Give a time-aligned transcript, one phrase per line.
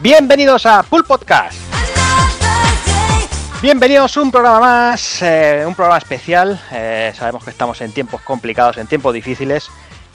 [0.00, 1.58] Bienvenidos a Full Podcast.
[3.60, 6.60] Bienvenidos a un programa más, eh, un programa especial.
[6.70, 9.70] Eh, sabemos que estamos en tiempos complicados, en tiempos difíciles.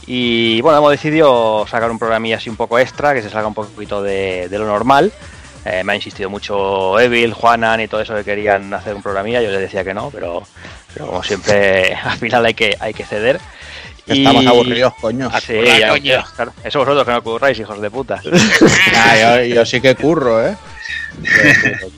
[0.05, 3.53] Y bueno, hemos decidido sacar un programilla así un poco extra, que se salga un
[3.53, 5.11] poquito de, de lo normal.
[5.66, 9.41] Eh, me ha insistido mucho Evil, Juanan y todo eso que querían hacer un programilla.
[9.41, 10.44] Yo les decía que no, pero,
[10.94, 13.41] pero como siempre, al final hay que, hay que ceder.
[14.07, 15.29] Estamos aburridos, coño.
[15.31, 15.53] Ah, sí,
[16.03, 16.53] ya, claro.
[16.63, 18.21] Eso vosotros que no curráis, hijos de puta.
[18.95, 20.55] Ah, yo, yo sí que curro, ¿eh?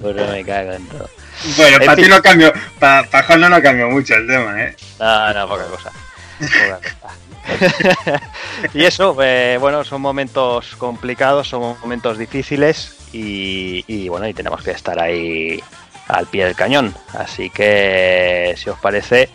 [0.02, 1.10] Curro, me cago en todo.
[1.58, 2.06] Bueno, En para fin.
[2.06, 4.76] ti no cambió, para pa Juan no cambió mucho el tema, ¿eh?
[5.00, 5.92] No, no, poca cosa.
[6.40, 7.14] Poca cosa.
[8.74, 14.62] y eso, eh, bueno, son momentos complicados, son momentos difíciles y, y, bueno, y tenemos
[14.62, 15.62] que estar ahí
[16.08, 16.94] al pie del cañón.
[17.14, 19.30] Así que, si os parece,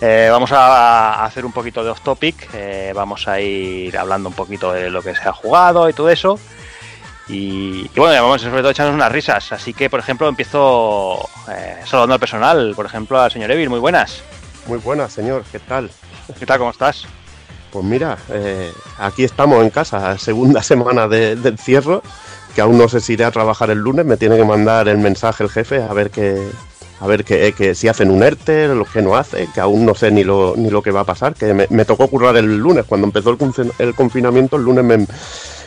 [0.00, 4.34] eh, vamos a hacer un poquito de off topic, eh, vamos a ir hablando un
[4.34, 6.38] poquito de lo que se ha jugado y todo eso.
[7.28, 9.52] Y, y bueno, vamos sobre todo echarnos unas risas.
[9.52, 12.72] Así que, por ejemplo, empiezo eh, saludando al personal.
[12.74, 14.22] Por ejemplo, al señor Evil, muy buenas.
[14.66, 15.44] Muy buenas, señor.
[15.52, 15.90] ¿Qué tal?
[16.38, 16.58] ¿Qué tal?
[16.58, 17.04] ¿Cómo estás?
[17.70, 18.16] Pues mira,
[18.98, 22.00] aquí estamos en casa, segunda semana de- del cierre,
[22.54, 24.96] que aún no sé si iré a trabajar el lunes, me tiene que mandar el
[24.96, 26.48] mensaje el jefe a ver que
[27.00, 29.94] a ver que, que si hacen un ERTE, lo que no hace, que aún no
[29.94, 32.56] sé ni lo, ni lo que va a pasar, que me, me tocó currar el
[32.58, 35.06] lunes, cuando empezó el, confin- el confinamiento, el lunes me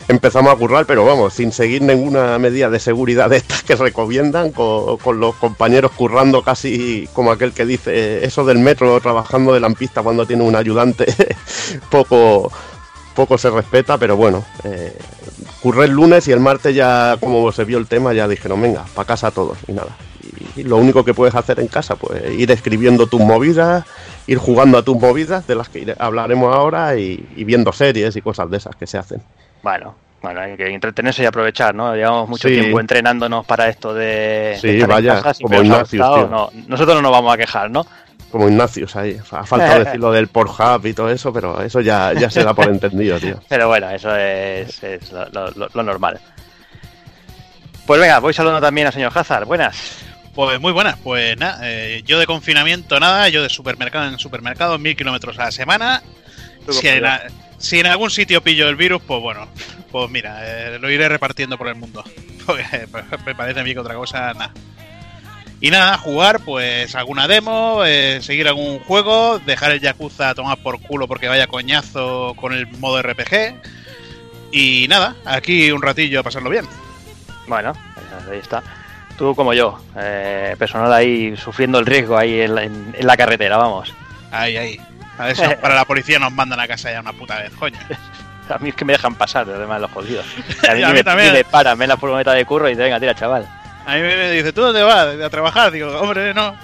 [0.08, 4.52] empezamos a currar, pero vamos, sin seguir ninguna medida de seguridad de estas que recomiendan,
[4.52, 9.62] con, con los compañeros currando casi como aquel que dice eso del metro, trabajando de
[9.62, 11.06] lampista cuando tiene un ayudante,
[11.90, 12.52] poco,
[13.16, 14.98] poco se respeta, pero bueno, eh,
[15.62, 18.84] curré el lunes y el martes ya, como se vio el tema, ya dijeron, venga,
[18.94, 19.96] para casa todos y nada.
[20.56, 23.86] Y, lo único que puedes hacer en casa, pues ir escribiendo tus movidas,
[24.28, 28.22] ir jugando a tus movidas, de las que hablaremos ahora, y, y viendo series y
[28.22, 29.22] cosas de esas que se hacen.
[29.64, 31.96] Bueno, bueno, hay que entretenerse y aprovechar, ¿no?
[31.96, 32.54] Llevamos mucho Sí.
[32.60, 36.28] tiempo entrenándonos para esto de, Sí, de en vaya, como tío.
[36.30, 37.86] no, nosotros no nos vamos a quejar, ¿no?
[38.32, 39.18] Como Ignacius ahí.
[39.22, 42.30] O sea, ha faltado decir lo del Pornhub y todo eso, pero eso ya, ya
[42.30, 43.40] se da por entendido, tío.
[43.50, 46.20] Pero bueno, eso es, es lo, lo- lo- lo normal.
[47.86, 49.46] Pues venga, voy saludando también al señor Hazard.
[49.46, 50.06] Buenas.
[50.34, 54.78] Pues muy buenas, pues nada, eh, yo de confinamiento nada, yo de supermercado en supermercado,
[54.78, 56.02] mil kilómetros a la semana.
[56.82, 57.22] Si en, a-
[57.58, 59.48] si en algún sitio pillo el virus, pues bueno,
[59.92, 62.04] pues mira, eh, lo iré repartiendo por el mundo.
[62.46, 62.88] Porque eh,
[63.26, 64.52] me parece a mí que otra cosa, nada.
[65.60, 70.58] Y nada, jugar, pues alguna demo, eh, seguir algún juego, dejar el Yakuza a tomar
[70.64, 73.62] por culo porque vaya coñazo con el modo RPG.
[74.52, 76.66] Y nada, aquí un ratillo a pasarlo bien.
[77.48, 77.74] Bueno,
[78.32, 78.64] ahí está.
[79.22, 83.16] Tú como yo, eh, personal ahí sufriendo el riesgo ahí en la, en- en la
[83.16, 83.94] carretera, vamos.
[84.32, 84.82] Ahí, ahí.
[85.20, 87.52] A ver si nos- para la policía nos mandan a casa ya una puta vez,
[87.52, 87.78] coño.
[88.50, 90.26] A mí es que me dejan pasar, además los jodidos.
[90.68, 91.34] A mí, Y a mí me, también.
[91.34, 93.48] me paran, ven la furgoneta de curro y te venga, tira, chaval.
[93.86, 95.16] A mí me dice, ¿tú dónde vas?
[95.24, 95.70] ¿A trabajar?
[95.72, 96.56] Digo, hombre, no.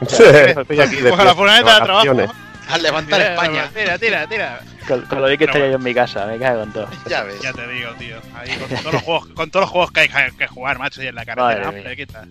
[0.00, 2.32] Estoy aquí Coge la furgoneta de trabajo.
[2.68, 3.70] Al levantar Tira, España.
[3.74, 4.60] Tira, tira, tira.
[4.88, 6.88] Con, con lo bien que estaría yo en mi casa, me cago en todo.
[7.08, 7.40] Ya ves.
[7.40, 8.16] Ya te digo, tío.
[8.34, 11.06] Ahí con todos los juegos, con todos los juegos que hay que jugar, macho, y
[11.06, 11.66] en la carretera.
[11.66, 11.96] Madre mía.
[11.96, 12.24] quita.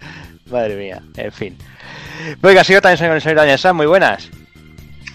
[0.49, 1.57] Madre mía, en fin.
[2.41, 4.29] Venga, sigo también con el señor Daniel Sam, muy buenas.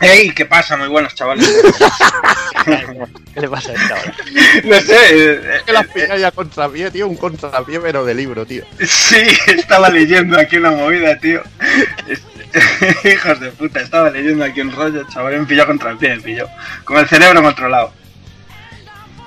[0.01, 0.31] ¡Ey!
[0.31, 0.77] ¿Qué pasa?
[0.77, 1.49] Muy buenos, chavales.
[3.35, 4.15] ¿Qué le pasa a esta hora?
[4.65, 8.65] no sé, eh, que las pillas ya contrapié, tío, un contrapié, pero de libro, tío.
[8.87, 11.43] sí, estaba leyendo aquí una movida, tío.
[13.05, 16.23] Hijos de puta, estaba leyendo aquí un rollo, chaval, me pilló contra el pie, me
[16.23, 16.49] pilló.
[16.85, 17.93] Con el cerebro controlado.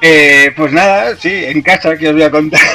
[0.02, 2.62] Eh, pues nada, sí, en casa que os voy a contar.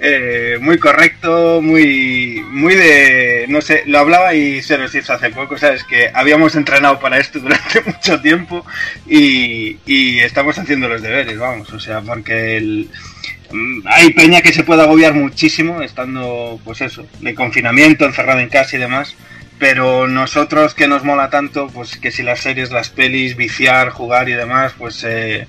[0.00, 5.30] Eh, muy correcto, muy muy de, no sé, lo hablaba y se nos hizo hace
[5.30, 8.64] poco, sabes que habíamos entrenado para esto durante mucho tiempo
[9.08, 12.88] y, y estamos haciendo los deberes, vamos, o sea, porque el,
[13.86, 18.76] hay peña que se puede agobiar muchísimo estando, pues eso, de confinamiento, encerrado en casa
[18.76, 19.14] y demás.
[19.58, 24.28] Pero nosotros que nos mola tanto, pues que si las series, las pelis, viciar, jugar
[24.28, 25.48] y demás, pues eh,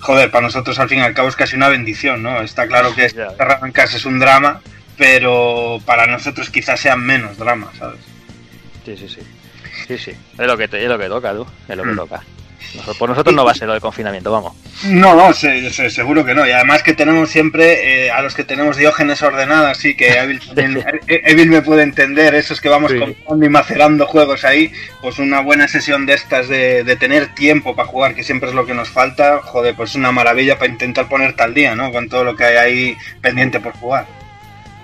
[0.00, 2.40] joder, para nosotros al fin y al cabo es casi una bendición, ¿no?
[2.42, 4.60] Está claro que encerrado en casa es un drama,
[4.96, 8.00] pero para nosotros quizás sea menos drama, ¿sabes?
[8.84, 9.20] Sí, sí, sí.
[9.86, 10.10] Sí, sí.
[10.10, 11.46] Es lo que, te- es lo que toca, tú.
[11.68, 11.96] Es lo que Mm.
[11.96, 12.22] toca.
[12.98, 14.52] Por nosotros no va a ser lo de confinamiento, vamos.
[14.84, 16.46] No, no, se- se- seguro que no.
[16.46, 20.40] Y además que tenemos siempre, eh, a los que tenemos diógenes ordenadas, sí, que Evil,
[20.54, 22.98] también- eh, Evil me puede entender, esos que vamos Sí.
[22.98, 27.74] comprando y macerando juegos ahí, pues una buena sesión de estas de, de tener tiempo
[27.74, 31.08] para jugar, que siempre es lo que nos falta, joder, pues una maravilla para intentar
[31.08, 31.90] ponerte al día, ¿no?
[31.92, 34.06] Con todo lo que hay ahí pendiente por jugar.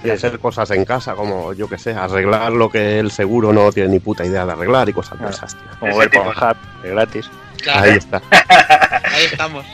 [0.04, 3.70] Y hacer cosas en casa, como yo que sé, arreglar lo que el seguro no
[3.70, 5.34] tiene ni puta idea de arreglar y cosas de Claro.
[5.36, 5.62] esas, tío.
[5.78, 7.30] Como ver de gratis.
[7.62, 8.20] Claro, Ahí está.
[9.12, 9.64] ahí estamos.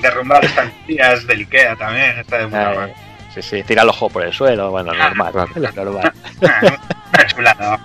[0.00, 2.94] derrumbar estancillas del Ikea también, está de puta madre.
[3.34, 5.32] sí, sí, tira el ojo por el suelo, bueno, normal.
[5.32, 5.50] Claro.
[5.54, 6.12] lo normal.
[6.40, 7.80] Una chulada.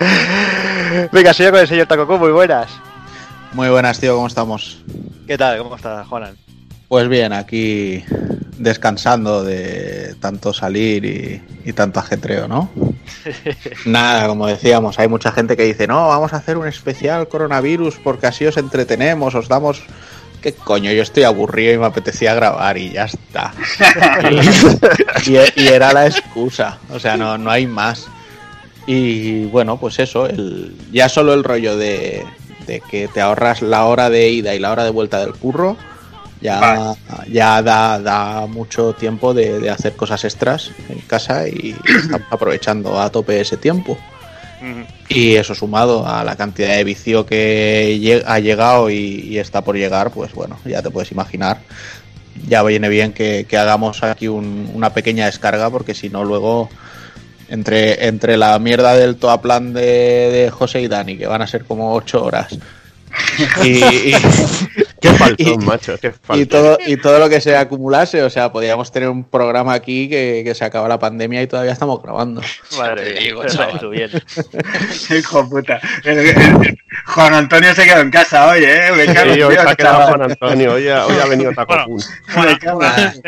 [1.12, 2.70] Venga, soy yo con el señor Tacoco, muy buenas.
[3.52, 4.82] Muy buenas, tío, ¿cómo estamos?
[5.26, 5.58] ¿Qué tal?
[5.58, 6.36] ¿Cómo estás, Juanan?
[6.88, 8.04] Pues bien, aquí
[8.58, 12.70] descansando de tanto salir y, y tanto ajetreo, ¿no?
[13.84, 17.96] Nada, como decíamos, hay mucha gente que dice, no, vamos a hacer un especial coronavirus
[18.02, 19.82] porque así os entretenemos, os damos...
[20.40, 20.90] ¿Qué coño?
[20.90, 23.52] Yo estoy aburrido y me apetecía grabar y ya está.
[25.26, 28.06] y, y era la excusa, o sea, no, no hay más.
[28.86, 32.24] Y bueno, pues eso, el, ya solo el rollo de,
[32.66, 35.76] de que te ahorras la hora de ida y la hora de vuelta del curro,
[36.40, 36.94] ya,
[37.28, 43.00] ya da, da mucho tiempo de, de hacer cosas extras en casa y estamos aprovechando
[43.00, 43.98] a tope ese tiempo.
[45.08, 49.76] Y eso sumado a la cantidad de vicio que ha llegado y, y está por
[49.76, 51.60] llegar, pues bueno, ya te puedes imaginar.
[52.46, 56.68] Ya viene bien que, que hagamos aquí un- una pequeña descarga, porque si no, luego
[57.48, 59.82] entre, entre la mierda del toaplan de,
[60.30, 62.56] de José y Dani, que van a ser como ocho horas,
[63.64, 64.14] y, y-
[65.00, 66.48] Qué faltón, Y- macho, qué y faltón.
[66.48, 70.42] todo, y todo lo que se acumulase, o sea, podríamos tener un programa aquí que,
[70.44, 72.40] que se acaba la pandemia y todavía estamos grabando.
[72.78, 73.74] Madre mía, digo, eso chaval.
[73.74, 74.10] estuvo bien.
[75.18, 75.80] Hijo puta.
[76.04, 78.90] El- el- el- Juan Antonio se quedó en casa hoy, ¿eh?
[78.96, 80.06] Me cago en Sí, hoy se ha quedado.
[80.08, 81.56] Juan Antonio, hoy ha, hoy ha venido Es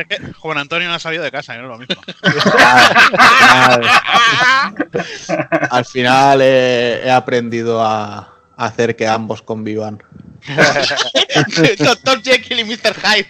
[0.09, 2.03] que Juan Antonio no ha salido de casa, no es lo mismo.
[5.71, 10.03] Al final he, he aprendido a hacer que ambos convivan.
[11.79, 12.95] Doctor Jekyll y Mr.
[12.95, 13.27] Hyde.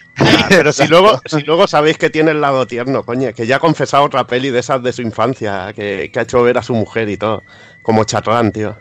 [0.48, 3.60] Pero si luego, si luego sabéis que tiene el lado tierno, coño, que ya ha
[3.60, 6.74] confesado otra peli de esas de su infancia, que, que ha hecho ver a su
[6.74, 7.42] mujer y todo,
[7.82, 8.76] como Chatrán, tío.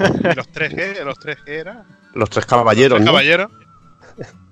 [0.00, 1.04] ¿Y los tres qué?
[1.04, 1.84] ¿Los tres qué era?
[2.14, 3.12] Los tres caballeros, ¿Los ¿no?
[3.12, 3.50] caballeros?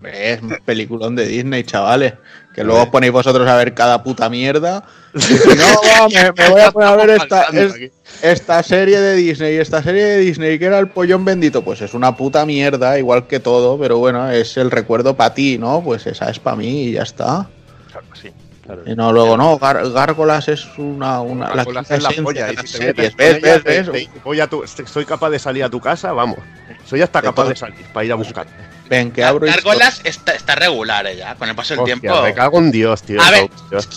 [0.05, 2.15] Es un peliculón de Disney, chavales.
[2.55, 4.85] Que luego os ponéis vosotros a ver cada puta mierda.
[5.15, 7.91] Y no, va, me, me voy a poner a ver esta, es-
[8.23, 9.56] esta serie de Disney.
[9.56, 11.62] Esta serie de Disney que era el pollón bendito.
[11.62, 13.79] Pues es una puta mierda, igual que todo.
[13.79, 15.83] Pero bueno, es el recuerdo para ti, ¿no?
[15.85, 17.49] Pues esa es para mí y ya está.
[17.91, 18.31] Claro que sí.
[18.65, 18.83] claro.
[18.87, 21.21] Y no, luego no, Gar- Gárgolas es una.
[21.21, 23.93] una la Gárgolas es la polla, de y si te metes ¿Ves, ves, te- ves?
[23.93, 26.39] te- voy a tu- soy capaz de salir a tu casa, vamos.
[26.87, 27.51] Soy hasta De capaz todo.
[27.51, 28.47] de salir para ir a buscar.
[28.89, 32.23] Ven, que abro y- Gárgolas está, está regular ya, con el paso del Hostia, tiempo.
[32.23, 33.21] me cago en Dios, tío.
[33.21, 33.89] A ver, Dios.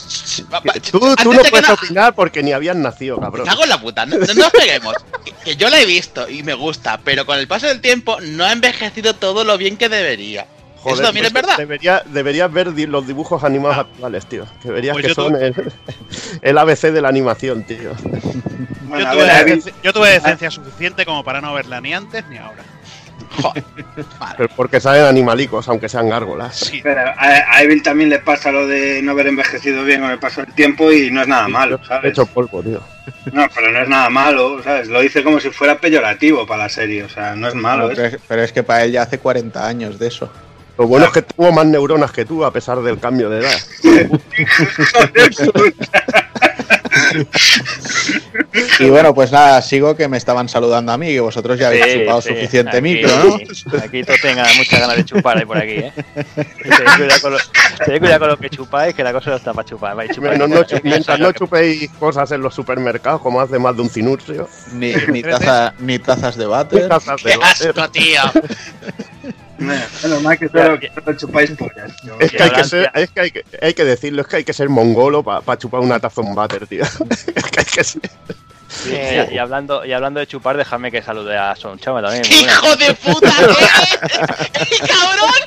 [0.92, 1.16] Tú, no
[1.50, 3.46] puedes no- opinar porque ni habías nacido, Me cabrón.
[3.48, 4.94] cago en la puta, no, no nos peguemos.
[5.26, 8.18] Que, que yo la he visto y me gusta, pero con el paso del tiempo
[8.22, 10.48] no ha envejecido todo lo bien que debería.
[10.86, 11.58] Eso también pues es verdad.
[11.58, 14.46] Debería, deberías ver los dibujos animados actuales, tío.
[14.64, 15.54] Que verías Pues que son el,
[16.42, 17.92] el ABC de la animación, tío.
[18.84, 21.82] Bueno, yo, a tuve ver, David, decencia, yo tuve decencia suficiente como para no verla
[21.82, 22.64] ni antes ni ahora.
[23.42, 23.64] Joder.
[24.38, 26.58] Pero porque salen animalicos, aunque sean gárgolas.
[26.58, 26.82] Sí.
[26.84, 30.42] pero a, Evil también le pasa lo de no haber envejecido bien con el paso
[30.42, 32.12] del tiempo y no es nada malo, He ¿sabes?
[32.12, 32.82] hecho polvo, tío.
[33.32, 34.88] No, pero no es nada malo, ¿sabes?
[34.88, 37.90] Lo dice como si fuera peyorativo para la serie, o sea, no es malo.
[37.90, 38.08] pero, ¿eh?
[38.08, 40.30] es, pero es que para él ya hace 40 años de eso.
[40.78, 43.58] Lo bueno es que tuvo más neuronas que tú, a pesar del cambio de edad.
[48.80, 51.86] Y bueno, pues nada, sigo que me estaban saludando a mí, que vosotros ya habéis
[51.86, 53.80] Sí, chupado sí, suficiente aquí- micro, ¿no?
[53.84, 55.92] Aquí todos tengan muchas ganas de chupar ahí por aquí, ¿eh?
[56.36, 57.38] Tened cuidado con lo,
[57.86, 59.96] tened cuidado con lo que chupáis, que la cosa no está para chupar.
[59.96, 60.38] Vais chupar.
[60.38, 64.48] No, no, mientras no chupéis cosas en los supermercados, como hace más de un cinurcio.
[64.74, 66.88] Ni, ni, taza- ni tazas de váter.
[66.88, 68.22] Tazas de ¡Qué asco, tío!
[70.04, 71.96] Menos mal que solo, solo chupáis pollas.
[72.02, 72.20] tío.
[72.20, 74.44] Es que, hay que, ser, es que hay que hay que decirlo, es que hay
[74.44, 76.84] que ser mongolo para chupar una taza un váter, tío.
[77.10, 78.02] Es que hay que ser-
[78.70, 82.24] Sí, y, y hablando, y hablando de chupar, déjame que salude a Son Chama también.
[82.26, 83.32] ¡Hijo de puta!
[84.54, 84.78] ¿qué?
[84.80, 85.42] ¡Cabrón!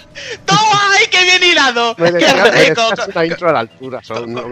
[0.46, 1.94] ¡Toma ahí, qué bien hilado!
[1.96, 2.88] ¡Qué rico!
[3.14, 4.44] una intro a la altura, son, no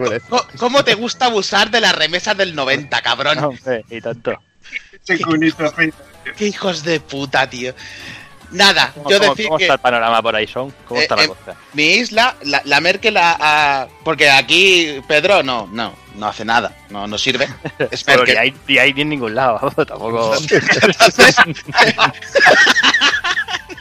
[0.57, 3.39] ¿Cómo te gusta abusar de las remesas del 90, cabrón?
[3.39, 4.39] Hombre, y tanto.
[6.37, 7.73] ¡Qué hijos de puta, tío!
[8.51, 10.71] Nada, ¿Cómo, yo cómo- decir cómo que está el panorama por ahí, Son?
[10.87, 11.55] ¿Cómo Eh, está la eh, cosa?
[11.73, 13.17] mi isla, la, la Merkel
[14.03, 17.47] Porque aquí Pedro no, no, no hace nada, no, no sirve.
[17.91, 18.35] Es Pero Merkel.
[18.35, 20.35] ni hay, ni hay ni en ningún lado, tampoco.
[20.35, 20.63] Entonces,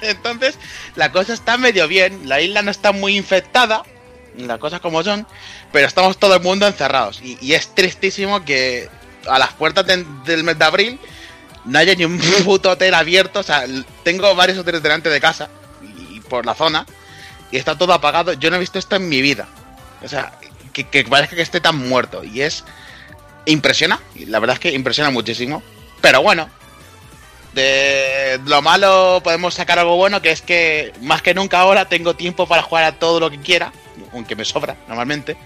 [0.02, 0.58] entonces,
[0.96, 2.28] la cosa está medio bien.
[2.28, 3.82] La isla no está muy infectada,
[4.37, 5.26] las cosas como son,
[5.72, 7.20] pero estamos todo el mundo encerrados.
[7.22, 8.88] Y, y es tristísimo que
[9.28, 11.00] a las puertas de- del mes de abril
[11.68, 13.40] no haya ni un puto hotel abierto.
[13.40, 13.64] O sea,
[14.02, 15.48] tengo varios hoteles delante de casa
[15.82, 16.87] y por la zona
[17.50, 18.32] y está todo apagado.
[18.32, 19.46] Yo no he visto esto en mi vida.
[20.02, 20.32] O sea,
[20.72, 22.25] que, que parezca que esté tan muerto.
[22.25, 22.64] Y es.
[23.46, 24.00] Impresiona.
[24.26, 25.62] La verdad es que impresiona muchísimo.
[26.00, 26.48] Pero bueno,
[27.54, 32.14] De lo malo podemos sacar algo bueno, que es que más que nunca ahora tengo
[32.14, 33.72] tiempo para jugar a todo lo que quiera,
[34.12, 35.37] aunque me sobra normalmente.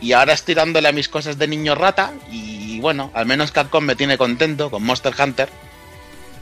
[0.00, 3.84] Y ahora estoy dándole a mis cosas de niño rata y bueno, al menos Capcom
[3.84, 5.48] me tiene contento con Monster Hunter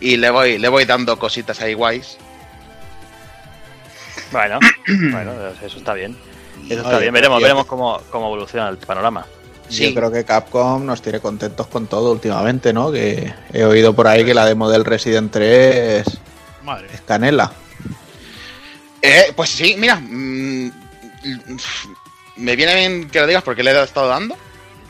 [0.01, 2.19] y le voy le voy dando cositas ahí guays.
[4.33, 4.59] Bueno,
[5.13, 5.33] bueno,
[5.63, 6.17] eso está bien.
[6.69, 7.15] Eso está Oye, bien.
[7.15, 9.27] Veremos, veremos cómo, cómo evoluciona el panorama.
[9.69, 9.89] Sí.
[9.89, 12.93] Yo creo que Capcom nos tiene contentos con todo últimamente, ¿no?
[12.93, 16.05] Que he oído por ahí que la demo del Resident 3
[16.63, 16.89] Madre.
[16.93, 17.53] es canela.
[19.03, 20.71] Eh, pues sí, mira, mm,
[22.37, 24.37] me viene bien que lo digas porque le he estado dando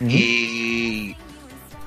[0.00, 1.16] y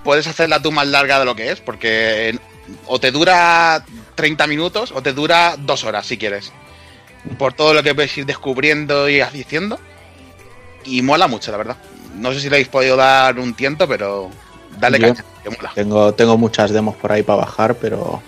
[0.03, 2.37] puedes hacerla tú más larga de lo que es, porque
[2.85, 3.83] o te dura
[4.15, 6.51] 30 minutos o te dura dos horas si quieres.
[7.37, 9.79] Por todo lo que puedes ir descubriendo y haciendo.
[10.85, 11.77] Y mola mucho, la verdad.
[12.15, 14.29] No sé si le habéis podido dar un tiento, pero
[14.79, 15.71] dale Yo- caña, que mola.
[15.75, 18.21] Tengo, tengo muchas demos por ahí para bajar, pero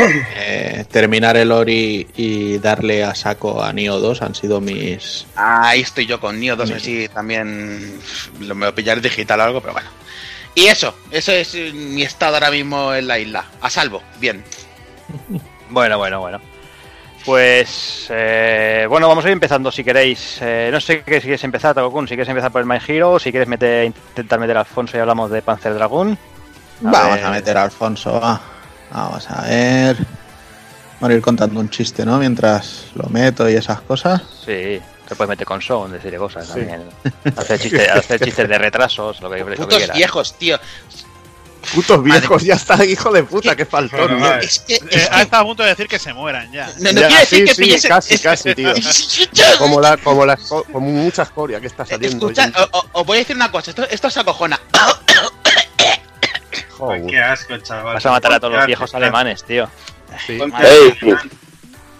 [0.00, 5.26] eh, terminar el Ori y darle a saco a Nioh 2 han sido mis...
[5.36, 7.98] Ahí estoy yo con Nio 2, no sé si también
[8.40, 9.88] lo me voy a pillar digital o algo, pero bueno.
[10.54, 13.44] Y eso, eso es eh, mi estado ahora mismo en la isla.
[13.60, 14.42] A salvo, bien.
[15.70, 16.40] Bueno, bueno, bueno.
[17.26, 20.38] Pues eh, bueno, vamos a ir empezando si queréis.
[20.40, 23.18] Eh, no sé qué si quieres empezar, Takokun, si quieres empezar por el My Hero,
[23.18, 26.12] si quieres meter, intentar meter a Alfonso y hablamos de Panzer Dragoon.
[26.12, 27.24] A Vamos ver.
[27.26, 28.40] a meter a Alfonso, va.
[28.92, 29.96] Vamos a ver...
[31.00, 32.18] Vamos a ir contando un chiste, ¿no?
[32.18, 34.20] Mientras lo meto y esas cosas.
[34.44, 36.82] Sí, te puedes meter con Son, decir cosas también.
[37.36, 39.96] Hacer, chistes, hacer chistes de retrasos, lo que, lo que Putos quieras.
[39.96, 40.58] viejos, tío.
[41.72, 44.00] Putos viejos, ya está, hijo de puta, qué faltón.
[44.00, 44.26] Bueno, tío.
[44.28, 44.44] vale.
[44.44, 44.74] Es que.
[44.74, 46.66] Eh, es ha que- estado a punto de decir que se mueran ya.
[46.80, 47.88] no, no Ya, quiere decir sí, que sí, pillese.
[47.88, 48.72] casi, es- casi, tío.
[49.58, 52.28] Como la, como la, como mucha escoria que está saliendo.
[52.30, 52.50] Escucha,
[52.92, 54.58] os voy a decir una cosa, esto, esto se acojona.
[56.78, 57.06] Joder.
[57.06, 57.94] Qué asco, chaval.
[57.94, 59.68] Vas a matar a todos los Qué viejos alemanes, tío.
[60.26, 60.38] Sí.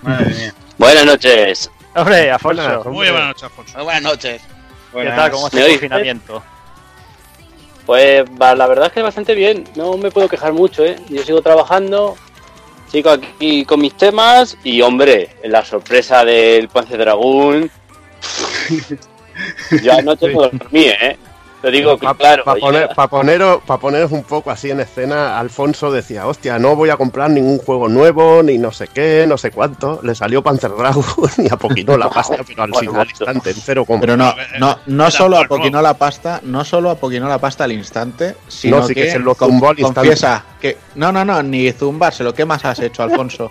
[0.02, 0.54] Madre mía.
[0.78, 1.70] Buenas noches.
[1.94, 3.85] Hombre, Afonso, Buenas, Muy buenas noches, Alfonso.
[3.85, 4.40] Buenas noches.
[4.42, 5.16] ¿qué Buenas.
[5.16, 5.30] tal?
[5.32, 6.42] ¿Cómo está ¿Me el confinamiento?
[7.85, 9.64] Pues la verdad es que bastante bien.
[9.75, 10.97] No me puedo quejar mucho, ¿eh?
[11.08, 12.16] Yo sigo trabajando,
[12.92, 17.70] sigo aquí con mis temas y, hombre, la sorpresa del Panzer Dragón.
[19.82, 21.18] Yo anoche no dormí, ¿eh?
[21.61, 22.45] Te digo que, Para claro.
[22.61, 26.77] poner, ya- pa poneros, pa poneros un poco así en escena, Alfonso decía, hostia, no
[26.77, 29.99] voy a comprar ningún juego nuevo, ni no sé qué, no sé cuánto.
[30.05, 31.05] Le salió Panzer Dragon
[31.38, 34.00] y apoquinó la pasta, pero al, final, al instante, en cero coma.
[34.00, 38.37] Pero no, no, no solo apoquinó la pasta, no solo apoquinó la pasta al instante,
[38.47, 39.95] sino No, sí que, que se lo zumbó al instante.
[40.00, 43.50] confiesa que no, no, no, ni zumbarse, lo que más has hecho, Alfonso.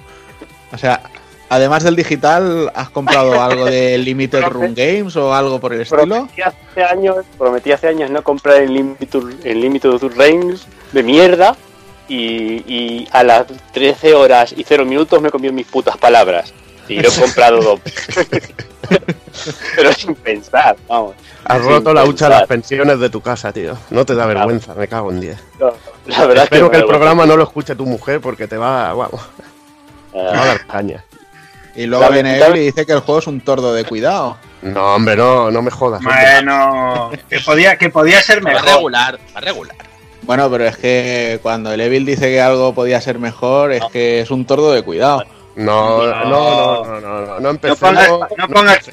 [0.72, 1.02] O sea,
[1.50, 6.06] además del digital, ¿has comprado algo de Limited Run Games o algo por el estilo?
[6.06, 10.58] Prometí hace años, prometí hace años no comprar el Limited, el Limited Range
[10.92, 11.56] de mierda
[12.08, 16.54] y, y a las 13 horas y 0 minutos me comí mis putas palabras.
[16.88, 17.80] Y lo he comprado dos.
[19.76, 21.16] Pero sin pensar, vamos.
[21.44, 23.78] Has roto la hucha de las pensiones de tu casa, tío.
[23.90, 25.38] No te da vergüenza, me cago en 10.
[25.60, 25.74] No,
[26.08, 28.58] la verdad es que, Espero que el programa no lo escuche tu mujer porque te
[28.58, 29.22] va, vamos,
[30.14, 31.04] te va a Ah, dar caña.
[31.78, 34.38] Y luego viene él y dice que el juego es un tordo de cuidado.
[34.64, 36.00] No, hombre, no, no me jodas.
[36.00, 36.16] hombre.
[36.34, 38.66] Bueno, que podía, que podía ser Va mejor.
[38.70, 39.76] regular, va regular.
[40.24, 44.20] Bueno, pero es que cuando el Evil dice que algo podía ser mejor, es que
[44.22, 45.24] es un tordo de cuidado.
[45.56, 46.26] No, no, No.
[46.26, 47.80] no, no, no, no, no No empecemos.
[47.80, 48.92] pongas, no pongas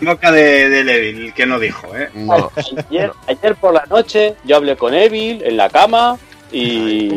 [0.00, 2.08] boca de, de Levil, que no dijo, ¿eh?
[2.14, 2.50] no.
[2.90, 6.16] ayer, ayer por la noche yo hablé con Evil en la cama
[6.56, 7.08] y...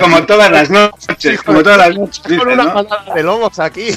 [0.00, 2.38] Como todas las noches, como todas las noches.
[2.38, 2.86] Con una ¿no?
[3.14, 3.90] de lobos aquí.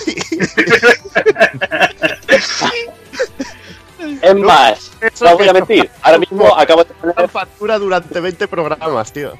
[4.21, 7.29] Es más, Eso no os voy a mentir, ahora mismo acabo de Una poner...
[7.29, 9.33] factura durante 20 programas, tío.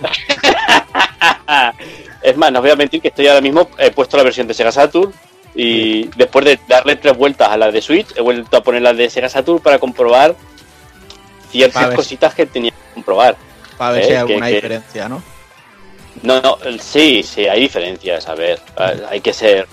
[2.22, 4.46] Es más, no os voy a mentir que estoy ahora mismo, he puesto la versión
[4.46, 5.12] de Sega Saturn
[5.54, 8.92] y después de darle tres vueltas a la de Switch, he vuelto a poner la
[8.92, 10.34] de Sega Saturn para comprobar
[11.52, 13.36] ciertas cositas que tenía que comprobar.
[13.78, 15.22] Para ver Eh, si hay que- alguna que- diferencia, ¿no?
[16.22, 18.60] No, no, sí, sí, hay diferencias, a ver,
[19.08, 19.66] hay que ser,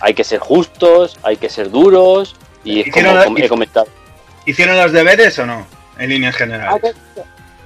[0.00, 2.34] hay que ser justos, hay que ser duros
[2.64, 3.86] y es como la- he comentado.
[4.46, 5.66] ¿Hicieron los deberes o no?
[5.98, 6.94] En líneas generales.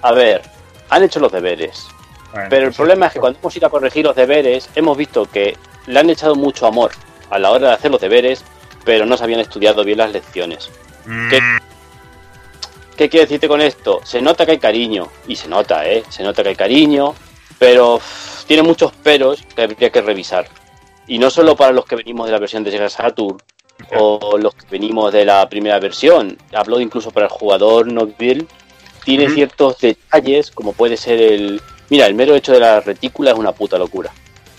[0.02, 0.42] A ver,
[0.90, 1.86] han hecho los deberes,
[2.32, 4.96] Bueno, pero el pues, problema es que cuando hemos ido a corregir los deberes, hemos
[4.96, 5.56] visto que
[5.86, 6.90] le han echado mucho amor
[7.30, 8.44] a la hora de hacer los deberes,
[8.84, 10.68] pero no se habían estudiado bien las lecciones.
[11.06, 11.30] mm.
[12.96, 14.00] ¿Qué quiero decirte con esto?
[14.04, 16.02] Se nota que hay cariño, y se nota, ¿eh?
[16.08, 17.14] Se nota que hay cariño,
[17.58, 20.48] pero uff, tiene muchos peros que habría que revisar.
[21.06, 23.36] Y no solo para los que venimos de la versión de Sega Saturn
[23.96, 28.46] o los que venimos de la primera versión, hablo incluso para el jugador Notville,
[29.04, 29.34] tiene Ujú.
[29.34, 33.52] ciertos detalles, como puede ser el, Mira, el mero hecho de la retícula es una
[33.52, 34.10] puta locura.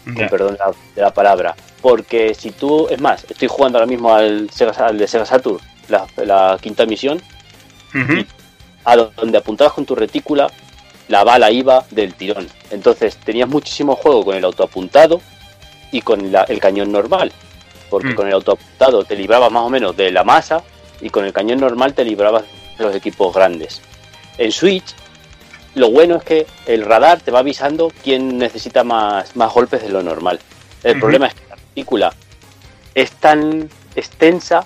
[0.06, 0.29] Con Ya.
[0.29, 1.56] perdón de la, de la palabra.
[1.82, 5.60] Porque si tú, es más, estoy jugando ahora mismo al, Sega, al de Sega Saturn,
[5.89, 7.22] la, la quinta misión,
[8.86, 10.50] A donde apuntabas con tu retícula,
[11.08, 12.48] la bala iba del tirón.
[12.72, 15.22] Entonces tenías muchísimo juego con el autoapuntado
[15.91, 17.32] y con la- el cañón normal.
[17.89, 18.15] Porque Mm.
[18.15, 20.62] con el autoapuntado te librabas más o menos de la masa
[21.01, 22.44] y con el cañón normal te librabas
[22.77, 23.82] de los equipos grandes.
[24.38, 24.94] En Switch,
[25.75, 29.89] lo bueno es que el radar te va avisando quién necesita más, más golpes de
[29.89, 30.39] lo normal.
[30.84, 32.13] El problema es que la retícula
[32.96, 34.65] es tan extensa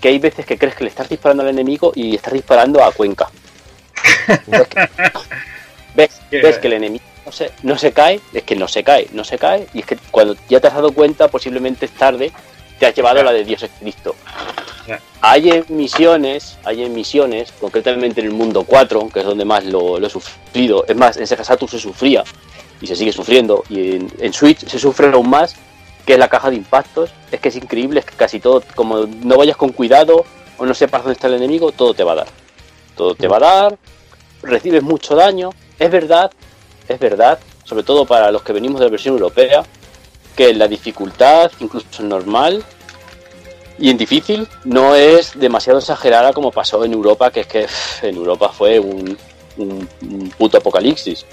[0.00, 2.92] que hay veces que crees que le estás disparando al enemigo y estás disparando a
[2.92, 3.28] Cuenca.
[5.94, 9.08] ves, ves que el enemigo no se, no se cae, es que no se cae,
[9.12, 12.32] no se cae, y es que cuando ya te has dado cuenta, posiblemente es tarde,
[12.78, 14.14] te has llevado la de Dios es Cristo.
[15.20, 19.64] Hay en misiones, hay en misiones, concretamente en el mundo 4, que es donde más
[19.64, 22.24] lo, lo he sufrido, es más, en Sega Saturn se sufría
[22.80, 25.54] y se sigue sufriendo, y en, en Switch se sufre aún más,
[26.04, 29.06] que es la caja de impactos, es que es increíble, es que casi todo, como
[29.06, 30.24] no vayas con cuidado
[30.58, 32.26] o no sepas dónde está el enemigo, todo te va a dar.
[32.96, 33.78] Todo te va a dar,
[34.42, 36.30] recibes mucho daño, es verdad,
[36.88, 39.62] es verdad, sobre todo para los que venimos de la versión europea,
[40.36, 42.64] que la dificultad, incluso en normal
[43.78, 47.66] y en difícil, no es demasiado exagerada como pasó en Europa, que es que
[48.02, 49.16] en Europa fue un-
[49.56, 51.24] un puto apocalipsis.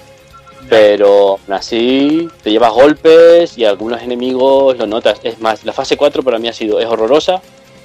[0.70, 5.20] Pero así te llevas golpes y algunos enemigos lo notas.
[5.24, 7.42] Es más, la fase 4 para mí ha sido, es horrorosa,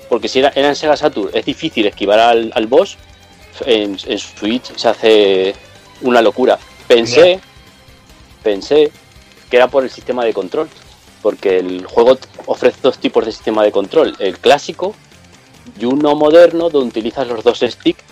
[0.09, 2.99] porque si era, era en Sega Saturn es difícil esquivar al, al boss,
[3.67, 5.55] en, en Switch se hace
[6.01, 6.59] una locura.
[6.89, 7.41] Pensé,
[8.43, 8.91] pensé
[9.49, 10.69] que era por el sistema de control,
[11.23, 14.95] porque el juego ofrece dos tipos de sistema de control, el clásico
[15.79, 18.03] y uno moderno donde utilizas los dos sticks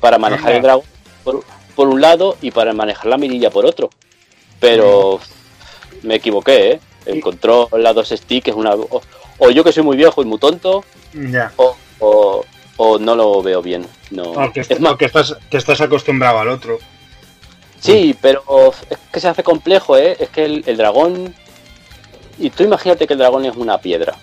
[0.00, 0.84] para manejar el dragón
[1.22, 1.44] por,
[1.78, 3.88] por un lado y para manejar la mirilla por otro.
[4.58, 5.20] Pero
[6.02, 6.80] me equivoqué, ¿eh?
[7.06, 8.74] El control, las dos sticks es una...
[8.74, 9.00] O,
[9.38, 11.52] o yo que soy muy viejo y muy tonto, Ya.
[11.56, 12.44] o, o,
[12.78, 13.86] o no lo veo bien.
[14.10, 14.32] No.
[14.52, 16.78] Que, Es más, que estás, que estás acostumbrado al otro.
[17.80, 18.42] Sí, pero
[18.90, 20.16] es que se hace complejo, ¿eh?
[20.18, 21.32] Es que el, el dragón...
[22.40, 24.16] Y tú imagínate que el dragón es una piedra.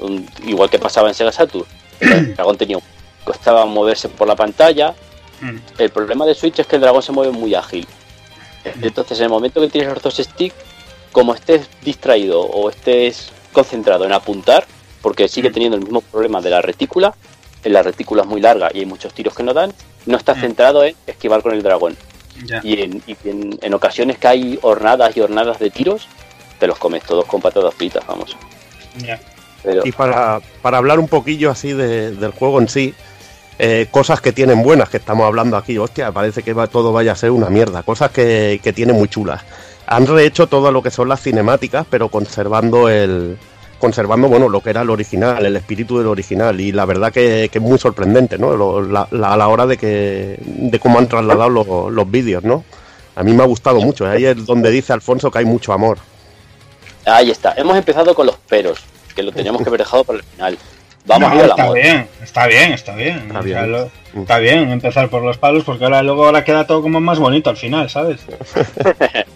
[0.00, 1.66] un- igual que pasaba en Sega Saturn.
[2.00, 2.78] El dragón tenía.
[3.24, 4.94] Costaba moverse por la pantalla.
[5.42, 5.58] Mm.
[5.78, 7.86] El problema de Switch es que el dragón se mueve muy ágil.
[8.80, 10.54] Entonces, en el momento que tienes los dos sticks,
[11.10, 14.64] como estés distraído o estés concentrado en apuntar,
[15.02, 17.14] porque sigue teniendo el mismo problema de la retícula,
[17.64, 19.72] en la retícula es muy larga y hay muchos tiros que no dan,
[20.06, 21.96] no estás centrado en esquivar con el dragón.
[22.46, 22.60] Ya.
[22.62, 26.06] Y en, y en, en ocasiones que hay hornadas y hornadas de tiros,
[26.58, 28.36] te los comes todos con patatas fritas, vamos.
[28.98, 29.20] Ya.
[29.62, 32.94] Pero Y para, para hablar un poquillo así de- del juego en sí,
[33.58, 37.12] eh, cosas que tienen buenas, que estamos hablando aquí, hostia, parece que va, todo vaya
[37.12, 39.42] a ser una mierda, cosas que, que tiene muy chulas.
[39.86, 43.36] Han rehecho todo lo que son las cinemáticas, pero conservando el
[43.78, 47.50] conservando bueno lo que era el original, el espíritu del original, y la verdad que,
[47.52, 48.56] es muy sorprendente, ¿no?
[48.56, 52.64] Lo- la- a la hora de que de cómo han trasladado los, los vídeos, ¿no?
[53.16, 55.98] A mí me ha gustado mucho, ahí es donde dice Alfonso que hay mucho amor.
[57.04, 57.54] ahí está.
[57.56, 58.78] Hemos empezado con los peros,
[59.16, 60.58] que lo teníamos que haber dejado para el final.
[61.04, 61.74] Vamos No, a está amor.
[61.76, 63.18] bien, está bien, está bien.
[63.26, 63.56] Está O bien.
[63.58, 64.20] sea, lo- Mm.
[64.20, 67.50] está bien empezar por los palos porque ahora luego ahora queda todo como más bonito
[67.50, 68.20] al final, ¿sabes?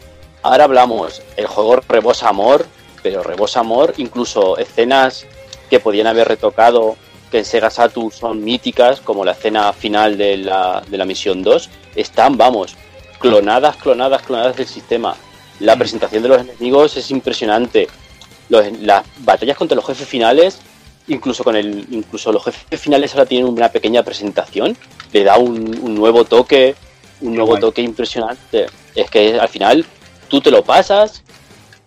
[0.43, 2.67] Ahora hablamos, el juego rebosa amor,
[3.03, 5.27] pero rebosa amor, incluso escenas
[5.69, 6.97] que podían haber retocado,
[7.33, 11.43] que en Sega Saturn son míticas, como la escena final de la, de la misión
[11.43, 12.77] 2, están, vamos,
[13.19, 15.17] clonadas, clonadas, clonadas del sistema.
[15.59, 15.79] La Mm.
[15.79, 17.89] presentación de los enemigos es impresionante.
[18.49, 20.61] Los- las batallas contra los jefes finales,
[21.09, 24.77] incluso con el, incluso los jefes finales ahora tienen una pequeña presentación,
[25.13, 26.75] le da un, un nuevo toque,
[27.21, 27.61] un Qué nuevo guay.
[27.61, 28.67] toque impresionante.
[28.95, 29.87] Es que al final
[30.29, 31.23] tú te lo pasas,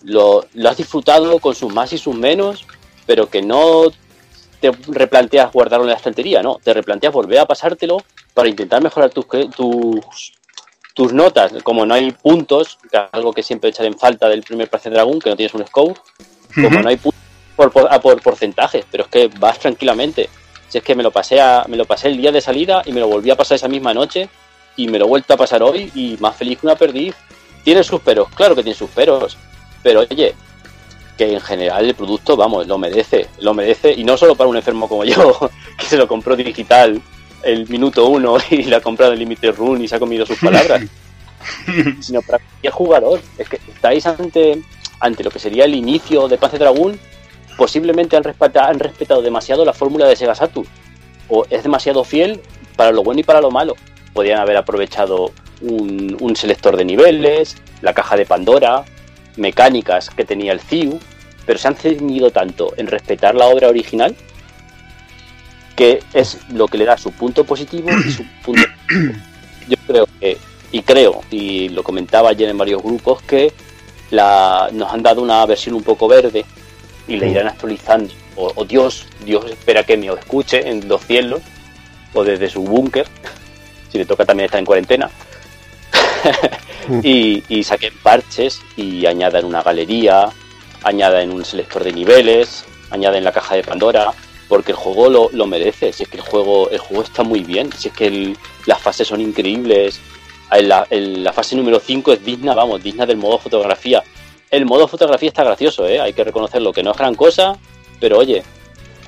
[0.04, 2.66] lo, lo has disfrutado con sus más y sus menos,
[3.06, 3.92] pero que no
[4.60, 8.04] te replanteas guardarlo en la estantería, no, te replanteas volver a pasártelo
[8.34, 10.34] para intentar mejorar tus, tus,
[10.94, 14.44] tus notas, como no hay puntos, que es algo que siempre echar en falta del
[14.44, 15.96] primer Place Dragon, que no tienes un score,
[16.56, 17.22] como no hay puntos
[17.60, 20.30] por, por, a por porcentajes, pero es que vas tranquilamente.
[20.70, 22.94] Si es que me lo pasé a, me lo pasé el día de salida y
[22.94, 24.30] me lo volví a pasar esa misma noche
[24.78, 27.16] y me lo he vuelto a pasar hoy y más feliz que una perdiz.
[27.66, 29.38] Tiene sus peros, claro que tiene sus peros,
[29.84, 30.34] pero oye,
[31.18, 34.56] que en general el producto, vamos, lo merece, lo merece, y no solo para un
[34.56, 35.38] enfermo como yo,
[35.78, 37.02] que se lo compró digital
[37.44, 40.40] el minuto uno y la ha comprado en Limited Run y se ha comido sus
[40.40, 40.84] palabras,
[42.00, 43.22] sino para cualquier jugador.
[43.38, 44.62] Es que estáis ante,
[45.02, 46.98] ante lo que sería el inicio de Panzer Dragoon,
[47.60, 50.66] posiblemente han respetado, han respetado demasiado la fórmula de Sega Saturn,
[51.28, 52.40] o es demasiado fiel
[52.78, 53.76] para lo bueno y para lo malo.
[54.14, 58.86] Podrían haber aprovechado un, un selector de niveles, la caja de Pandora,
[59.36, 61.00] mecánicas que tenía el CIU,
[61.46, 64.16] pero se han ceñido tanto en respetar la obra original
[65.76, 68.64] que es lo que le da su punto positivo y su punto.
[69.70, 70.38] Yo creo que,
[70.72, 73.54] y creo, y lo comentaba ayer en varios grupos, que
[74.12, 76.46] la, nos han dado una versión un poco verde
[77.10, 78.14] y le irán actualizando.
[78.36, 81.42] O, o Dios, Dios espera que me escuche en los cielos
[82.14, 83.06] o desde su búnker,
[83.92, 85.10] si le toca también estar en cuarentena,
[87.04, 90.30] y, y saquen parches y añadan una galería,
[90.84, 94.12] añadan un selector de niveles, añaden la caja de Pandora,
[94.48, 97.42] porque el juego lo, lo merece, si es que el juego, el juego está muy
[97.42, 100.00] bien, si es que el- las fases son increíbles,
[100.52, 104.04] en la, en la fase número 5 es digna, vamos, digna del modo fotografía.
[104.52, 106.00] El modo fotografía está gracioso, ¿eh?
[106.00, 107.56] hay que reconocerlo, que no es gran cosa,
[108.00, 108.44] pero oye,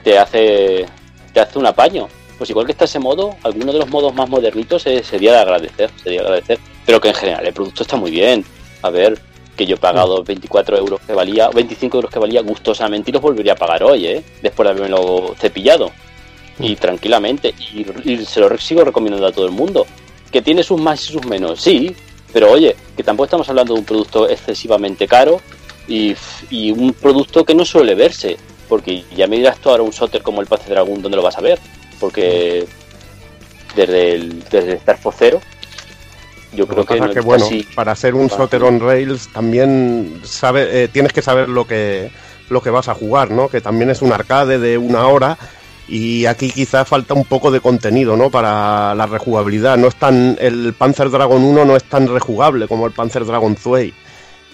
[0.03, 0.85] te hace,
[1.33, 2.07] te hace un apaño.
[2.37, 5.37] Pues igual que está ese modo, alguno de los modos más modernitos eh, sería de
[5.39, 8.45] agradecer, sería de agradecer, pero que en general el producto está muy bien.
[8.83, 9.19] A ver,
[9.55, 13.21] que yo he pagado 24 euros que valía, 25 euros que valía gustosamente y los
[13.21, 14.23] volvería a pagar hoy, ¿eh?
[14.41, 15.91] después de haberme cepillado.
[16.59, 19.87] Y tranquilamente, y, y se lo sigo recomendando a todo el mundo.
[20.31, 21.95] Que tiene sus más y sus menos, sí,
[22.33, 25.41] pero oye, que tampoco estamos hablando de un producto excesivamente caro
[25.87, 26.15] y,
[26.49, 28.37] y un producto que no suele verse.
[28.69, 31.23] Porque ya me dirás tú ahora un soter como el Paz de Dragón, ¿dónde lo
[31.23, 31.59] vas a ver?
[31.99, 32.65] Porque
[33.75, 35.41] desde el, desde el Star Zero,
[36.53, 37.65] yo creo que no bueno, así.
[37.75, 38.29] para ser un.
[38.29, 42.11] Soter on Rails también sabe, eh, tienes que saber lo que,
[42.49, 43.47] lo que vas a jugar, ¿no?
[43.47, 45.37] Que también es un arcade de una hora
[45.91, 48.29] y aquí quizás falta un poco de contenido, ¿no?
[48.29, 49.77] Para la rejugabilidad.
[49.77, 53.57] No es tan, el Panzer Dragon 1 no es tan rejugable como el Panzer Dragon
[53.57, 53.93] Zwei.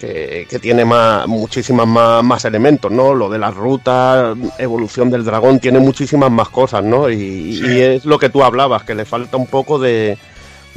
[0.00, 3.14] Que, que tiene más, muchísimas más, más elementos, ¿no?
[3.14, 7.10] Lo de las rutas, evolución del dragón, tiene muchísimas más cosas, ¿no?
[7.10, 10.16] Y, y es lo que tú hablabas, que le falta un poco de,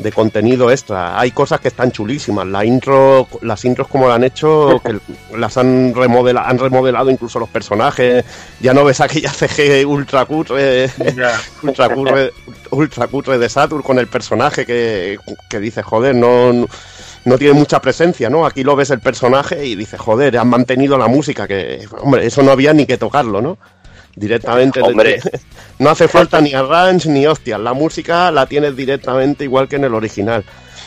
[0.02, 1.20] de contenido extra.
[1.20, 2.48] Hay cosas que están chulísimas.
[2.48, 5.00] La intro, las intros como la han hecho, que
[5.38, 8.26] las han remodelado, han remodelado incluso los personajes.
[8.60, 10.90] Ya no ves aquella CG ultra cutre,
[11.64, 12.32] ultra cutre,
[12.72, 15.18] ultra cutre de Saturn con el personaje que,
[15.50, 16.68] que dice, joder, no, no,
[17.26, 18.46] no tiene mucha presencia, ¿no?
[18.46, 22.42] Aquí lo ves el personaje y dices, joder, han mantenido la música, que, hombre, eso
[22.42, 23.58] no había ni que tocarlo, ¿no?
[24.16, 24.82] Directamente.
[24.82, 25.20] Hombre.
[25.80, 27.60] No hace falta ni arrange ni hostias.
[27.60, 30.46] La música la tienes directamente igual que en el original.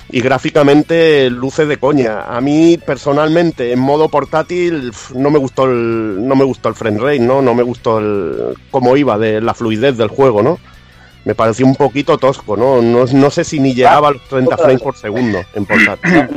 [0.09, 2.23] Y gráficamente luce de coña.
[2.23, 7.01] A mí personalmente en modo portátil no me gustó el no me gustó el frame
[7.01, 7.43] rate, ¿no?
[7.43, 10.61] No me gustó el cómo iba de la fluidez del juego, ¿no?
[11.25, 12.81] Me pareció un poquito tosco, ¿no?
[12.81, 16.29] No, no sé si ni llegaba a los 30 frames por segundo en portátil.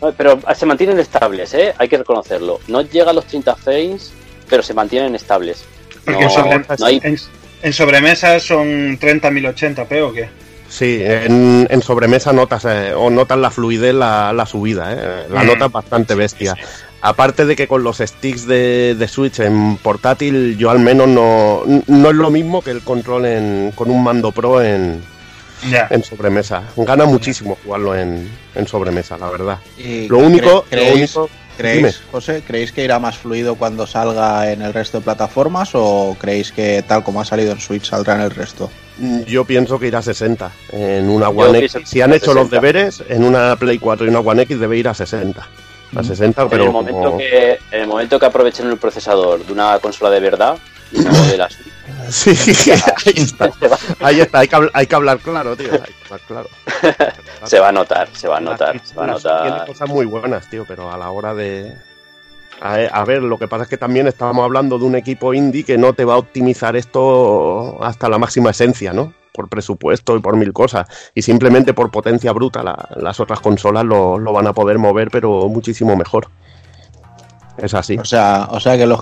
[0.00, 1.74] No, pero se mantienen estables, ¿eh?
[1.78, 2.60] Hay que reconocerlo.
[2.68, 4.12] No llega a los 30 frames,
[4.50, 5.64] pero se mantienen estables.
[6.04, 7.18] Porque No, en, sobre- no hay- en-
[7.62, 10.28] en sobremesa son 30.080p o qué?
[10.68, 15.26] Sí, en, en sobremesa notas eh, o notas la fluidez, la, la subida, ¿eh?
[15.30, 15.46] la Mm.
[15.46, 16.56] notas bastante bestia.
[17.00, 21.62] Aparte de que con los sticks de, de Switch en portátil, yo al menos no,
[21.86, 25.02] no es lo mismo que el control en, con un mando pro en,
[25.90, 26.62] en sobremesa.
[26.76, 29.58] Gana muchísimo jugarlo en, en sobremesa, la verdad.
[30.08, 31.92] Lo único, lo ¿creéis, único creéis, dime.
[32.12, 36.52] José, ¿creéis que irá más fluido cuando salga en el resto de plataformas o creéis
[36.52, 38.70] que tal como ha salido en Switch saldrá en el resto?
[39.26, 41.78] yo pienso que irá a 60 en una Yo One X.
[41.84, 42.56] Si han hecho los 60.
[42.60, 45.48] deberes, en una Play 4 y una One X debe ir a 60.
[45.96, 49.44] A 60, en, pero el momento como- que, en el momento que aprovechen el procesador
[49.44, 50.56] de una consola de verdad,
[51.02, 51.56] de las
[52.10, 53.50] Sí, ahí está.
[54.00, 55.72] Ahí está, hay que, habl- hay que hablar claro, tío.
[55.72, 56.48] Hay que hablar claro.
[57.44, 59.66] se va a notar, se va a notar, se va a Switch Tiene notar.
[59.66, 61.74] cosas muy buenas, tío, pero a la hora de.
[62.60, 65.64] A, a ver, lo que pasa es que también estábamos hablando de un equipo indie
[65.64, 69.14] que no te va a optimizar esto hasta la máxima esencia, ¿no?
[69.32, 70.86] Por presupuesto y por mil cosas.
[71.14, 75.10] Y simplemente por potencia bruta, la- las otras consolas lo, lo van a poder mover,
[75.10, 76.28] pero muchísimo mejor.
[77.56, 77.96] Es así.
[77.98, 79.00] O sea, o sea que los,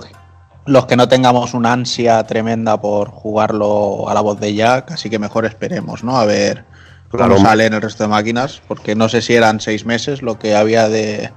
[0.65, 5.09] los que no tengamos una ansia tremenda por jugarlo a la voz de Jack, así
[5.09, 6.17] que mejor esperemos, ¿no?
[6.17, 6.63] A ver
[7.09, 7.37] cómo Claro.
[7.37, 10.55] sale en el resto de máquinas, porque no sé si eran seis meses lo que
[10.55, 11.29] había de,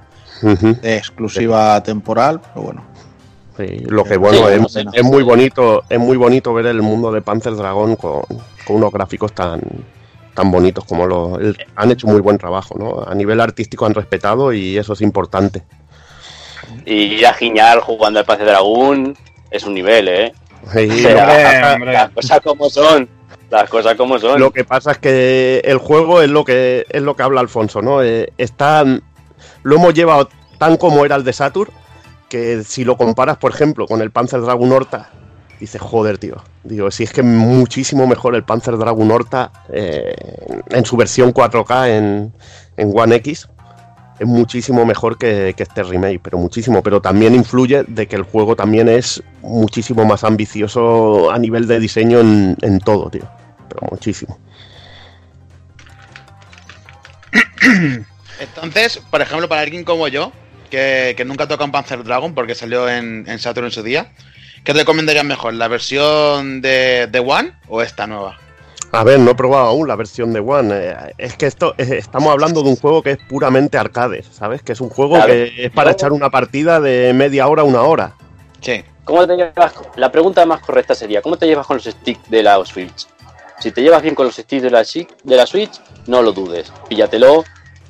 [0.81, 2.83] exclusiva temporal, pero bueno.
[3.57, 7.11] Sí, lo que bueno Sí, es, es muy bonito, es muy bonito ver el mundo
[7.11, 8.21] de Panzer Dragon con,
[8.65, 9.61] con unos gráficos tan
[10.35, 13.01] tan bonitos como lo el- han hecho muy buen trabajo, ¿no?
[13.03, 15.63] A nivel artístico han respetado y eso es importante.
[16.89, 19.17] Y ir a Giñar jugando al Paz de Dragón
[19.51, 20.33] es un nivel, ¿eh?
[20.73, 21.93] Sí, O sea, Hombre, hombre.
[21.93, 23.09] las cosas como son.
[23.49, 24.39] Las cosas como son.
[24.39, 27.81] Lo que pasa es que el juego es lo que es lo que habla Alfonso,
[27.81, 28.01] ¿no?
[28.01, 28.85] Eh, está
[29.63, 31.71] lo hemos llevado tan como era el de Saturn
[32.29, 35.09] que si lo comparas, por ejemplo, con el Panzer Dragon Horta
[35.59, 36.35] dices, joder, tío.
[36.63, 40.13] Digo, si es que muchísimo mejor el Panzer Dragon Horta eh,
[40.69, 42.33] en su versión 4K en,
[42.77, 43.49] en One X.
[44.19, 46.81] Es muchísimo mejor que, que este remake, pero muchísimo.
[46.81, 51.79] Pero también influye de que el juego también es muchísimo más ambicioso a nivel de
[51.79, 53.29] diseño en, en todo, tío.
[53.69, 54.39] Pero muchísimo.
[58.39, 60.31] Entonces, por ejemplo, para alguien como yo,
[60.69, 64.11] que, que nunca toca un Panzer Dragon porque salió en, Saturn en su día,
[64.63, 65.53] ¿qué te recomendarías mejor?
[65.53, 68.37] ¿La versión de, de One o esta nueva?
[68.97, 70.73] A ver, no he probado aún la versión de One.
[70.75, 74.63] Eh, es que esto estamos hablando de un juego que es puramente arcade, ¿sabes?
[74.63, 75.27] Que es un juego Claro.
[75.33, 78.13] que es para echar una partida de media hora a una hora.
[78.59, 78.83] Sí.
[79.03, 79.73] ¿Cómo te llevas?
[79.97, 83.05] La pregunta más correcta sería, ¿cómo te llevas con los sticks de la Switch?
[83.59, 86.73] Si te llevas bien con los sticks de la, de la Switch, no lo dudes.
[86.89, 87.43] Píllatelo,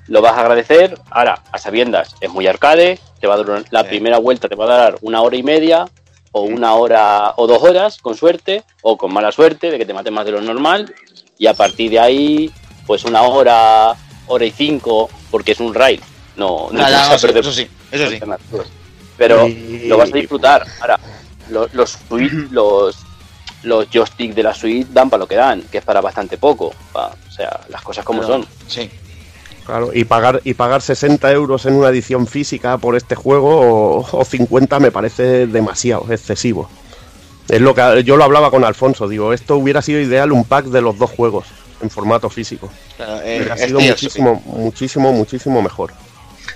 [0.08, 1.00] lo vas a agradecer.
[1.10, 3.88] Ahora, a sabiendas, es muy arcade, te va a durar, la Sí.
[3.88, 5.88] primera vuelta te va a dar una hora y media,
[6.38, 9.94] o una hora, o dos horas, con suerte, o con mala suerte, de que te
[9.94, 10.94] maten más de lo normal,
[11.38, 12.52] y a partir de ahí,
[12.86, 13.96] pues una hora,
[14.28, 16.00] hora y cinco, porque es un raid.
[16.36, 18.14] No, no te ya, vas a eso, perder eso sí, eso sí.
[18.14, 18.68] alternativas.
[19.18, 20.66] Pero Y- lo vas a disfrutar.
[20.80, 21.00] Ahora,
[21.50, 22.96] lo- los, Switch- los,
[23.64, 26.74] los joysticks de la Switch dan para lo que dan, que es para bastante poco.
[26.94, 28.48] pa- o sea, las cosas como Pero- son.
[28.68, 28.90] Sí.
[29.68, 34.08] Claro, y pagar, y pagar 60 euros en una edición física por este juego o,
[34.10, 36.70] o 50 me parece demasiado, excesivo.
[37.50, 40.68] Es lo que yo lo hablaba con Alfonso, digo, esto hubiera sido ideal un pack
[40.68, 41.48] de los dos juegos
[41.82, 42.72] en formato físico.
[42.96, 45.92] Claro, eh, Hubiera es sido tío, muchísimo, muchísimo, muchísimo mejor.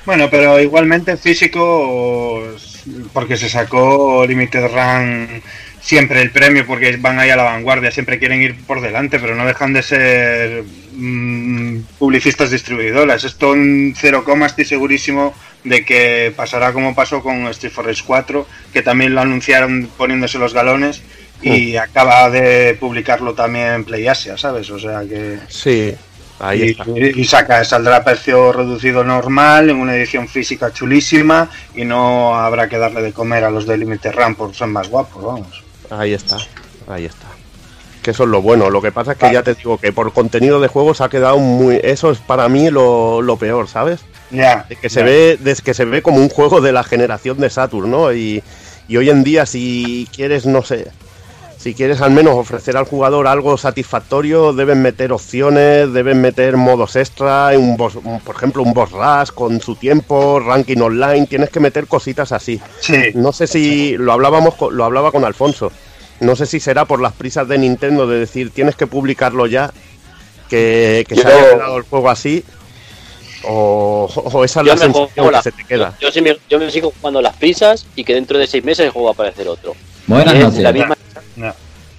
[0.06, 2.41] Bueno, pero igualmente físico,
[3.12, 5.43] porque se sacó Limited Run
[5.82, 9.36] siempre el premio, porque van ahí a la vanguardia, siempre quieren ir por delante, pero
[9.36, 13.23] no dejan de ser mm, publicistas distribuidoras.
[13.23, 18.82] Esto en 0, estoy segurísimo de que pasará como pasó con Street Forest 4, que
[18.82, 21.01] también lo anunciaron poniéndose los galones
[21.41, 24.69] y acaba de publicarlo también PlayAsia, ¿sabes?
[24.69, 25.39] O sea que...
[25.47, 25.93] Sí,
[26.39, 26.86] ahí y, está.
[26.95, 32.69] y saca, saldrá a precio reducido normal, en una edición física chulísima, y no habrá
[32.69, 35.63] que darle de comer a los de Limited Run por ser más guapos, vamos.
[35.89, 36.38] Ahí está,
[36.88, 37.31] ahí está.
[38.01, 38.69] Que eso es lo bueno.
[38.69, 41.09] Lo que pasa es que ya te digo que por contenido de juego se ha
[41.09, 41.79] quedado muy.
[41.83, 43.99] Eso es para mí lo, lo peor, ¿sabes?
[44.31, 44.65] Ya.
[44.81, 47.91] Que se ve, de que se ve como un juego de la generación de Saturn,
[47.91, 48.11] ¿no?
[48.13, 48.41] Y,
[48.87, 50.87] y hoy en día, si quieres, no sé,
[51.57, 56.95] si quieres al menos ofrecer al jugador algo satisfactorio, deben meter opciones, deben meter modos
[56.95, 61.49] extra, un boss, un- por ejemplo, un boss rush con su tiempo, ranking online, tienes
[61.51, 62.59] que meter cositas así.
[62.79, 65.71] Sí, No sé si lo hablábamos, lo hablaba con Alfonso.
[66.21, 69.71] No sé si será por las prisas de Nintendo de decir tienes que publicarlo ya,
[70.49, 72.43] que, que se haya quedado el juego así,
[73.43, 75.97] o, o esa es Yo la me sensación que la- se te queda.
[75.99, 78.86] Yo, sí me, yo me sigo jugando las prisas y que dentro de seis meses
[78.86, 79.75] el juego va a aparecer otro.
[80.07, 80.60] Buenas es noches.
[80.60, 80.97] la misma,
[81.36, 81.53] no.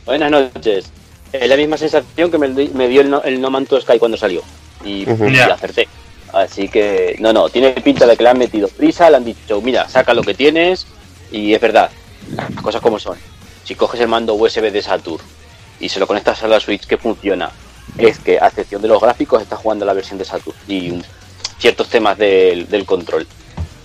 [0.06, 0.84] buenas noches.
[1.32, 3.98] Es la misma sensación que me, di- me dio el no, el no Man's Sky
[3.98, 4.42] cuando salió.
[4.84, 5.48] Y, y Ya.
[5.48, 5.88] la acerté.
[6.32, 9.60] Así que, no, no, tiene pinta de que le han metido prisa, le han dicho,
[9.60, 10.86] mira, saca lo que tienes.
[11.32, 11.90] Y es verdad,
[12.36, 13.16] las cosas como son.
[13.64, 15.22] Si coges el mando USB de Saturn
[15.80, 17.50] y se lo conectas a la Switch que funciona,
[17.98, 21.02] es que a excepción de los gráficos está jugando la versión de Saturn y
[21.58, 23.26] ciertos temas del, del control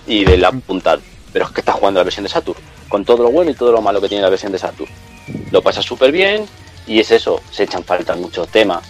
[0.06, 1.00] y del apuntado.
[1.32, 3.72] Pero es que está jugando la versión de Saturn, con todo lo bueno y todo
[3.72, 4.90] lo malo que tiene la versión de Saturn.
[5.50, 6.46] Lo pasa súper bien
[6.86, 8.82] y es eso, se echan falta muchos temas,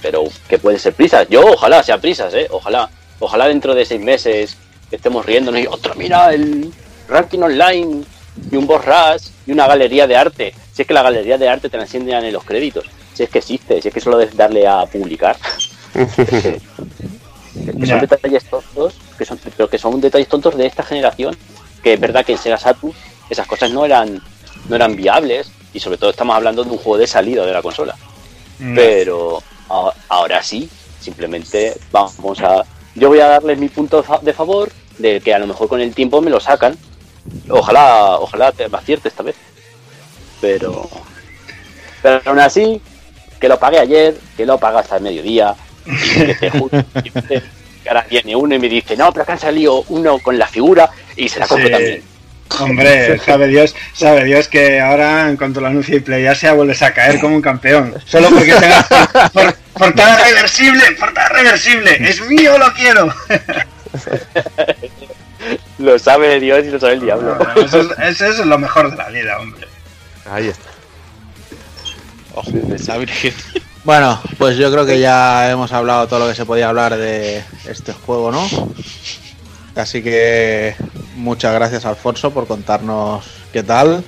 [0.00, 1.28] pero que puede ser prisas.
[1.28, 2.48] Yo ojalá sea prisas, ¿eh?
[2.50, 4.56] Ojalá, ojalá dentro de seis meses
[4.90, 6.72] estemos riéndonos y otra, mira el
[7.08, 8.04] ranking online
[8.50, 10.54] y un boss rush y una galería de arte.
[10.72, 13.30] Si es que la galería de arte te la enseñan en los créditos, si es
[13.30, 15.36] que existe, si es que solo es darle a publicar.
[15.94, 16.60] Es que-
[17.80, 21.36] que son detalles tontos, que son, pero que son detalles tontos de esta generación,
[21.82, 22.94] que es verdad que en Sega Saturn
[23.28, 24.20] esas cosas no eran,
[24.68, 27.62] no eran viables, y sobre todo estamos hablando de un juego de salida de la
[27.62, 27.96] consola.
[28.60, 28.74] No.
[28.76, 30.68] Pero a- ahora sí,
[31.00, 32.64] simplemente vamos a...
[32.94, 35.94] Yo voy a darles mi punto de favor, de que a lo mejor con el
[35.94, 36.76] tiempo me lo sacan.
[37.48, 39.36] Ojalá, ojalá te acierte esta vez.
[40.40, 40.88] Pero...
[42.02, 42.80] Pero aún así,
[43.40, 45.54] que lo pagué ayer, que lo pagué hasta el mediodía,
[45.86, 47.42] y que te juro, que
[47.88, 50.88] ahora viene uno y me dice, no, pero que han salido uno con la figura
[51.16, 51.72] y se la compro Sí.
[51.72, 52.02] también.
[52.58, 57.20] Hombre, sabe Dios, sabe Dios que ahora en cuanto lo anuncie PlayAsia vuelves a caer
[57.20, 57.94] como un campeón.
[58.06, 61.96] Solo porque tengas por- por- portada reversible, portada reversible.
[62.08, 63.14] Es mío, lo quiero.
[65.80, 67.36] Lo sabe Dios y lo sabe el diablo.
[67.56, 69.66] Eso es, eso es lo mejor de la vida, hombre.
[70.30, 70.68] Ahí está.
[72.34, 72.50] Ojo,
[72.86, 73.34] la Virgen.
[73.82, 77.42] Bueno, pues yo creo que ya hemos hablado todo lo que se podía hablar de
[77.66, 78.46] este juego, ¿no?
[79.74, 80.76] Así que
[81.16, 84.04] muchas gracias Alfonso por contarnos qué tal.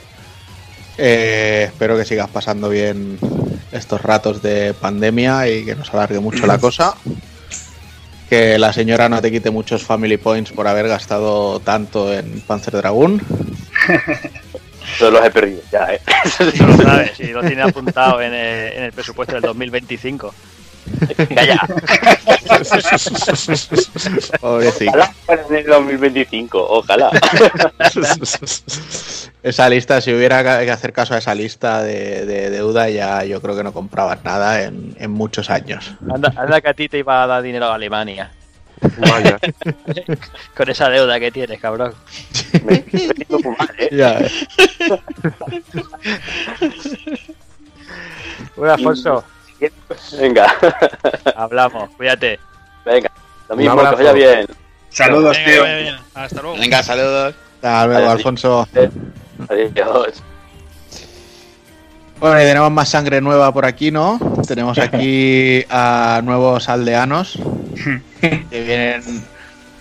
[0.99, 3.19] Eh, espero que sigas pasando bien
[3.73, 6.95] estos ratos de pandemia y que nos alargue mucho la cosa.
[8.33, 12.73] Que la señora no te quite muchos family points por haber gastado tanto en Panzer
[12.73, 13.21] Dragoon.
[14.99, 16.01] Todos los he perdido ya, ¿eh?
[16.57, 20.35] Tú lo sabes, si lo tiene apuntado en el, en el presupuesto del 2025.
[21.35, 21.61] Calla.
[24.41, 24.91] Pobrecito.
[24.91, 27.11] Ojalá fuera en el 2025, ojalá.
[29.43, 33.43] Esa lista, si hubiera que hacer caso a esa lista de, de deuda, ya yo
[33.43, 35.95] creo que no comprabas nada en, en muchos años.
[36.09, 38.31] Anda, anda que a ti te iba a dar dinero a Alemania.
[38.99, 39.39] Vaya.
[40.57, 41.95] Con esa deuda que tienes, cabrón.
[42.65, 43.11] Me estoy
[43.79, 43.89] ¿eh?
[43.93, 44.31] Ya, eh.
[48.57, 49.25] Bueno, Alfonso,
[50.19, 50.55] Venga,
[51.37, 52.39] hablamos, cuídate.
[52.85, 53.11] venga.
[53.49, 54.47] Lo mismo, que vaya bien.
[54.91, 55.97] Saludos, Venga, tío.
[56.15, 56.59] Hasta luego.
[56.59, 57.35] Venga, saludos.
[57.57, 58.11] Hasta luego.
[58.11, 58.69] Alfonso.
[59.49, 60.23] Adiós.
[62.21, 64.19] Bueno, y tenemos más sangre nueva por aquí, ¿no?
[64.47, 67.39] Tenemos aquí a nuevos aldeanos
[68.51, 69.03] que vienen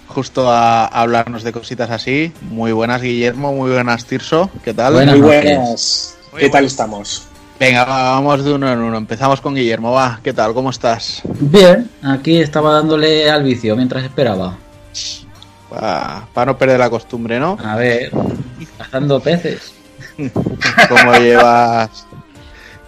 [0.08, 2.32] justo a hablarnos de cositas así.
[2.41, 4.50] Muy buenas, Guillermo, muy buenas, Tirso.
[4.63, 4.94] ¿Qué tal?
[4.94, 6.17] Buenas Muy buenas.
[6.32, 6.72] Muy ¿Qué tal buenas.
[6.72, 7.28] estamos?
[7.62, 8.97] Venga, va, vamos de uno en uno.
[8.97, 10.19] Empezamos con Guillermo, va.
[10.24, 10.52] ¿Qué tal?
[10.56, 11.21] ¿Cómo estás?
[11.39, 14.58] Bien, aquí estaba dándole al vicio mientras esperaba.
[15.69, 17.60] Para no perder la costumbre, ¿no?
[17.63, 18.10] A ver,
[18.80, 19.74] cazando peces.
[20.89, 22.08] ¿Cómo llevas,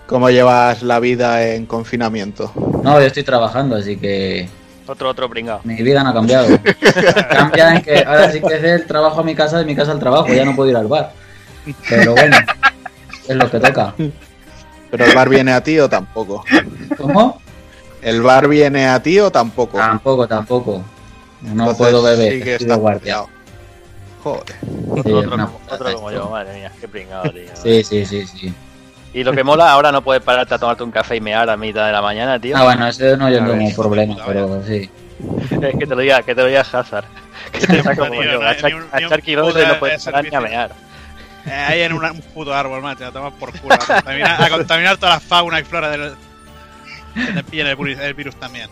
[0.07, 2.51] cómo llevas la vida en confinamiento?
[2.83, 4.49] No, yo estoy trabajando, así que
[4.87, 5.61] Otro, otro pringao.
[5.65, 6.47] mi vida no ha cambiado.
[7.29, 9.91] Cambia en que ahora sí que es el trabajo a mi casa, de mi casa
[9.91, 11.13] al trabajo, ya no puedo ir al bar.
[11.87, 12.37] Pero bueno,
[13.27, 13.93] es lo que toca.
[14.93, 16.45] ¿Pero el bar viene a ti o tampoco?
[16.97, 17.41] ¿Cómo?
[18.03, 19.79] ¿El bar viene a ti o tampoco?
[19.79, 20.83] Tampoco, tampoco.
[21.41, 23.23] No Entonces, puedo beber, sí que estoy está guardia.
[24.23, 24.43] Joder.
[24.61, 27.41] Sí, Otro, una como, otro yo, madre mía, qué pringado, tío.
[27.55, 28.53] Sí, sí, sí, sí.
[29.15, 31.57] Y lo que mola, ahora no puedes pararte a tomarte un café y mear a
[31.57, 32.55] mitad de la mañana, tío.
[32.55, 34.91] Ah, bueno, ese no yo ver, tengo problema, pero sí.
[35.49, 37.05] Es que te lo diga, que te lo diga Hazard.
[37.51, 39.21] Que te pasa como Tío, yo, no a echar, ni un- a ni un echar
[39.23, 40.71] kilómetros y no puedes de parar ni a mear.
[41.45, 43.75] Eh, ahí en una- un puto árbol, macho, a tomar por culo.
[43.75, 46.13] A contaminar, a contaminar toda la fauna y flora del.
[47.13, 48.69] Que te pillen el, virus- el virus también.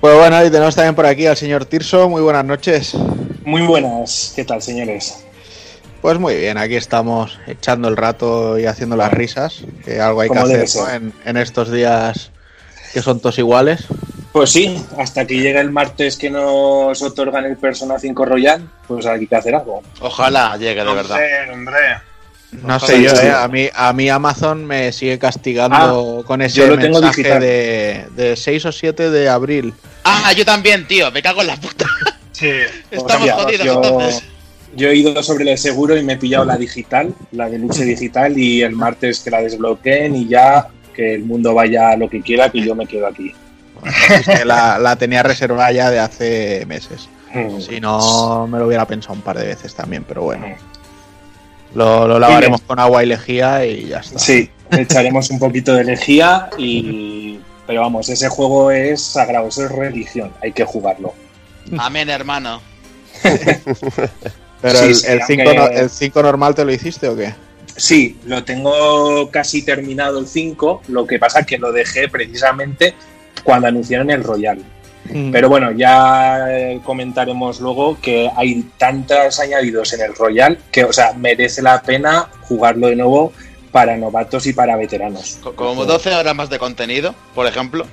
[0.00, 2.08] Pues bueno, y tenemos también por aquí al señor Tirso.
[2.08, 2.94] Muy buenas noches.
[3.44, 4.32] Muy buenas.
[4.34, 5.24] ¿Qué tal, señores?
[6.00, 10.30] Pues muy bien, aquí estamos echando el rato y haciendo las risas, que algo hay
[10.30, 10.66] que hacer ¿no?
[10.66, 10.94] ser.
[10.94, 12.30] en, en estos días
[12.94, 13.84] que son todos iguales.
[14.32, 19.04] Pues sí, hasta que llegue el martes que nos otorgan el Persona 5 Royal, pues
[19.06, 19.82] hay que hacer algo.
[20.00, 21.16] Ojalá llegue de verdad.
[21.16, 21.76] Hombre, hombre.
[22.52, 23.26] No Ojalá sé yo, sí.
[23.26, 27.22] eh, a mí, a mí Amazon me sigue castigando con ese yo lo tengo mensaje
[27.22, 27.40] digital.
[27.40, 29.72] de, de 6 o 7 de abril.
[30.04, 31.10] Ah, yo también, tío.
[31.12, 31.86] Me cago en la puta.
[32.32, 32.50] Sí.
[32.90, 34.22] Estamos jodidos yo, entonces.
[34.74, 38.36] yo he ido sobre el seguro y me he pillado la digital, la deluxe digital,
[38.36, 42.20] y el martes que la desbloqueen y ya que el mundo vaya a lo que
[42.20, 43.32] quiera, que yo me quedo aquí.
[43.86, 47.08] Es que la, la tenía reservada ya de hace meses.
[47.34, 47.60] Mm.
[47.60, 50.46] Si no, me lo hubiera pensado un par de veces también, pero bueno.
[51.74, 54.18] Lo, lo lavaremos con agua y lejía y ya está.
[54.18, 57.38] Sí, echaremos un poquito de lejía y...
[57.66, 61.14] Pero vamos, ese juego es sagrado, eso es religión, hay que jugarlo.
[61.78, 62.60] Amén, hermano.
[64.60, 67.16] Pero Sí, el, sí, el, aunque- 5 no- el 5 normal te lo hiciste o
[67.16, 67.32] qué?
[67.76, 72.94] Sí, lo tengo casi terminado el 5, lo que pasa que lo dejé precisamente
[73.44, 74.58] cuando anunciaron el Royal.
[75.32, 80.92] Pero bueno, ya eh, comentaremos luego que hay tantos añadidos en el Royal que, o
[80.92, 83.32] sea, merece la pena jugarlo de nuevo
[83.72, 85.38] para novatos y para veteranos.
[85.42, 87.86] Co- Como 12 horas más de contenido, por ejemplo.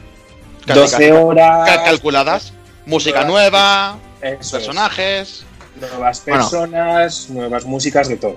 [0.66, 1.66] Casi, 12 casi, horas.
[1.70, 2.54] cal- calculadas.
[2.86, 4.52] Música nueva, es.
[4.52, 5.44] personajes.
[5.80, 6.42] Nuevas Bueno.
[6.42, 8.36] personas, nuevas músicas, de todo.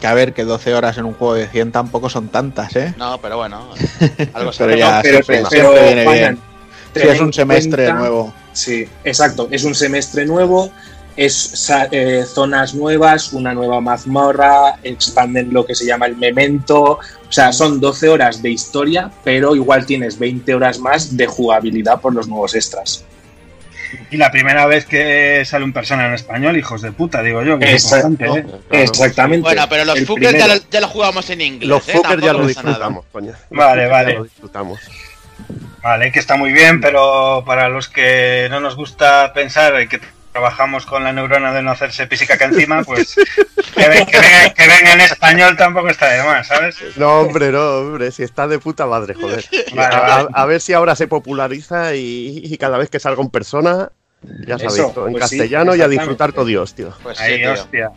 [0.00, 2.94] Que a ver, que 12 horas en un juego de 100 tampoco son tantas, ¿eh?
[2.98, 3.68] No, pero bueno.
[4.34, 4.76] Algo Pero será.
[4.76, 6.38] ya, pero, siempre, pero, siempre viene bien.
[6.92, 8.34] Ten es un semestre cuenta- nuevo.
[8.52, 9.48] Sí, exacto.
[9.50, 10.70] Es un semestre nuevo,
[11.16, 16.82] es eh, zonas nuevas, una nueva mazmorra, expanden lo que se llama el memento.
[16.82, 21.98] O sea, son 12 horas de historia, pero igual tienes 20 horas más de jugabilidad
[22.00, 23.04] por los nuevos extras.
[24.10, 27.58] Y la primera vez que sale un persona en español, hijos de puta, digo yo.
[27.58, 28.08] Que es Exacto.
[28.08, 28.60] importante, ¿eh?
[28.68, 28.84] Claro.
[28.84, 29.42] Exactamente.
[29.42, 31.68] Bueno, pero los fuckers ya, lo- ya lo jugamos en inglés.
[31.68, 31.92] Los ¿eh?
[31.92, 33.32] fuckers ya lo disfrutamos, coño.
[33.50, 34.12] Vale, vale.
[34.12, 34.80] Ya lo disfrutamos.
[35.82, 40.00] Vale, que está muy bien, pero para los que no nos gusta pensar que
[40.32, 44.66] trabajamos con la neurona de no hacerse pisicaca encima, pues que, ven- que venga, que
[44.66, 46.76] venga en español tampoco está de más, ¿sabes?
[46.96, 49.44] No, hombre, no, hombre, si está de puta madre, joder.
[49.74, 50.28] Vale, a, vale.
[50.32, 53.90] a- a ver si ahora se populariza y, y cada vez que salga en persona,
[54.46, 56.92] ya Eso, sabéis, en pues sí, castellano y a disfrutar todo Dios, tío.
[57.02, 57.52] Pues sí, Ahí, tío.
[57.52, 57.90] hostia.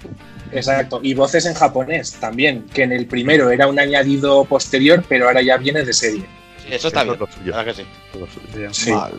[0.51, 5.27] Exacto, y voces en japonés también, que en el primero era un añadido posterior, pero
[5.27, 6.25] ahora ya viene de serie.
[6.65, 7.13] Sí, eso está Eso bien.
[7.13, 7.51] es lo suyo.
[7.51, 8.67] la verdad que sí.
[8.85, 8.91] Sí.
[8.91, 9.15] Vale.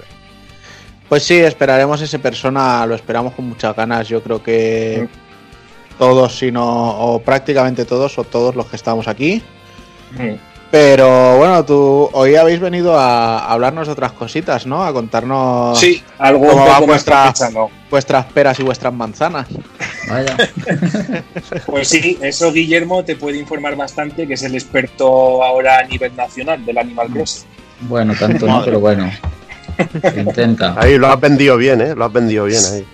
[1.09, 4.09] Pues sí, esperaremos ese persona, lo esperamos con muchas ganas.
[4.09, 5.09] Yo creo que
[5.99, 9.43] todos, si no, o prácticamente todos, o todos los que estamos aquí.
[10.19, 10.35] Mm.
[10.71, 14.85] Pero bueno, tú hoy habéis venido a hablarnos de otras cositas, ¿no?
[14.85, 16.67] A contarnos Sí, algo ¿Cómo
[17.89, 19.47] vuestras peras y vuestras manzanas.
[20.09, 20.37] Vaya.
[21.67, 26.15] Pues sí, eso Guillermo te puede informar bastante, que es el experto ahora a nivel
[26.17, 27.47] nacional del Animal Crossing.
[27.83, 29.11] Bueno, tanto no, pero bueno.
[30.01, 30.75] Se intenta.
[30.79, 31.95] Ahí lo has vendido bien, ¿eh?
[31.95, 32.87] Lo has vendido bien ahí.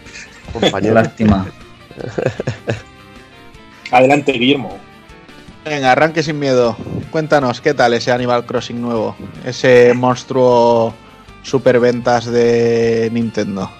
[0.53, 0.95] Compañero.
[0.95, 1.47] lástima.
[3.91, 4.78] Adelante, Guillermo.
[5.64, 6.76] Venga, arranque sin miedo.
[7.11, 9.16] Cuéntanos, ¿qué tal ese Animal Crossing nuevo?
[9.45, 10.95] Ese monstruo
[11.43, 13.70] superventas de Nintendo.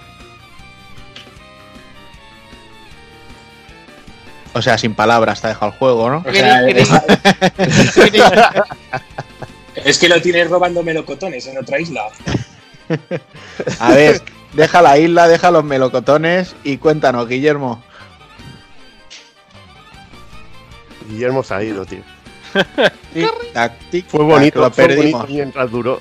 [4.53, 6.23] O sea, sin palabras te ha dejado el juego, ¿no?
[6.25, 6.89] O sea, es,
[9.75, 12.03] es que lo tienes robando melocotones en otra isla.
[13.79, 14.21] A ver,
[14.53, 17.83] deja la isla, deja los melocotones y cuéntanos, Guillermo.
[21.09, 22.01] Guillermo se ha ido, tío.
[23.13, 25.21] Tic, tac, tic, Fue tac, bonito, lo fue perdimos.
[25.23, 25.97] bonito mientras duró.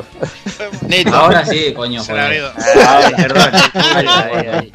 [0.82, 1.14] Bonito.
[1.14, 2.34] Ahora sí, coño, Se joder.
[2.34, 2.52] ido.
[2.86, 3.50] Ah, perdón.
[3.74, 4.72] Ahí, ahí, ahí.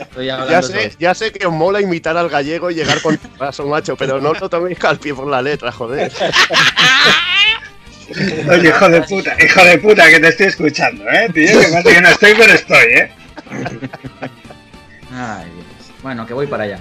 [0.00, 3.18] Estoy hablando Ya sé, ya sé que os mola imitar al gallego y llegar con
[3.38, 6.10] paso, macho, pero no lo toméis al pie por la letra, joder.
[8.50, 11.28] Oye, hijo de puta, hijo de puta, que te estoy escuchando, ¿eh?
[11.32, 13.10] Tío, que pasa que no estoy, pero estoy, ¿eh?
[15.12, 15.92] Ay, Dios.
[16.02, 16.80] Bueno, que voy para allá.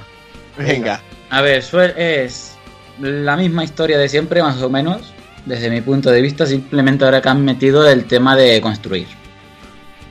[0.57, 1.63] Venga, A ver,
[1.97, 2.57] es
[2.99, 5.13] la misma historia de siempre, más o menos,
[5.45, 9.07] desde mi punto de vista, simplemente ahora que han metido el tema de construir.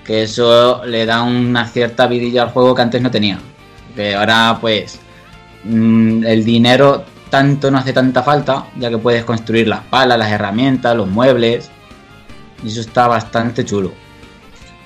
[0.04, 3.38] Que eso le da una cierta vidilla al juego que antes no tenía.
[3.94, 4.98] Que ahora, pues,
[5.64, 10.30] mm, el dinero tanto no hace tanta falta, ya que puedes construir las palas, las
[10.30, 11.70] herramientas, los muebles.
[12.62, 13.92] Y eso está bastante chulo.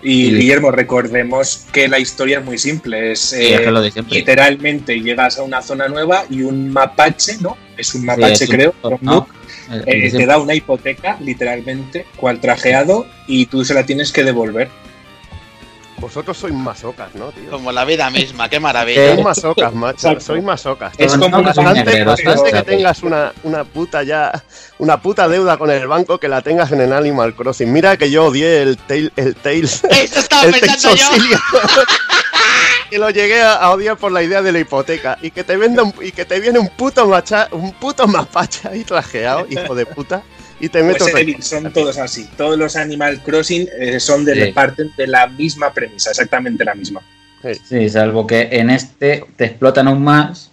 [0.03, 0.35] Y Sí.
[0.35, 3.13] Guillermo, recordemos que la historia es muy simple.
[3.13, 4.19] Es, Sí, es eh, que lo de siempre.
[4.19, 7.57] literalmente llegas a una zona nueva y un mapache, ¿no?
[7.77, 8.75] Es un Sí, mapache, es creo.
[9.01, 9.27] ¿no?
[9.71, 13.87] un el eh, de te da una hipoteca, literalmente, cual trajeado, y tú se la
[13.87, 14.69] tienes que devolver.
[15.99, 17.51] Vosotros sois masocas, ¿no, tío?
[17.51, 19.13] Como la vida misma, qué maravilla.
[19.15, 20.21] Sois masocas, macho.
[20.21, 20.93] Sois masocas.
[20.99, 24.43] Es como y bastante- Bastante que tengas una, una puta ya,
[24.79, 27.73] una puta deuda con el banco que la tengas en el Animal Crossing.
[27.73, 31.39] Mira que yo odié el Tail, el Tails, Eso estaba el Tails pensando yo.
[32.91, 35.83] Que lo llegué a, odiar por la idea de la hipoteca y que te venda
[35.83, 39.87] un- y que te viene un puto macha, un puto mapache ahí trajeado, hijo de
[39.87, 40.23] puta,
[40.65, 42.27] y te meto Pues Evil, son todos así.
[42.39, 44.53] Todos los Animal Crossing eh, son de Sí.
[44.53, 47.03] parten de la misma premisa, exactamente la misma.
[47.69, 50.51] Sí, salvo que en este te explotan aún más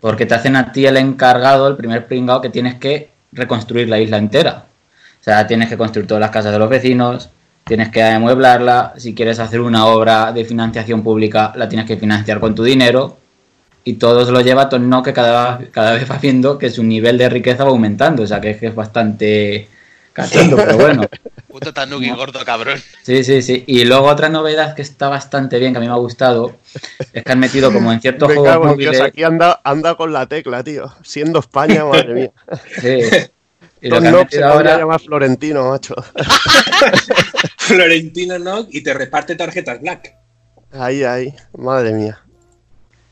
[0.00, 3.98] porque te hacen a ti el encargado, el primer pringado, que tienes que reconstruir la
[3.98, 4.66] isla entera.
[5.18, 7.30] O sea, tienes que construir todas las casas de los vecinos,
[7.64, 12.40] tienes que amueblarla, si quieres hacer una obra de financiación pública, la tienes que financiar
[12.40, 13.16] con tu dinero.
[13.84, 17.16] Y todo se lo lleva a que cada, cada vez va viendo que su nivel
[17.18, 18.22] de riqueza va aumentando.
[18.22, 19.68] O sea, que es, que es bastante
[20.12, 21.02] cachondo, pero bueno.
[21.48, 22.80] Puto tanuki gordo cabrón.
[23.02, 23.64] Sí, sí, sí.
[23.66, 26.56] Y luego otra novedad que está bastante bien, que a mí me ha gustado,
[27.12, 29.08] es que han metido como en ciertos Me juegos cago en Dios, móviles.
[29.08, 30.92] aquí anda, anda con la tecla, tío.
[31.02, 32.30] Siendo España, madre mía.
[32.80, 33.00] Sí.
[33.82, 35.94] Y lo que se ahora, llamar Florentino, macho.
[37.56, 40.14] Florentino no y te reparte tarjetas Black.
[40.70, 42.20] Ahí, ahí, madre mía.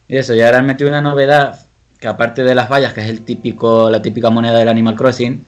[0.08, 1.66] Y eso, y ahora han metido una novedad
[2.00, 5.44] que aparte de las vallas, que es el típico, la típica moneda del Animal Crossing,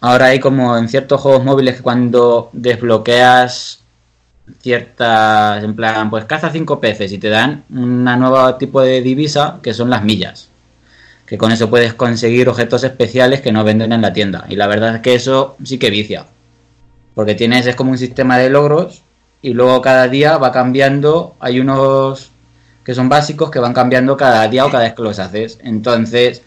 [0.00, 3.80] ahora hay como en ciertos juegos móviles que cuando desbloqueas
[4.60, 9.58] ciertas, en plan, pues caza cinco peces y te dan un nuevo tipo de divisa
[9.62, 10.48] que son las millas.
[11.26, 14.44] Que con eso puedes conseguir objetos especiales que no venden en la tienda.
[14.48, 16.26] Y la verdad es que eso sí que vicia.
[17.14, 19.02] Porque tienes, es como un sistema de logros
[19.42, 21.34] y luego cada día va cambiando.
[21.40, 22.30] Hay unos
[22.86, 25.58] que son básicos que van cambiando cada día o cada vez que los haces.
[25.62, 26.40] Entonces,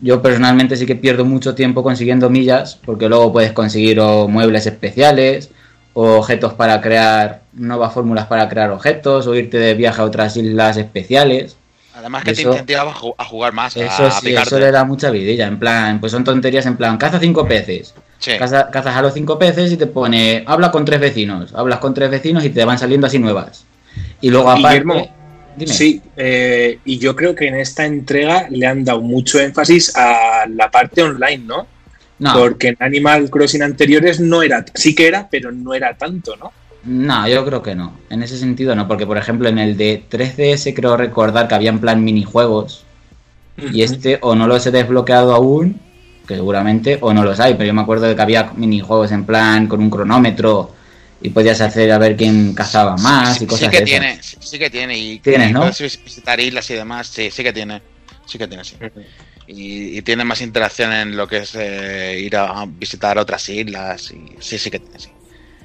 [0.00, 4.66] yo personalmente sí que pierdo mucho tiempo consiguiendo millas porque luego puedes conseguir o muebles
[4.66, 5.50] especiales
[5.92, 10.36] o objetos para crear nuevas fórmulas para crear objetos o irte de viaje a otras
[10.36, 11.56] islas especiales.
[11.96, 14.48] Además que te Eso- incentiva a ju- a jugar más, Eso a sí, picarte.
[14.48, 15.46] eso le da mucha vidilla.
[15.46, 17.94] En plan, pues son tonterías en plan, caza cinco peces.
[18.18, 18.32] Sí.
[18.36, 21.54] Caza- cazas a los cinco peces y te pone, habla con tres vecinos.
[21.54, 23.64] Hablas con tres vecinos y te van saliendo así nuevas.
[24.20, 24.68] Y luego aparte...
[24.80, 25.08] Guillermo,
[25.56, 25.72] Dime.
[25.72, 30.46] Sí, eh, y yo creo que en esta entrega le han dado mucho énfasis a
[30.48, 31.66] la parte online, ¿no?
[32.18, 36.36] No, Porque en Animal Crossing anteriores no era, sí que era, pero no era tanto,
[36.36, 36.52] ¿no?
[36.84, 37.94] no, yo creo que no.
[38.10, 41.70] En ese sentido no, porque por ejemplo en el de 3DS creo recordar que había
[41.70, 42.84] en plan minijuegos
[43.56, 45.80] Y este o no los he desbloqueado aún,
[46.26, 49.24] que seguramente, o no los hay, pero yo me acuerdo de que había minijuegos en
[49.24, 50.70] plan con un cronómetro
[51.24, 54.58] y podías hacer a ver quién cazaba más y cosas sí que tiene, sí, sí
[54.58, 54.96] que tiene.
[54.98, 55.64] Y, Tienes, y ¿no?
[56.04, 57.80] visitar islas y demás, sí, sí que tiene.
[58.26, 58.76] Sí que tiene, sí.
[59.46, 64.10] Y, y tiene más interacción en lo que es eh, ir a visitar otras islas.
[64.12, 65.08] Y, sí, sí que tiene, sí.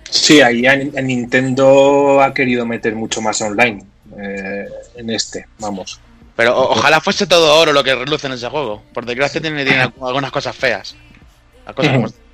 [0.09, 3.83] Sí, ahí en Nintendo ha querido meter mucho más online
[4.17, 5.99] eh, en este, vamos.
[6.35, 8.81] Pero o- ojalá fuese todo oro lo que reluce en ese juego.
[8.93, 10.95] Por desgracia tiene, tiene algunas cosas feas.
[11.65, 12.07] Las cosas como-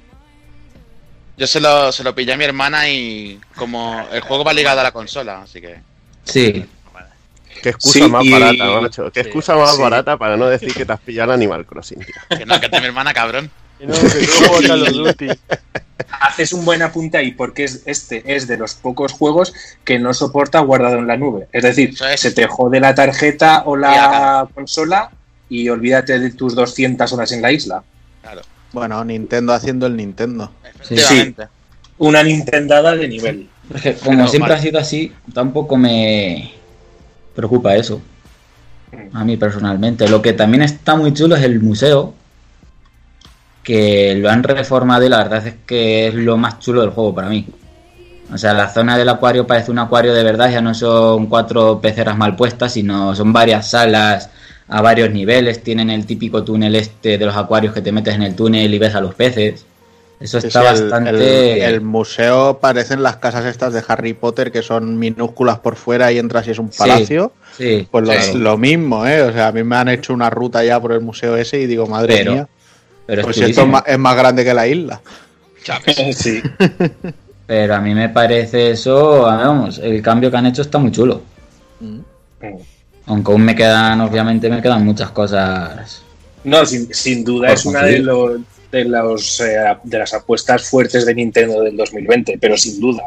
[1.38, 4.80] Yo se lo, se lo pillé a mi hermana y como el juego va ligado
[4.80, 5.76] a la consola, así que...
[6.24, 6.66] Sí,
[7.62, 9.12] Qué excusa Sí, más y- barata, macho.
[9.12, 9.82] Qué Sí, excusa más sí.
[9.82, 12.38] barata para no decir que te has pillado el Animal Crossing, tío.
[12.38, 13.50] Que no, que es de mi hermana, cabrón.
[13.80, 15.28] Que no, que juegas Call of Duty.
[16.22, 20.14] Haces un buen apunte ahí porque es, este es de los pocos juegos que no
[20.14, 21.48] soporta guardado en la nube.
[21.52, 22.20] Es decir, es.
[22.20, 25.10] se te jode la tarjeta o la consola
[25.50, 27.84] y olvídate de tus 200 horas en la isla.
[28.22, 28.42] Claro,
[28.76, 30.52] Bueno, Nintendo haciendo el Nintendo.
[30.82, 31.48] efectivamente.
[31.98, 33.48] Una Nintendada de nivel.
[33.74, 34.60] es que como Pero siempre vale.
[34.60, 36.52] ha sido así, tampoco me
[37.34, 38.02] preocupa eso.
[39.14, 40.10] A mí personalmente.
[40.10, 42.14] Lo que también está muy chulo es el museo.
[43.64, 47.16] Que lo han reformado y la verdad es que es lo más chulo del juego
[47.16, 47.48] para mí.
[48.34, 51.80] O sea, la zona del acuario parece un acuario de verdad, ya no son cuatro
[51.80, 54.30] peceras mal puestas, sino son varias salas
[54.68, 55.62] a varios niveles.
[55.64, 58.80] Tienen el típico túnel este de los acuarios que te metes en el túnel y
[58.80, 59.66] ves a los peces.
[60.18, 61.10] Eso está sí, el- bastante.
[61.66, 66.10] el, el museo parecen las casas estas de Harry Potter que son minúsculas por fuera
[66.12, 67.34] y entras y es un palacio.
[67.58, 68.38] Sí, Pues lo, Sí.
[68.38, 69.22] lo mismo, ¿eh?
[69.24, 71.66] O sea, a mí me han hecho una ruta ya por el museo ese y
[71.68, 72.48] digo, madre Pero- mía,
[73.06, 75.02] pero es pues esto es más, es más grande que la isla.
[76.16, 76.42] Sí.
[77.48, 81.22] Pero a mí me parece eso, vamos, el cambio que han hecho está muy chulo.
[83.08, 86.02] Aunque aún me quedan, obviamente me quedan muchas cosas.
[86.44, 88.40] No, sin, sin duda es una de, los
[88.72, 93.04] de, los, eh, de las apuestas fuertes de Nintendo del 2020, pero sin duda.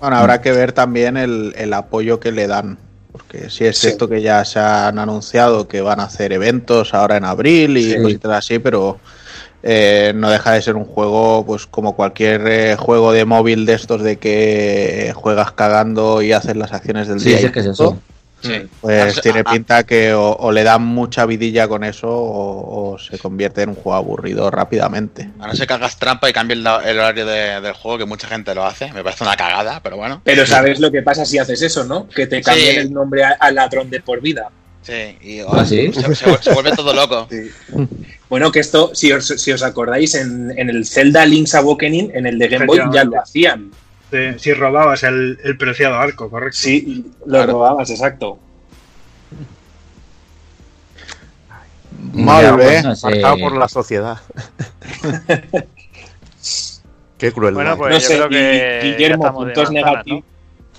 [0.00, 2.78] Bueno, habrá que ver también el, el apoyo que le dan.
[3.12, 3.88] Porque si es Sí.
[3.88, 7.92] cierto que ya se han anunciado que van a hacer eventos ahora en abril y
[7.92, 8.02] Sí.
[8.02, 8.98] cositas así, pero
[9.62, 13.74] eh, no deja de ser un juego, pues como cualquier eh, juego de móvil de
[13.74, 17.38] estos de que juegas cagando y haces las acciones del Sí, día.
[17.38, 17.98] sí, y es que es eso.
[18.42, 18.62] Sí.
[18.80, 22.92] Pues Ah, tiene ah, pinta que o, o le dan mucha vidilla con eso o,
[22.94, 25.30] o se convierte en un juego aburrido rápidamente.
[25.40, 28.04] A no ser que hagas trampa y cambies la- el horario de- del juego, que
[28.04, 28.92] mucha gente lo hace.
[28.92, 30.20] Me parece una cagada, pero bueno.
[30.24, 32.08] Pero sabes lo que pasa si haces eso, ¿no?
[32.08, 32.80] Que te cambien Sí.
[32.80, 34.48] el nombre a- al ladrón de por vida.
[34.82, 35.92] Sí, y ¿Ah, sí?
[35.92, 37.28] Se, se- se vuelve todo loco.
[38.28, 42.26] Bueno, que esto, si os, si os acordáis, en, en el Zelda Link's Awakening, en
[42.26, 43.70] el de Game Boy, ya lo hacían.
[44.38, 46.58] Si robabas el, el preciado arco, correcto.
[46.58, 48.38] Sí, lo robabas, exacto.
[52.12, 52.52] Mal, ¿eh?
[52.54, 53.06] pues, no sé.
[53.10, 54.18] Marcado por la sociedad.
[57.18, 57.54] Qué cruel.
[57.54, 60.24] Bueno, pues no yo sé, creo que Guillermo, puntos negativos.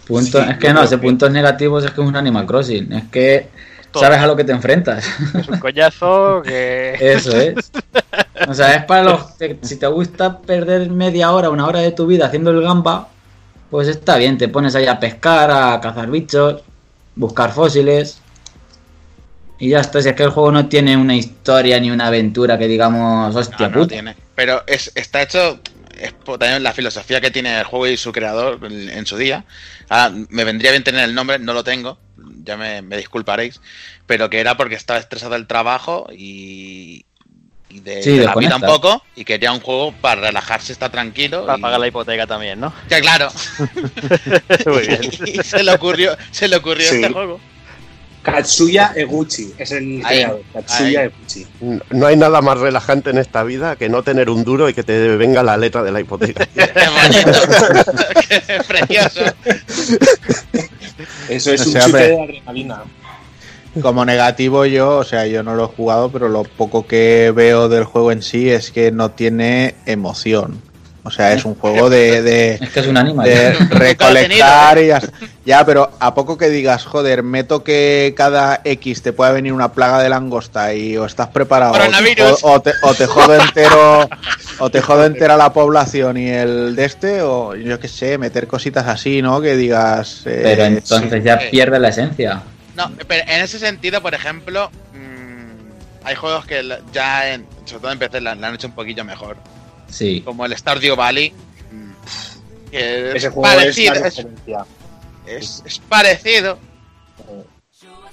[0.08, 2.92] Puntos- Sí, es que no, que- puntos negativos es que es un Animal Crossing.
[2.92, 3.48] Es que
[3.92, 4.04] Todo.
[4.04, 5.06] sabes a lo que te enfrentas.
[5.34, 5.40] ¿no?
[5.40, 6.96] Es un coñazo que.
[7.00, 7.72] Eso es.
[8.48, 11.94] O sea, es para los que si te gusta perder media hora, una hora de
[11.94, 13.08] tu vida haciendo el gamba,
[13.74, 16.62] pues está bien, te pones ahí a pescar, a cazar bichos,
[17.16, 18.22] buscar fósiles.
[19.58, 22.58] Y ya está, si es que el juego no tiene una historia ni una aventura
[22.58, 23.88] que digamos, hostia No, no puta.
[23.88, 24.16] tiene.
[24.36, 25.60] Pero es, está hecho.
[25.98, 29.46] Es también la filosofía que tiene el juego y su creador en, en su día.
[29.90, 31.98] Ah, me vendría bien tener el nombre, no lo tengo.
[32.44, 33.62] Ya me, me disculparéis.
[34.06, 37.06] Pero que era porque estaba estresado del trabajo y.
[37.74, 39.04] y de, Sí, de la vida un poco.
[39.16, 41.46] Y quería un juego para relajarse, estar tranquilo.
[41.46, 42.72] Para y- pagar la hipoteca también, ¿no?
[42.90, 43.30] Ya, claro.
[44.66, 45.02] Muy bien.
[45.26, 46.96] y se le ocurrió, se le ocurrió Sí.
[46.98, 47.40] este juego.
[48.22, 50.42] Katsuya Eguchi es el Ahí, creador.
[50.54, 51.08] Katsuya ahí.
[51.08, 51.46] Eguchi.
[51.90, 54.84] No hay nada más relajante en esta vida que no tener un duro y que
[54.84, 56.46] te venga la letra de la hipoteca.
[56.56, 57.40] Qué bonito.
[58.30, 59.22] Qué precioso.
[61.28, 62.84] Eso es O un chute de adrenalina.
[63.82, 67.70] Como negativo yo, o sea, yo no lo he jugado, pero lo poco que veo
[67.70, 70.62] del juego en sí es que no tiene emoción.
[71.06, 73.28] O sea, es un juego de, de, Es que es un animal.
[73.28, 75.12] de recolectar y ya, está.
[75.46, 79.74] ya, pero a poco que digas, joder, meto que cada X te pueda venir una
[79.74, 84.10] plaga de langosta y o estás preparado o o te, o te jodo entero
[84.60, 88.48] o te jodo entera la población y el de este o yo qué sé, meter
[88.48, 89.42] cositas así, ¿no?
[89.42, 92.44] Que digas eh, Pero entonces ya pierde la esencia.
[92.76, 97.92] No, pero en ese sentido, por ejemplo, mm, hay juegos que ya, en, sobre todo
[97.92, 99.38] en PC, la, la han hecho un poquillo mejor.
[99.90, 100.22] Sí.
[100.26, 101.32] Como el Stardew Valley.
[101.72, 101.92] mm,
[102.72, 104.66] Que es juego parecido, es la es, referencia.
[105.28, 106.58] es- es parecido.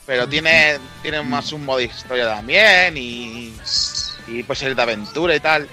[0.07, 3.55] pero tiene, tiene más un modo historia también y,
[4.27, 5.69] y pues el de aventura y tal.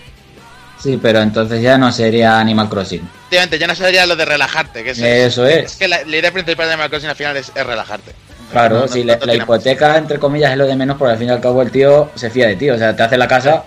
[0.82, 3.02] Sí, pero entonces ya no sería Animal Crossing.
[3.02, 5.66] Efectivamente, ya no sería lo de relajarte, que es, Eso es.
[5.72, 8.14] es que la, la idea principal de Animal Crossing al final es, es relajarte.
[8.52, 11.18] Claro, No- la, no la tiene hipoteca, entre comillas, es lo de menos, porque al
[11.20, 12.70] fin y al cabo el tío se fía de ti.
[12.70, 13.64] O sea, te hace la casa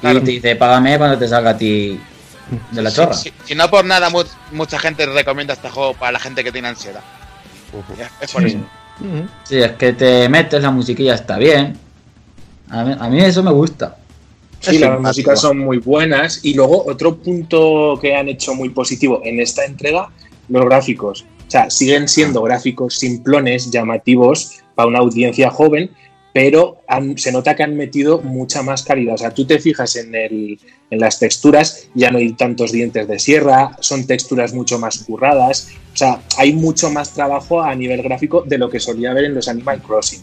[0.00, 0.18] Claro.
[0.18, 1.98] y te dice, págame cuando te salga a ti
[2.72, 3.14] de la chorra.
[3.14, 6.50] Si, si no por nada, mu- mucha gente recomienda este juego para la gente que
[6.52, 7.00] tiene ansiedad.
[7.98, 8.58] Es, es por eso.
[9.44, 11.76] Sí, es que te metes, la musiquilla está bien.
[12.70, 13.96] A mí, a mí eso me gusta.
[14.60, 16.40] Sí, las músicas son muy buenas.
[16.44, 20.08] Y luego otro punto que han hecho muy positivo en esta entrega,
[20.48, 21.24] los gráficos.
[21.54, 25.88] O sea, siguen siendo gráficos simplones, llamativos para una audiencia joven,
[26.32, 29.14] pero han- se nota que han metido mucha más calidad.
[29.14, 30.58] O sea, tú te fijas en, el-
[30.90, 35.68] en las texturas, ya no hay tantos dientes de sierra, son texturas mucho más curradas.
[35.92, 39.34] O sea, hay mucho más trabajo a nivel gráfico de lo que solía haber en
[39.36, 40.22] los Animal Crossing.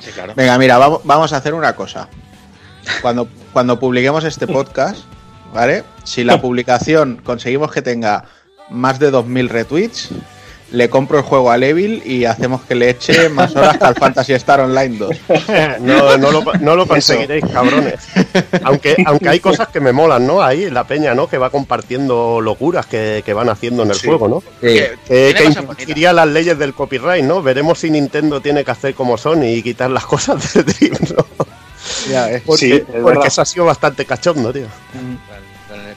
[0.00, 0.34] Sí, claro.
[0.36, 2.10] Venga, mira, vamos, vamos a hacer una cosa.
[3.00, 4.98] Cuando, cuando publiquemos este podcast,
[5.54, 5.82] ¿vale?
[6.04, 8.24] Si la publicación conseguimos que tenga
[8.70, 10.10] más de 2.000 retweets,
[10.72, 13.96] le compro el juego a Levil y hacemos que le eche más horas que al
[13.96, 15.16] Fantasy Star Online 2.
[15.80, 17.96] No, no lo, no lo conseguiréis, cabrones.
[18.62, 20.40] Aunque, aunque hay cosas que me molan, ¿no?
[20.42, 21.26] Ahí la peña, ¿no?
[21.26, 24.06] Que va compartiendo locuras que, que van haciendo en el Sí.
[24.06, 24.42] juego, ¿no?
[24.60, 24.80] Sí.
[25.08, 27.42] Que- infringiría las leyes del copyright, ¿no?
[27.42, 31.26] Veremos si Nintendo tiene que hacer como Sony y quitar las cosas del Dream, ¿no?
[32.08, 32.42] Ya ves.
[32.46, 34.66] Porque, Sí, es porque eso ha sido bastante cachondo, tío.
[34.94, 35.18] El,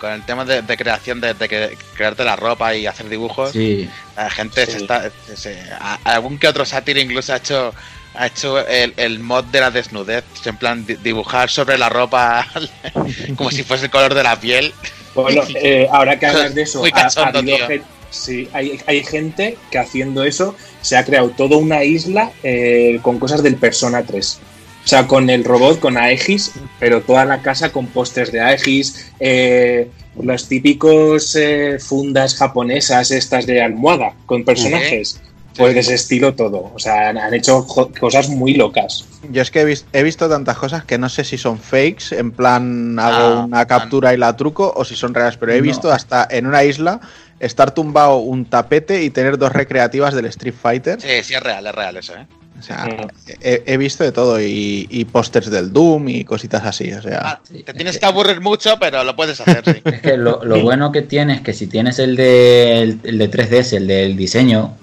[0.04, 3.52] con el tema de, de creación, de, de que, crearte la ropa y hacer dibujos,
[3.54, 3.90] Sí.
[4.18, 4.78] la gente se Sí.
[4.82, 5.10] está.
[5.26, 7.74] se- se- a- algún que otro sátiro incluso ha hecho
[8.16, 12.46] ha hecho el, el mod de la desnudez, en plan di- dibujar sobre la ropa
[13.38, 14.74] como si fuese el color de la piel.
[15.16, 17.68] Bueno, eh, ahora que hablas de eso, Muy ha- ha cachondo, habido tío.
[17.68, 23.00] gen- sí, hay, hay gente que haciendo eso se ha creado toda una isla eh,
[23.02, 24.40] con cosas del Persona 3.
[24.84, 29.12] O sea, con el robot, con Aegis, pero toda la casa con pósters de Aegis,
[29.20, 29.90] eh,
[30.22, 35.22] los típicos eh, fundas japonesas estas de almohada con personajes.
[35.56, 36.72] Pues de ese estilo todo.
[36.74, 37.64] O sea, han, han hecho
[38.00, 39.06] cosas muy locas.
[39.30, 42.06] Yo es que he, vis- he visto tantas cosas que no sé si son fakes,
[42.18, 45.58] en plan hago Ah, una captura y la truco, o si son reales, pero he
[45.58, 45.62] No.
[45.64, 47.00] visto hasta en una isla
[47.40, 51.00] estar tumbado un tapete y tener dos recreativas del Street Fighter.
[51.00, 52.26] Sí, sí, es real, es real eso, ¿eh?
[52.64, 53.08] O sea, Mm.
[53.42, 56.94] he, he visto de todo y, y pósters del Doom y cositas así.
[56.94, 57.62] O sea, Ah, sí.
[57.62, 59.82] te tienes que aburrir mucho, pero lo puedes hacer, sí.
[59.92, 63.18] Es que lo, lo bueno que tiene es que si tienes el de, el, el
[63.18, 64.78] de 3DS, el del diseño,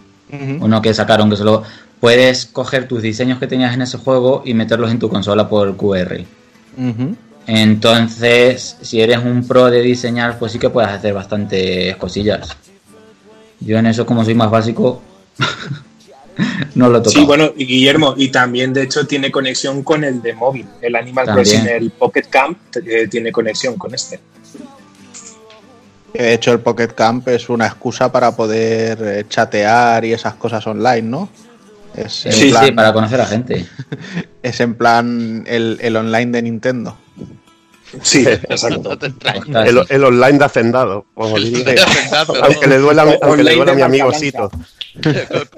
[0.61, 1.63] uno que sacaron que solo
[2.01, 5.75] puedes coger tus diseños que tenías en ese juego y meterlos en tu consola por
[5.77, 6.21] QR.
[7.47, 12.57] Entonces, si eres un pro de diseñar, pues sí que puedes hacer bastantes cosillas.
[13.61, 15.03] Yo en eso, como soy más básico,
[16.75, 17.11] no lo toco.
[17.11, 20.67] Sí, bueno, y Guillermo, y también de hecho tiene conexión con el de móvil.
[20.81, 21.45] El Animal También.
[21.45, 24.21] Crossing, el Pocket Camp, eh, tiene conexión con este.
[26.13, 30.67] de hecho, el Pocket Camp es una excusa para poder eh, chatear y esas cosas
[30.67, 31.29] online, ¿no?
[31.95, 33.67] Es en, sí, plan, sí, para conocer a gente.
[34.43, 36.97] es en plan el, el online de Nintendo.
[38.03, 38.99] Sí, exacto.
[39.47, 39.63] No.
[39.63, 41.85] El, el online de hacendado, como diría.
[42.43, 44.51] Aunque le duela, aunque le duela a mi amigo marca Sito.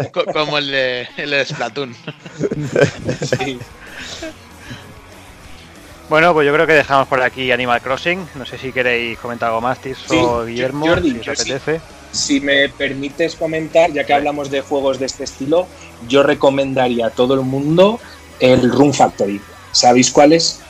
[0.03, 1.95] Co- co- Como el de, el de Splatoon.
[3.21, 3.59] Sí.
[6.09, 8.27] Bueno, pues yo creo que dejamos por aquí Animal Crossing.
[8.35, 11.81] No sé si queréis comentar algo más, Tirso Sí, o Guillermo, Jordi, si os apetece.
[12.13, 15.67] Si me permites comentar, ya que hablamos de juegos de este estilo,
[16.09, 17.99] yo recomendaría a todo el mundo
[18.41, 19.41] el Room Factory.
[19.71, 20.61] ¿Sabéis cuál es?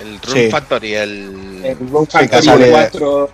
[0.00, 0.50] El Room Sí.
[0.50, 1.60] Factory, el.
[1.64, 3.30] El Room que Factory sale- 4.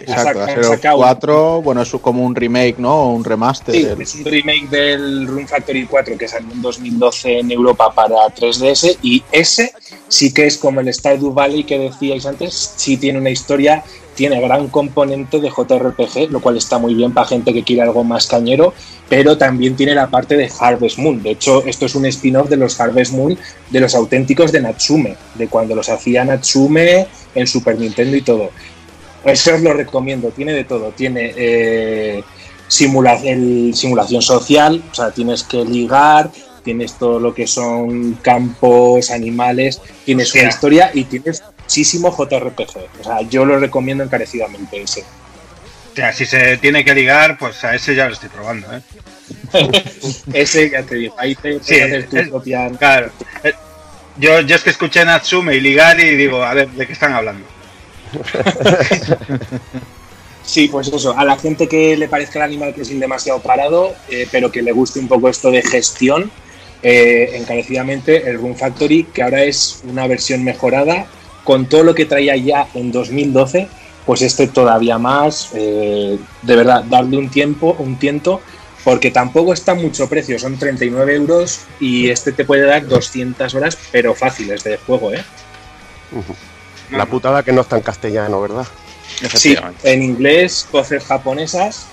[0.00, 2.94] Exacto, saca- va a ser saca el un- 4, bueno, es como un remake, ¿no?
[2.94, 3.74] O un remaster.
[3.74, 8.16] Sí, es un remake del Room Factory 4 que salió en 2012 en Europa para
[8.34, 9.72] 3DS y ese
[10.08, 13.82] sí que es como el Stardew Valley que decíais antes, sí tiene una historia,
[14.14, 18.02] tiene gran componente de JRPG, lo cual está muy bien para gente que quiere algo
[18.02, 18.74] más cañero,
[19.08, 21.22] pero también tiene la parte de Harvest Moon.
[21.22, 23.38] De hecho, esto es un spin-off de los Harvest Moon,
[23.70, 28.50] de los auténticos de Natsume, de cuando los hacía Natsume en Super Nintendo y todo.
[29.24, 32.22] Eso os lo recomiendo, tiene de todo, tiene eh,
[32.68, 36.30] simula- el- simulación social, o sea, tienes que ligar,
[36.64, 42.76] tienes todo lo que son campos, animales, tienes una historia y tienes muchísimo JRPG.
[43.00, 45.00] O sea, yo lo recomiendo encarecidamente ese.
[45.92, 48.82] O sea, si se tiene que ligar, pues a ese ya lo estoy probando, ¿eh?
[50.32, 52.70] ese ya te digo, ahí te Sí, hacer tu es- propia...
[52.78, 53.10] Claro.
[53.42, 53.52] Eh,
[54.16, 57.12] Yo, yo es que escuché Natsume y ligar y digo, a ver, ¿de qué están
[57.14, 57.44] hablando?
[60.48, 64.26] Sí, pues eso, a la gente que le parezca el Animal Crossing demasiado parado, eh,
[64.32, 66.30] pero que le guste un poco esto de gestión,
[66.82, 71.04] eh, encarecidamente el Room Factory, que ahora es una versión mejorada
[71.44, 73.68] con todo lo que traía ya en 2012,
[74.06, 78.40] pues este todavía más, eh, de verdad, darle un tiempo, un tiento,
[78.84, 83.76] porque tampoco está mucho precio, son 39 euros y este te puede dar 200 horas,
[83.92, 85.22] pero fáciles de juego, ¿eh?
[86.90, 88.66] La putada que no está en castellano, ¿verdad?
[89.34, 91.86] Sí, en inglés, voces japonesas.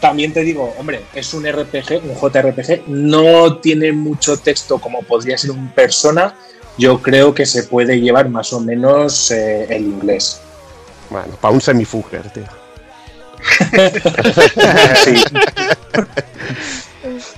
[0.00, 5.38] También te digo, hombre, es un RPG, un JRPG, no tiene mucho texto como podría
[5.38, 6.34] ser un persona.
[6.78, 10.40] Yo creo que se puede llevar más o menos eh, el inglés.
[11.08, 12.44] Bueno, para un semifuger, tío.
[15.04, 15.24] sí.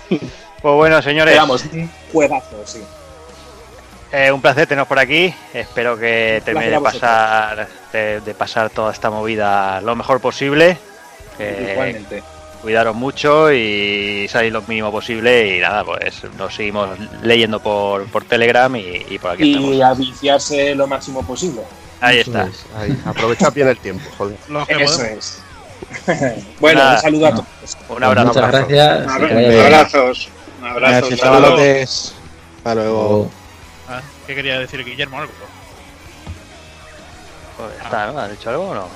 [0.09, 1.34] Pues bueno, señores.
[1.34, 2.80] Digamos, un juegazo, sí.
[4.11, 5.34] Eh, un placer teneros por aquí.
[5.52, 10.78] Espero que termine de pasar, de, de pasar toda esta movida lo mejor posible.
[11.38, 12.22] Igualmente.
[12.62, 15.56] cuidaros mucho y salir lo mínimo posible.
[15.56, 16.88] Y nada, pues nos seguimos
[17.22, 19.74] leyendo por, por Telegram y, y por aquí estamos.
[19.74, 21.61] Y a viciarse lo máximo posible.
[22.00, 22.44] Ahí Eso está.
[22.46, 22.98] es, ahí.
[23.04, 24.36] Aprovecha bien el tiempo, joder.
[24.66, 25.42] Que Eso es.
[26.61, 26.94] bueno, Nada.
[26.96, 27.36] un saludo a No.
[27.36, 27.76] todos.
[27.88, 28.26] Un abrazo.
[28.28, 28.98] Muchas gracias.
[29.00, 29.61] Un que abra- vaya bien.
[29.66, 30.28] abrazos.
[30.61, 31.09] Un abrazo.
[31.09, 32.14] Gracias,
[32.59, 33.30] hasta luego.
[34.29, 35.18] ¿Qué quería decir Guillermo?
[35.18, 35.33] Algo?
[37.57, 38.18] Pues ya está, ¿no?
[38.20, 38.83] ¿Has dicho algo o no?
[38.83, 38.89] no?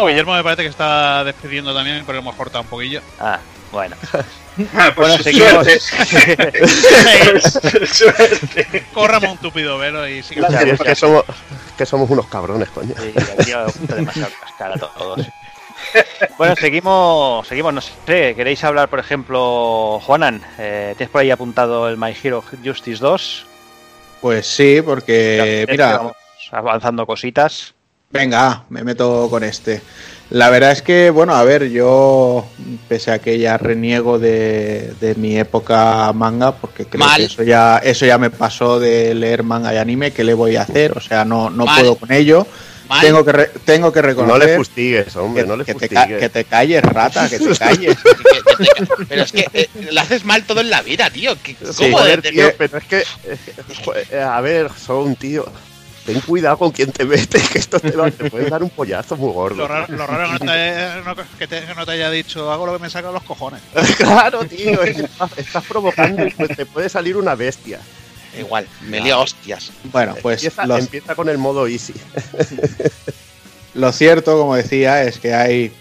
[0.00, 3.02] No, Guillermo me parece que está despidiendo también, pero hemos cortado un poquillo.
[3.20, 3.38] Ah,
[3.70, 3.94] bueno.
[4.74, 5.66] Ah, pues Bueno, seguimos.
[5.66, 6.66] suerte.
[7.86, 8.84] suerte.
[8.92, 10.42] Córrame un tupido velo y sigue.
[10.46, 11.24] Sí, es que somos,
[11.78, 12.94] que somos unos cabrones, coño.
[13.00, 13.50] Sí, aquí
[13.94, 15.26] demasiado cascar a todos.
[16.36, 20.42] Bueno, seguimos, seguimos, no sé, ¿queréis hablar, por ejemplo, Juanan?
[20.58, 23.46] Eh, ¿Tienes por ahí apuntado el My Hero Justice 2?
[24.22, 26.12] Pues sí, porque que mira, vamos
[26.50, 27.74] avanzando cositas.
[28.10, 29.82] Venga, me meto con este.
[30.30, 32.46] La verdad es que, bueno, a ver, yo,
[32.88, 37.16] pese a que ya reniego de, de mi época manga, porque creo Mal.
[37.18, 40.56] que eso ya, eso ya me pasó de leer manga y anime, ¿qué le voy
[40.56, 40.92] a hacer?
[40.96, 41.80] O sea, no, no Mal.
[41.80, 42.46] puedo con ello.
[42.92, 43.00] Mal.
[43.00, 45.88] Tengo que, re- tengo que No reconocer le fustigues, hombre, que, no le que te
[45.88, 46.20] fustigues.
[46.20, 47.96] que te calles, rata, que te calles.
[47.96, 51.08] Que- que te ca- Pero es que eh, lo haces mal todo en la vida,
[51.08, 51.34] tío.
[51.42, 53.04] ¿Qué- ¿Cómo Sí, Joder, de- tío, pero es que,
[54.10, 55.44] eh, a ver, son tío.
[56.04, 59.16] Ten cuidado con quien te metes, que esto te, va- te puede dar un pollazo
[59.16, 59.56] muy gordo.
[59.56, 60.44] Lo raro, lo raro no te,
[61.06, 63.60] no- que no te haya dicho hago lo que me saca los cojones.
[63.96, 67.78] claro, tío, estás, estás provocando y pues te puede salir una bestia.
[68.38, 69.70] Igual, me lío hostias.
[69.84, 71.92] Bueno, pues empieza, los- empieza con el modo easy.
[73.74, 75.72] Lo cierto, como decía, es que hay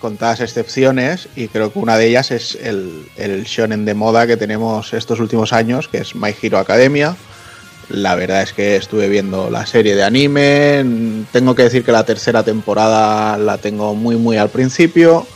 [0.00, 4.36] contadas excepciones y creo que una de ellas es el, el shonen de moda que
[4.36, 7.16] tenemos estos últimos años, que es My Hero Academia.
[7.88, 10.84] La verdad es que estuve viendo la serie de anime,
[11.32, 15.26] tengo que decir que la tercera temporada la tengo muy muy al principio,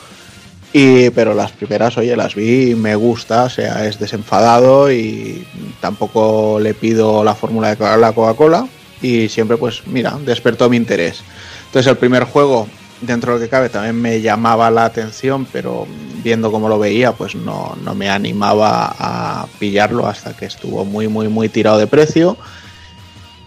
[0.72, 5.46] y, pero las primeras, oye, las vi me gusta, o sea, es desenfadado y
[5.80, 8.68] tampoco le pido la fórmula de la Coca-Cola
[9.00, 11.22] y siempre pues mira, despertó mi interés.
[11.66, 12.68] Entonces el primer juego,
[13.00, 15.86] dentro de lo que cabe, también me llamaba la atención, pero
[16.22, 21.08] viendo cómo lo veía, pues no, no me animaba a pillarlo hasta que estuvo muy,
[21.08, 22.36] muy, muy tirado de precio.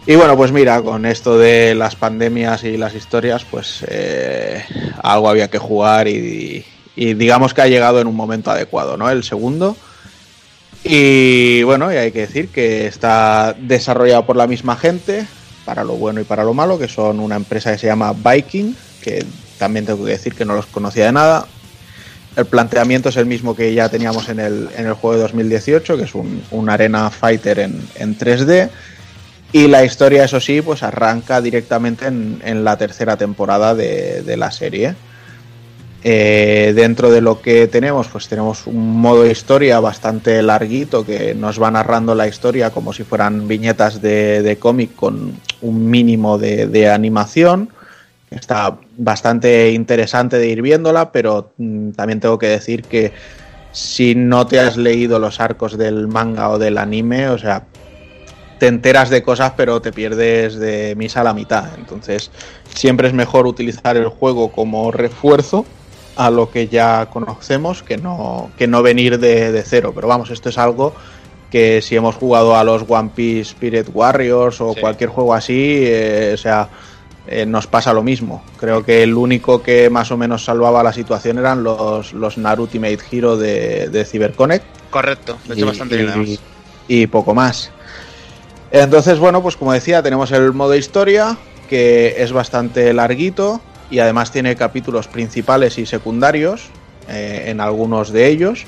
[0.07, 4.65] Y bueno, pues mira, con esto de las pandemias y las historias, pues eh,
[5.03, 6.65] algo había que jugar y,
[6.96, 9.10] y digamos que ha llegado en un momento adecuado, ¿no?
[9.10, 9.76] El segundo.
[10.84, 15.28] Y bueno, y hay que decir que está desarrollado por la misma gente,
[15.66, 18.76] para lo bueno y para lo malo, que son una empresa que se llama Viking,
[19.02, 19.26] que
[19.58, 21.46] también tengo que decir que no los conocía de nada.
[22.36, 25.98] El planteamiento es el mismo que ya teníamos en el, en el juego de 2018,
[25.98, 28.70] que es un, un arena fighter en, en 3D.
[29.54, 34.38] Y la historia, eso sí, pues arranca directamente en, en la tercera temporada de, de
[34.38, 34.96] la serie.
[36.04, 41.62] Eh, dentro de lo que tenemos, pues tenemos un modo historia bastante larguito que nos
[41.62, 46.89] va narrando la historia como si fueran viñetas de, cómic con un mínimo de, de
[46.89, 47.70] animación.
[48.32, 53.12] Está bastante interesante de ir viéndola, pero mm, también tengo que decir que
[53.72, 57.66] si no te has leído los arcos del manga o del anime, o sea,
[58.58, 61.66] te enteras de cosas pero te pierdes de misa a la mitad.
[61.78, 62.32] Entonces
[62.74, 65.66] siempre es mejor utilizar el juego como refuerzo
[66.16, 69.91] a lo que ya conocemos que no, que no venir de, de cero.
[69.95, 70.93] Pero vamos, esto es algo
[71.49, 74.80] que si hemos jugado a los One Piece Spirit Warriors o Sí.
[74.82, 76.70] cualquier juego así, eh, o sea,
[77.28, 78.43] eh, nos pasa lo mismo.
[78.57, 82.64] Creo que el único que más o menos salvaba la situación eran los, los Naruto
[82.78, 86.07] Ultimate Hero de, de CyberConnect Correcto, lo he hecho y, bastante bien.
[86.07, 86.39] y- además.
[86.88, 87.72] y poco más.
[88.72, 91.38] Entonces, bueno, pues como decía, tenemos el modo historia,
[91.70, 93.59] que es bastante larguito
[93.92, 96.70] y además tiene capítulos principales y secundarios
[97.10, 98.66] eh, en algunos de ellos.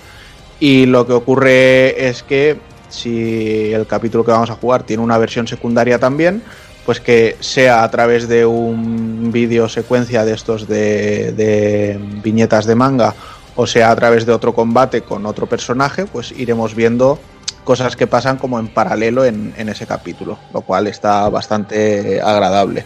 [0.59, 2.59] Y lo que ocurre es que
[2.89, 6.43] si el capítulo que vamos a jugar tiene una versión secundaria también,
[6.85, 13.15] pues que sea a través de un vídeo secuencia de estos de, viñetas de manga
[13.55, 17.19] o sea a través de otro combate con otro personaje, pues iremos viendo
[17.63, 22.83] cosas que pasan como en paralelo en ese capítulo, lo cual está bastante agradable.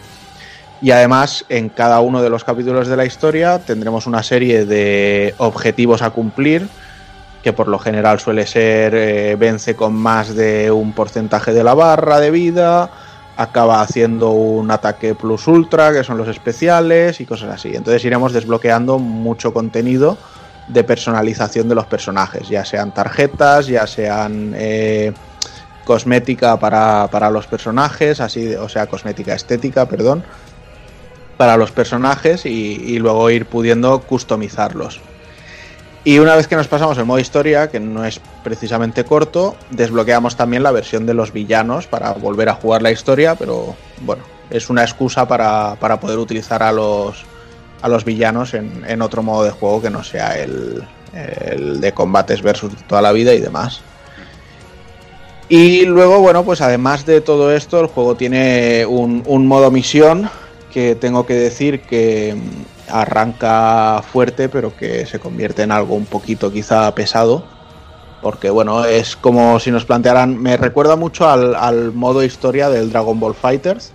[0.80, 5.34] Y además, en cada uno de los capítulos de la historia tendremos una serie de
[5.38, 6.68] objetivos a cumplir,
[7.42, 11.74] que por lo general suele ser eh, vence con más de un porcentaje de la
[11.74, 12.90] barra de vida,
[13.36, 17.74] acaba haciendo un ataque plus ultra, que son los especiales y cosas así.
[17.74, 20.16] Entonces iremos desbloqueando mucho contenido
[20.68, 25.12] de personalización de los personajes, ya sean tarjetas, ya sean eh,
[25.84, 30.22] cosmética para, para, los personajes, así, o sea, cosmética estética, perdón,
[31.38, 35.00] para los personajes y, luego ir pudiendo customizarlos.
[36.04, 40.36] Y una vez que nos pasamos el modo historia, que no es precisamente corto, desbloqueamos
[40.36, 44.68] también la versión de los villanos para volver a jugar la historia, pero bueno, es
[44.68, 47.24] una excusa para, para poder utilizar a los,
[47.82, 50.82] a los villanos en, en, otro modo de juego que no sea el,
[51.12, 53.80] el, de combates versus toda la vida y demás.
[55.48, 60.30] Y luego, bueno, pues además de todo esto, el juego tiene un, un modo misión
[60.78, 62.36] que tengo que decir que
[62.88, 67.44] arranca fuerte, pero que se convierte en algo un poquito quizá pesado.
[68.22, 70.40] Porque bueno, es como si nos plantearan.
[70.40, 73.92] Me recuerda mucho al, al modo historia del Dragon Ball Fighters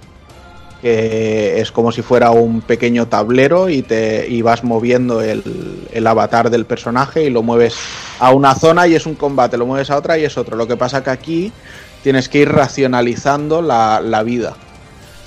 [0.81, 6.05] que es como si fuera un pequeño tablero y te y vas moviendo el, el,
[6.05, 7.77] avatar del personaje y lo mueves
[8.19, 10.57] a una zona y es un combate, lo mueves a otra y es otro.
[10.57, 11.53] Lo que pasa que aquí
[12.03, 14.57] tienes que ir racionalizando la, la vida.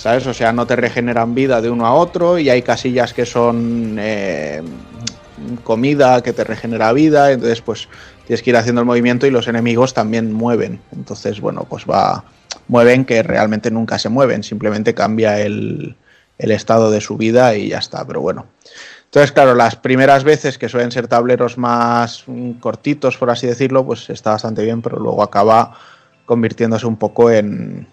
[0.07, 0.25] ¿Sabes?
[0.29, 3.97] O sea, no te regeneran vida de uno a otro y hay casillas que son
[3.99, 4.63] eh,
[5.65, 7.89] comida que te regenera vida, entonces pues
[8.25, 10.79] tienes que ir haciendo el movimiento y los enemigos también mueven.
[10.93, 12.23] Entonces, bueno, pues va,
[12.69, 15.97] mueven que realmente nunca se mueven, simplemente cambia el,
[16.39, 18.47] el, estado de su vida y ya está, pero bueno.
[19.07, 22.27] Entonces, claro, las primeras veces que suelen ser tableros más
[22.61, 25.77] cortitos, por así decirlo, pues está bastante bien, pero luego acaba
[26.27, 27.89] convirtiéndose un poco en,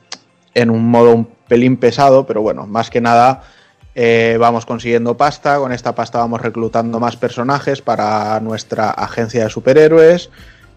[0.54, 3.43] en un modo un pelín pesado, pero bueno, más que nada
[3.95, 9.49] eh, vamos consiguiendo pasta, con esta pasta vamos reclutando más personajes para nuestra agencia de
[9.49, 10.30] superhéroes,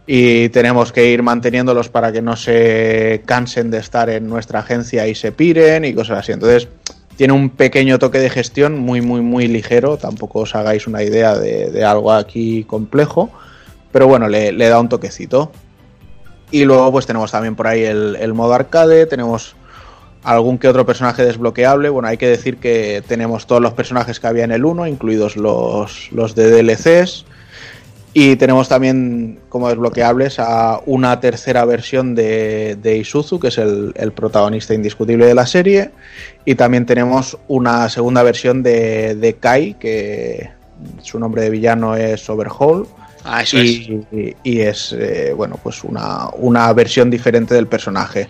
[0.07, 5.07] y tenemos que ir manteniéndolos para que no se cansen de estar en nuestra agencia
[5.09, 6.33] y se piren y cosas así.
[6.33, 6.69] Entonces,
[7.17, 9.97] tiene un pequeño toque de gestión muy, muy, muy ligero.
[9.97, 13.31] Tampoco os hagáis una idea de, algo aquí complejo.
[13.91, 15.51] Pero bueno, le, le, da un toquecito.
[16.53, 19.07] Y luego, pues tenemos también por ahí el, el modo arcade.
[19.07, 19.57] Tenemos
[20.27, 21.89] algún que otro personaje desbloqueable.
[21.89, 25.37] Bueno, hay que decir que tenemos todos los personajes que había en el 1, incluidos
[25.37, 27.25] los, los de DLCs.
[28.13, 33.93] Y tenemos también como desbloqueables a una tercera versión de, de Isuzu, que es el,
[33.95, 35.91] el, protagonista indiscutible de la serie.
[36.45, 40.51] Y también tenemos una segunda versión de, de Kai, que
[41.03, 42.89] su nombre de villano es Overhaul.
[43.23, 44.15] Ah, eso y, es.
[44.19, 48.29] Y, y es, eh, bueno, pues una, una versión diferente del personaje.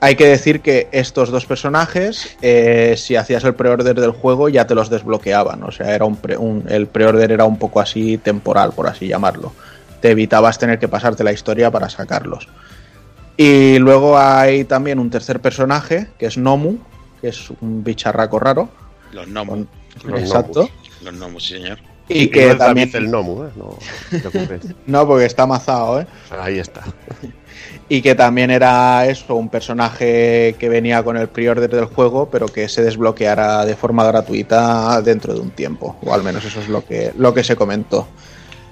[0.00, 4.66] Hay que decir que estos dos personajes, eh, si hacías el preorder del juego, ya
[4.66, 5.64] te los desbloqueaban.
[5.64, 9.08] O sea, era un, pre, un el preorder era un poco así temporal, por así
[9.08, 9.52] llamarlo.
[10.00, 12.48] Te evitabas tener que pasarte la historia para sacarlos.
[13.36, 16.78] Y luego hay también un tercer personaje, que es Nomu,
[17.20, 18.68] que es un bicharraco raro.
[19.12, 19.66] Los Nomu.
[20.04, 20.70] Los Exacto.
[21.02, 21.78] Los Nomu, sí, señor.
[22.08, 22.90] Y, y que no también.
[22.94, 23.50] el Nomu, ¿eh?
[23.56, 23.76] No,
[24.86, 26.06] no, porque está amazado, ¿eh?
[26.30, 26.84] Ahí está
[27.88, 32.46] y que también era eso, un personaje que venía con el pre-order del juego, pero
[32.46, 36.68] que se desbloqueara de forma gratuita dentro de un tiempo, o al menos eso es
[36.68, 38.06] lo que, lo que se comentó.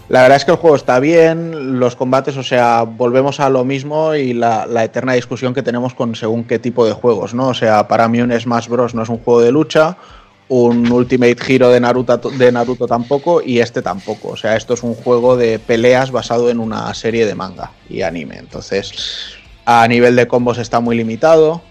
[0.09, 3.64] La verdad es que el juego está bien, los combates, o sea, volvemos a lo
[3.64, 7.49] mismo y la, la, eterna discusión que tenemos con según qué tipo de juegos, ¿no?
[7.49, 8.95] O sea, para mí un Smash Bros.
[8.95, 9.97] no es un juego de lucha,
[10.49, 14.29] un Ultimate Hero de Naruto, de Naruto tampoco y este tampoco.
[14.29, 18.03] O sea, esto es un juego de peleas basado en una serie de manga y
[18.03, 18.37] anime.
[18.39, 18.93] Entonces,
[19.65, 21.63] a nivel de combos está muy limitado.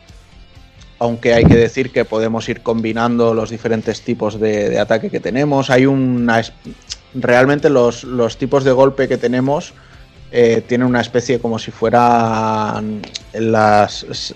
[0.98, 5.70] Aunque hay que decir que podemos ir combinando los diferentes tipos de, ataque que tenemos.
[5.70, 6.42] Hay una.
[7.14, 9.74] Realmente los, los tipos de golpe que tenemos
[10.32, 13.02] eh, tienen una especie como si fueran
[13.34, 14.36] las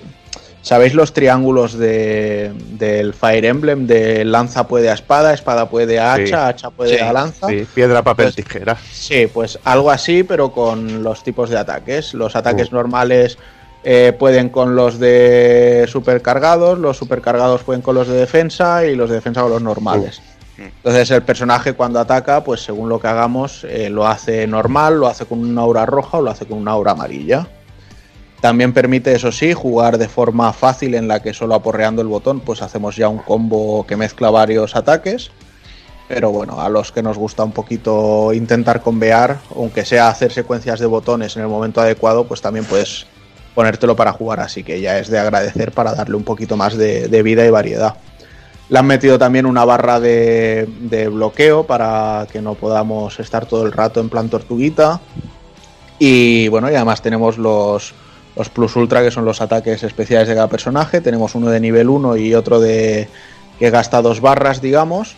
[0.70, 3.88] ¿Sabéis los triángulos de, del Fire Emblem?
[3.88, 7.48] De lanza puede a espada, espada puede a hacha, sí, hacha puede sí, a lanza.
[7.48, 8.78] Sí, piedra, papel, pues, tijera.
[8.92, 12.14] Sí, pues algo así, pero con los tipos de ataques.
[12.14, 12.76] Los ataques uh.
[12.76, 13.40] normales
[13.84, 19.10] eh, pueden con los de supercargados, los supercargados pueden con los de defensa y los
[19.10, 20.22] de defensa con los normales.
[20.60, 20.66] Uh.
[20.66, 25.08] Entonces el personaje cuando ataca, pues según lo que hagamos, eh, lo hace normal, lo
[25.08, 27.48] hace con una aura roja o lo hace con una aura amarilla.
[28.42, 32.40] También permite, eso sí, jugar de forma fácil en la que solo aporreando el botón
[32.40, 35.32] pues hacemos ya un combo que mezcla varios ataques.
[36.08, 40.80] Pero bueno, a los que nos gusta un poquito intentar convear, aunque sea hacer secuencias
[40.80, 43.06] de botones en el momento adecuado, pues también puedes
[43.54, 47.22] ponértelo para jugar, así que ya es de agradecer para darle un poquito más de,
[47.24, 47.96] vida y variedad.
[48.70, 53.66] Le han metido también una barra de, de, bloqueo para que no podamos estar todo
[53.66, 55.02] el rato en plan tortuguita.
[56.00, 57.94] Y bueno, y además tenemos los,
[58.36, 61.02] los Plus Ultra, que son los ataques especiales de cada personaje.
[61.02, 63.08] Tenemos uno de nivel 1 y otro de
[63.60, 65.16] que gasta dos barras, digamos.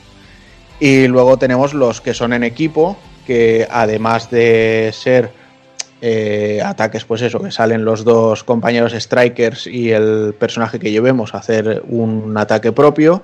[0.80, 2.97] Y luego tenemos los que son en equipo,
[3.28, 5.32] que además de ser
[6.01, 11.36] eh, ataques, pues eso, que salen los dos compañeros strikers y el personaje que llevemos
[11.36, 13.22] a hacer un ataque propio.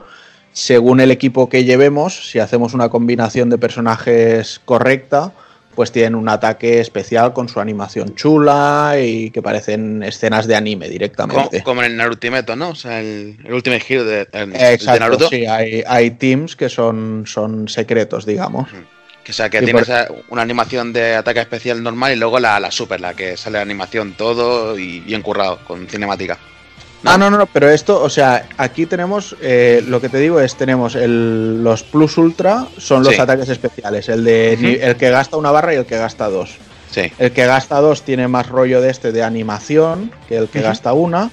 [0.53, 5.33] Según el equipo que llevemos, si hacemos una combinación de personajes correcta,
[5.77, 10.89] pues tienen un ataque especial con su animación chula y que parecen escenas de anime
[10.89, 11.61] directamente.
[11.61, 12.69] Como, como en el Naruto, ¿no?
[12.69, 15.29] O sea, el, el Ultimate Hero de, el, Exacto, de Naruto.
[15.29, 18.69] Sí, hay, hay, teams que son, son secretos, digamos.
[19.23, 22.39] Que, o sea, que Y tienes por- una animación de ataque especial normal y luego
[22.39, 26.39] la, la super, la que sale la animación todo y bien currado, con cinemática.
[27.05, 30.39] Ah, no, no, no, pero esto, o sea, aquí tenemos, eh, lo que te digo
[30.39, 33.21] es, tenemos el, los Plus Ultra, son los Sí.
[33.21, 36.57] ataques especiales, el, de, el que gasta una barra y el que gasta dos.
[36.91, 37.11] Sí.
[37.19, 40.93] El que gasta dos tiene más rollo de este de animación que el que gasta
[40.93, 41.29] una.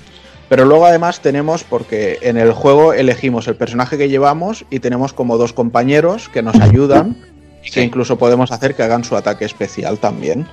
[0.50, 5.14] Pero luego además tenemos, porque en el juego elegimos el personaje que llevamos y tenemos
[5.14, 7.16] como dos compañeros que nos ayudan
[7.62, 7.80] y que Sí.
[7.80, 10.46] incluso podemos hacer que hagan su ataque especial también.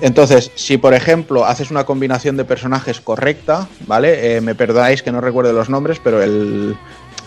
[0.00, 4.36] Entonces, si por ejemplo haces una combinación de personajes correcta, ¿vale?
[4.36, 6.76] Eh, me perdonáis que no recuerde los nombres, pero el,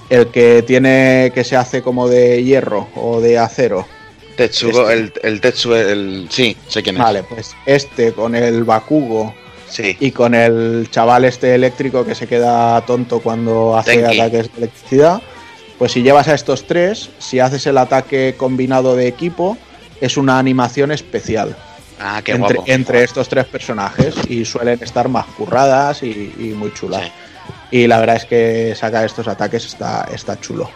[0.10, 3.88] el que tiene que se hace como de hierro o de acero.
[4.36, 4.94] Tetsugo, Este.
[5.28, 6.28] el, el Tetsugo, el.
[6.30, 7.02] Sí, sé quién es.
[7.02, 9.34] Vale, pues este con el Bakugo
[9.70, 9.98] Sí.
[10.00, 14.20] y con el chaval este eléctrico que se queda tonto cuando hace Tenki.
[14.20, 15.22] ataques de electricidad,
[15.78, 19.58] pues si llevas a estos tres, si haces el ataque combinado de equipo,
[20.00, 21.58] es una animación especial
[22.00, 22.72] Ah, qué entre, guapo.
[22.72, 27.04] entre estos tres personajes y suelen estar más curradas y, y muy chulas.
[27.04, 27.12] Sí.
[27.72, 30.70] Y la verdad es que sacar estos ataques está, está chulo.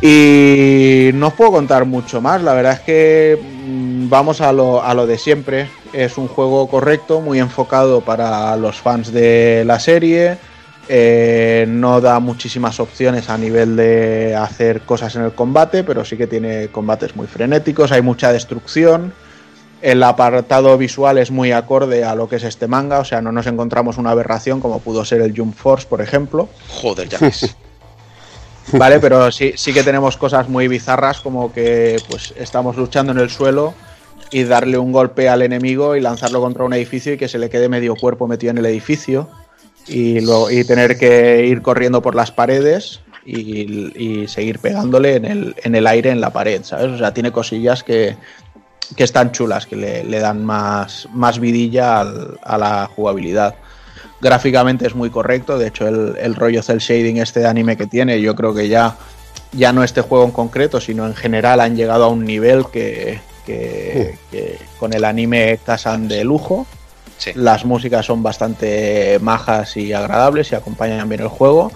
[0.00, 4.82] Y no os puedo contar mucho más, la verdad es que mm, vamos a lo,
[4.82, 5.68] a lo de siempre.
[5.92, 10.36] Es un juego correcto, muy enfocado para los fans de la serie.
[10.88, 16.18] Eh, no da muchísimas opciones a nivel de hacer cosas en el combate, pero sí
[16.18, 19.14] que tiene combates muy frenéticos, hay mucha destrucción.
[19.84, 23.32] El apartado visual es muy acorde a lo que es este manga, o sea, no
[23.32, 26.48] nos encontramos una aberración como pudo ser el Jump Force, por ejemplo.
[26.70, 27.54] Joder, ya ves.
[28.72, 33.18] Vale, pero sí, sí que tenemos cosas muy bizarras como que pues estamos luchando en
[33.18, 33.74] el suelo
[34.30, 37.50] y darle un golpe al enemigo y lanzarlo contra un edificio y que se le
[37.50, 39.28] quede medio cuerpo metido en el edificio
[39.86, 45.26] y, luego, y tener que ir corriendo por las paredes y, y seguir pegándole en
[45.26, 46.90] el, en el aire en la pared, ¿sabes?
[46.90, 48.16] O sea, tiene cosillas que,
[48.96, 53.54] que están chulas, que le, le dan más, más vidilla al- a la jugabilidad.
[54.20, 57.86] Gráficamente es muy correcto, de hecho el, el rollo cel shading este de anime que
[57.86, 58.96] tiene, yo creo que ya,
[59.52, 63.20] ya no este juego en concreto, sino en general han llegado a un nivel que,
[63.44, 66.66] que- que con el anime casan de lujo.
[67.18, 67.30] Sí.
[67.34, 71.70] Las músicas son bastante majas y agradables y acompañan bien el juego.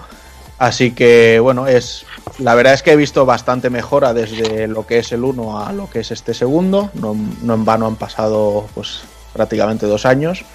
[0.57, 2.05] Así que bueno, es
[2.37, 5.73] la verdad es que he visto bastante mejora desde lo que es el 1 a
[5.73, 6.91] lo que es este segundo.
[6.93, 9.01] No, no en vano han pasado pues
[9.33, 10.45] prácticamente dos años.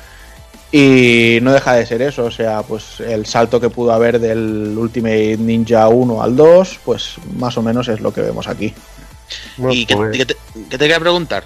[0.72, 4.74] Y no deja de ser eso, o sea, pues el salto que pudo haber del
[4.76, 8.74] Ultimate Ninja 1 al 2, pues más o menos es lo que vemos aquí.
[9.56, 11.44] Bueno, y que, pues, que te, que te quería preguntar.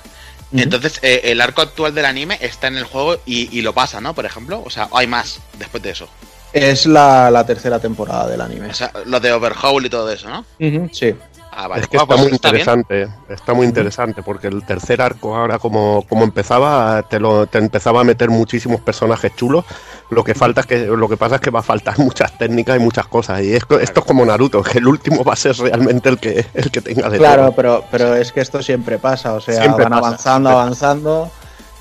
[0.51, 4.01] Entonces, eh, el arco actual del anime está en el juego y, y lo pasa,
[4.01, 4.15] ¿no?
[4.15, 4.63] Por ejemplo.
[4.65, 6.09] O sea, ¿o hay más después de eso.
[6.53, 8.69] Es la, la tercera temporada del anime.
[8.71, 10.45] O sea, lo de Overhaul y todo eso, ¿no?
[10.93, 11.15] Sí.
[11.51, 11.83] Ah, vale.
[11.83, 12.61] es que Ah, está pues muy está bien.
[12.61, 17.59] interesante, está muy interesante, porque el tercer arco ahora como, como empezaba, te lo te
[17.59, 19.65] empezaba a meter muchísimos personajes chulos.
[20.11, 22.77] Lo que falta es que, lo que pasa es que va a faltar muchas técnicas
[22.77, 23.43] y muchas cosas.
[23.43, 26.47] Y es esto es como Naruto, que el último va a ser realmente el que,
[26.55, 27.53] el que tenga de Claro, todo.
[27.57, 31.31] pero, pero es que esto siempre pasa, o sea, Siempre van pasa, avanzando, avanzando.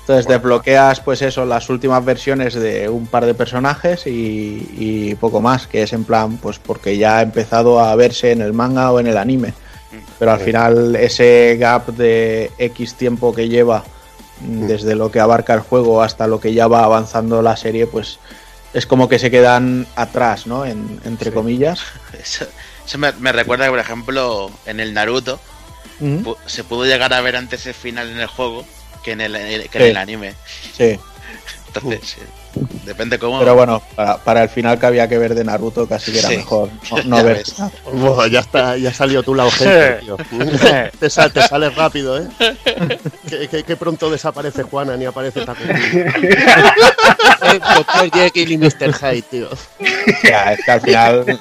[0.08, 5.42] Entonces desbloqueas, pues eso, las últimas versiones de un par de personajes y, y poco
[5.42, 8.90] más, que es en plan, pues porque ya ha empezado a verse en el manga
[8.90, 9.52] o en el anime.
[10.18, 10.46] Pero al Sí.
[10.46, 13.84] final ese gap de X tiempo que lleva
[14.40, 17.86] mm, desde lo que abarca el juego hasta lo que ya va avanzando la serie,
[17.86, 18.18] pues
[18.72, 20.64] es como que se quedan atrás, ¿no?
[20.64, 21.34] En- entre Sí.
[21.34, 21.80] comillas.
[22.18, 22.46] Eso,
[22.86, 25.38] eso me, me recuerda que, por ejemplo, en el Naruto
[26.46, 28.64] se pudo llegar a ver antes el final en el juego
[29.02, 30.34] que en el, que en el anime.
[30.76, 30.98] Sí.
[31.68, 32.20] Entonces, sí,
[32.86, 33.38] depende cómo.
[33.38, 36.30] Pero bueno, para, para el final que había que ver de Naruto, casi que era
[36.30, 36.38] Sí.
[36.38, 37.42] mejor no, no Ya ver.
[38.30, 40.16] ya está, ya salió tu lado gente, tío.
[40.98, 42.26] te, sal- te sales rápido, ¿eh?
[43.28, 45.68] Que, que- que pronto desaparece Juana ni aparece Takumi.
[47.76, 48.94] Doctor Jekyll y Mr.
[48.94, 49.48] Hyde, tío.
[50.24, 51.40] Ya, es que al final.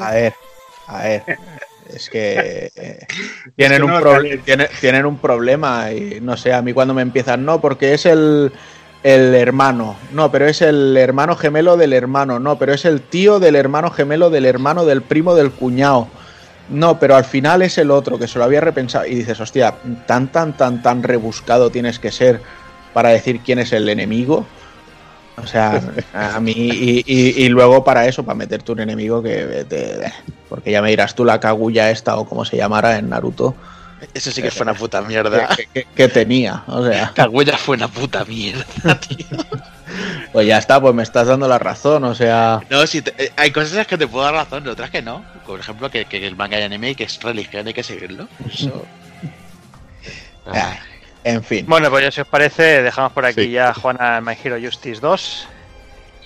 [0.00, 0.34] A ver,
[0.86, 1.24] a ver.
[1.94, 3.06] Es que eh,
[3.56, 7.44] tienen, que un no tienen un problema y no sé, a mí cuando me empiezan,
[7.44, 8.52] no, porque es el,
[9.02, 13.40] el hermano, no, pero es el hermano gemelo del hermano, no, pero es el tío
[13.40, 16.08] del hermano gemelo del hermano del primo del cuñado.
[16.68, 19.74] No, pero al final es el otro que se lo había repensado y dices, hostia,
[20.06, 22.40] tan, tan, tan, tan rebuscado tienes que ser
[22.94, 24.46] para decir quién es el enemigo.
[25.42, 25.82] O sea,
[26.14, 30.12] a mí, y, y- y luego para eso, para meterte un enemigo que te-
[30.48, 33.54] porque ya me dirás tú la Kaguya esta o como se llamara en Naruto,
[34.14, 35.48] Eso sí que fue una puta mierda.
[35.56, 36.62] que, que- que tenía.
[36.66, 38.64] O sea, Kaguya fue una puta mierda,
[39.00, 39.26] tío.
[40.32, 42.04] pues ya está, pues me estás dando la razón.
[42.04, 44.66] O sea, No, si te- eh, hay cosas en las que te puedo dar razón,
[44.68, 45.24] otras que no.
[45.46, 48.28] Por ejemplo, que, que el manga y anime, que es religión, hay que seguirlo.
[48.52, 48.84] Eso.
[50.46, 50.76] ah,
[51.24, 51.64] en fin.
[51.68, 53.50] Bueno, pues ya si os parece, dejamos por aquí Sí.
[53.50, 55.48] ya Juana My Hero Justice 2.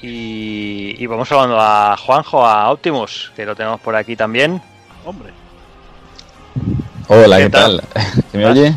[0.02, 4.60] Y, y vamos hablando a Juanjo, a Optimus, que lo tenemos por aquí también.
[5.04, 5.32] Hombre.
[7.08, 7.82] Hola, ¿Qué ¿qué, tal?
[7.92, 8.02] tal?
[8.32, 8.74] ¿Se me oye?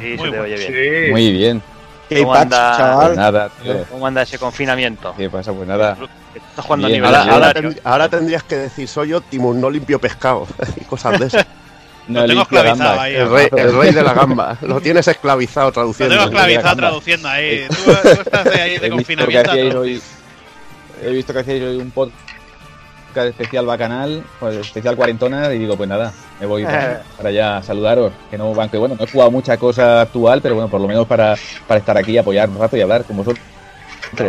[0.00, 1.04] Sí, se te oye bien.
[1.06, 1.10] Sí.
[1.10, 1.62] Muy bien.
[2.08, 2.66] ¿Qué ¿Cómo patch, anda?
[2.68, 3.16] Pues chaval?
[3.16, 3.84] nada, tío.
[3.90, 5.14] ¿Cómo anda ese confinamiento?
[5.16, 5.52] ¿Qué pasa?
[5.52, 5.96] Pues nada.
[6.34, 7.52] Estás jugando Bien, a nivel Ahora,
[7.84, 10.46] ahora tendrías que decir, soy Optimus, no limpio pescado.
[10.80, 11.46] y cosas de esas.
[12.08, 13.14] No Lo tengo esclavizado ahí.
[13.14, 14.56] El rey, el rey de la gamba.
[14.62, 16.14] Lo tienes esclavizado traduciendo.
[16.14, 17.66] Lo tengo esclavizado traduciendo ahí.
[17.68, 17.90] Tú, tú
[18.22, 19.80] estás de ahí de He visto que confinamiento.
[19.80, 20.02] hoy,
[21.02, 22.18] he visto que hacíais hoy un podcast
[23.28, 27.62] especial bacanal, pues especial cuarentona, y digo, pues nada, me voy para, para allá a
[27.62, 28.12] saludaros.
[28.30, 31.06] Que no, aunque bueno, no he jugado mucha cosa actual, pero bueno, por lo menos
[31.06, 31.36] para,
[31.68, 33.44] para estar aquí, apoyar un rato y hablar con vosotros.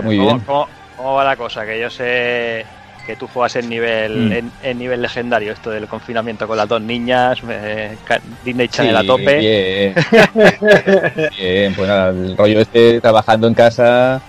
[0.04, 0.40] Muy ¿Cómo, bien.
[0.42, 1.66] cómo- cómo va la cosa?
[1.66, 2.66] Que yo sé
[3.06, 4.32] que tú juegas en nivel Mm.
[4.32, 7.96] en, en nivel legendario, esto del confinamiento con las dos niñas, eh,
[8.46, 9.38] Disney Channel a tope.
[9.40, 9.94] Bien.
[11.38, 14.22] bien, pues nada, el rollo este trabajando en casa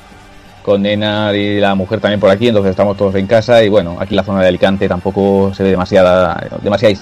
[0.63, 3.97] con Nena y la mujer también por aquí, entonces estamos todos en casa y bueno,
[4.01, 6.93] aquí en la zona de Alicante tampoco se ve demasiada, demasiada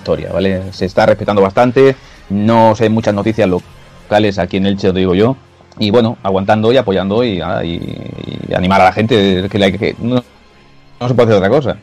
[0.00, 0.72] historia, ¿vale?
[0.72, 1.94] Se está respetando bastante,
[2.30, 5.36] no sé muchas noticias locales aquí en Elche, lo digo yo,
[5.78, 7.76] y bueno, aguantando y apoyando y, nada, y-
[8.48, 10.24] y animar a la gente, que, la- que no,
[11.00, 11.76] no se puede hacer otra cosa.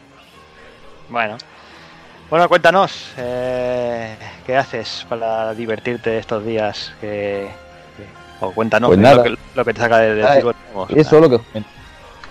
[1.10, 1.38] Bueno.
[2.30, 6.92] Bueno, cuéntanos, eh, ¿qué haces para divertirte estos días?
[7.00, 7.48] Que,
[8.40, 9.18] o cuéntanos Pues nada.
[9.18, 10.40] Lo, que, lo que te saca de, de Ah,
[10.74, 11.40] vamos, Eso lo que...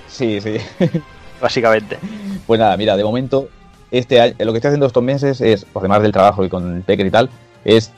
[0.08, 0.56] Sí, sí.
[1.40, 1.98] básicamente.
[2.46, 3.48] Pues nada, mira, de momento,
[3.90, 6.82] este año, lo que estoy haciendo estos meses es, además del trabajo y con el
[6.82, 7.30] Pecker y tal,
[7.64, 7.92] es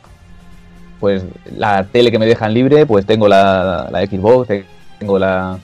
[1.01, 1.24] pues
[1.57, 4.49] la tele que me dejan libre, pues tengo la, la Xbox,
[4.99, 5.59] tengo la,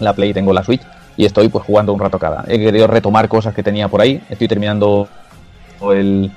[0.00, 0.82] la Play, tengo la Switch
[1.18, 2.44] y estoy pues jugando un rato cada.
[2.46, 5.08] He querido retomar cosas que tenía por ahí, estoy terminando
[5.92, 6.30] el...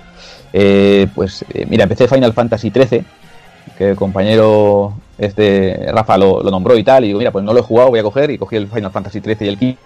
[0.52, 3.06] eh, pues eh, mira, empecé Final Fantasy XIII,
[3.78, 7.54] que el compañero este Rafa lo, lo nombró y tal, y digo, mira, pues no
[7.54, 9.78] lo he jugado, voy a coger y cogí el Final Fantasy XIII y el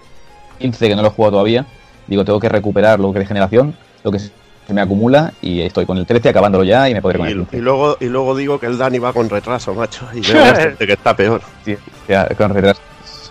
[0.60, 1.66] 15 que no lo he jugado todavía.
[2.08, 4.32] Digo, tengo que recuperar lo que de generación, lo que se
[4.74, 7.40] me acumula y estoy con el 13 acabándolo ya y me podré con el Y,
[7.40, 7.58] 15.
[7.58, 10.08] y luego, y luego digo que el Dani va con retraso, macho.
[10.14, 11.42] Y veo que está peor.
[11.66, 11.76] Sí,
[12.08, 12.82] ya, con retraso.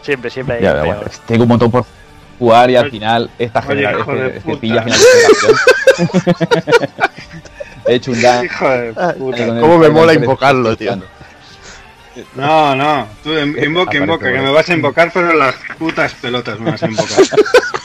[0.04, 0.86] Siempre, siempre hay Ya, peor.
[0.86, 1.84] bueno, tengo un montón por
[2.38, 4.60] jugar y al final esta Oye, generación hijo de es que, es que puta.
[4.60, 6.54] pilla final de generación.
[7.86, 8.44] He hecho un daño.
[8.44, 9.46] Hijo de puta.
[9.60, 10.96] Cómo me mola 13 invocarlo, tío.
[12.36, 16.60] No, no, tú in- invoca, invoca, que me vas a invocar, pero las putas pelotas
[16.60, 17.16] me vas a invocar.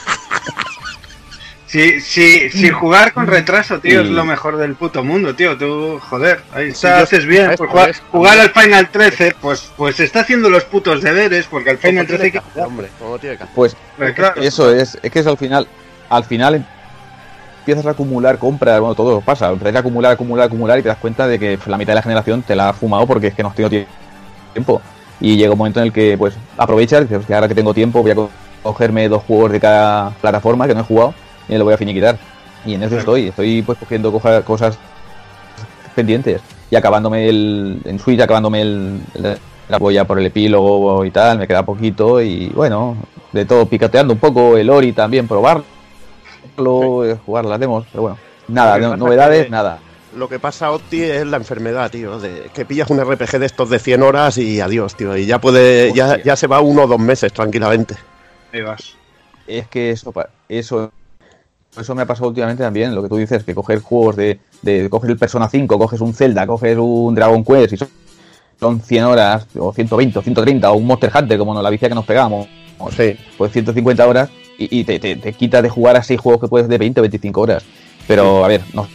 [1.70, 4.12] Si, si, si jugar con retraso, tío, es Sí.
[4.12, 5.56] lo mejor del puto mundo, tío.
[5.56, 7.44] Tú, joder, ahí Sí, está, yo- haces bien.
[7.46, 7.60] Pues
[7.90, 12.08] esto jugar, al Final 13, pues, pues está haciendo los putos deberes, porque al Final
[12.08, 13.54] 13 hay que hacer, hombre, como tiene que hacer.
[13.54, 14.42] Pues Pues claro.
[14.42, 15.68] Eso es, es que es al final,
[16.08, 16.66] al final
[17.60, 20.98] empiezas a acumular compras, bueno, todo pasa, empiezas a acumular, acumular, acumular y te das
[20.98, 23.44] cuenta de que la mitad de la generación te la ha fumado porque es que
[23.44, 23.86] no has tenido tie-
[24.54, 24.82] tiempo.
[25.20, 28.02] Y llega un momento en el que pues aprovechas, dices, que ahora que tengo tiempo
[28.02, 28.30] voy a co-
[28.64, 31.14] cogerme dos juegos de cada plataforma que no he jugado
[31.50, 32.16] y me lo voy a finiquitar.
[32.64, 34.78] Y en eso estoy, estoy pues cogiendo coja- cosas
[35.94, 36.40] pendientes
[36.70, 41.38] y acabándome el, en Switch acabándome el, el- la voy por el epílogo y tal,
[41.38, 42.96] me queda poquito y bueno,
[43.32, 45.64] de todo picateando un poco, el Ori también probarlo,
[47.04, 48.18] eh, jugar las demos, pero bueno,
[48.48, 49.78] nada, no- novedades, que- nada.
[50.16, 52.18] Lo que pasa, Opti, es la enfermedad, tío.
[52.18, 55.16] De que pillas un RPG de estos de 100 horas y adiós, tío.
[55.16, 57.94] Y ya puede, ya, ya se va uno o dos meses tranquilamente.
[58.52, 58.96] Ahí vas.
[59.46, 60.90] Es que eso, pa- eso,
[61.78, 64.88] eso me ha pasado últimamente también, lo que tú dices, que coger juegos de, de
[64.90, 67.88] coges el Persona 5, coges un Zelda, coges un Dragon Quest y son,
[68.58, 71.88] son 100 horas, o 120, o 130, o un Monster Hunter, como no, la vicia
[71.88, 72.46] que nos pegamos,
[72.96, 73.14] Sí.
[73.38, 76.48] pues 150 horas, y, y te, te, te quita de jugar a 6 juegos que
[76.48, 77.62] puedes de 20 o 25 horas.
[78.08, 78.86] Pero, a ver, no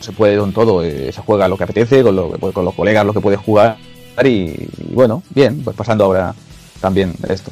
[0.00, 2.74] se puede con todo, eh, se juega lo que apetece, con, lo, que- con los
[2.74, 3.76] colegas lo que puedes jugar,
[4.22, 6.34] y, y bueno, bien, pues pasando ahora
[6.80, 7.50] también esto.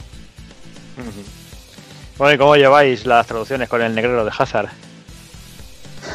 [2.19, 4.69] Bueno, ¿y cómo lleváis las traducciones con el negrero de Hazard?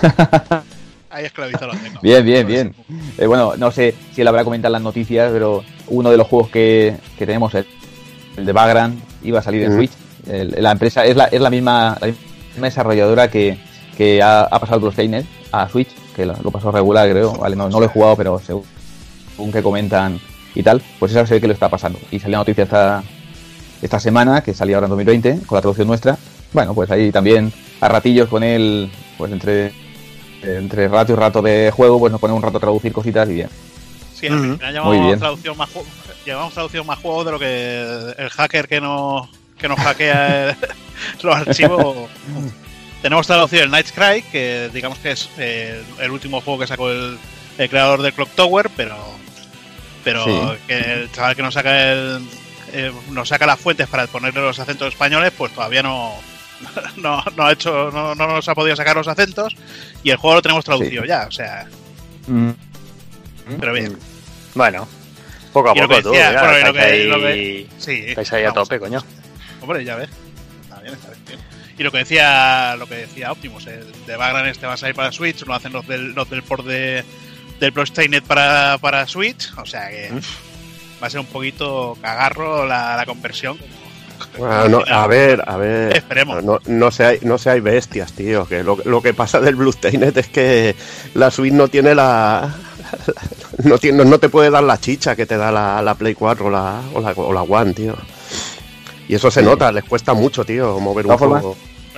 [1.09, 1.99] Ahí esclavizado lo tengo.
[2.01, 2.75] Bien, bien, bien.
[3.17, 6.27] Eh, bueno, no sé si él habrá comentado en las noticias, pero uno de los
[6.27, 7.65] juegos que, que tenemos, el,
[8.37, 9.75] el de Vagrant, iba a salir en.
[9.75, 9.91] Switch.
[10.27, 13.57] El- la empresa es la, es la misma la misma desarrolladora que,
[13.97, 17.33] que ha, ha pasado Bloodstained a Switch, que lo, lo pasó regular, creo.
[17.33, 18.63] Vale, no, no lo he jugado, pero según,
[19.35, 20.19] según que comentan
[20.53, 21.99] y tal, pues esa se ve que lo está pasando.
[22.11, 23.03] Y salió la noticia esta,
[23.81, 26.17] esta semana, que salía ahora en 2020, con la traducción nuestra.
[26.53, 27.51] Bueno, pues ahí también
[27.81, 29.71] a ratillos con él, pues entre,
[30.41, 33.33] entre rato y rato de juego, pues nos ponemos un rato a traducir cositas y
[33.33, 33.49] bien.
[34.13, 35.19] Sí, al llevamos bien.
[35.19, 35.69] traducción más
[36.25, 40.57] llevamos traducción más juegos de lo que el hacker que nos que nos hackea
[41.23, 42.09] los archivos.
[43.01, 46.89] Tenemos traducido el Night's Cry, que digamos que es eh, el último juego que sacó
[46.91, 47.17] el,
[47.57, 48.97] el creador del Clock Tower, pero
[50.03, 50.39] pero Sí.
[50.67, 52.19] que el chaval que nos saca el
[52.73, 56.13] eh, nos saca las fuentes para ponerle los acentos españoles, pues todavía no
[56.97, 59.55] no, no ha hecho no, no nos ha podido sacar los acentos
[60.03, 61.67] y el juego lo tenemos traducido ya, o sea,
[62.27, 62.51] Mm.
[63.59, 63.97] pero bien.
[64.53, 64.87] Bueno,
[65.51, 66.13] poco a Y poco tú,
[68.09, 69.03] estáis ahí, a tope, coño.
[69.61, 70.09] Hombre, ya ves.
[70.61, 71.25] Está bien, está bien.
[71.25, 71.37] tío.
[71.77, 74.95] Y lo que decía, lo que decía Optimus, el de Vagrant este va a salir
[74.95, 77.03] para Switch, lo hacen los del, los del port de,
[77.59, 80.11] del Bloodstained para, para Switch, o sea que
[81.01, 83.57] va a ser un poquito cagarro la, la conversión.
[84.37, 85.95] Bueno, no, a ver, a ver.
[85.95, 86.43] Esperemos.
[86.43, 88.45] No, no seáis, no seáis bestias, tío.
[88.45, 90.75] Que lo, lo que pasa del Bloodstained es que
[91.13, 92.53] la Switch no tiene la.
[93.63, 96.45] No, tiene, no te puede dar la chicha que te da la, la Play 4
[96.45, 97.93] o la, o, la, o la One, tío.
[99.09, 101.57] Y eso se nota, les cuesta mucho, tío, mover un juego.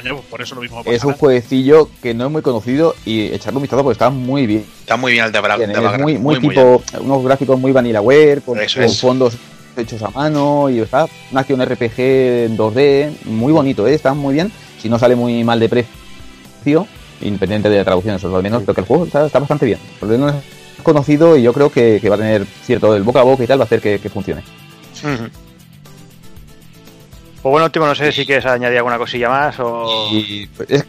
[0.10, 3.58] Pues por eso lo mismo Es un jueguecillo que no es muy conocido y echarle
[3.58, 4.66] un vistazo porque está muy bien.
[4.82, 8.80] Está muy bien el de, es muy, muy, tipo, unos gráficos muy vanillaware, con, Eso
[8.80, 9.00] con es.
[9.00, 9.38] fondos
[9.78, 13.94] hechos a mano y está una acción RPG en 2D, muy bonito, ¿eh?
[13.94, 14.52] está muy bien.
[14.82, 16.88] Si no sale muy mal de precio,
[17.22, 19.40] independiente de la traducción, eso es lo de menos, pero que el juego está, está
[19.40, 19.80] bastante bien.
[20.00, 20.36] Por lo menos
[20.78, 23.44] es conocido y yo creo que, que va a tener cierto el boca a boca
[23.44, 24.44] y tal, va a hacer que, que funcione.
[27.42, 30.08] Pues bueno, último, no sé si quieres añadir alguna cosilla más o...
[30.12, 30.86] Y pues, es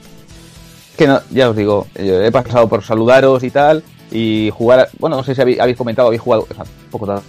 [0.97, 5.25] que no, ya os digo, he pasado por saludaros y tal, y jugar, bueno, no
[5.25, 7.21] sé si habéis, habéis comentado, habéis jugado, o sea, un poco la,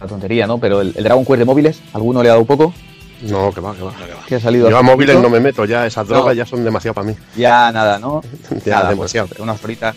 [0.00, 0.58] la tontería, ¿no?
[0.58, 2.72] Pero el, el Dragon Quest de móviles, ¿alguno le ha dado poco?
[3.22, 3.92] No, que va, que va.
[4.26, 5.28] Que ha salido Yo a móviles poquito.
[5.28, 6.32] no me meto ya, esas drogas No.
[6.32, 7.14] ya son demasiado para mí.
[7.36, 8.22] Ya nada, ¿no?
[8.64, 9.28] Ya, Nada, demasiado.
[9.28, 9.94] pues, unas horitas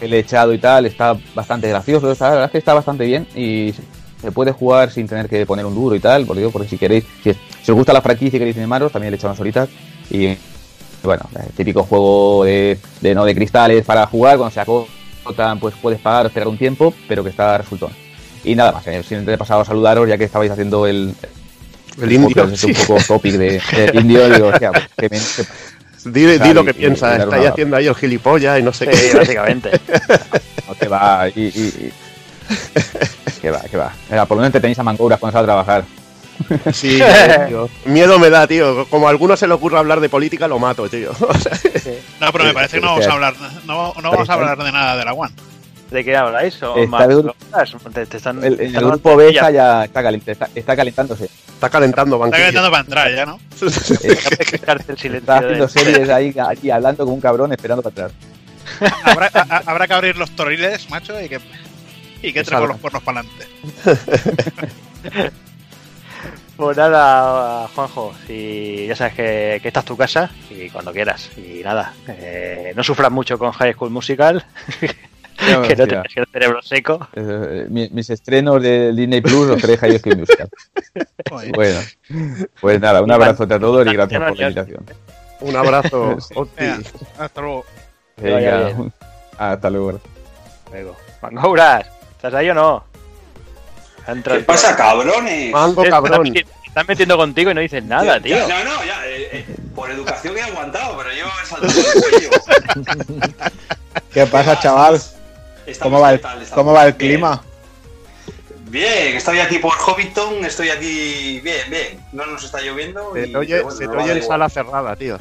[0.00, 2.74] que le he echado y tal, está bastante gracioso, está, la verdad es que está
[2.74, 3.72] bastante bien y
[4.20, 6.76] se puede jugar sin tener que poner un duro y tal, porque, digo, porque si
[6.78, 7.32] queréis, si,
[7.62, 9.68] si os gusta la franquicia y queréis animaros, también le he echado unas horitas
[10.10, 10.36] y
[11.02, 15.74] bueno, el típico juego de, de no de cristales para jugar, cuando se acotan pues
[15.80, 17.90] puedes pagar, esperar un tiempo, pero que está resultón.
[18.44, 21.14] Y nada más, eh, simplemente he pasado a saludaros ya que estabais haciendo el,
[22.00, 22.66] El indio, es sí.
[22.68, 23.60] un poco topic de,
[23.94, 25.68] indio, digo, hostia, pues, que me- que-
[26.10, 28.86] Di, di Claro, lo que y- piensas, estáis haciendo ahí el gilipollas y no sé
[28.92, 29.18] Sí, qué.
[29.18, 29.70] básicamente.
[30.68, 31.92] no te va y, y- y-
[33.42, 33.92] que va, que va.
[34.10, 35.84] Mira, por lo menos te tenéis a Mangouras cuando sales a trabajar.
[36.72, 37.00] Sí,
[37.48, 37.68] tío.
[37.84, 38.86] Miedo me da, tío.
[38.88, 41.12] Como a alguno se le ocurra hablar de política, lo mato, tío.
[42.20, 43.34] No, pero me parece que no vamos a hablar,
[43.64, 45.32] no, no vamos a hablar de nada de la One.
[45.90, 46.62] ¿De qué habláis?
[46.62, 47.74] ¿O Está más de- cosas?
[47.94, 49.48] Te- te están- El, el están grupo dando B tortillas.
[49.48, 51.24] está ya está, calent- está, está calentándose.
[51.54, 52.42] está calentando Está banquillo.
[52.42, 53.38] calentando para entrar ya, ¿no?
[55.14, 58.12] Está, el haciendo series ahí, aquí hablando como un cabrón esperando para atrás.
[59.04, 61.40] Habrá, a- a- habrá que abrir los torriles, macho, y que,
[62.22, 63.46] y que entre con los cuernos para adelante.
[66.56, 71.30] Pues nada, Juanjo, si ya sabes que, que esta es tu casa y cuando quieras.
[71.36, 74.44] Y nada, eh, no sufras mucho con High School Musical,
[75.52, 77.06] No, que no te el cerebro seco.
[77.14, 80.48] eh, mi- mis estrenos de Disney Plus los trae High School Musical.
[81.54, 81.78] Bueno,
[82.60, 84.84] pues nada, un Y abrazo a todos y gracias por la invitación.
[85.42, 86.18] Un abrazo.
[86.58, 86.80] Venga,
[87.20, 87.64] hasta luego.
[88.16, 88.70] Venga,
[89.38, 90.00] hasta luego.
[90.72, 90.96] Luego.
[92.28, 92.84] ¿Estás ahí o no?
[94.06, 95.52] Entra- ¿Qué pasa, cabrones?
[95.52, 96.26] Mango Te cabrón.
[96.26, 98.46] estás- metiendo contigo y no dices nada, Ya- tío.
[98.48, 99.04] ya- no, no, ya.
[99.06, 102.30] eh, eh, por educación he aguantado, pero yo he saltado el cuello.
[104.12, 105.00] ¿Qué pasa, chaval?
[105.82, 106.20] ¿Cómo va el,
[106.54, 107.12] cómo va el bien.
[107.14, 107.42] clima?
[108.70, 112.04] Bien, estoy aquí por Hobbiton, estoy aquí bien, bien.
[112.12, 113.12] No nos está lloviendo.
[113.14, 115.18] Se y- te oye, pero bueno, se te en sala cerrada, tío.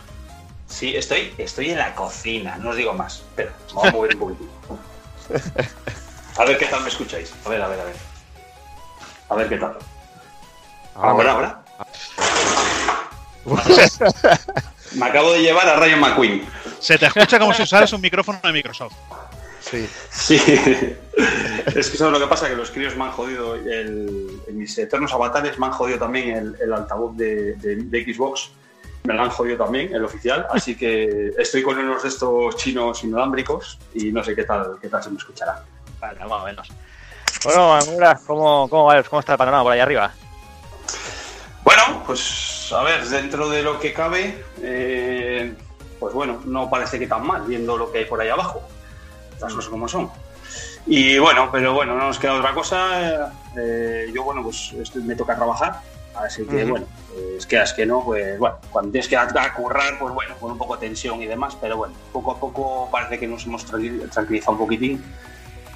[0.67, 3.15] Sí, estoy, estoy en la cocina, no os digo más.
[3.19, 4.51] Espera, vamos a mover un poquitito.
[6.37, 7.33] A ver qué tal me escucháis.
[7.45, 7.95] A ver, a ver, a ver.
[9.29, 9.77] A ver qué tal.
[10.95, 11.63] Ahora, Ahora, ahora.
[14.95, 16.45] Me acabo de llevar a Rayo McQueen.
[16.79, 18.93] Se te escucha como si usaras un micrófono de Microsoft.
[19.59, 19.87] Sí.
[20.11, 20.35] Sí.
[21.75, 24.77] es que sabes lo que pasa, que los críos me han jodido, el, en mis
[24.77, 28.51] eternos avatares me han jodido también el, el altavoz de, de- de Xbox.
[29.03, 30.47] Me lo han jodido también, el oficial.
[30.51, 34.87] Así que estoy con unos de estos chinos inalámbricos y no sé qué tal, qué
[34.89, 35.63] tal se me escuchará.
[35.99, 36.69] Vale, más o menos.
[37.43, 40.11] Bueno, Mamura, ¿cómo, cómo, va- ¿cómo está el panorama por ahí arriba?
[41.63, 45.53] Bueno, pues a ver, dentro de lo que cabe, eh,
[45.99, 48.61] pues bueno, no parece que tan mal, viendo lo que hay por ahí abajo.
[49.39, 50.09] Las cosas como son.
[50.85, 53.31] Y bueno, pero bueno, no nos queda otra cosa.
[53.57, 55.81] eh, yo, bueno, pues estoy- me toca trabajar.
[56.15, 56.69] Así que, Ujú.
[56.71, 59.17] bueno, pues que es que no, pues bueno, cuando tienes que
[59.55, 62.89] currar, pues bueno, con un poco de tensión y demás, pero bueno, poco a poco
[62.91, 65.15] parece que nos hemos tranquil- tranquilizado un poquitín,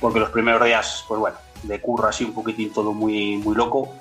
[0.02, 3.94] porque los primeros días, pues bueno, de curra así un poquitín todo muy, muy loco,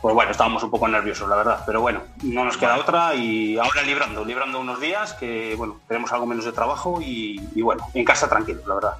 [0.00, 3.58] pues bueno, estábamos un poco nerviosos, la verdad, pero bueno, no nos queda otra y
[3.58, 8.04] ahora librando, librando unos días que, bueno, tenemos algo menos de trabajo y, bueno, en
[8.04, 8.92] casa tranquilo, la verdad.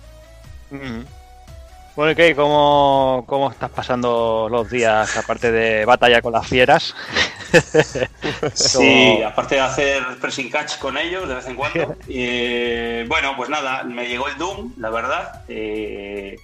[1.95, 2.35] Bueno, ¿y qué?
[2.35, 6.95] ¿Cómo, ¿Cómo estás pasando los días, aparte de batalla con las fieras?
[8.55, 11.97] Sí, aparte de hacer pressing catch con ellos de vez en cuando.
[12.09, 15.43] eh, bueno, pues nada, me llegó el Doom, la verdad.
[15.49, 16.39] eh,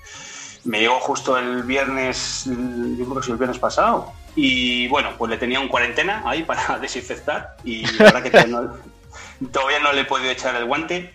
[0.64, 4.12] me llegó justo el viernes, yo creo que sí, el viernes pasado.
[4.35, 7.56] Y bueno, pues le tenía un cuarentena ahí para desinfectar.
[7.64, 11.14] Y la verdad que todavía no, todavía no le he podido echar el guante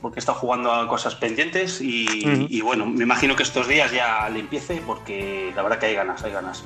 [0.00, 2.46] porque estado jugando a cosas pendientes y, Ujú.
[2.50, 5.94] y bueno, me imagino que estos días ya le empiece porque la verdad que hay
[5.94, 6.64] ganas, hay ganas.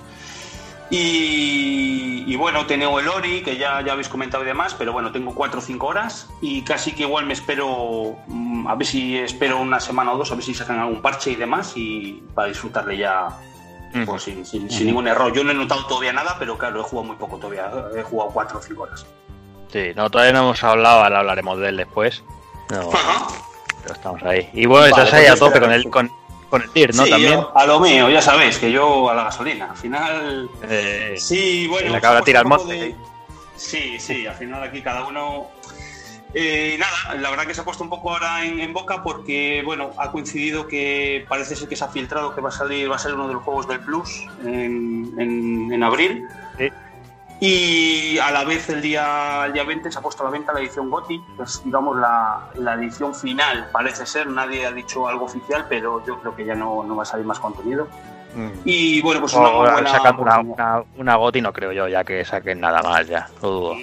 [0.91, 5.11] Y, y bueno, tengo el Ori, que ya, ya habéis comentado y demás, pero bueno,
[5.13, 9.17] tengo 4 o 5 horas y casi que igual me espero, mm, a ver si
[9.19, 12.49] espero una semana o dos, a ver si sacan algún parche y demás y para
[12.49, 13.29] disfrutarle ya
[14.05, 15.33] pues, sin, sin- sin ningún error.
[15.33, 18.31] Yo no he notado todavía nada, pero claro, he jugado muy poco todavía, he jugado
[18.31, 19.07] 4 o 5 horas.
[19.73, 22.23] Sí, no, todavía no hemos hablado, ahora hablaremos de él después.
[22.71, 22.91] No,
[23.83, 24.51] pero estamos ahí.
[24.53, 26.11] Y bueno, Vale, estás ahí pues a tope con el, con,
[26.59, 27.05] con el TIR, ¿no?
[27.05, 27.33] Sí, También.
[27.33, 29.71] yo a lo mío, ya sabéis, que yo a la gasolina.
[29.71, 31.89] Al final, Eh, sí, bueno.
[31.89, 32.91] y la cabra hemos tira al puesto un monte.
[32.95, 33.17] poco de-
[33.59, 35.49] Sí, sí, al final aquí cada uno.
[36.35, 39.63] Eh, nada, la verdad que se ha puesto un poco ahora en, en boca porque,
[39.65, 42.97] bueno, ha coincidido que parece ser que se ha filtrado que va a salir, va
[42.97, 46.27] a ser uno de los juegos del Plus en, en- en abril.
[46.59, 46.69] Sí.
[47.39, 50.53] Y a la vez el día, el día 20 se ha puesto a la venta
[50.55, 55.07] la edición GOTI, que es digamos la, la edición final, parece ser, nadie ha dicho
[55.07, 57.89] algo oficial, pero yo creo que ya no, no va a salir más contenido.
[58.35, 58.49] mm.
[58.65, 62.25] Y bueno, pues una buena sacando una, una, una goti no creo yo, ya que
[62.25, 63.75] saquen nada más ya, lo dudo.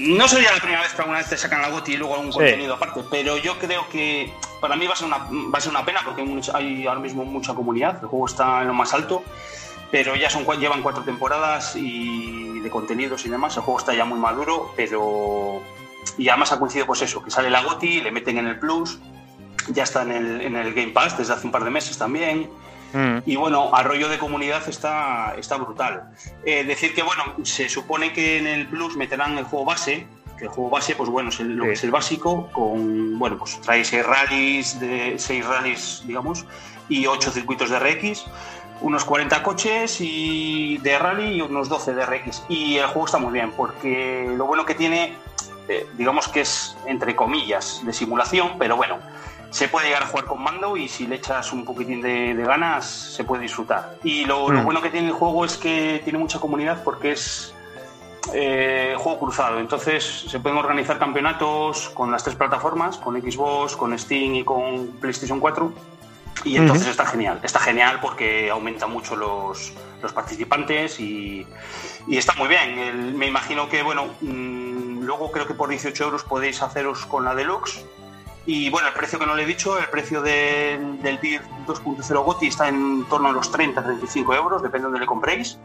[0.00, 2.32] No sería la primera vez que alguna vez te sacan la GOTI y luego algún
[2.32, 2.38] Sí.
[2.38, 4.30] contenido aparte, pero yo creo que
[4.60, 6.86] para mí va a ser una, va a ser una pena porque hay, mucha- hay
[6.86, 9.22] ahora mismo mucha comunidad, el juego está en lo más alto,
[9.90, 14.04] pero ya son llevan cuatro temporadas y de contenidos y demás, el juego está ya
[14.04, 15.62] muy maduro, pero
[16.16, 18.98] y además ha coincidido pues eso, que sale la GOTI, le meten en el Plus,
[19.68, 22.48] ya está en el, en el Game Pass desde hace un par de meses también.
[22.92, 23.18] Mm.
[23.26, 26.10] Y bueno, a rollo de comunidad está, está brutal.
[26.46, 30.06] Eh, decir que, bueno, se supone que en el Plus meterán el juego base,
[30.38, 31.68] que el juego base, pues bueno, es el- lo Sí.
[31.68, 36.46] que es el básico, con, bueno, pues trae seis rallies, de, seis rallies, digamos,
[36.88, 38.24] y ocho circuitos de RX,
[38.80, 42.44] unos 40 coches y de rally y unos 12 de RX.
[42.48, 45.16] Y el juego está muy bien, porque lo bueno que tiene,
[45.68, 48.98] eh, digamos que es, entre comillas, de simulación, pero bueno,
[49.50, 52.44] se puede llegar a jugar con mando y si le echas un poquitín de, de
[52.44, 53.96] ganas se puede disfrutar.
[54.04, 54.64] Y lo, lo Mm.
[54.64, 57.54] bueno que tiene el juego es que tiene mucha comunidad porque es
[58.34, 59.58] eh, juego cruzado.
[59.58, 64.88] Entonces se pueden organizar campeonatos con las tres plataformas, con Xbox, con Steam y con
[65.00, 65.72] PlayStation 4.
[66.44, 66.90] Y entonces Ujú.
[66.92, 67.40] está genial.
[67.42, 71.46] Está genial porque aumenta mucho los, los participantes y,
[72.06, 72.78] y está muy bien.
[72.78, 77.24] El- me imagino que, bueno, mm, luego creo que por 18 euros podéis haceros con
[77.24, 77.84] la Deluxe.
[78.46, 82.24] Y bueno, el precio que no le he dicho, el precio del, del TIR 2.0
[82.24, 85.58] GOTI está en torno a los 30-35 euros, depende de donde le compréis.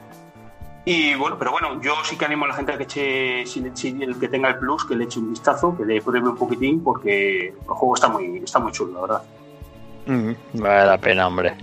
[0.83, 3.63] Y bueno, pero bueno, yo sí que animo a la gente a que eche, si,
[3.73, 6.35] si el que tenga el plus, que le eche un vistazo, que le pruebe un
[6.35, 9.23] poquitín, porque el juego está muy, está muy chulo, la verdad.
[10.05, 11.53] Mm, Vale la pena, hombre.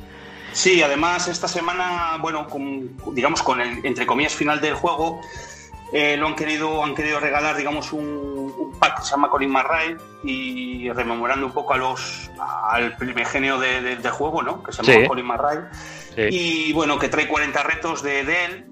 [0.53, 5.21] Sí, además esta semana, bueno, con- digamos con el entre comillas final del juego,
[5.93, 9.51] eh, lo han querido, han querido regalar, digamos, un, un pack que se llama Colin
[9.51, 12.31] McRae y rememorando un poco a los
[12.71, 14.63] al primigenio de- de- del juego, ¿no?
[14.63, 15.09] Que se llama Sí.
[15.09, 15.61] Colin McRae.
[16.15, 16.23] Sí.
[16.31, 18.65] Y bueno, que trae 40 retos de, de él,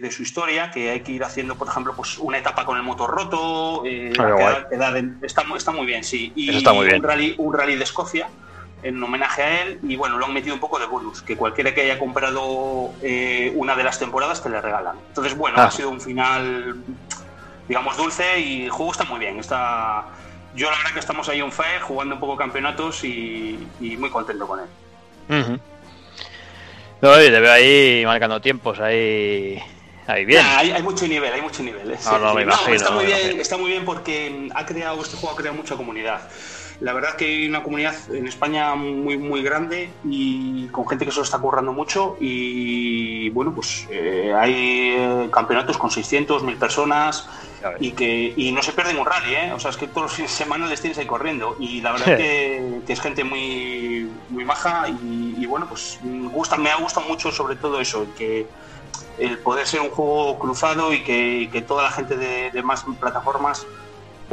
[0.00, 2.84] de, su historia, que hay que ir haciendo, por ejemplo, pues una etapa con el
[2.84, 4.64] motor roto, eh, Ah,
[4.96, 6.32] en- está, muy- está muy bien, sí.
[6.36, 6.98] Y Eso está muy bien.
[6.98, 8.28] Un, rally, un rally de Escocia,
[8.84, 11.74] en homenaje a él y bueno, lo han metido un poco de bonus, que cualquiera
[11.74, 14.96] que haya comprado eh, una de las temporadas te le regalan.
[15.08, 15.64] Entonces, bueno, Ah.
[15.64, 16.76] ha sido un final,
[17.66, 19.38] digamos, dulce y el juego está muy bien.
[19.40, 20.04] Está...
[20.54, 24.10] Yo la verdad que estamos ahí on fire, jugando un poco campeonatos y, y muy
[24.10, 24.66] contento con él.
[25.40, 25.58] Ujú.
[27.00, 29.58] No, y te veo ahí marcando tiempos, ahí,
[30.06, 30.44] ahí bien.
[30.46, 31.90] Hay, hay mucho nivel, hay mucho nivel.
[31.90, 31.98] ¿eh?
[32.04, 35.34] No, no, me imagino, está, muy bien, está muy bien porque ha creado, este juego
[35.34, 36.20] ha creado mucha comunidad.
[36.80, 41.12] La verdad que hay una comunidad en España muy, muy grande y con gente que
[41.12, 46.56] se lo está currando mucho y bueno, pues eh, hay eh, campeonatos con 600, 1000
[46.56, 47.28] personas
[47.80, 49.52] y que y no se pierden un rally, ¿eh?
[49.54, 51.92] O sea, es que todos los fines de semana les tienes ahí corriendo y la
[51.92, 56.76] verdad que, que es gente muy, muy maja y, y bueno, pues gusta, me ha
[56.76, 58.46] gustado mucho sobre todo eso, que
[59.18, 62.84] el poder ser un juego cruzado y que, que toda la gente de, de más
[63.00, 63.66] plataformas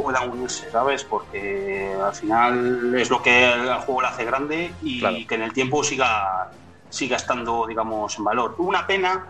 [0.02, 1.04] pueda unirse, ¿sabes?
[1.04, 5.16] Porque al final es lo que al juego le hace grande y Claro.
[5.28, 6.50] que en el tiempo siga,
[6.90, 8.54] siga estando, digamos, en valor.
[8.58, 9.26] Una pena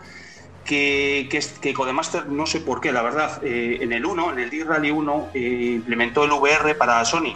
[0.64, 4.32] que, que, es- que Codemaster, no sé por qué, la verdad, eh, en el 1,
[4.32, 7.34] en el D-Rally 1, eh, implementó el VR para Sony.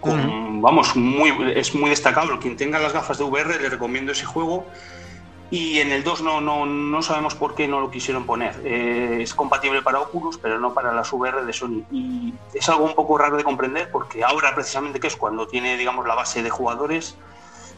[0.00, 2.38] Con- Vamos, muy, es muy destacable.
[2.38, 4.66] Quien tenga las gafas de VR le recomiendo ese juego.
[5.52, 8.58] Y en el 2 no, no, no sabemos por qué no lo quisieron poner.
[8.64, 11.84] Eh, es compatible para Oculus, pero no para las VR de Sony.
[11.92, 15.76] Y es algo un poco raro de comprender porque ahora precisamente que es cuando tiene
[15.76, 17.16] digamos la base de jugadores,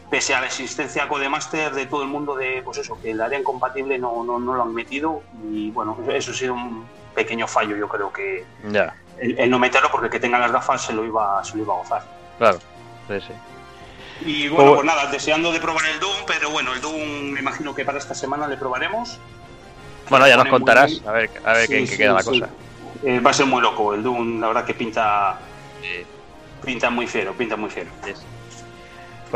[0.09, 3.37] pese a la existencia Codemaster de todo el mundo de pues eso, que el área
[3.37, 5.21] incompatible no, no, no lo han metido.
[5.51, 8.45] Y bueno, eso ha sido un pequeño fallo, yo creo que
[9.19, 11.63] el, el no meterlo porque el que tenga las gafas se lo iba, se lo
[11.63, 12.03] iba a gozar.
[12.37, 12.59] claro.
[13.09, 13.33] Sí, sí.
[14.21, 14.75] Y bueno, Oh.
[14.75, 17.97] pues nada, deseando de probar el Doom, pero bueno, el Doom me imagino que para
[17.97, 19.17] esta semana le probaremos.
[20.09, 22.13] Bueno, ya nos muy contarás, a ver, a ver Sí, qué, en qué sí, queda
[22.13, 22.39] la sí.
[22.39, 22.49] cosa.
[23.03, 25.39] Eh, va a ser muy loco el Doom, la verdad que pinta
[26.63, 27.89] pinta muy fiero, pinta muy fiero.
[28.01, 28.19] Pues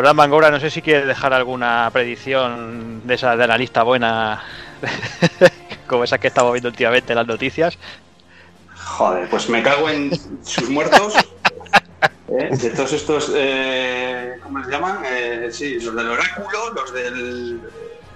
[0.04, 4.42] nada, Mangora, no sé si quieres dejar alguna predicción de esa de analista buena,
[5.88, 7.78] como esa que estamos viendo últimamente en las noticias.
[8.76, 10.12] Joder, pues me cago en
[10.44, 11.14] sus muertos.
[12.30, 12.50] ¿eh?
[12.56, 15.00] De todos estos, eh, ¿cómo se llaman?
[15.06, 17.60] Eh, sí, los del oráculo, los del...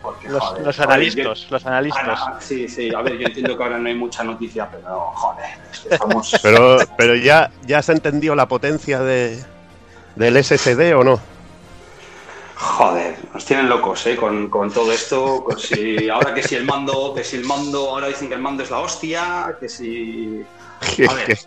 [0.02, 2.20] porque, Los, joder, los joder, analistas, yo- los analistas.
[2.20, 5.50] Ahora, sí, sí, a ver, yo entiendo que ahora no hay mucha noticia, pero joder,
[5.90, 6.32] estamos...
[6.44, 9.44] Pero, pero ya, ya se entendió la potencia de,
[10.16, 11.20] del SSD o no.
[12.56, 14.16] Joder, nos tienen locos, ¿eh?
[14.16, 15.44] Con, con todo esto.
[15.44, 18.42] con si, ahora que si el mando, que si el mando, ahora dicen que el
[18.42, 20.44] mando es la hostia, que si.
[21.08, 21.38] A ver,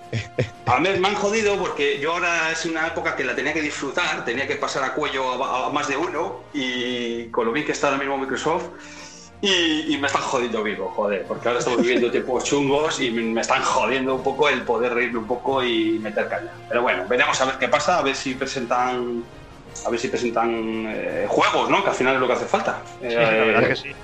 [0.66, 3.62] a mí me han jodido porque yo ahora es una época que la tenía que
[3.62, 7.64] disfrutar, tenía que pasar a cuello a, a más de uno y con lo bien
[7.64, 8.64] que está ahora mismo Microsoft.
[9.42, 13.42] Y, y me están jodiendo vivo, joder, porque ahora estamos viviendo tiempos chungos y me
[13.42, 16.50] están jodiendo un poco el poder reírme un poco y meter caña.
[16.68, 19.22] Pero bueno, veremos a ver qué pasa, a ver si presentan
[19.84, 21.82] a ver si presentan eh, juegos, ¿no?
[21.82, 22.80] Que al final es lo que hace falta.
[23.00, 23.94] Sí, la verdad es que sí.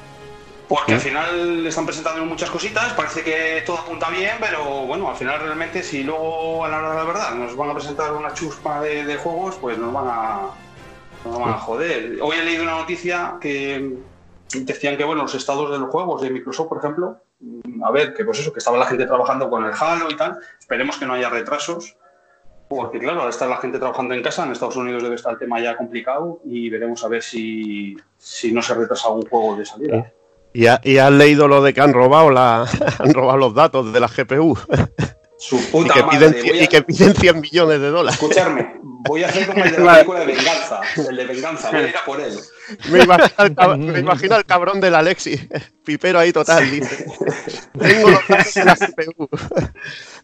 [0.72, 5.16] Porque al final están presentando muchas cositas, parece que todo apunta bien, pero bueno, al
[5.16, 8.32] final realmente si luego a la hora de la verdad nos van a presentar una
[8.32, 10.40] chuspa de, de juegos, pues nos van a
[11.26, 12.16] nos van a joder.
[12.22, 13.98] Hoy he leído una noticia que
[14.54, 17.18] decían que bueno, los estados de los juegos de Microsoft, por ejemplo,
[17.84, 20.38] a ver, que pues eso, que estaba la gente trabajando con el Halo y tal,
[20.58, 21.98] esperemos que no haya retrasos.
[22.70, 25.38] Porque claro, ahora está la gente trabajando en casa, en Estados Unidos debe estar el
[25.38, 29.66] tema ya complicado y veremos a ver si, si no se retrasa un juego de
[29.66, 30.10] salida.
[30.54, 32.62] ¿Y, ha- y has leído lo de que han robado la,
[32.98, 34.58] han robado los datos de la GPU
[35.38, 38.20] Su y, puta que madre, piden, voy a- y que piden 100 millones de dólares?
[38.20, 41.80] Escucharme, voy a hacer como el de la película de venganza, el de venganza, voy
[41.80, 42.38] a ir a por él.
[42.90, 45.48] Me imagino, me imagino al cabrón del Alexi,
[45.84, 47.06] pipero ahí total, dice.
[47.78, 49.28] Tengo los datos de la GPU.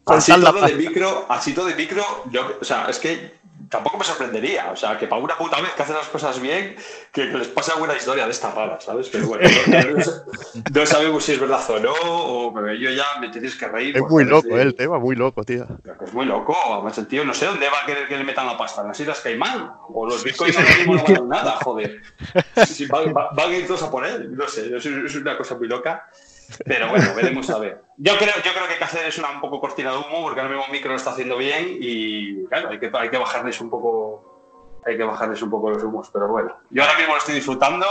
[0.07, 3.38] Así todo de micro, así todo de micro, yo, o sea, es que
[3.69, 6.75] tampoco me sorprendería, o sea, que para una puta vez que hacen las cosas bien,
[7.13, 9.09] que, que les pase alguna historia de estas raras, ¿sabes?
[9.11, 10.05] Pero bueno, no, no-
[10.73, 13.97] no sabemos si es verdad o no, o pero yo ya me tenéis que reír.
[13.97, 15.67] Es muy loco, de- eh, el tema, muy loco, tío.
[16.05, 18.47] Es muy loco, además el tío no sé dónde va a querer que le metan
[18.47, 22.01] la pasta, en las Islas Caimán, o los bitcoins ahora mismo no valen nada, joder.
[22.67, 25.15] Sí, sí, van, van- van a ir todos a por él, no sé, es, es
[25.17, 26.09] una cosa muy loca.
[26.65, 27.83] Pero bueno, veremos a ver.
[27.99, 30.23] Yo creo, yo creo que hay que hacer es una un poco cortina de humo,
[30.23, 33.61] porque ahora mismo Micro lo está haciendo bien y claro, hay que, hay que bajarles
[33.61, 36.57] un poco hay que bajarles un poco los humos, pero bueno.
[36.71, 37.85] Yo ahora mismo lo estoy disfrutando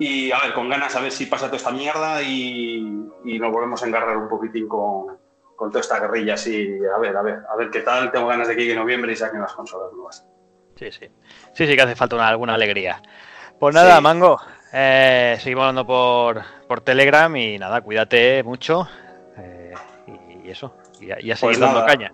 [0.00, 2.78] y a ver, con ganas a ver si pasa toda esta mierda y,
[3.24, 5.16] y nos volvemos a engarrar un poquitín con,
[5.54, 8.48] con toda esta guerrilla así, a ver, a ver, a ver qué tal, tengo ganas
[8.48, 10.24] de que llegue noviembre y saquen las consolas nuevas.
[10.76, 11.08] Sí, sí.
[11.52, 13.00] Sí, sí que hace falta una- alguna alegría.
[13.60, 14.02] Pues nada, Sí.
[14.02, 14.40] Mango.
[14.72, 18.88] Eh, seguimos hablando por, por Telegram y nada, cuídate mucho.
[19.36, 19.74] eh,
[20.44, 20.74] y eso.
[21.00, 22.12] Y a, y a seguir Pues dando caña.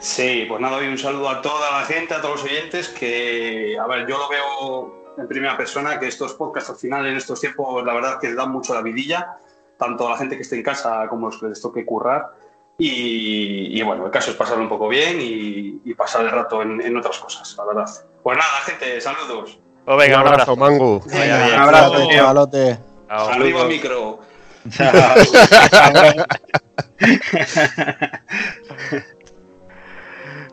[0.00, 3.76] Sí, pues nada, hoy un saludo a toda la gente, a todos los oyentes, que,
[3.80, 7.40] a ver, yo lo veo en primera persona, que estos podcasts al final en estos
[7.40, 9.38] tiempos, la verdad que dan mucho la vidilla,
[9.76, 12.30] tanto a la gente que esté en casa como a los que les toque currar.
[12.78, 16.62] Y, y bueno, el caso es pasarlo un poco bien y, y pasar el rato
[16.62, 17.90] en, en otras cosas, la verdad.
[18.22, 19.58] Pues nada, gente, saludos.
[19.88, 21.02] Pues venga, un abrazo, Mangu.
[21.10, 21.32] Bien.
[21.54, 22.78] Un abrazo, chavalote.
[23.08, 24.20] Arriba micro.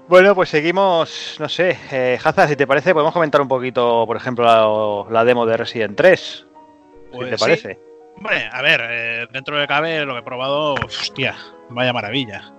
[0.07, 4.15] Bueno, pues seguimos, no sé, eh, Hazard, si te parece, podemos comentar un poquito, por
[4.15, 6.19] ejemplo, la, la demo de Resident 3.
[6.19, 6.45] si
[7.11, 7.43] Pues te sí.
[7.43, 7.79] parece.
[8.15, 11.35] Hombre, a ver, eh, dentro de cabe lo que he probado, hostia,
[11.69, 12.53] vaya maravilla.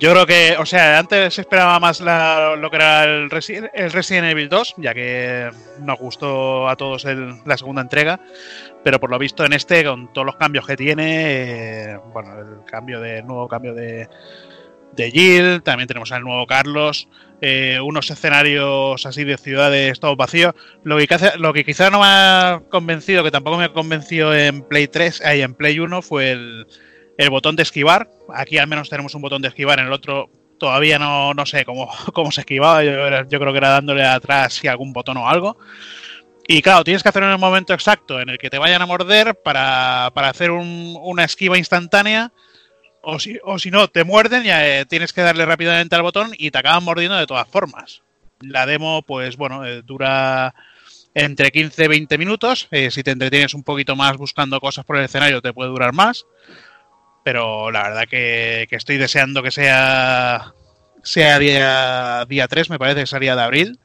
[0.00, 3.68] Yo creo que, o sea, antes se esperaba más la- lo que era el, Resi-
[3.74, 5.50] el Resident Evil 2, ya que
[5.80, 8.20] nos gustó a todos el- la segunda entrega,
[8.84, 12.64] pero por lo visto en este, con todos los cambios que tiene, eh, bueno, el
[12.64, 14.08] cambio de nuevo cambio de,
[14.92, 17.08] de Jill, también tenemos al nuevo Carlos,
[17.40, 20.54] eh, unos escenarios así de ciudades todos vacíos.
[20.84, 21.08] Lo que,
[21.38, 25.42] lo que quizá no me ha convencido, que tampoco me convenció en Play 3, ahí
[25.42, 26.66] en Play 1, fue el,
[27.18, 28.08] el botón de esquivar.
[28.32, 31.64] Aquí al menos tenemos un botón de esquivar, en el otro todavía no, no sé
[31.64, 32.82] cómo, cómo se esquivaba.
[32.82, 35.58] Yo, creo que era dándole atrás si algún botón o algo.
[36.46, 38.86] Y claro, tienes que hacerlo en el momento exacto en el que te vayan a
[38.86, 42.32] morder para, para hacer un- una esquiva instantánea.
[43.02, 46.32] O si, o si no, te muerden y eh, tienes que darle rápidamente al botón
[46.36, 48.02] y te acaban mordiendo de todas formas.
[48.40, 50.54] La demo, pues bueno, eh, dura
[51.14, 52.68] entre 15 y 20 minutos.
[52.70, 55.92] Eh, si te entretienes un poquito más buscando cosas por el escenario, te puede durar
[55.92, 56.24] más.
[57.28, 60.54] Pero la verdad que, que estoy deseando que sea,
[61.02, 63.78] sea día, día 3, me parece que sería de abril,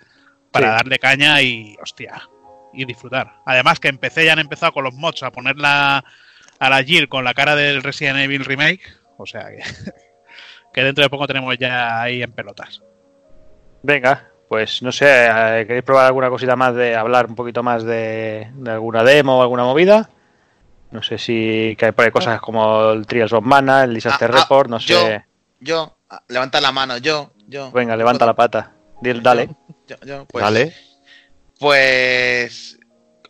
[0.49, 0.76] para Sí.
[0.78, 2.22] darle caña y, hostia,
[2.72, 3.34] y disfrutar.
[3.45, 6.06] Además que empecé, ya han empezado con los mods a ponerla
[6.57, 8.80] a la Jill con la cara del Resident Evil Remake.
[9.18, 9.61] O sea que,
[10.74, 12.82] que dentro de poco tenemos ya ahí en pelotas.
[13.82, 17.84] Venga, pues no sé, eh, ¿queréis probar alguna cosita más de hablar un poquito más
[17.84, 20.10] de, de alguna demo o alguna movida?
[20.94, 24.30] No sé si que hay por ahí cosas como el Trials of Mana, el Disaster
[24.32, 25.02] Ah, ah, Report, no yo.
[25.07, 25.26] sé.
[25.60, 27.72] Yo, ah, levanta la mano, yo, yo.
[27.72, 28.74] Venga, levanta la pata.
[29.02, 29.49] Dale.
[29.88, 30.74] Yo, yo, pues, Dale.
[31.60, 32.78] Pues.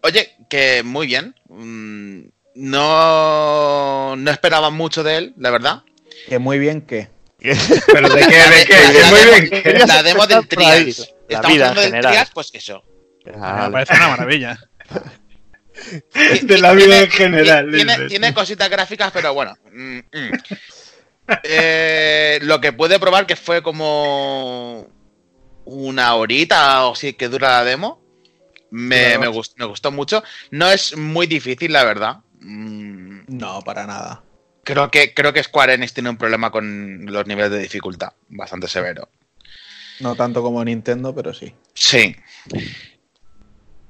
[0.02, 1.36] Oye, que muy bien.
[1.48, 2.24] Mm,
[2.56, 5.84] No, no esperaba mucho de él, la verdad.
[6.28, 7.08] Que muy bien que.
[7.40, 8.36] ¿Pero de qué?
[8.36, 8.76] ¿De qué?
[9.02, 9.88] La, muy demo, bien.
[9.88, 10.48] la demo del.
[10.50, 11.14] Trials.
[11.30, 12.12] La Estamos hablando del general.
[12.12, 12.84] Trials, pues eso.
[13.26, 13.32] Me
[13.72, 14.60] parece una maravilla.
[16.44, 18.08] De la vida en general.
[18.08, 19.56] Tiene, cositas gráficas, pero bueno.
[19.72, 20.32] mm, mm.
[21.44, 24.88] Eh, lo que pude probar que fue como
[25.66, 28.02] una horita o sí que dura la demo.
[28.72, 30.24] Me, me gustó mucho.
[30.52, 32.18] No es muy difícil, la verdad.
[32.40, 34.24] Mm, No, para nada.
[34.64, 38.14] Creo que, creo que Square Enix tiene un problema con los niveles de dificultad.
[38.30, 39.10] Bastante severo.
[40.00, 41.54] No tanto como Nintendo, pero sí.
[41.74, 42.16] Sí.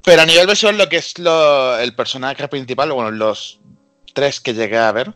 [0.03, 3.59] Pero a nivel visual, lo que es lo- el personaje principal, bueno, los
[4.13, 5.13] tres que llegué a ver,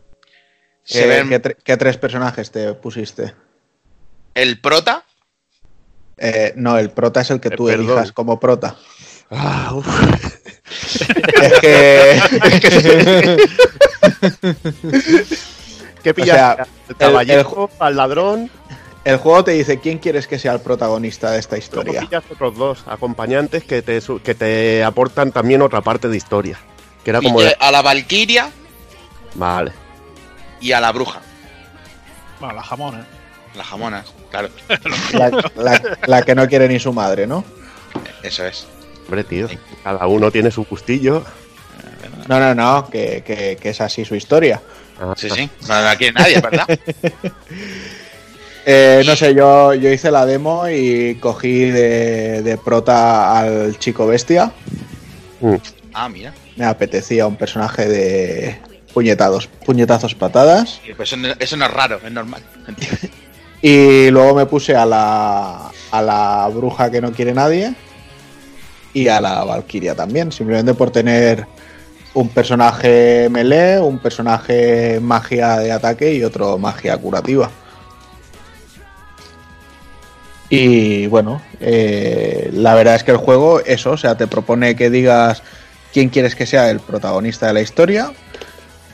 [0.84, 3.34] se ¿Qué, ven qué tre- qué tres personajes te pusiste?
[4.34, 5.04] el prota,
[6.20, 7.84] Eh, no, el prota es el que Eh, tú perdón.
[7.86, 8.74] elijas como prota.
[9.30, 9.86] Ah, uf.
[11.42, 12.20] Es que.
[16.02, 16.36] ¿Qué O pillas?
[16.36, 17.70] sea, ¿Al el- caballero?
[17.78, 18.50] ¿Al ladrón?
[19.08, 22.06] El juego te dice quién quieres que sea el protagonista de esta historia.
[22.30, 26.58] otros dos acompañantes que te, que te aportan también otra parte de historia.
[27.02, 27.40] Que era como...
[27.40, 28.50] y, de- eh, a la Valkyria
[29.34, 29.72] Vale.
[30.60, 31.20] y a la bruja.
[32.38, 33.04] Bueno, la jamón, ¿eh?
[33.56, 34.50] Las jamonas, claro,
[35.14, 37.44] La, la- la que no quiere ni su madre, ¿no?
[38.22, 38.66] eso es.
[39.06, 39.48] Hombre, tío.
[39.82, 41.24] Cada uno tiene su gustillo.
[42.28, 44.60] No, no, no, que, que- que es así su historia.
[45.00, 45.48] Ah, Sí, sí.
[45.66, 46.66] No la quiere nadie, ¿verdad?
[48.70, 54.06] Eh, no sé, yo, yo hice la demo y cogí de, de prota al chico
[54.06, 54.52] bestia.
[55.94, 56.34] Ah, mira.
[56.54, 58.58] Me apetecía un personaje de
[58.92, 60.82] puñetados, puñetazos patadas.
[60.86, 62.42] Y pues eso, no, eso no es raro, es normal.
[63.62, 67.74] Y luego me puse a la, a la bruja que no quiere nadie.
[68.92, 71.46] Y a la Valkyria también, simplemente por tener
[72.12, 77.50] un personaje melee, un personaje magia de ataque y otro magia curativa.
[80.50, 84.88] Y bueno, eh, la verdad es que el juego, eso, o sea, te propone que
[84.88, 85.42] digas
[85.92, 88.12] quién quieres que sea el protagonista de la historia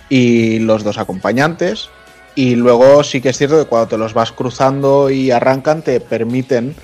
[0.09, 1.91] y los dos acompañantes.
[2.35, 6.01] Y luego sí que es cierto que cuando te los vas cruzando y arrancan, te
[6.01, 6.75] permiten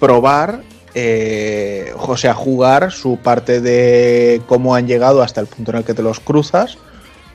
[0.00, 0.62] probar,
[0.94, 5.84] eh, o sea, jugar su parte de cómo han llegado hasta el punto en el
[5.84, 6.78] que te los cruzas,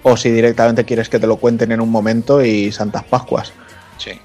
[0.04, 3.54] o si directamente quieres que te lo cuenten en un momento y Santas Pascuas.
[3.98, 4.20] Sí.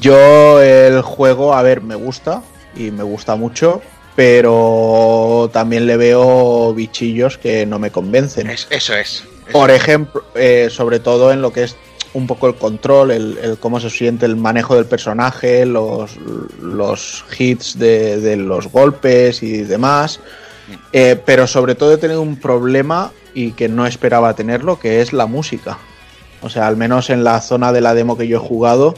[0.00, 2.42] Yo el juego, a ver, me gusta
[2.76, 3.80] y me gusta mucho,
[4.14, 8.48] pero también le veo bichillos que no me convencen.
[8.50, 9.24] Es- eso es.
[9.52, 11.76] Por ejemplo, eh, sobre todo en lo que es
[12.12, 16.16] un poco el control, el, el cómo se siente el manejo del personaje, los,
[16.60, 20.20] los hits de, de los golpes y demás.
[20.92, 25.12] Eh, pero sobre todo he tenido un problema y que no esperaba tenerlo, que es
[25.12, 25.78] la música.
[26.42, 28.94] O sea, al menos en la zona de la demo que yo he jugado,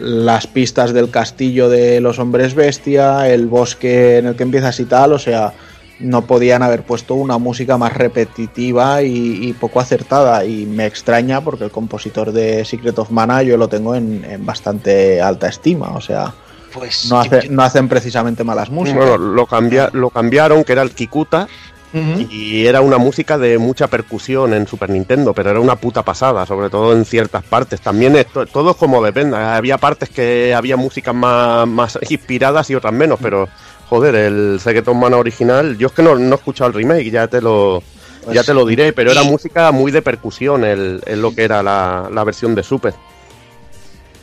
[0.00, 4.86] las pistas del castillo de los hombres bestia, el bosque en el que empiezas y
[4.86, 5.52] tal, o sea,
[6.00, 10.44] no podían haber puesto una música más repetitiva y, y poco acertada.
[10.46, 14.46] Y me extraña porque el compositor de Secret of Mana yo lo tengo en, en
[14.46, 15.88] bastante alta estima.
[15.94, 16.32] O sea,
[16.72, 18.98] Pues no, hace- no hacen precisamente malas músicas.
[19.06, 21.48] Bueno, lo, cambia, lo cambiaron, que era el Kikuta,
[21.92, 26.46] Y era una música de mucha percusión en Super Nintendo, pero era una puta pasada,
[26.46, 27.80] sobre todo en ciertas partes.
[27.80, 29.36] También esto, todo es como depende.
[29.36, 33.48] Había partes que había músicas más, más inspiradas y otras menos, pero
[33.88, 37.26] joder, el Secret Mana original, yo es que no, no he escuchado el remake, ya
[37.26, 37.82] te lo,
[38.24, 41.34] Pues ya te lo diré, pero era y- música muy de percusión el, en lo
[41.34, 42.94] que era la, la versión de Super.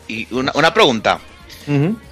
[0.07, 1.19] Y una, una pregunta,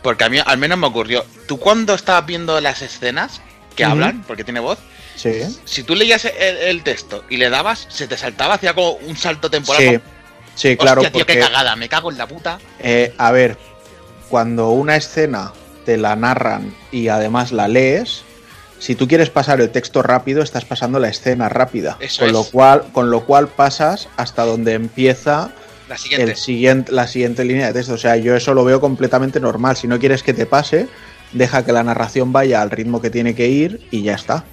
[0.03, 1.23] porque a mí al menos me ocurrió.
[1.47, 3.39] ¿Tú cuando estabas viendo las escenas
[3.73, 4.79] que hablan, porque tiene voz,
[5.15, 5.31] Sí.
[5.65, 9.15] si tú leías el, el texto y le dabas, se te saltaba, hacía como un
[9.17, 9.81] salto temporal?
[9.83, 9.99] Sí,
[10.55, 12.59] sí, claro, Hostia, tío, qué cagada, me cago en la puta.
[12.79, 13.57] eh, a ver,
[14.29, 15.53] cuando una escena
[15.85, 18.23] te la narran y además la lees,
[18.79, 21.97] si tú quieres pasar el texto rápido, estás pasando la escena rápida.
[21.99, 22.33] Eso con es.
[22.33, 25.51] lo cual, con lo cual pasas hasta donde empieza
[25.87, 26.31] La siguiente.
[26.31, 27.93] el siguiente, la siguiente línea de texto.
[27.93, 29.77] O sea, yo eso lo veo completamente normal.
[29.77, 30.87] Si no quieres que te pase,
[31.31, 34.43] deja que la narración vaya al ritmo que tiene que ir y ya está.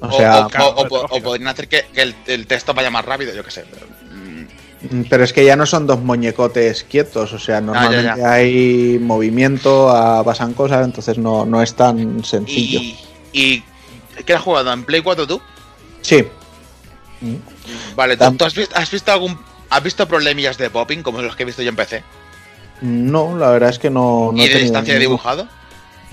[0.00, 2.90] O O, sea, o- o- o- o podrían hacer que, que el, el texto vaya
[2.90, 3.64] más rápido, yo qué sé.
[4.12, 4.28] Mm,
[4.80, 8.32] Mm, Pero es que ya no son dos moñecotes quietos, o sea, normalmente ya.
[8.32, 12.78] hay movimiento, ah, pasan cosas, entonces no, no es tan sencillo.
[12.78, 12.96] Y,
[13.32, 13.64] y
[14.24, 14.72] ¿qué has jugado?
[14.72, 15.40] ¿En Play 4 tú?
[16.00, 16.24] Sí.
[17.96, 19.38] Vale, ¿tú, Tam- tú has, visto, has visto algún...
[19.70, 22.02] ¿Has visto problemillas de popping como los que he visto yo en PC?
[22.80, 24.30] No, la verdad es que no.
[24.32, 25.48] no he ¿Y de tenido distancia de dibujado?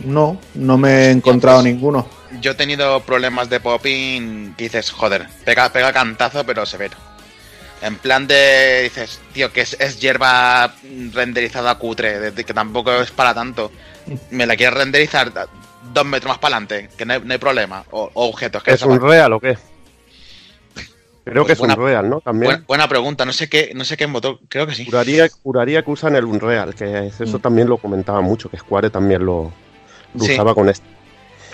[0.03, 2.07] No, no me he encontrado pues- ninguno.
[2.41, 6.97] Yo he tenido problemas de popping que dices, joder, pega, pega cantazo, pero severo.
[7.81, 10.73] En plan de, dices, tío, que es, es hierba
[11.13, 13.71] renderizada cutre, de- de que tampoco es para tanto.
[14.31, 15.31] Me la quieres renderizar
[15.93, 17.83] dos metros más para adelante, que no hay, no hay problema.
[17.91, 19.57] O, o objetos que ¿Es un real o qué?
[21.23, 22.21] Creo Pues que es buena- un real, ¿no?
[22.21, 22.51] También.
[22.51, 24.85] Buena, buena pregunta, no sé qué, no sé qué motor, creo que sí.
[24.85, 28.89] Juraría, juraría que usan el Unreal, que es- eso también lo comentaba mucho, que Square
[28.91, 29.51] también lo,
[30.17, 30.33] lo Sí.
[30.33, 30.85] usaba con este.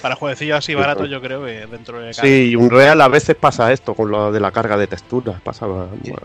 [0.01, 3.35] Para jueguecillos así baratos, yo creo que dentro de cada- Sí, y Unreal a veces
[3.35, 5.67] pasa esto con lo de la carga de texturas, pasa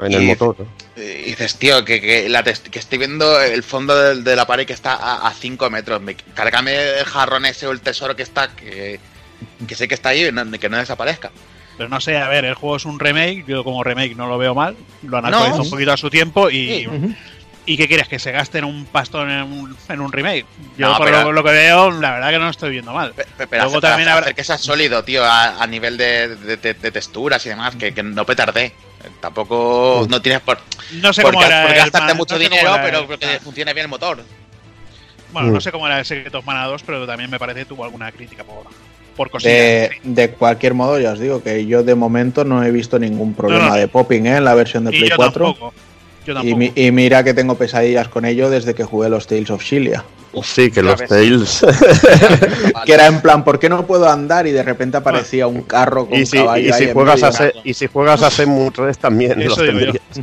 [0.01, 0.57] en el Y- motor.
[0.59, 0.67] ¿no?
[1.03, 4.67] Y dices, tío, que, que, la test- que estoy viendo el fondo de, la pared
[4.67, 4.95] que está
[5.27, 6.01] a 5 metros.
[6.01, 8.99] Me, cárgame el jarrón ese o el tesoro que está, que,
[9.69, 11.31] que sé que está ahí, no- que no desaparezca.
[11.77, 14.39] Pero no sé, a ver, el juego es un remake, yo como remake no lo
[14.39, 15.65] veo mal, lo han actualizado No.
[15.65, 16.55] un poquito a su tiempo y...
[16.87, 16.89] Sí.
[17.69, 18.07] ¿Y qué quieres?
[18.09, 20.47] ¿Que se gasten un pastón en un, en un remake?
[20.79, 22.93] Yo No, por pero- lo, lo que veo, la verdad que no lo estoy viendo
[22.93, 23.13] mal.
[23.17, 26.57] Pero Luego hacer, también habrá- hacer que sea sólido, tío, a, a nivel de, de-
[26.57, 28.73] de- de texturas y demás, que, que no petarde.
[29.21, 30.59] Tampoco no tienes por,
[31.01, 32.99] No sé por, cómo era por gastarte man- mucho no sé cómo dinero, era pero
[33.01, 34.23] el- pero que funcione bien el motor.
[35.33, 35.53] Bueno, Mm.
[35.55, 37.85] no sé cómo era el Secret of Mana 2, pero también me parece que tuvo
[37.85, 38.65] alguna crítica por,
[39.17, 39.53] por cosillas.
[39.55, 43.35] De, de cualquier modo, ya os digo que yo de momento no he visto ningún
[43.35, 43.77] problema No, no.
[43.77, 44.37] de popping ¿eh?
[44.37, 45.45] en la versión de Y Play yo 4.
[45.47, 45.75] tampoco.
[46.27, 49.63] Yo Y, mi- mira que tengo pesadillas con ello desde que jugué los Tales of
[49.63, 50.05] Shilia.
[50.43, 51.09] Sí, que los ves.
[51.09, 51.65] Tails.
[52.85, 54.47] Que era en plan, ¿por qué no puedo andar?
[54.47, 57.33] Y de repente aparecía un carro con y, si, caballo y, si ahí juegas a.
[57.33, 60.23] Se- y si juegas a Shenmue 3 también Eso los digo yo.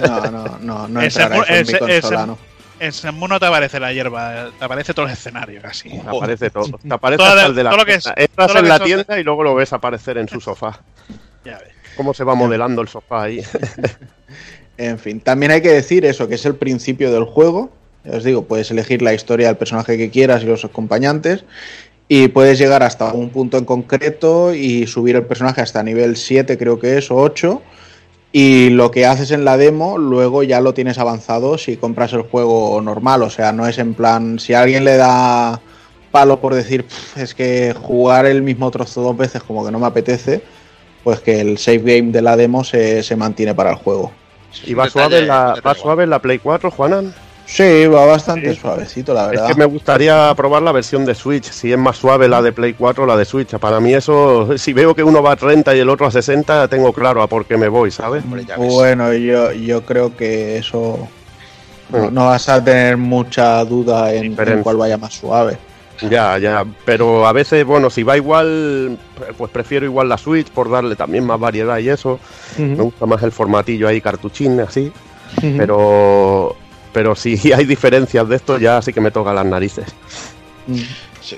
[0.08, 2.38] No, no, no, no Ese entrará eso en mi ese- consola, ese- no.
[2.80, 5.88] En Shenmue no te aparece la hierba, te aparece todo el escenario casi.
[5.90, 6.78] Te aparece todo.
[6.88, 8.20] Te aparece Todo hasta el de la todo lo que es- tienda.
[8.22, 10.40] Entras todo lo en que la son- tienda y luego lo ves aparecer en su
[10.40, 10.80] sofá.
[11.44, 11.68] Ya ves.
[11.96, 13.40] Cómo se va modelando el sofá ahí.
[14.76, 17.70] En fin, también hay que decir eso, que es el principio del juego.
[18.04, 21.44] Ya os digo, puedes elegir la historia del personaje que quieras y los acompañantes.
[22.08, 26.58] Y puedes llegar hasta un punto en concreto y subir el personaje hasta nivel 7,
[26.58, 27.62] creo que es, o 8.
[28.32, 32.22] Y lo que haces en la demo, luego ya lo tienes avanzado si compras el
[32.22, 33.22] juego normal.
[33.22, 35.60] O sea, no es en plan, si alguien le da
[36.10, 39.78] palo por decir, "Pf, es que jugar el mismo trozo dos veces como que no
[39.78, 40.42] me apetece,
[41.04, 44.12] pues que el save game de la demo se mantiene para el juego.
[44.64, 47.14] ¿Y va suave, en la, va suave en la Play 4, Juanan?
[47.46, 49.48] Sí, va bastante suavecito, la Es verdad.
[49.48, 52.72] que me gustaría probar la versión de Switch, si es más suave la de Play
[52.72, 53.56] 4 o la de Switch.
[53.58, 56.68] Para mí eso, si veo que uno va a 30 y el otro a 60,
[56.68, 58.24] tengo claro a por qué me voy, ¿sabes?
[58.24, 58.44] Hombre.
[58.56, 61.06] Bueno, yo, yo creo que eso
[61.90, 65.58] No, no vas a tener mucha duda en, cuál vaya más suave.
[66.10, 68.98] Ya, ya, pero a veces, bueno, si va igual,
[69.38, 72.18] pues prefiero igual la Switch por darle también más variedad y eso.
[72.58, 74.92] Me gusta más el formatillo ahí, cartuchín, así.
[75.56, 76.56] Pero,
[76.92, 79.86] pero si hay diferencias de esto, ya sí que me toca las narices.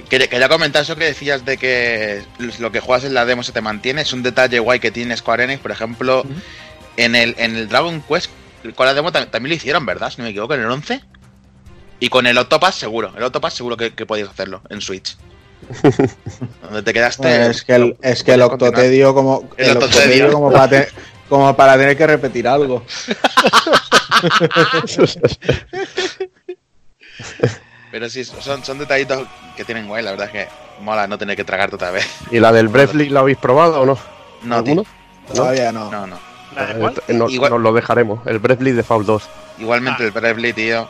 [0.08, 2.22] Quería, quería comentar eso que decías de que
[2.58, 4.02] lo que juegas en la demo se te mantiene.
[4.02, 5.60] Es un detalle guay que tiene Square Enix.
[5.60, 6.24] Por ejemplo,
[6.96, 8.30] en, el, en el Dragon Quest,
[8.74, 10.10] con la demo tam- también lo hicieron, ¿verdad?
[10.10, 11.00] Si no me equivoco, en el 11.
[12.00, 13.12] Y con el Octopass seguro.
[13.16, 15.16] El Octopass seguro que, que podéis hacerlo en Switch.
[16.62, 17.46] Donde te quedaste.
[17.46, 20.26] es que el, es que el octotedio como, El el octotedio.
[20.26, 20.88] octotedio como para, te-
[21.28, 22.84] como para tener que repetir algo.
[27.90, 30.02] Pero sí, son, son detallitos que tienen guay.
[30.04, 30.48] La verdad es que
[30.82, 32.06] mola no tener que tragarte otra vez.
[32.30, 33.98] ¿Y la del Breathly la habéis probado o no?
[34.42, 34.84] No, ¿Alguno?
[35.34, 35.90] Todavía no.
[35.90, 36.18] No, no.
[36.56, 38.26] Eh, Nos, Igual- nos lo dejaremos.
[38.26, 39.22] El Breathly de Fall 2.
[39.58, 40.88] Igualmente el Bravely, tío.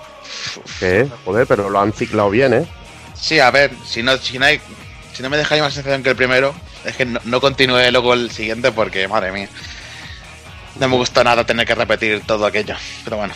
[0.80, 1.09] ¿Qué?
[1.24, 2.66] Joder, pero lo han ciclado bien, ¿eh?
[3.14, 4.60] Sí, a ver, si no, si no hay.
[5.12, 8.12] Si no me dejáis más sensación que el primero, es que no, no continúe luego
[8.14, 9.48] el siguiente porque, madre mía.
[10.78, 12.74] No me gustó nada tener que repetir todo aquello.
[13.05, 13.32] Pero bueno.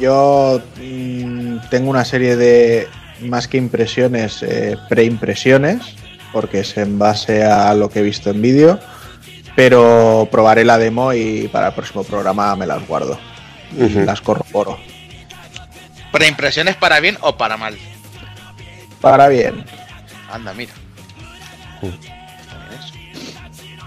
[0.00, 2.88] Yo mm, tengo una serie de
[3.20, 5.80] más que impresiones, eh, preimpresiones,
[6.32, 8.80] porque es en base a lo que he visto en vídeo,
[9.56, 13.18] pero probaré la demo y para el próximo programa me las guardo
[13.76, 14.00] y Ujú.
[14.00, 14.78] las corroboro.
[16.12, 17.76] ¿Preimpresiones para bien o para mal?
[19.00, 19.64] Para bien.
[20.30, 20.72] Anda, mira.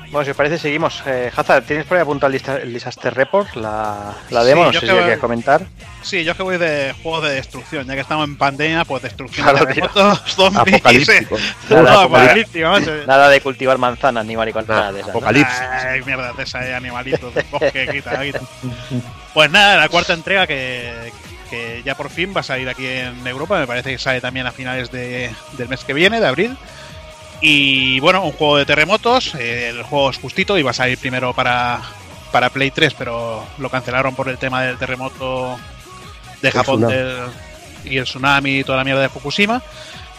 [0.10, 1.04] Bueno, si os parece, seguimos.
[1.06, 3.56] Eh, Hazard, ¿tienes por ahí apuntado el, Disaster Report?
[3.56, 5.62] La, la demo, Sí, no sé que si voy- quieres comentar.
[6.02, 9.46] Sí, yo que voy de juegos de destrucción, ya que estamos en pandemia, pues destrucción
[9.46, 9.88] Claro, de tío.
[9.90, 11.38] terremotos, zombies, Apocalíptico.
[11.38, 12.04] eh, Nada, no, nada.
[12.04, 12.92] apocalíptico, macho.
[13.06, 15.14] Nada de cultivar manzanas ni mariconas, nada de esas.
[15.14, 15.22] ¿no?
[15.28, 18.40] Ay, mierda de esa, eh, animalitos del bosque, quita, quita.
[19.34, 21.12] Pues nada, la cuarta entrega que,
[21.50, 24.48] que ya por fin va a salir aquí en Europa, me parece que sale también
[24.48, 26.58] a finales de- del mes que viene, de abril.
[27.42, 31.34] Y bueno, un juego de terremotos, eh, el juego es justito, iba a salir primero
[31.34, 31.82] para,
[32.32, 35.58] para Play 3, pero lo cancelaron por el tema del terremoto
[36.42, 37.18] de Japón del-
[37.86, 39.62] y el tsunami y toda la mierda de Fukushima.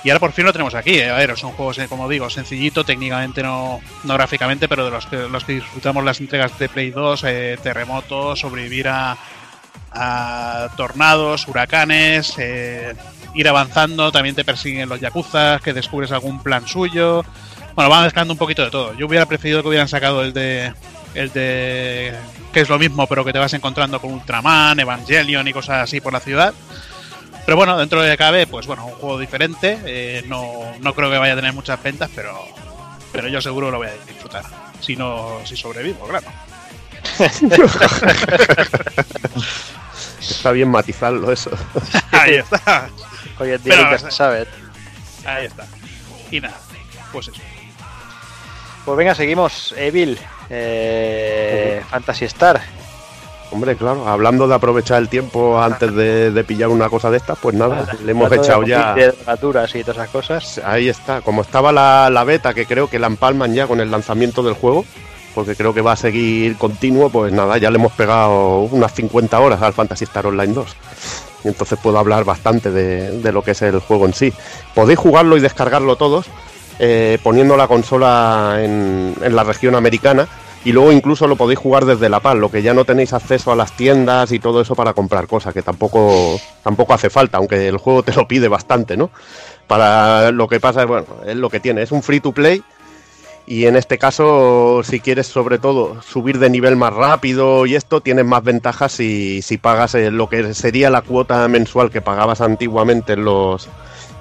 [0.04, 0.96] Y ahora por fin lo tenemos aquí.
[1.00, 1.10] eh.
[1.10, 5.16] A ver, son juegos, como digo, sencillito, técnicamente no, no gráficamente, pero de los que,
[5.16, 9.16] los que disfrutamos las entregas de Play 2, eh, terremotos, sobrevivir a,
[9.90, 12.94] a tornados, huracanes, eh,
[13.40, 17.24] ir avanzando, también te persiguen los yakuzas, que descubres algún plan suyo.
[17.74, 18.94] Bueno, van mezclando un poquito de todo.
[18.94, 20.72] Yo hubiera preferido que hubieran sacado el de
[21.14, 22.14] el de
[22.52, 26.00] que es lo mismo, pero que te vas encontrando con Ultraman, Evangelion y cosas así
[26.00, 26.52] por la ciudad.
[27.44, 29.78] Pero bueno, dentro de cabe, pues bueno, un juego diferente.
[29.86, 32.34] eh, no, no creo que vaya a tener muchas ventas, pero
[33.12, 34.44] pero yo seguro lo voy a disfrutar.
[34.80, 36.26] Si no, si sobrevivo, claro.
[40.20, 41.50] Está bien matizarlo eso.
[42.12, 42.88] Ahí está.
[43.38, 44.46] Hoy en día Pero, nunca se sabe.
[45.24, 45.66] Ahí está.
[46.30, 46.56] Y nada,
[47.12, 47.40] pues eso.
[48.84, 49.74] Pues venga, seguimos.
[49.76, 50.18] Evil,
[50.50, 52.60] eh, Fantasy Star.
[53.50, 57.38] Hombre, claro, hablando de aprovechar el tiempo antes de, de pillar una cosa de estas,
[57.38, 58.92] pues nada, le hemos de echado ya.
[58.94, 60.60] De drogaduras y todas esas cosas.
[60.64, 63.90] Ahí está, como estaba la, la beta, que creo que la empalman ya con el
[63.90, 64.84] lanzamiento del juego,
[65.34, 69.40] porque creo que va a seguir continuo, pues nada, ya le hemos pegado unas 50
[69.40, 70.76] horas al Fantasy Star Online 2.
[71.44, 74.32] Y entonces puedo hablar bastante de, de lo que es el juego en sí.
[74.74, 76.26] Podéis jugarlo y descargarlo todos,
[76.78, 80.28] eh, poniendo la consola en, en la región americana.
[80.64, 83.52] Y luego incluso lo podéis jugar desde la PAL, lo que ya no tenéis acceso
[83.52, 87.68] a las tiendas y todo eso para comprar cosas, que tampoco, tampoco hace falta, aunque
[87.68, 89.10] el juego te lo pide bastante, ¿no?
[89.68, 92.62] Para lo que pasa bueno, es lo que tiene, es un free to play
[93.48, 98.02] y en este caso, si quieres sobre todo subir de nivel más rápido y esto,
[98.02, 102.42] tienes más ventajas si, si pagas eh, lo que sería la cuota mensual que pagabas
[102.42, 103.66] antiguamente en los,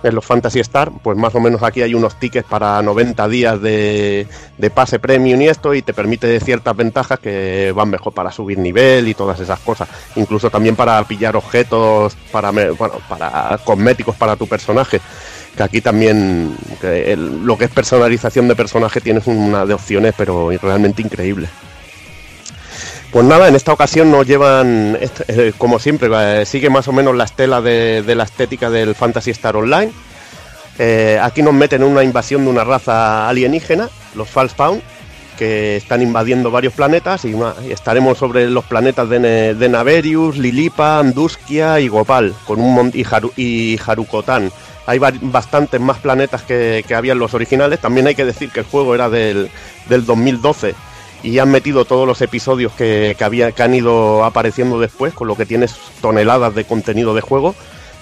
[0.02, 3.62] en los Fantasy Star, pues más o menos aquí hay unos tickets para 90 días
[3.62, 4.28] de,
[4.58, 8.58] de pase premium y esto, y te permite ciertas ventajas que van mejor para subir
[8.58, 9.90] nivel y todas esas cosas.
[10.16, 15.02] Incluso también para pillar objetos, para, bueno, para cosméticos para tu personaje.
[15.58, 16.56] Que aquí también
[17.44, 21.50] lo que es personalización de personaje tienes una de opciones, pero realmente increíble.
[23.12, 26.92] Pues nada, en esta ocasión nos llevan, est- eh, como siempre, eh, sigue más o
[26.92, 29.92] menos la estela de, la estética del Fantasy Star Online.
[30.78, 34.82] Eh, aquí nos meten en una invasión de una raza alienígena, los Falsepawn,
[35.40, 37.34] que están invadiendo varios planetas y,
[37.72, 43.80] estaremos sobre los planetas de, Naverius, Lilipa, Anduskia y Gopal, con un y, Haru- y
[43.84, 44.52] Harukotán.
[44.88, 47.80] Hay bastantes más planetas que, que había en los originales.
[47.80, 49.52] También hay que decir que el juego era del,
[49.90, 50.74] del 2012
[51.24, 55.28] y han metido todos los episodios que, que, había, que han ido apareciendo después, con
[55.28, 57.54] lo que tienes toneladas de contenido de juego.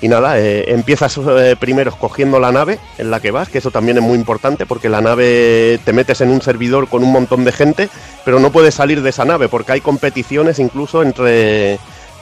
[0.02, 3.72] Y nada, eh, empiezas eh, primero escogiendo la nave en la que vas, que eso
[3.72, 7.46] también es muy importante porque la nave te metes en un servidor con un montón
[7.46, 7.90] de gente,
[8.26, 11.80] pero no puedes salir de esa nave porque hay competiciones incluso entre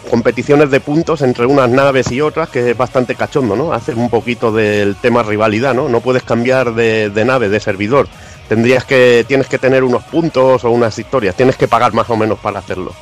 [0.10, 3.74] competiciones de puntos entre unas naves y otras que es bastante cachondo, ¿no?
[3.74, 5.90] Hace un poquito del tema rivalidad, ¿no?
[5.90, 8.08] No puedes cambiar de, nave, de servidor.
[8.48, 12.18] Tendrías que, tienes que tener unos puntos o unas historias, tienes que pagar más o
[12.18, 12.94] menos para hacerlo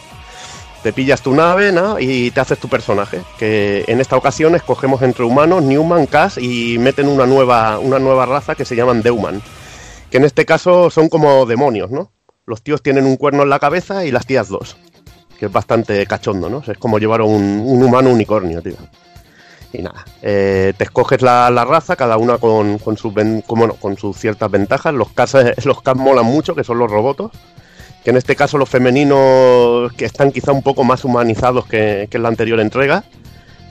[0.82, 2.00] te pillas tu nave ¿no?
[2.00, 3.22] y te haces tu personaje.
[3.38, 8.26] Que en esta ocasión escogemos entre humanos, Newman, Cass y meten una nueva, una nueva
[8.26, 9.44] raza que se llaman Deuman.
[10.10, 12.12] Que en este caso son como demonios, ¿no?
[12.48, 14.76] Los tíos tienen un cuerno en la cabeza y las tías dos.
[15.42, 16.62] Que es bastante cachondo, ¿no?
[16.68, 18.76] Es como llevar un, un humano unicornio, tío.
[19.74, 23.12] Y nada, eh, te escoges la, raza, cada una con, con, sus,
[23.48, 24.94] con, sus ciertas ventajas.
[24.94, 25.36] Los Cas,
[25.66, 27.32] los Cas molan mucho, que son los robotos
[28.04, 32.18] que en este caso los femeninos que están quizá un poco más humanizados que, que
[32.18, 33.04] en la anterior entrega.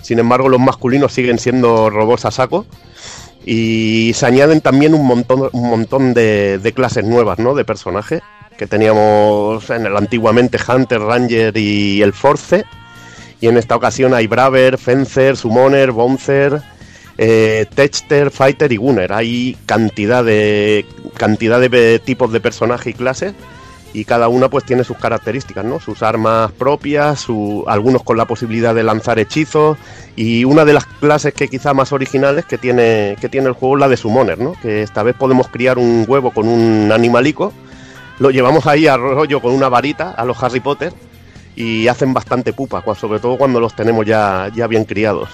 [0.03, 2.67] Sin embargo, los masculinos siguen siendo robots a saco.
[3.47, 7.55] Y se añaden también un montón, un montón de, de clases nuevas, ¿no?
[7.55, 8.23] De personajes.
[8.61, 12.63] Que teníamos en el antiguamente Hunter, Ranger y el Force.
[13.41, 16.61] Y en esta ocasión hay Braver, Fencer, Summoner, Bouncer,
[17.17, 19.15] eh, Texter, Fighter y Gunner.
[19.15, 20.85] Hay cantidad de
[21.17, 23.33] cantidad de tipos de personajes y clases
[23.95, 25.81] y cada una pues tiene sus características, ¿no?
[25.81, 29.79] Sus armas propias, su, algunos con la posibilidad de lanzar hechizos
[30.17, 33.77] y una de las clases que quizá más originales que tiene, que tiene el juego
[33.77, 34.53] es la de Summoner, ¿no?
[34.61, 37.55] Que esta vez podemos criar un huevo con un animalico,
[38.21, 40.93] lo llevamos ahí a rollo con una varita a los Harry Potter
[41.57, 45.31] y hacen bastante pupa, sobre todo cuando los tenemos ya, ya bien criados.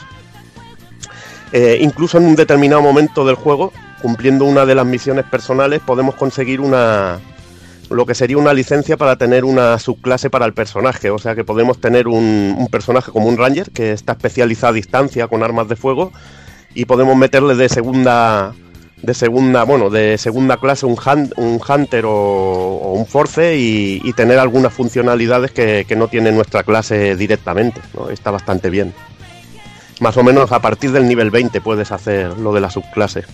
[1.52, 6.14] Eh, incluso en un determinado momento del juego, cumpliendo una de las misiones personales, podemos
[6.14, 7.18] conseguir una,
[7.90, 11.10] lo que sería una licencia para tener una subclase para el personaje.
[11.10, 14.74] O sea que podemos tener un, un, personaje como un Ranger que está especializado a
[14.74, 16.12] distancia con armas de fuego
[16.72, 18.54] y podemos meterle de segunda
[19.06, 24.38] de segunda bueno de segunda clase un, hunt, un hunter o, un force y, tener
[24.38, 28.08] algunas funcionalidades que, que, no tiene nuestra clase directamente ¿no?
[28.08, 28.94] está bastante bien
[30.00, 33.24] más o menos a partir del nivel 20 puedes hacer lo de la subclase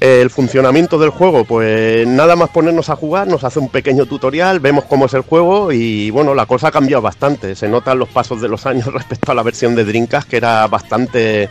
[0.00, 4.60] el funcionamiento del juego, pues nada más ponernos a jugar, nos hace un pequeño tutorial,
[4.60, 7.54] vemos cómo es el juego y bueno, la cosa ha cambiado bastante.
[7.54, 10.66] Se notan los pasos de los años respecto a la versión de Dreamcast, que era
[10.66, 11.48] bastante,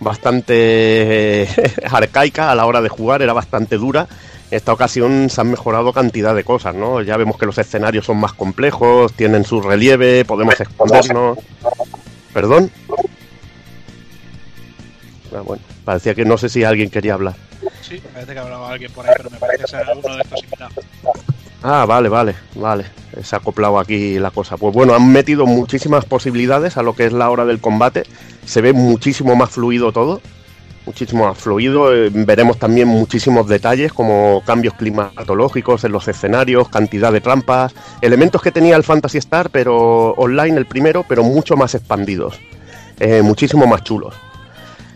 [0.00, 1.48] bastante
[1.90, 4.06] arcaica a la hora de jugar, era bastante dura.
[4.50, 7.02] En esta ocasión se han mejorado cantidad de cosas, ¿no?
[7.02, 11.38] Ya vemos que los escenarios son más complejos, tienen su relieve, podemos escondernos.
[12.32, 12.70] ¿Perdón?
[15.34, 17.34] Ah, bueno, parecía que no sé si alguien quería hablar.
[17.82, 20.84] Sí, parece que hablaba alguien por ahí, pero me parece que uno de estos invitados.
[21.62, 22.84] Ah, vale, vale, vale.
[23.22, 24.56] Se ha acoplado aquí la cosa.
[24.56, 28.04] Pues bueno, han metido muchísimas posibilidades a lo que es la hora del combate.
[28.44, 30.20] Se ve muchísimo más fluido todo.
[30.86, 31.94] Muchísimo más fluido.
[31.94, 38.40] Eh, veremos también muchísimos detalles como cambios climatológicos en los escenarios, cantidad de trampas, elementos
[38.40, 42.38] que tenía el Fantasy Star, pero online el primero, pero mucho más expandidos.
[43.00, 44.14] Eh, muchísimo más chulos.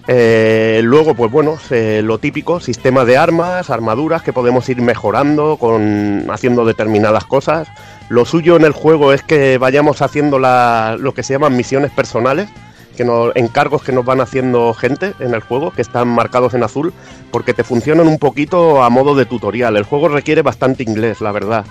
[0.08, 6.26] Eh, luego, pues bueno, lo típico, sistema de armas, armaduras que podemos ir mejorando con
[6.30, 7.68] haciendo determinadas cosas.
[8.08, 11.92] Lo suyo en el juego es que vayamos haciendo la, lo que se llaman misiones
[11.92, 12.48] personales,
[12.96, 16.62] que nos, encargos que nos van haciendo gente en el juego, que están marcados en
[16.62, 16.92] azul,
[17.30, 19.76] porque te funcionan un poquito a modo de tutorial.
[19.76, 21.64] El juego requiere bastante inglés, la verdad.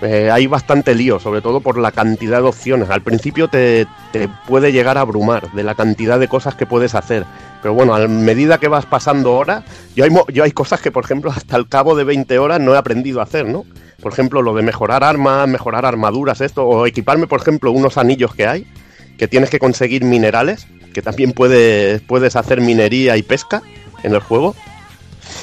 [0.00, 2.88] Eh, hay bastante lío, sobre todo por la cantidad de opciones.
[2.88, 6.94] Al principio te, te, puede llegar a abrumar de la cantidad de cosas que puedes
[6.94, 7.24] hacer.
[7.62, 9.64] Pero bueno, a medida que vas pasando horas,
[9.96, 12.74] yo hay, yo hay cosas que, por ejemplo, hasta el cabo de 20 horas no
[12.74, 13.64] he aprendido a hacer, ¿no?
[14.00, 18.34] Por ejemplo, lo de mejorar armas, mejorar armaduras, esto, o equiparme, por ejemplo, unos anillos
[18.34, 18.66] que hay,
[19.18, 23.62] que tienes que conseguir minerales, que también puedes, puedes hacer minería y pesca
[24.04, 24.54] en el juego.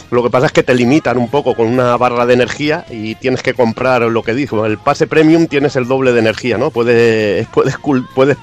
[0.10, 3.16] Lo que pasa es que te limitan un poco con una barra de energía y
[3.16, 4.66] tienes que comprar lo que dijo.
[4.66, 6.72] El pase premium tienes el doble de energía, ¿no?
[6.72, 7.76] Puedes, puedes,
[8.16, 8.38] puedes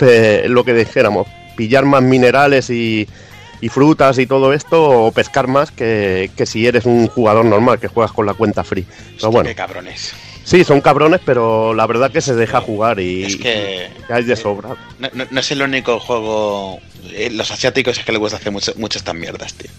[0.51, 1.27] lo que dijéramos,
[1.57, 3.09] pillar más minerales y,
[3.62, 7.78] y frutas y todo esto o pescar más que, que, si eres un jugador normal
[7.78, 8.84] que juegas con la cuenta free.
[9.16, 9.48] Pero bueno.
[9.48, 10.12] Qué cabrones.
[10.44, 14.24] Sí, son cabrones, pero la verdad que se deja jugar y, es que y hay
[14.24, 14.70] de sobra.
[14.98, 16.80] No, no, no, es el único juego.
[17.12, 19.70] Eh, los asiáticos es que les gusta hacer mucho, mucho estas mierdas, tío.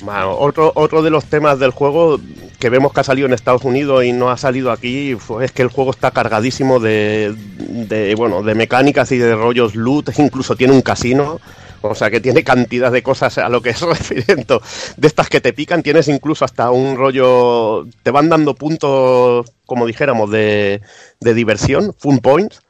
[0.00, 2.20] Bueno, otro, otro de los temas del juego
[2.58, 5.62] que vemos que ha salido en Estados Unidos y no ha salido aquí es que
[5.62, 10.72] el juego está cargadísimo de, de, bueno, de mecánicas y de rollos loot, incluso tiene
[10.72, 11.40] un casino.
[11.86, 14.54] O sea que tiene cantidad de cosas a lo que es referente.
[14.96, 17.84] De estas que te pican, tienes incluso hasta un rollo.
[18.02, 20.80] Te van dando puntos, como dijéramos, de,
[21.20, 22.60] de diversión, fun points.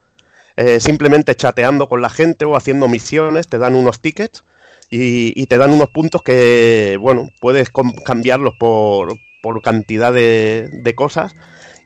[0.57, 4.43] eh, simplemente chateando con la gente o haciendo misiones, te dan unos tickets
[4.89, 7.69] y, y te dan unos puntos que, bueno, puedes
[8.05, 11.35] cambiarlos por, por cantidad de, de cosas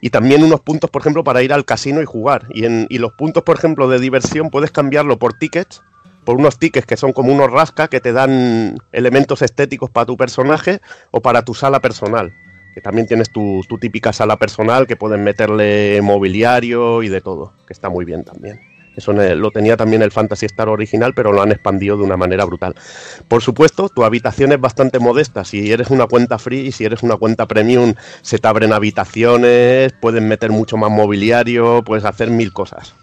[0.02, 2.48] y también unos puntos, por ejemplo, para ir al casino y jugar.
[2.52, 5.84] Y, en, y los puntos, por ejemplo, de diversión puedes cambiarlo por tickets,
[6.30, 10.16] por unos tickets que son como unos rasca que te dan elementos estéticos para tu
[10.16, 10.80] personaje
[11.10, 12.32] o para tu sala personal.
[12.76, 17.54] Que también tienes tu, tu típica sala personal que puedes meterle mobiliario y de todo,
[17.66, 18.62] que está muy bien también.
[18.96, 22.46] Eso lo tenía también el Fantasy Star original, pero lo han expandido de una manera
[22.46, 22.76] brutal.
[23.28, 25.44] Por supuesto, tu habitación es bastante modesta.
[25.46, 29.94] Si eres una cuenta free y si eres una cuenta premium, se te abren habitaciones,
[30.00, 32.94] puedes meter mucho más mobiliario, puedes hacer mil cosas.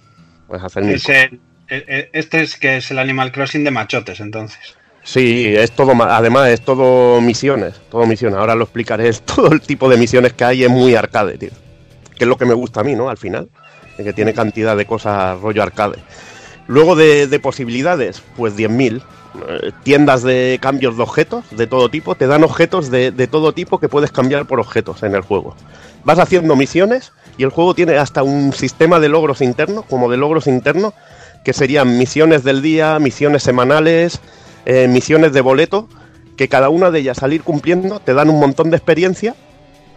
[0.47, 1.25] Puedes hacer mil Es cosas.
[1.33, 4.77] el- este es que es el Animal Crossing de machotes, entonces.
[5.03, 8.39] Sí, es todo, además es todo misiones, todo misiones.
[8.39, 11.51] Ahora lo explicaré, todo el tipo de misiones que hay es muy arcade, tío.
[12.17, 13.09] Que es lo que me gusta a mí, ¿no?
[13.09, 13.49] Al final,
[13.97, 15.99] que tiene cantidad de cosas rollo arcade.
[16.67, 19.03] Luego de, de posibilidades, pues 10.000.
[19.49, 23.53] Eh, tiendas de cambios de objetos de todo tipo, te dan objetos de, de todo
[23.53, 25.55] tipo que puedes cambiar por objetos en el juego.
[26.05, 30.17] Vas haciendo misiones y el juego tiene hasta un sistema de logros internos, como de
[30.17, 30.95] logros internos,
[31.47, 34.19] que serían misiones del día, misiones semanales,
[34.65, 35.89] eh, misiones de boleto,
[36.37, 39.37] que cada una de ellas al ir cumpliendo te dan un montón de experiencia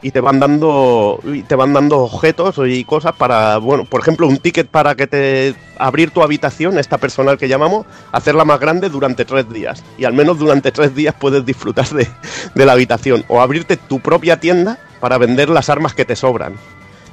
[0.04, 4.38] y te van dando te van dando objetos y cosas para bueno por ejemplo un
[4.38, 9.26] ticket para que te abrir tu habitación esta personal que llamamos hacerla más grande durante
[9.26, 9.84] tres días.
[9.98, 12.08] Y al menos durante tres días puedes disfrutar de,
[12.54, 13.26] de la habitación.
[13.28, 16.54] O abrirte tu propia tienda para vender las armas que te sobran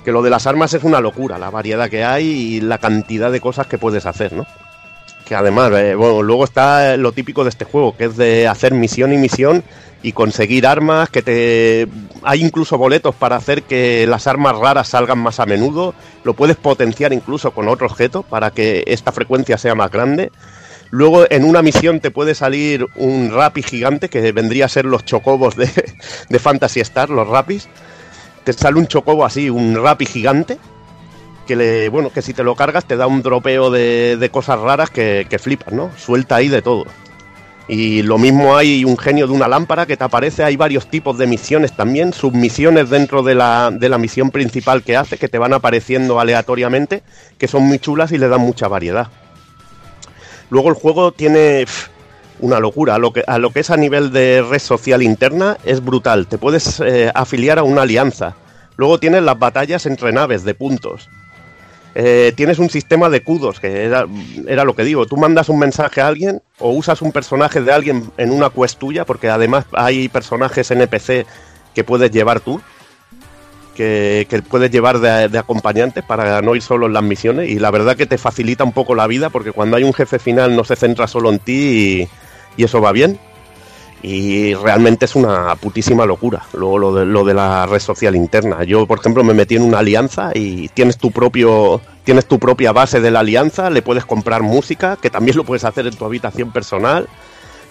[0.07, 3.33] que lo de las armas es una locura la variedad que hay y la cantidad
[3.33, 4.47] de cosas que puedes hacer no
[5.27, 9.12] que además, eh, luego está lo típico de este juego, que es de hacer misión
[9.12, 9.65] y misión
[10.01, 11.89] y conseguir armas, que te...
[12.23, 16.57] Hay incluso boletos para hacer que las armas raras salgan más a menudo, lo puedes
[16.57, 20.31] potenciar incluso con otro objeto para que esta frecuencia sea más grande.
[20.91, 25.05] Luego en una misión te puede salir un rapi gigante, que vendría a ser los
[25.05, 25.69] chocobos de,
[26.28, 27.69] de Fantasy Star, los rapis.
[28.47, 30.56] Te sale un chocobo así, un rapi gigante,
[31.48, 34.60] que le, bueno, que si te lo cargas te da un dropeo de, de cosas
[34.60, 35.90] raras que, que flipas, ¿no?
[35.97, 36.85] Suelta ahí de todo.
[37.66, 41.18] Y lo mismo hay un genio de una lámpara que te aparece, hay varios tipos
[41.18, 45.39] de misiones también, submisiones dentro de la, de la misión principal que hace, que te
[45.39, 47.02] van apareciendo aleatoriamente,
[47.39, 49.09] que son muy chulas y le dan mucha variedad.
[50.51, 51.66] Luego el juego tiene
[52.41, 55.57] una locura, a lo, que, a lo que es a nivel de red social interna
[55.65, 58.35] es brutal, te puedes eh, afiliar a una alianza.
[58.77, 61.09] Luego tienes las batallas entre naves de puntos.
[61.95, 64.07] Eh, tienes un sistema de cudos, que era,
[64.47, 65.07] era lo que digo.
[65.07, 68.79] Tú mandas un mensaje a alguien o usas un personaje de alguien en una quest
[68.79, 71.27] tuya, porque además hay personajes NPC
[71.75, 72.61] que puedes llevar tú,
[73.75, 77.49] que, que puedes llevar de, de acompañante para no ir solo en las misiones.
[77.49, 80.19] Y la verdad que te facilita un poco la vida, porque cuando hay un jefe
[80.19, 81.53] final no se centra solo en ti
[82.03, 82.09] y,
[82.57, 83.19] y eso va bien.
[84.03, 86.43] Y realmente es una putísima locura.
[86.53, 88.62] Luego lo de, lo de la red social interna.
[88.65, 91.81] Yo, por ejemplo, me metí en una alianza y tienes tu propio.
[92.05, 95.65] Tienes tu propia base de la alianza, le puedes comprar música, que también lo puedes
[95.65, 97.09] hacer en tu habitación personal.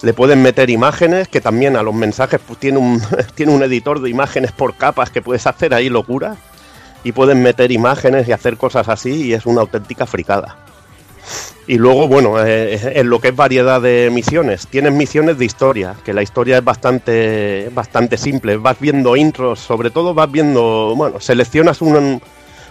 [0.01, 3.01] Le pueden meter imágenes, que también a los mensajes pues, tiene, un,
[3.35, 6.35] tiene un editor de imágenes por capas que puedes hacer ahí locura.
[7.05, 10.64] Y pueden meter imágenes y hacer cosas así y es una auténtica fricada.
[11.67, 15.95] Y luego, bueno, eh, en lo que es variedad de misiones, tienes misiones de historia,
[16.03, 18.57] que la historia es bastante, bastante simple.
[18.57, 22.19] Vas viendo intros, sobre todo vas viendo, bueno, seleccionas una,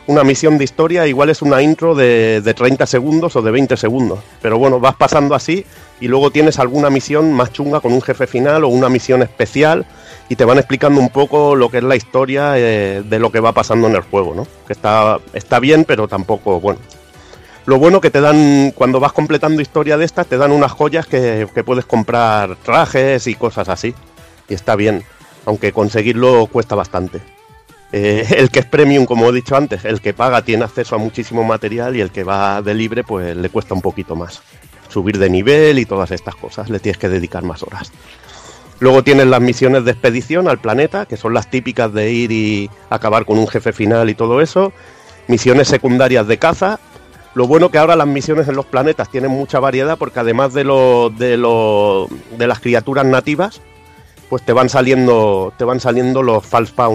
[0.06, 3.76] una misión de historia, igual es una intro de, de 30 segundos o de 20
[3.76, 4.20] segundos.
[4.40, 5.64] Pero bueno, vas pasando así
[6.00, 9.86] y luego tienes alguna misión más chunga con un jefe final o una misión especial
[10.28, 13.40] y te van explicando un poco lo que es la historia eh, de lo que
[13.40, 14.46] va pasando en el juego, ¿no?
[14.66, 16.80] Que está, está bien, pero tampoco, bueno,
[17.66, 21.06] lo bueno que te dan, cuando vas completando historia de estas, te dan unas joyas
[21.06, 23.94] que, puedes comprar trajes y cosas así.
[24.48, 25.02] Y está bien,
[25.46, 27.20] aunque conseguirlo cuesta bastante.
[27.92, 30.98] Eh, el que es premium, como he dicho antes, el que paga tiene acceso a
[30.98, 34.42] muchísimo material y el que va de libre, pues le cuesta un poquito más.
[34.88, 37.90] Subir de nivel y todas estas cosas, le tienes que dedicar más horas.
[38.80, 42.68] Luego tienes las misiones de expedición al planeta, que son las típicas de ir y
[42.90, 44.72] acabar con un jefe final y todo eso.
[45.28, 46.80] Misiones secundarias de caza,
[47.34, 50.64] lo bueno que ahora las misiones en los planetas tienen mucha variedad porque además de
[50.64, 51.36] lo, de
[52.46, 53.60] las criaturas nativas,
[54.28, 56.44] pues te van saliendo te van saliendo los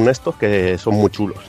[0.09, 1.39] estos que son muy chulos.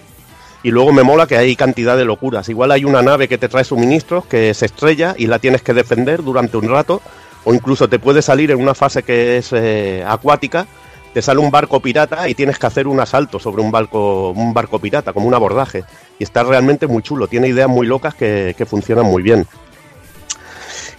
[0.62, 2.48] Y luego me mola que hay cantidad de locuras.
[2.50, 5.72] Igual hay una nave que te trae suministros que se estrella y la tienes que
[5.72, 7.00] defender durante un rato
[7.44, 10.66] o incluso te puede salir en una fase que es eh, acuática,
[11.14, 14.52] te sale un barco pirata y tienes que hacer un asalto sobre un barco, un
[14.52, 15.84] barco pirata, como un abordaje.
[16.20, 19.46] Y está realmente muy chulo, tiene ideas muy locas que, funcionan muy bien.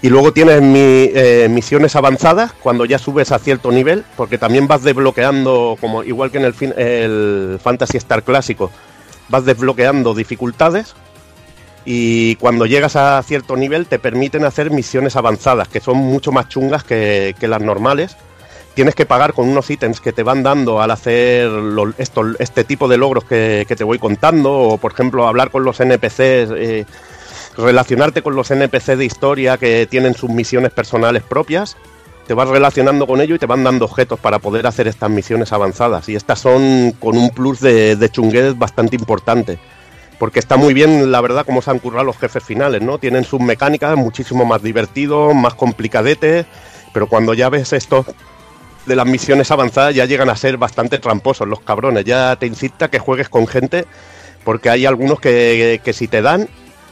[0.02, 4.82] Y luego tienes eh, misiones avanzadas cuando ya subes a cierto nivel, porque también vas
[4.82, 8.72] desbloqueando, como igual que en el, fin- el Fantasy Star clásico,
[9.30, 10.96] vas desbloqueando dificultades
[11.86, 16.50] y cuando llegas a cierto nivel te permiten hacer misiones avanzadas, que son mucho más
[16.50, 18.18] chungas que las normales.
[18.74, 21.52] Tienes que pagar con unos ítems que te van dando al hacer
[21.98, 25.80] esto, este tipo de logros que, te voy contando, o por ejemplo hablar con los
[25.82, 26.86] NPCs, eh,
[27.58, 31.76] relacionarte con los NPC de historia que tienen sus misiones personales propias.
[32.28, 35.52] Te vas relacionando con ello y te van dando objetos para poder hacer estas misiones
[35.52, 36.08] avanzadas.
[36.08, 39.60] Y estas son con un plus de, de chunguez bastante importante
[40.22, 43.00] porque está muy bien, la verdad, cómo se han currado los jefes finales, ¿no?
[43.00, 46.46] Tienen sus mecánicas muchísimo más divertidos, más complicadetes,
[46.94, 48.06] pero cuando ya ves esto
[48.86, 52.90] de las misiones avanzadas ya llegan a ser bastante tramposos los cabrones, ya te incita
[52.90, 53.86] que juegues con gente,
[54.44, 56.48] porque hay algunos que, que si te dan,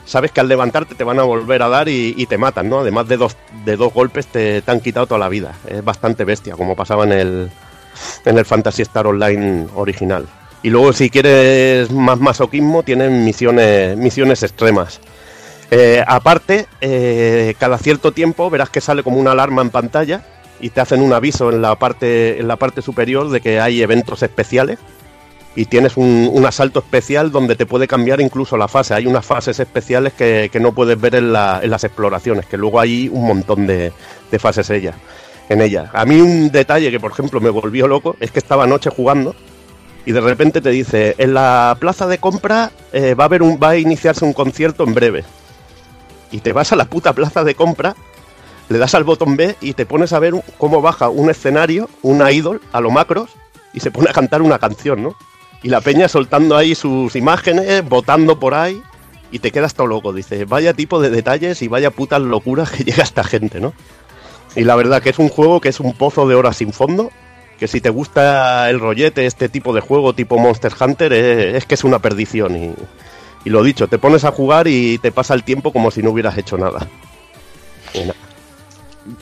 [0.05, 2.79] sabes que al levantarte te van a volver a dar y, te matan, ¿no?
[2.79, 6.25] Además de dos, de dos golpes te, te han quitado toda la vida, es bastante
[6.25, 7.51] bestia, como pasaba en el,
[8.25, 10.27] en el Fantasy Star Online original.
[10.61, 14.99] Y luego, si quieres más masoquismo, tienen misiones, misiones extremas.
[15.71, 20.23] Eh, aparte, eh, cada cierto tiempo verás que sale como una alarma en pantalla
[20.59, 23.81] y te hacen un aviso en la parte, en la parte superior de que hay
[23.81, 24.79] eventos especiales.
[25.55, 28.93] Y tienes un, un asalto especial donde te puede cambiar incluso la fase.
[28.93, 32.55] Hay unas fases especiales que, que no puedes ver en, la- en las exploraciones, que
[32.55, 33.91] luego hay un montón de,
[34.31, 34.95] de fases ellas,
[35.49, 35.89] en ellas.
[35.93, 39.35] A mí un detalle que, por ejemplo, me volvió loco es que estaba anoche jugando
[40.05, 43.59] y de repente te dice, en la plaza de compra eh, va, a haber un,
[43.61, 45.23] va a iniciarse un concierto en breve.
[46.31, 47.95] Y te vas a la puta plaza de compra,
[48.69, 52.31] le das al botón B y te pones a ver cómo baja un escenario, una
[52.31, 53.31] idol, a lo macros,
[53.73, 55.15] y se pone a cantar una canción, ¿no?
[55.63, 58.81] Y la peña soltando ahí sus imágenes, votando por ahí,
[59.31, 60.13] y te quedas todo loco.
[60.13, 63.73] Dices, vaya tipo de detalles y vaya putas locuras que llega esta gente, ¿no?
[64.55, 67.11] Y la verdad que es un juego que es un pozo de horas sin fondo,
[67.59, 71.75] que si te gusta el rollete, este tipo de juego tipo Monster Hunter, es que
[71.75, 72.55] es una perdición.
[73.45, 76.11] Y, lo dicho, te pones a jugar y te pasa el tiempo como si no
[76.11, 76.87] hubieras hecho nada,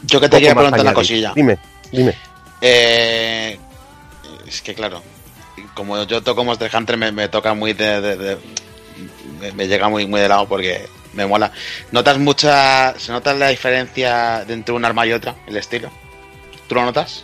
[0.03, 1.33] Yo que te quería más preguntar una cosilla.
[1.35, 1.57] Dime,
[1.91, 2.13] dime.
[2.61, 3.57] Eh,
[4.47, 5.01] es que claro,
[5.73, 8.37] como yo toco Monster Hunter me, me toca muy de, de- de-
[9.39, 11.51] me, me llega muy muy de lado porque me mola.
[11.91, 15.89] ¿Notas mucha se nota la diferencia de entre un arma y otra, el estilo?
[16.67, 17.23] ¿Tú lo notas?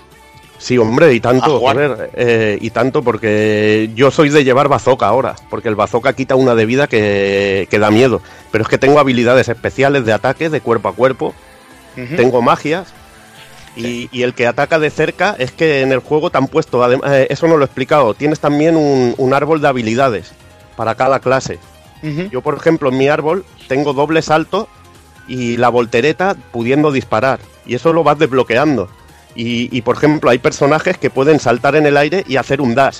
[0.60, 1.76] Sí, hombre, y tanto, A
[2.14, 6.56] eh, y tanto porque yo soy de llevar bazooka ahora, porque el bazooka quita una
[6.56, 10.62] de vida que, que da miedo, pero es que tengo habilidades especiales de ataque, de
[10.62, 11.34] cuerpo a cuerpo,
[12.16, 12.88] Tengo magias,
[13.76, 16.84] y, y el que ataca de cerca es que en el juego te han puesto,
[16.84, 20.32] adem- eh, eso no lo he explicado, tienes también un, un árbol de habilidades
[20.76, 21.60] para cada clase.
[22.30, 24.68] Yo, por ejemplo, en mi árbol tengo doble salto
[25.28, 27.40] y la voltereta pudiendo disparar.
[27.66, 28.90] Y eso lo vas desbloqueando.
[29.36, 32.76] Y, y, por ejemplo, hay personajes que pueden saltar en el aire y hacer un
[32.76, 32.98] dash.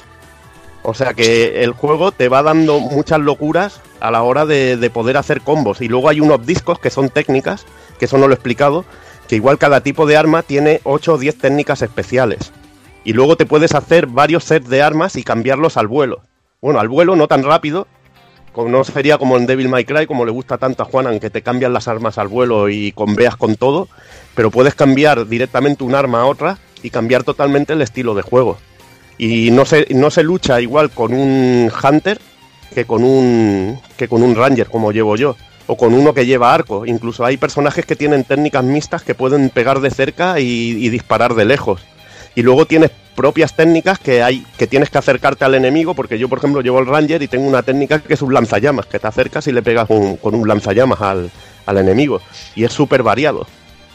[0.84, 4.90] O sea que el juego te va dando muchas locuras a la hora de, de
[4.90, 5.82] poder hacer combos.
[5.82, 7.66] Y luego hay unos discos que son técnicas,
[8.04, 8.84] que eso no lo he explicado,
[9.30, 12.52] que igual cada tipo de arma tiene 8 o 10 técnicas especiales.
[13.06, 16.22] Y luego te puedes hacer varios sets de armas y cambiarlos al vuelo.
[16.62, 17.88] Bueno, al vuelo no tan rápido,
[18.52, 21.30] como no sería como en Devil May Cry, como le gusta tanto a Juanan, que
[21.30, 23.88] te cambian las armas al vuelo y conveas con todo,
[24.36, 28.58] pero puedes cambiar directamente un arma a otra y cambiar totalmente el estilo de juego.
[29.18, 32.20] Y no se, no se lucha igual con un Hunter
[32.76, 35.38] que con un, que con un Ranger, como llevo yo,
[35.68, 36.86] o con uno que lleva arco.
[36.86, 41.46] Incluso hay personajes que tienen técnicas mixtas que pueden pegar de cerca y, disparar de
[41.46, 41.82] lejos.
[42.36, 46.28] Y luego tienes propias técnicas que hay que tienes que acercarte al enemigo, porque yo,
[46.30, 49.08] por ejemplo, llevo el Ranger y tengo una técnica que es un lanzallamas, que te
[49.08, 51.30] acercas y le pegas un- con un lanzallamas al,
[51.68, 52.22] al enemigo.
[52.56, 53.46] Y es súper variado.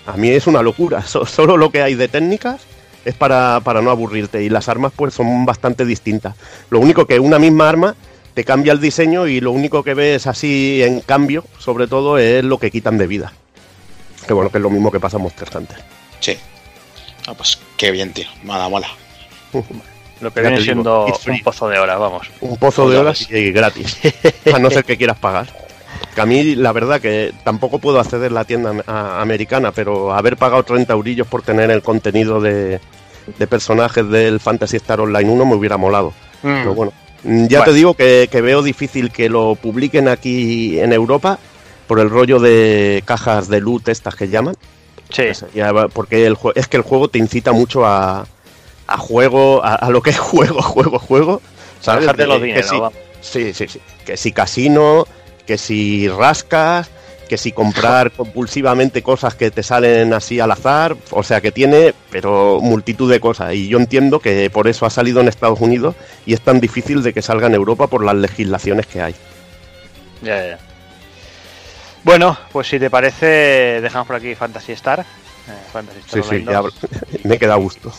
[0.07, 1.03] A mí es una locura.
[1.07, 2.61] So- solo lo que hay de técnicas
[3.05, 4.43] es para, para no aburrirte.
[4.45, 6.35] Y las armas pues son bastante distintas.
[6.71, 7.95] Lo único que una misma arma
[8.39, 12.45] te cambia el diseño y lo único que ves así en cambio, sobre todo, es
[12.45, 13.33] lo que quitan de vida.
[14.29, 15.79] Que bueno, que es lo mismo que pasa en Monster Hunter.
[16.21, 16.37] Sí.
[17.27, 18.29] Ah, pues qué bien, tío.
[18.45, 18.87] Mola, mola.
[20.21, 22.31] Lo que Ya viene digo, siendo un pozo de horas, vamos.
[22.41, 23.99] Un pozo de horas y gratis.
[24.55, 25.49] A no ser que quieras pagar.
[26.15, 28.85] Que a mí, la verdad, que tampoco puedo acceder a la tienda
[29.21, 32.79] americana, pero haber pagado 30 eurillos por tener el contenido de,
[33.37, 36.13] de personajes del Fantasy Star Online 1 me hubiera molado.
[36.45, 36.59] Mm.
[36.63, 36.93] Pero bueno,
[37.25, 37.65] ya Bueno.
[37.65, 41.39] te digo que, que veo difícil que lo publiquen aquí en Europa
[41.87, 44.57] por el rollo de cajas de loot estas que llaman.
[45.11, 45.25] Sí.
[45.93, 48.27] Porque el es que el juego te incita mucho a,
[48.87, 51.41] a juego, a, a lo que es juego, juego, juego.
[51.81, 52.03] ¿Sabes?
[52.03, 53.81] dejarte De- los dineros, sí, sí, sí, sí.
[54.05, 55.07] Que si casino,
[55.47, 56.91] que si rascas,
[57.29, 60.97] que si comprar compulsivamente cosas que te salen así al azar.
[61.11, 63.55] O sea que tiene, pero multitud de cosas.
[63.55, 65.95] Y yo entiendo que por eso ha salido en Estados Unidos
[66.27, 69.15] y es tan difícil de que salga en Europa por las legislaciones que hay.
[70.23, 70.59] Ya, ya.
[72.03, 75.01] Bueno, pues si te parece, dejamos por aquí Fantasy Star.
[75.01, 75.05] Eh,
[75.73, 76.75] Fantasy Star Sí, sí, Online ya 2.
[77.25, 77.93] me queda gusto.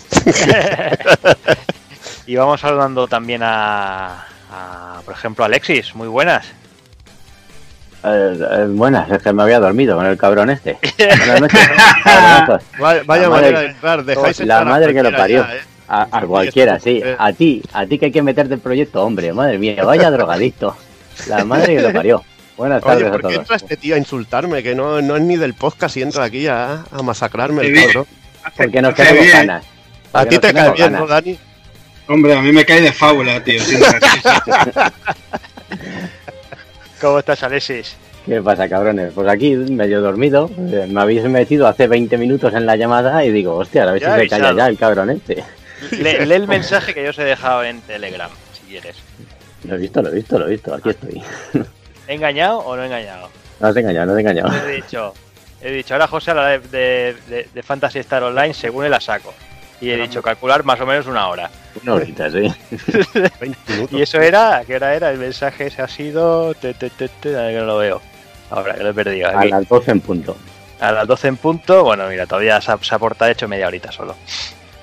[2.26, 5.96] y vamos saludando también a, a, por ejemplo, Alexis.
[5.96, 6.46] Muy buenas.
[8.04, 10.78] Eh, eh, buenas, es que me había dormido con el cabrón este.
[10.98, 11.70] Buenas noches.
[12.04, 12.64] cabronazos.
[12.80, 15.46] Vaya, vaya La manera madre- de entrar, dejáis La entrar a madre que lo parió.
[15.48, 15.60] ya, ¿eh?
[15.92, 17.02] A, a cualquiera, sí.
[17.18, 19.34] A ti, a ti que hay que meterte en proyecto, hombre.
[19.34, 20.78] Madre mía, vaya drogadicto.
[21.28, 22.24] La madre que lo parió.
[22.56, 23.36] Buenas Oye, tardes a ¿por qué todos.
[23.40, 24.62] entra este tío a insultarme?
[24.64, 28.06] Que no, no es ni del podcast y entra aquí a, a masacrarme el cabrón.
[28.56, 29.30] Porque nos bien.
[29.34, 29.66] ganas.
[30.14, 31.08] A ti te cae bien, ¿no.
[31.08, 31.38] Dani?
[32.08, 33.62] Hombre, a mí me cae de fábula, tío.
[37.02, 37.96] ¿Cómo estás, Alexis?
[38.26, 39.14] ¿Qué pasa, cabrones?
[39.14, 40.50] Pues aquí, medio dormido.
[40.58, 44.02] eh, Me habéis metido hace 20 minutos en la llamada y digo, hostia, a ver
[44.02, 45.44] Ya si se calla ya el cabrón este.
[45.92, 48.98] Le- lee el mensaje que yo os he dejado en Telegram, si quieres.
[49.64, 50.74] Lo he visto, lo he visto, lo he visto.
[50.74, 51.22] Aquí estoy.
[52.08, 53.30] ¿He engañado o no he engañado?
[53.60, 54.52] No has engañado, no has engañado.
[54.68, 55.14] He dicho,
[55.62, 59.00] he dicho, ahora José habla de, de, de- de Fantasy Star Online según él la
[59.00, 59.34] saco.
[59.82, 61.50] Y he dicho, calcular más o menos una hora.
[61.84, 62.54] Una horita, sí.
[63.40, 63.98] 20 minutos.
[63.98, 65.12] Y eso era, ¿a qué hora era?
[65.12, 66.54] El mensaje ese ha sido...
[66.54, 68.02] te, te, te, te, a ver que no lo veo.
[68.50, 69.30] Ahora que lo he perdido.
[69.30, 69.50] A Aquí.
[69.50, 70.38] las 12 en punto.
[70.80, 73.68] A las 12 en punto, bueno, mira, todavía se ha, se ha portado hecho media
[73.68, 74.16] horita solo.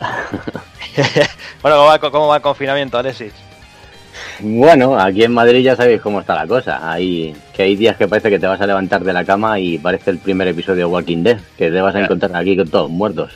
[1.62, 3.32] bueno, ¿cómo va, ¿cómo va el confinamiento, Alexis?
[4.40, 6.90] Bueno, aquí en Madrid ya sabéis cómo está la cosa.
[6.90, 9.78] Hay, que hay días que parece que te vas a levantar de la cama y
[9.78, 12.90] parece el primer episodio de Walking Dead, que te vas a encontrar aquí con todos
[12.90, 13.32] muertos.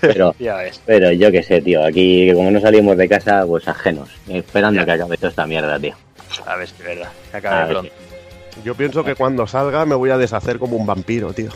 [0.00, 0.34] Pero,
[0.86, 4.86] pero yo qué sé, tío, aquí como no salimos de casa, pues ajenos, esperando Ya.
[4.86, 5.94] que acabe toda esta mierda, tío.
[6.46, 7.08] A ver si es verdad.
[7.30, 7.92] Que A acabe pronto.
[8.64, 11.50] Yo pienso que cuando salga me voy a deshacer como un vampiro, tío.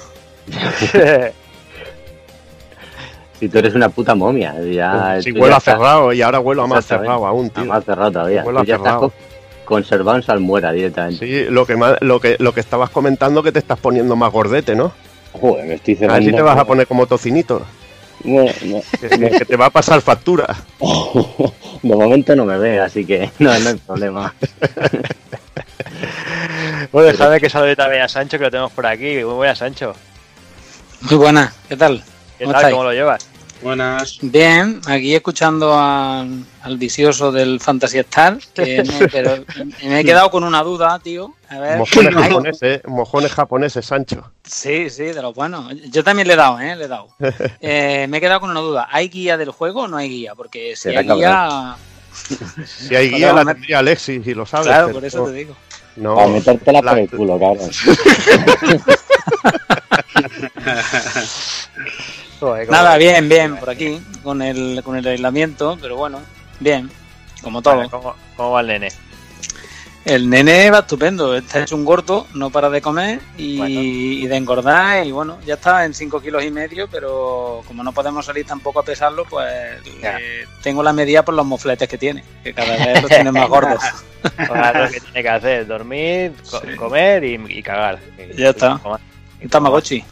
[3.39, 5.19] Si tú eres una puta momia, ya...
[5.21, 7.51] si tú huelo ya a estás- cerrado y ahora huelo a más cerrado aún, a
[7.61, 7.65] tío.
[7.67, 8.43] más cerrado todavía.
[8.43, 9.09] Huelo a ya estás cerrado.
[9.11, 9.15] co-
[9.67, 11.27] conservado en salmuera directamente.
[11.27, 14.33] Sí, lo que, ma- lo, que, lo que estabas comentando que te estás poniendo más
[14.33, 14.91] gordete, ¿no?
[15.33, 16.25] Joder, me estoy A cerrando.
[16.25, 17.61] ver si te vas a poner como tocinito.
[18.27, 18.83] Bueno, no.
[19.01, 19.09] Que,
[19.39, 20.47] que te va a pasar factura.
[21.83, 24.35] De momento no me ve, así que no, no hay problema.
[26.93, 29.15] bueno, déjame que salude también a Sancho, que lo tenemos por aquí.
[29.25, 29.95] Muy buenas, Sancho.
[31.03, 32.03] Muy buena, ¿qué tal?
[32.39, 32.61] ¿Qué ¿Cómo tal?
[32.61, 32.75] estáis?
[32.75, 33.29] ¿Cómo lo llevas?
[33.63, 34.19] Buenas.
[34.23, 36.21] Bien, aquí escuchando a-
[36.63, 39.45] al vicioso del Fantasy Star, que no, pero
[39.83, 41.35] me he quedado con una duda, tío.
[41.49, 44.31] A ver, Mojones ¿hay- japoneses, mojones japoneses, Sancho.
[44.45, 45.73] Sí, sí, de los buenos.
[45.91, 46.77] Yo también le he dado, ¿eh?
[46.77, 47.09] Le he dado.
[47.61, 48.89] Eh, me he quedado con una duda.
[48.91, 50.35] ¿Hay guía del juego o no hay guía?
[50.35, 51.77] Porque si Será hay guía...
[52.67, 54.67] Si hay guía la tendría Alexis y lo sabes.
[54.69, 55.27] Claro, pero por eso no.
[55.27, 55.57] te digo.
[55.97, 57.71] No, Para metértela la- por el culo, cabrón.
[62.41, 66.21] Joder, Nada, bien, bien, por aquí, con el, con el aislamiento, pero bueno,
[66.61, 66.91] bien,
[67.43, 67.77] como todo.
[67.79, 68.89] Vale, ¿cómo, cómo va el nene?
[70.05, 73.81] El nene va estupendo, está hecho un gordo, no para de comer y, Bueno.
[73.81, 77.91] y de engordar y bueno, ya está en 5 kilos y medio, pero como no
[77.93, 79.51] podemos salir tampoco a pesarlo, pues
[80.03, 83.49] eh, tengo la medida por los mofletes que tiene, que cada vez los tiene más
[83.49, 83.83] gordos.
[84.49, 87.99] Ahora lo que tiene que hacer, dormir, co- comer y, y cagar.
[88.17, 88.81] Y- Ya está.
[89.43, 90.05] Un Tamagotchi.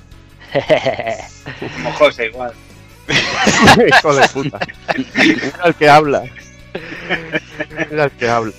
[1.74, 2.52] Como José, igual.
[3.88, 4.58] Hijo de puta.
[5.16, 6.22] Mira el que habla.
[7.90, 8.52] Mira el que habla.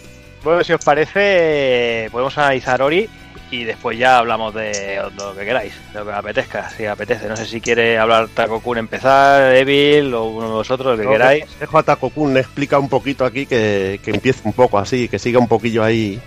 [0.44, 3.10] Bueno, si os parece, podemos analizar Ori
[3.50, 7.28] y después ya hablamos de lo que queráis, de lo que os apetezca, si apetece.
[7.28, 11.12] No sé si quiere hablar Takokun empezar, Evil o uno de vosotros, lo que No,
[11.12, 11.46] queráis.
[11.60, 15.40] Dejo a Takokun, explica un poquito aquí que, que empiece un poco así, que siga
[15.40, 16.22] un poquillo ahí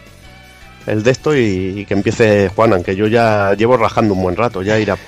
[0.88, 4.62] el de esto y, que empiece Juanan, que yo ya llevo rajando un buen rato,
[4.62, 4.96] ya irá.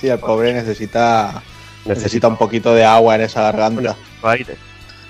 [0.00, 1.26] Sí, el pobre necesita,
[1.84, 3.94] Necesita necesita un poquito de agua en esa garganta.
[4.24, 4.56] aire.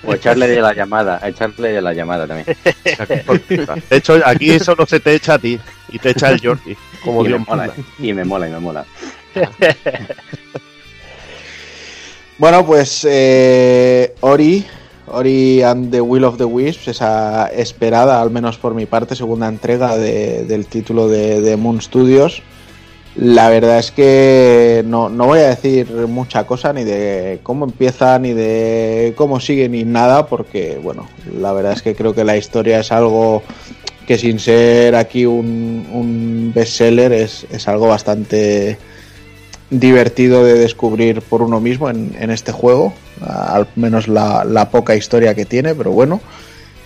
[0.05, 2.55] O echarle de la llamada, echarle de la llamada también.
[3.89, 5.59] De hecho, aquí solo se te echa a ti
[5.89, 7.75] y te echa el Jordi, como y, me Dios mola, manda.
[7.99, 8.85] y me mola, y me mola.
[12.37, 14.65] Bueno, pues eh, Ori,
[15.13, 19.47] Ori and the Will of the Wisps, esa esperada, al menos por mi parte, segunda
[19.47, 22.41] entrega de- del título de, de Moon Studios.
[23.15, 28.17] La verdad es que no, no voy a decir mucha cosa ni de cómo empieza,
[28.17, 31.07] ni de cómo sigue, ni nada, porque, bueno,
[31.39, 33.43] la verdad es que creo que la historia es algo
[34.07, 38.77] que sin ser aquí un, un bestseller es, es algo bastante
[39.79, 45.45] divertido de descubrir por uno mismo en, este juego, al menos la, poca historia que
[45.45, 46.21] tiene, pero bueno.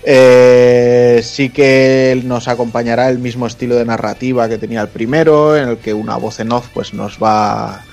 [0.09, 5.67] Eh, sí que nos acompañará el mismo estilo de narrativa que tenía el primero, en
[5.67, 7.83] el que una voz en off pues nos va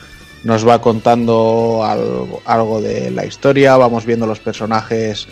[0.44, 1.82] nos va contando
[2.44, 5.26] algo, de la historia, vamos viendo los personajes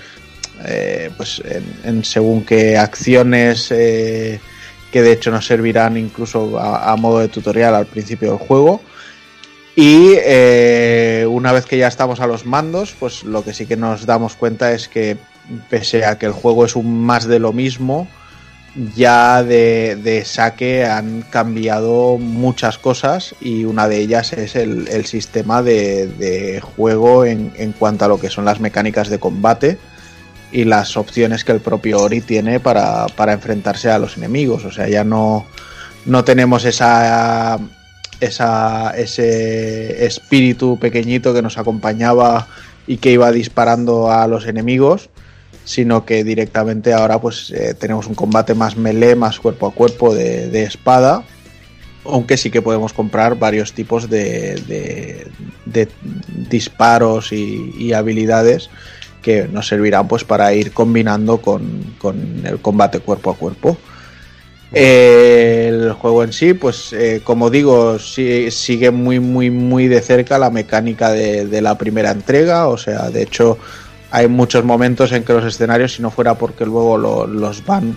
[0.64, 1.40] eh, pues
[1.84, 4.40] en, según qué acciones eh,
[4.90, 8.80] que de hecho nos servirán incluso a modo de tutorial al principio del juego.
[9.74, 13.76] Y eh, una vez que ya estamos a los mandos, pues lo que sí que
[13.76, 15.16] nos damos cuenta es que
[15.70, 18.06] pese a que el juego es un más de lo mismo,
[18.94, 25.04] ya de, de saque han cambiado muchas cosas y una de ellas es el, el
[25.04, 29.78] sistema de, de juego en, en, cuanto a lo que son las mecánicas de combate
[30.52, 34.64] y las opciones que el propio Ori tiene para, para enfrentarse a los enemigos.
[34.64, 35.46] O sea, ya no,
[36.04, 37.58] no tenemos esa,
[38.22, 42.48] esa, ese espíritu pequeñito que nos acompañaba
[42.86, 45.10] y que iba disparando a los enemigos
[45.64, 50.14] sino que directamente ahora pues eh, tenemos un combate más melee, más cuerpo a cuerpo
[50.14, 51.22] de, espada,
[52.04, 55.28] aunque sí que podemos comprar varios tipos de, de,
[55.66, 55.88] de
[56.48, 58.70] disparos y, y, habilidades
[59.22, 63.76] que nos servirán pues para ir combinando con, con el combate cuerpo a cuerpo.
[64.74, 70.00] Eh, el juego en sí, pues eh, como digo, sí, sigue muy, muy, muy de
[70.00, 72.68] cerca la mecánica de, la primera entrega.
[72.68, 73.58] O sea, de hecho,
[74.10, 77.96] hay muchos momentos en que los escenarios, si no fuera porque luego lo, los van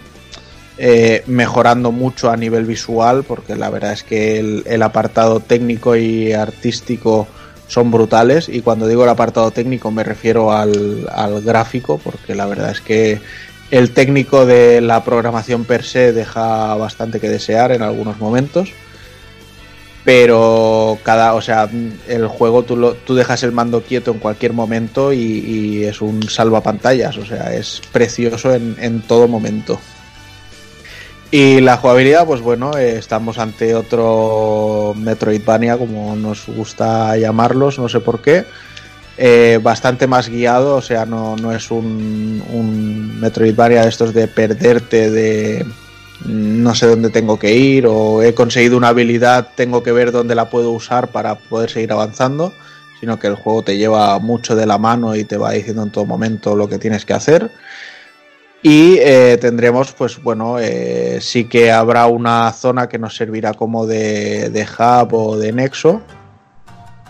[0.78, 6.34] eh, mejorando mucho a nivel visual, porque la verdad es que el, apartado técnico y
[6.34, 7.28] artístico
[7.68, 8.50] son brutales.
[8.50, 13.22] Y cuando digo el apartado técnico me refiero al gráfico, porque la verdad es que
[13.72, 18.72] el técnico de la programación per se deja bastante que desear en algunos momentos.
[20.04, 21.68] Pero cada, o sea,
[22.08, 26.22] el juego tú, lo, tú dejas el mando quieto en cualquier momento y, es un
[26.30, 29.80] salvapantallas, o sea, es precioso en, en, todo momento.
[31.32, 37.90] Y la jugabilidad, pues bueno, eh, estamos ante otro Metroidvania, como nos gusta llamarlos, no
[37.90, 38.46] sé por qué.
[39.18, 44.28] Eh, bastante más guiado, o sea, no, no es un, un Metroidvania de estos de
[44.28, 45.66] perderte, de
[46.26, 50.36] no sé dónde tengo que ir o he conseguido una habilidad, tengo que ver dónde
[50.36, 52.54] la puedo usar para poder seguir avanzando,
[53.00, 55.92] sino que el juego te lleva mucho de la mano y te va diciendo en
[55.92, 57.52] todo momento lo que tienes que hacer.
[58.64, 63.86] Y eh, tendremos, pues bueno, eh, sí que habrá una zona que nos servirá como
[63.86, 66.02] de, de hub o de nexo,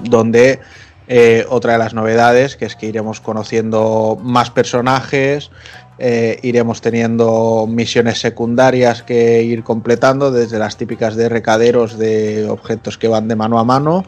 [0.01, 0.59] donde
[1.07, 5.51] eh, otra de las novedades, que es que iremos conociendo más personajes,
[5.99, 12.97] eh, iremos teniendo misiones secundarias que ir completando, desde las típicas de recaderos de objetos
[12.97, 14.03] que van de mano a mano,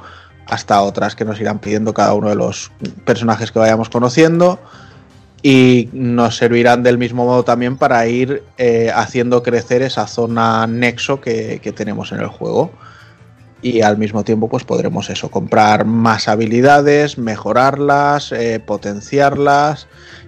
[0.47, 2.71] hasta otras que nos irán pidiendo cada uno de los
[3.05, 4.59] personajes que vayamos conociendo.
[5.43, 11.21] Y nos servirán del mismo modo también para ir eh, haciendo crecer esa zona nexo
[11.21, 12.71] que, que tenemos en el juego
[13.61, 19.87] y al mismo tiempo pues podremos eso comprar más habilidades mejorarlas eh, potenciarlas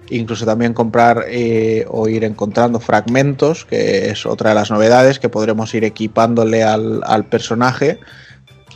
[0.09, 5.29] incluso también comprar eh, o ir encontrando fragmentos que es otra de las novedades que
[5.29, 7.99] podremos ir equipándole al, al personaje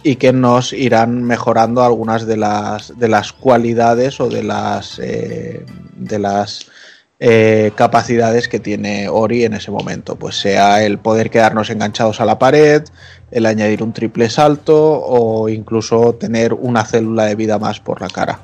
[0.03, 5.65] y que nos irán mejorando algunas de las de las cualidades o de las eh,
[5.95, 6.67] de las
[7.25, 12.25] eh, capacidades que tiene Ori en ese momento, pues sea el poder quedarnos enganchados a
[12.25, 12.83] la pared,
[13.31, 18.09] el añadir un triple salto o incluso tener una célula de vida más por la
[18.09, 18.39] cara.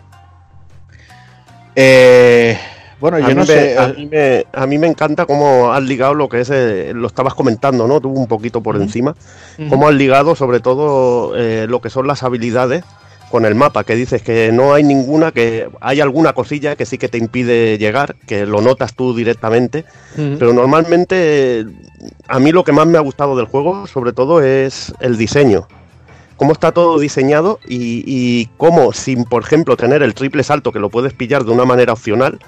[1.75, 2.57] Eh,
[3.01, 3.77] bueno, a yo no me, sé.
[3.77, 7.07] A mí, me, a mí, me, encanta cómo has ligado lo que es, eh, lo
[7.07, 7.99] estabas comentando, ¿no?
[7.99, 8.83] Tú un poquito por uh -huh.
[8.83, 9.13] encima.
[9.69, 12.85] Cómo has ligado sobre todo eh, lo que son las habilidades
[13.29, 16.97] con el mapa, que dices que no hay ninguna, que hay alguna cosilla que sí
[16.97, 19.85] que te impide llegar, que lo notas tú directamente,
[20.17, 20.37] uh -huh.
[20.39, 21.65] pero normalmente
[22.27, 25.67] a mí lo que más me ha gustado del juego, sobre todo, es el diseño.
[26.37, 30.79] Cómo está todo diseñado y, y cómo, sin por ejemplo tener el triple salto que
[30.79, 32.39] lo puedes pillar de una manera opcional,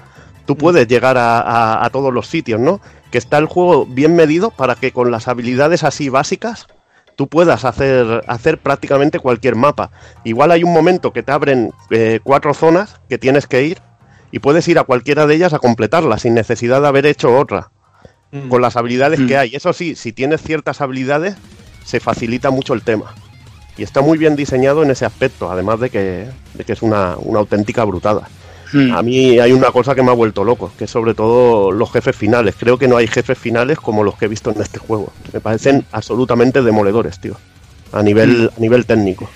[0.46, 2.80] tú puedes llegar a, a, a, todos los sitios, ¿no?
[3.10, 6.66] Que está el juego bien medido para que con las habilidades así básicas
[7.16, 9.90] tú puedas hacer, hacer prácticamente cualquier mapa.
[10.24, 13.78] Igual hay un momento que te abren eh, cuatro zonas que tienes que ir
[14.30, 17.70] y puedes ir a cualquiera de ellas a completarla sin necesidad de haber hecho otra.
[18.32, 18.48] Mm.
[18.48, 19.26] Con las habilidades mm.
[19.26, 19.54] que hay.
[19.54, 21.36] Eso sí, si tienes ciertas habilidades,
[21.84, 23.14] se facilita mucho el tema.
[23.76, 27.16] Y está muy bien diseñado en ese aspecto, además de que, de que es una,
[27.18, 28.28] una auténtica brutada.
[28.72, 28.92] Hmm.
[28.92, 31.92] A mí hay una cosa que me ha vuelto loco, que es sobre todo los
[31.92, 32.54] jefes finales.
[32.58, 35.12] Creo que no hay jefes finales como los que he visto en este juego.
[35.32, 37.36] Me parecen absolutamente demoledores, tío.
[37.92, 38.56] A nivel, hmm.
[38.56, 39.28] a nivel técnico.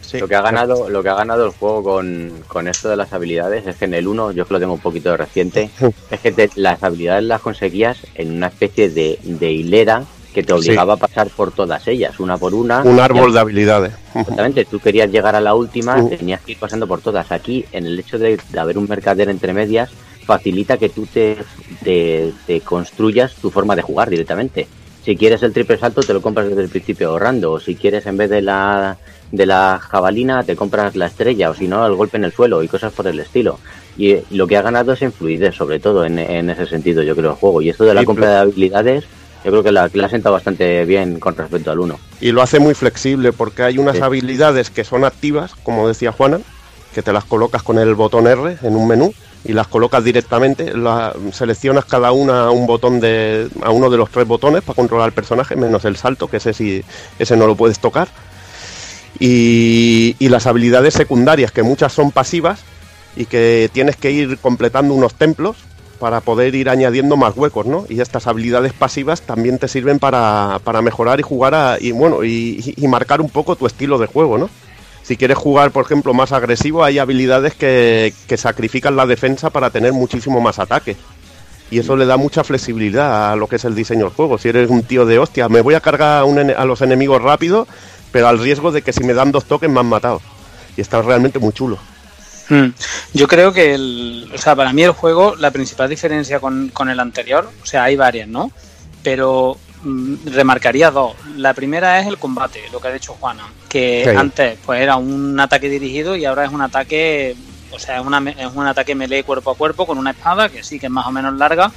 [0.00, 2.96] Sí, lo que ha ganado, lo que ha ganado el juego con, con esto de
[2.96, 5.68] las habilidades es que en el 1, yo que lo tengo un poquito de reciente,
[6.10, 10.52] es que te- las habilidades las conseguías en una especie de, de hilera que te
[10.52, 12.82] obligaba a pasar por todas ellas, una por una.
[12.82, 13.92] Un árbol de habilidades.
[14.14, 16.08] Exactamente, tú querías llegar a la última, Uh.
[16.10, 17.32] tenías que ir pasando por todas.
[17.32, 19.90] Aquí, en el hecho de, de haber un mercader entre medias,
[20.26, 21.38] facilita que tú te,
[21.82, 24.68] te, te construyas tu forma de jugar directamente.
[25.04, 27.52] Si quieres el triple salto, te lo compras desde el principio ahorrando.
[27.52, 28.98] O si quieres, en vez de la,
[29.32, 31.48] de la jabalina, te compras la estrella.
[31.48, 33.58] O si no, el golpe en el suelo y cosas por el estilo.
[33.96, 37.16] Y lo que ha ganado es en fluidez, sobre todo en, en ese sentido, yo
[37.16, 37.62] creo, el juego.
[37.62, 39.04] Y esto de la compra de habilidades,
[39.44, 41.98] yo creo que la, la ha sentado bastante bien con respecto al 1.
[42.20, 44.02] Y lo hace muy flexible porque hay unas Sí.
[44.02, 46.40] habilidades que son activas, como decía Juana,
[46.94, 50.76] que te las colocas con el botón R en un menú y las colocas directamente,
[50.76, 54.74] la- seleccionas cada una a un botón de a uno de los tres botones para
[54.74, 56.82] controlar al personaje, menos el salto, que ese sí
[57.20, 58.08] ese no lo puedes tocar.
[59.20, 62.60] Y, y las habilidades secundarias, que muchas son pasivas
[63.16, 65.56] y que tienes que ir completando unos templos
[65.98, 67.84] para poder ir añadiendo más huecos, ¿no?
[67.88, 72.24] Y estas habilidades pasivas también te sirven para, para mejorar y jugar a- y bueno
[72.24, 74.48] y, marcar un poco tu estilo de juego, ¿no?
[75.02, 79.70] Si quieres jugar, por ejemplo, más agresivo, hay habilidades que, que sacrifican la defensa para
[79.70, 80.96] tener muchísimo más ataque.
[81.70, 84.38] Y eso le da mucha flexibilidad a lo que es el diseño del juego.
[84.38, 87.66] Si eres un tío de hostia, me voy a cargar a, a los enemigos rápido,
[88.12, 90.20] pero al riesgo de que si me dan dos toques me han matado.
[90.76, 91.78] Y está realmente muy chulo.
[92.48, 92.68] Mm.
[93.14, 96.88] Yo creo que, el, o sea, para mí el juego, la principal diferencia con, con
[96.88, 98.50] el anterior, o sea, hay varias, ¿no?
[99.02, 101.12] Pero mm, remarcaría dos.
[101.36, 104.16] La primera es el combate, lo que ha dicho Juana, que Sí.
[104.16, 107.36] antes pues era un ataque dirigido y ahora es un ataque,
[107.70, 110.48] o sea, es, una, me- es un ataque melee cuerpo a cuerpo con una espada
[110.48, 111.70] que sí que es más o menos larga,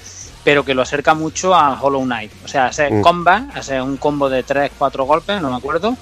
[0.43, 2.31] pero que lo acerca mucho a Hollow Knight.
[2.43, 3.02] O sea, hacer Mm.
[3.02, 5.95] combat, hacer un combo de 3, 4 golpes, no me acuerdo,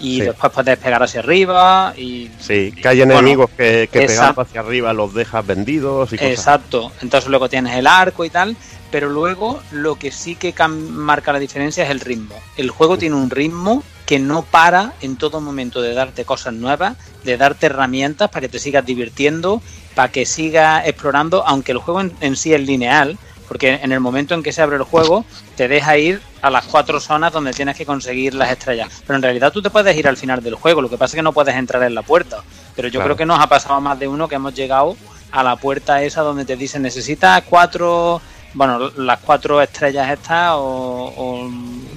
[0.00, 0.20] y Sí.
[0.22, 4.60] después puedes pegar hacia arriba y Sí, que hay Bueno, enemigos que, que pegando hacia
[4.60, 6.30] arriba los dejas vendidos y cosas.
[6.32, 6.92] Exacto.
[7.02, 8.56] Entonces luego tienes el arco y tal,
[8.90, 12.34] pero luego lo que sí que marca la diferencia es el ritmo.
[12.56, 16.96] El juego tiene un ritmo que no para en todo momento de darte cosas nuevas,
[17.22, 19.62] de darte herramientas para que te sigas divirtiendo,
[19.94, 23.18] para que sigas explorando, aunque el juego en, en sí es lineal,
[23.50, 25.24] porque en el momento en que se abre el juego
[25.56, 29.02] te deja ir a las cuatro zonas donde tienes que conseguir las estrellas.
[29.04, 31.16] Pero en realidad tú te puedes ir al final del juego, lo que pasa es
[31.16, 32.44] que no puedes entrar en la puerta.
[32.76, 33.06] Pero yo Claro.
[33.06, 34.96] creo que nos ha pasado más de uno que hemos llegado
[35.32, 38.20] a la puerta esa donde te dicen necesitas cuatro,
[38.54, 41.50] bueno, las cuatro estrellas estas o, o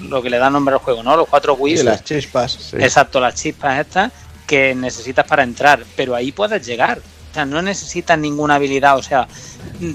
[0.07, 1.15] lo que le da nombre al juego, ¿no?
[1.15, 1.85] Los cuatro Sí, whistles.
[1.85, 2.51] las chispas.
[2.51, 2.77] Sí.
[2.79, 4.11] Exacto, las chispas estas
[4.47, 6.99] que necesitas para entrar, pero ahí puedes llegar.
[7.33, 9.27] O sea, no necesitas ninguna habilidad, o sea,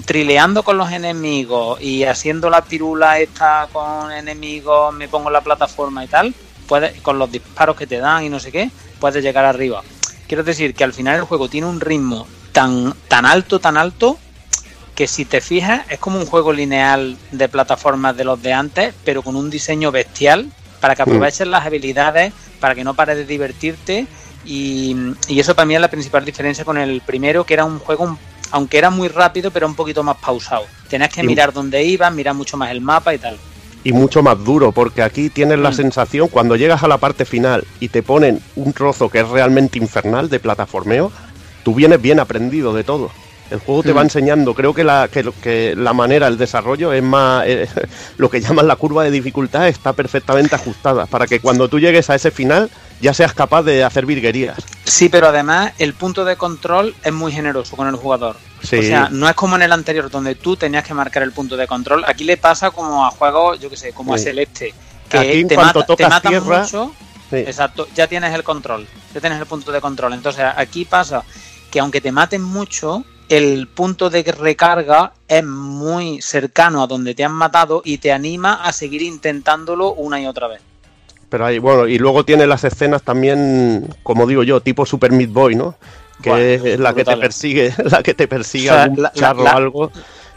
[0.03, 5.41] trileando con los enemigos y haciendo la pirula esta con enemigos, me pongo en la
[5.41, 6.35] plataforma y tal,
[6.67, 9.83] puedes, con los disparos que te dan y no sé qué, puedes llegar arriba.
[10.27, 14.19] Quiero decir que al final el juego tiene un ritmo tan, tan alto, tan alto,
[14.93, 18.93] que si te fijas es como un juego lineal de plataformas de los de antes,
[19.05, 20.51] pero con un diseño bestial
[20.81, 24.07] para que aproveches las habilidades, para que no pares de divertirte
[24.45, 24.95] y,
[25.27, 28.03] y eso para mí es la principal diferencia con el primero, que era un juego,
[28.05, 28.17] un-
[28.51, 30.65] aunque era muy rápido, pero un poquito más pausado.
[30.89, 33.37] Tenías que Y- mirar dónde ibas, mirar mucho más el mapa y tal.
[33.81, 35.73] y mucho más duro, porque aquí tienes la Mm.
[35.73, 39.77] sensación, cuando llegas a la parte final y te ponen un trozo que es realmente
[39.79, 41.13] infernal de plataformeo,
[41.63, 43.09] tú vienes bien aprendido de todo.
[43.51, 47.01] El juego te va enseñando, creo que la, que, que la manera, el desarrollo es
[47.01, 47.67] más, eh,
[48.17, 52.09] lo que llaman la curva de dificultad está perfectamente ajustada, para que cuando tú llegues
[52.09, 52.69] a ese final
[53.01, 54.57] ya seas capaz de hacer virguerías.
[54.83, 58.35] Sí, pero además el punto de control es muy generoso con el jugador.
[58.61, 58.77] Sí.
[58.77, 61.55] O sea, no es como en el anterior donde tú tenías que marcar el punto
[61.55, 62.03] de control.
[62.05, 64.17] Aquí le pasa como a juegos, yo que sé, como a.
[64.17, 64.73] Celeste.
[65.07, 66.93] Que Aquí en te, cuanto mata- te tocas matan tierra, mucho.
[67.29, 67.37] Sí.
[67.37, 68.85] Exacto, ya tienes el control.
[69.13, 70.13] Ya tienes el punto de control.
[70.13, 71.23] Entonces aquí pasa
[71.71, 77.23] que aunque te maten mucho, el punto de recarga es muy cercano a donde te
[77.23, 80.61] han matado y te anima a seguir intentándolo una y otra vez.
[81.29, 85.29] Pero hay, bueno, y luego tiene las escenas también, como digo yo, tipo Super Meat
[85.31, 85.75] Boy, ¿no?
[86.23, 89.19] Que es la que te persigue, la que te persigue O sea, algún la- la-
[89.19, 89.91] charro la- o algo.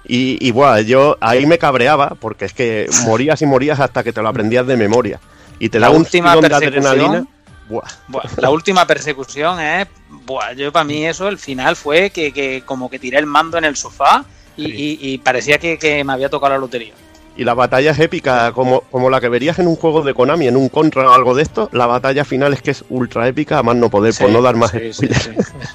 [0.05, 4.13] Y, y buah, yo ahí me cabreaba, porque es que morías y morías hasta que
[4.13, 5.19] te lo aprendías de memoria.
[5.59, 7.25] Y te La da un última de adrenalina.
[7.73, 7.89] Buah.
[8.09, 9.89] Buah, la última persecución es.
[10.27, 13.59] Buah, yo para mí eso, el final fue que, que como que tiré el mando
[13.59, 14.25] en el sofá
[14.57, 16.93] y, y- y parecía que, que me había tocado la lotería.
[17.35, 20.49] Y la batalla es épica, como, como la que verías en un juego de Konami,
[20.49, 21.71] en un contra o algo de esto.
[21.73, 24.55] La batalla final es que es ultra épica, a más no poder, por no dar
[24.57, 25.23] más sí, sí, spoilers.
[25.25, 25.31] sí.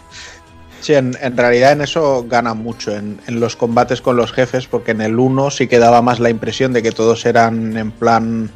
[0.80, 4.68] Sí, en, en realidad en eso gana mucho, en, en los combates con los jefes,
[4.68, 7.91] porque en el 1 sí que daba más la impresión de que todos eran en
[7.91, 8.52] plan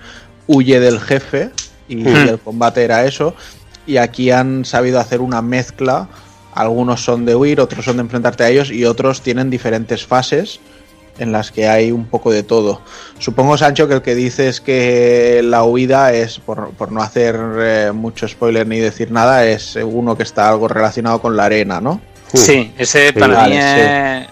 [0.47, 1.49] huye del jefe
[1.91, 2.29] y Mm.
[2.29, 3.35] el combate era eso.
[3.87, 6.07] y aquí han sabido hacer una mezcla.
[6.53, 10.59] Algunos son de huir, otros son de enfrentarte a ellos y otros tienen diferentes fases
[11.17, 12.81] en las que hay un poco de todo.
[13.19, 17.91] Supongo, Sancho, que el que dices que la huida es, por, por no hacer eh,
[17.93, 22.01] mucho spoiler ni decir nada, es uno que está algo relacionado con la arena, ¿no?
[22.33, 23.65] Sí, ese para Vale, mí es.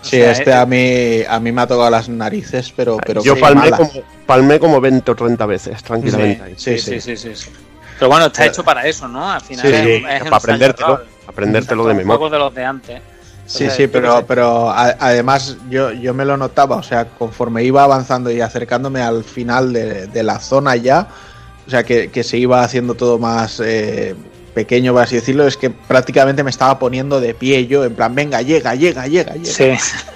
[0.01, 0.09] sí.
[0.09, 2.97] Sí, o sea, este es- a mí, a mí me ha tocado las narices, pero,
[3.05, 3.91] pero Yo palmé como,
[4.25, 6.53] palmé como 20 o 30 veces, tranquilamente.
[6.57, 7.49] Sí, sí, sí, sí, sí.
[7.97, 9.29] Pero bueno, está hecho para eso, ¿no?
[9.29, 12.29] Al final Sí, es, sí, es para aprendértelo, aprendértelo de Un memoria.
[12.29, 13.01] de los de antes.
[13.45, 17.83] Sí, sí, pero, pero a- además yo, yo me lo notaba, o sea, conforme iba
[17.83, 21.07] avanzando y acercándome al final de, de la zona ya,
[21.65, 24.15] o sea, que, que se iba haciendo todo más eh,
[24.59, 28.13] pequeño, por así decirlo, es que prácticamente me estaba poniendo de pie yo, en plan,
[28.13, 29.45] venga, llega, llega, llega, llega.
[29.45, 29.71] Sí.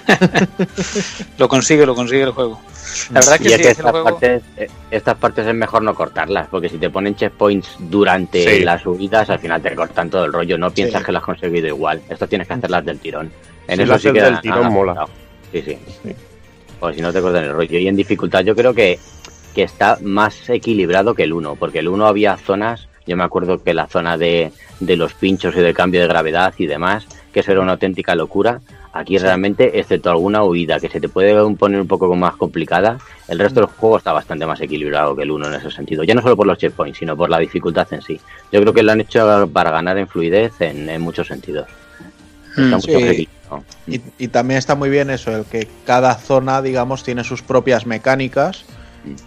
[1.38, 2.60] lo consigue, lo consigue el juego.
[3.10, 4.04] La verdad es que y es sí, que estas, juego.
[4.04, 8.64] partes, eh, estas partes es mejor no cortarlas, porque si te ponen checkpoints durante Sí.
[8.64, 10.58] las subidas, al final te cortan todo el rollo.
[10.58, 11.06] No piensas Sí.
[11.06, 12.02] que lo has conseguido igual.
[12.08, 13.30] Esto tienes que hacerlas del tirón.
[13.66, 15.06] En Si eso lo sí que del tirón, mola.
[15.52, 15.78] Sí, sí.
[16.78, 17.78] Pues si no te cortan el rollo.
[17.78, 18.98] Y en dificultad yo creo que,
[19.54, 23.62] que está más equilibrado que el 1, porque el 1 había zonas, yo me acuerdo
[23.62, 27.40] que la zona de, de los pinchos y del cambio de gravedad y demás, que
[27.40, 28.60] eso era una auténtica locura.
[28.96, 33.40] Aquí realmente, excepto alguna huida que se te puede poner un poco más complicada, el
[33.40, 36.04] resto del juego está bastante más equilibrado que el 1 en ese sentido.
[36.04, 38.20] Ya no solo por los checkpoints, sino por la dificultad en sí.
[38.52, 41.66] Yo creo que lo han hecho para ganar en fluidez en, en muchos sentidos.
[42.56, 42.70] Está Mm.
[42.70, 42.90] mucho.
[43.86, 47.86] Y, y también está muy bien eso, el que cada zona, digamos, tiene sus propias
[47.86, 48.64] mecánicas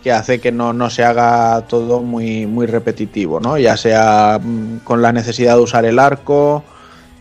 [0.03, 3.57] que hace que no, no se haga todo muy, muy repetitivo, ¿no?
[3.57, 6.63] Ya sea mm, con la necesidad de usar el arco,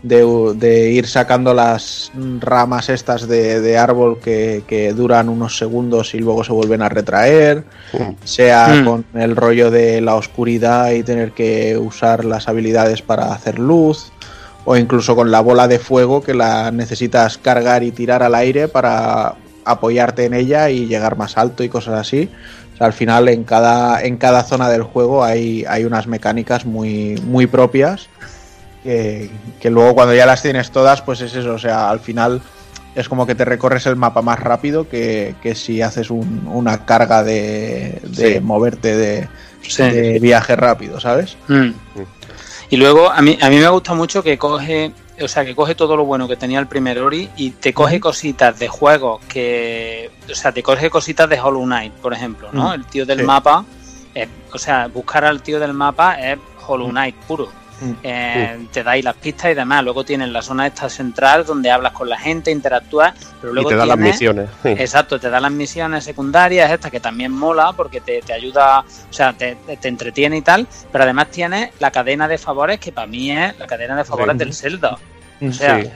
[0.03, 6.19] de, ir sacando las ramas estas de, de árbol que, que duran unos segundos y
[6.19, 7.63] luego se vuelven a retraer,
[8.23, 8.85] sea Mm.
[8.85, 14.11] con el rollo de la oscuridad y tener que usar las habilidades para hacer luz,
[14.65, 18.67] o incluso con la bola de fuego que la necesitas cargar y tirar al aire
[18.67, 19.35] para
[19.71, 22.29] apoyarte en ella y llegar más alto y cosas así.
[22.73, 26.65] O sea, al final en cada, en cada zona del juego hay, hay unas mecánicas
[26.65, 28.07] muy, muy propias
[28.83, 29.29] que,
[29.59, 31.53] que luego cuando ya las tienes todas, pues es eso.
[31.53, 32.41] O sea, al final
[32.95, 36.85] es como que te recorres el mapa más rápido que, que si haces un- una
[36.85, 38.39] carga de, de Sí.
[38.39, 39.27] moverte de,
[39.61, 39.83] Sí.
[39.83, 41.35] de viaje rápido, ¿sabes?
[41.47, 41.69] Mm.
[42.69, 44.91] Y luego a mí, a mí me gusta mucho que coge,
[45.21, 47.99] o sea, que coge todo lo bueno que tenía el primer Ori y te coge
[47.99, 52.73] cositas de juegos que, o sea, te coge cositas de Hollow Knight, por ejemplo, ¿no?
[52.73, 53.25] El tío del Sí.
[53.25, 53.65] mapa,
[54.13, 56.37] es- o sea, buscar al tío del mapa es
[56.67, 57.49] Hollow Knight puro.
[57.79, 57.91] Mm.
[58.03, 59.83] Eh, Te dais las pistas y demás.
[59.83, 63.69] Luego tienes la zona esta central donde hablas con la gente, interactúas, pero Y luego
[63.69, 64.49] te da las tienes- misiones.
[64.63, 64.69] sí.
[64.69, 69.13] Exacto, te da las misiones secundarias, estas que también mola porque te, te ayuda, o
[69.13, 72.91] sea, te, te- te entretiene y tal, pero además tienes la cadena de favores que
[72.91, 74.39] para mí es la cadena de favores Sí.
[74.39, 74.97] del Zelda.
[75.41, 75.89] O sea, Sí.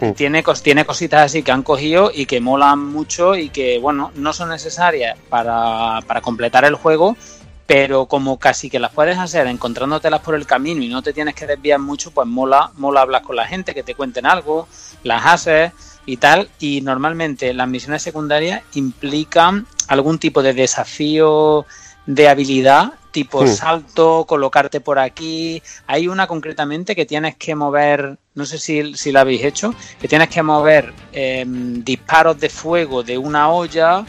[0.00, 0.12] Sí.
[0.16, 4.10] tiene, cos- tiene cositas así que han cogido y que molan mucho y que, bueno,
[4.14, 7.14] no son necesarias para, para completar el juego,
[7.66, 11.34] pero como casi que las puedes hacer encontrándotelas por el camino y no te tienes
[11.34, 14.68] que desviar mucho, pues mola, mola hablar con la gente, que te cuenten algo,
[15.02, 15.72] las haces
[16.06, 21.66] y tal, y normalmente las misiones secundarias implican algún tipo de desafío
[22.06, 23.48] de habilidad, tipo Hmm.
[23.48, 25.60] salto, colocarte por aquí.
[25.88, 30.06] Hay una concretamente que tienes que mover, no sé si, si la habéis hecho, que
[30.06, 34.04] tienes que mover em, disparos de fuego de una olla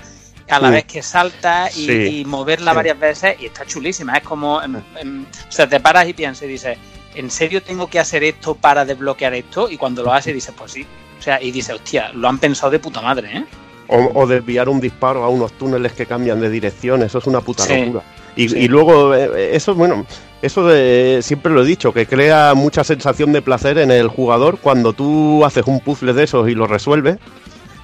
[0.50, 0.74] a la Sí.
[0.74, 2.20] vez que saltas y, Sí.
[2.22, 2.76] y moverla Sí.
[2.76, 4.18] varias veces y está chulísima.
[4.18, 4.76] Es como, em,
[5.24, 6.78] o sea, te paras y piensas y dices,
[7.16, 9.70] ¿en serio tengo que hacer esto para desbloquear esto?
[9.70, 10.86] Y cuando lo haces dices, pues sí.
[11.20, 13.46] O sea, y dices, hostia, lo han pensado de puta madre, ¿eh?
[13.90, 17.40] O, o desviar un disparo a unos túneles que cambian de dirección, eso es una
[17.42, 18.04] puta locura.
[18.36, 20.06] Y luego, eh, eso, bueno,
[20.44, 24.60] eso de, siempre lo he dicho, que crea mucha sensación de placer en el jugador
[24.60, 27.18] cuando tú haces un puzzle de esos y lo resuelves.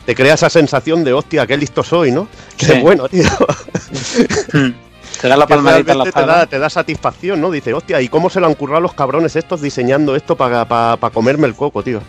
[0.06, 2.28] Te crea esa sensación de, hostia, qué listo soy, ¿no?
[2.58, 2.80] Qué Sí.
[2.82, 3.24] bueno, tío.
[5.22, 7.50] Te da la palmadita en la te da, te da satisfacción, ¿no?
[7.52, 11.48] Dice, hostia, ¿y cómo se le han currado los cabrones estos diseñando esto para comerme
[11.48, 12.02] el coco, tío?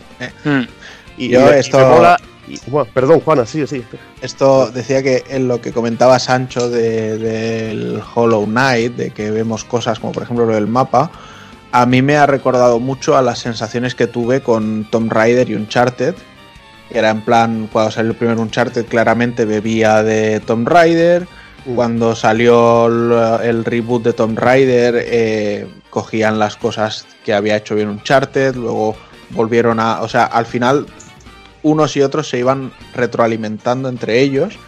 [0.44, 0.60] Mm.
[1.18, 2.16] Y, Yo y me- y esto- me mola-
[2.48, 3.84] y- bueno, perdón, Juana, sí, sí.
[4.20, 9.62] Esto decía que en lo que comentaba Sancho de- del Hollow Knight, de que vemos
[9.64, 11.10] cosas como por ejemplo lo del mapa,
[11.70, 15.54] a mí me ha recordado mucho a las sensaciones que tuve con Tomb Raider y
[15.54, 16.14] Uncharted,
[16.90, 21.26] que era en plan, cuando salió el primer Uncharted claramente bebía de Tomb Raider,
[21.64, 21.74] Mm.
[21.74, 27.74] cuando salió el, el reboot de Tomb Raider eh, cogían las cosas que había hecho
[27.74, 28.96] bien Uncharted, luego
[29.30, 30.86] volvieron a, o sea, al final
[31.62, 34.58] unos y otros se iban retroalimentando entre ellos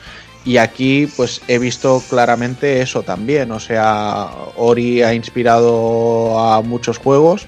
[0.47, 6.99] Y aquí pues he visto claramente eso también, o sea, Ori ha inspirado a muchos
[6.99, 7.47] juegos,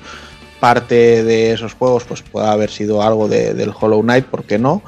[0.60, 4.59] parte de esos juegos pues puede haber sido algo de- del Hollow Knight, ¿por qué
[4.59, 4.82] no?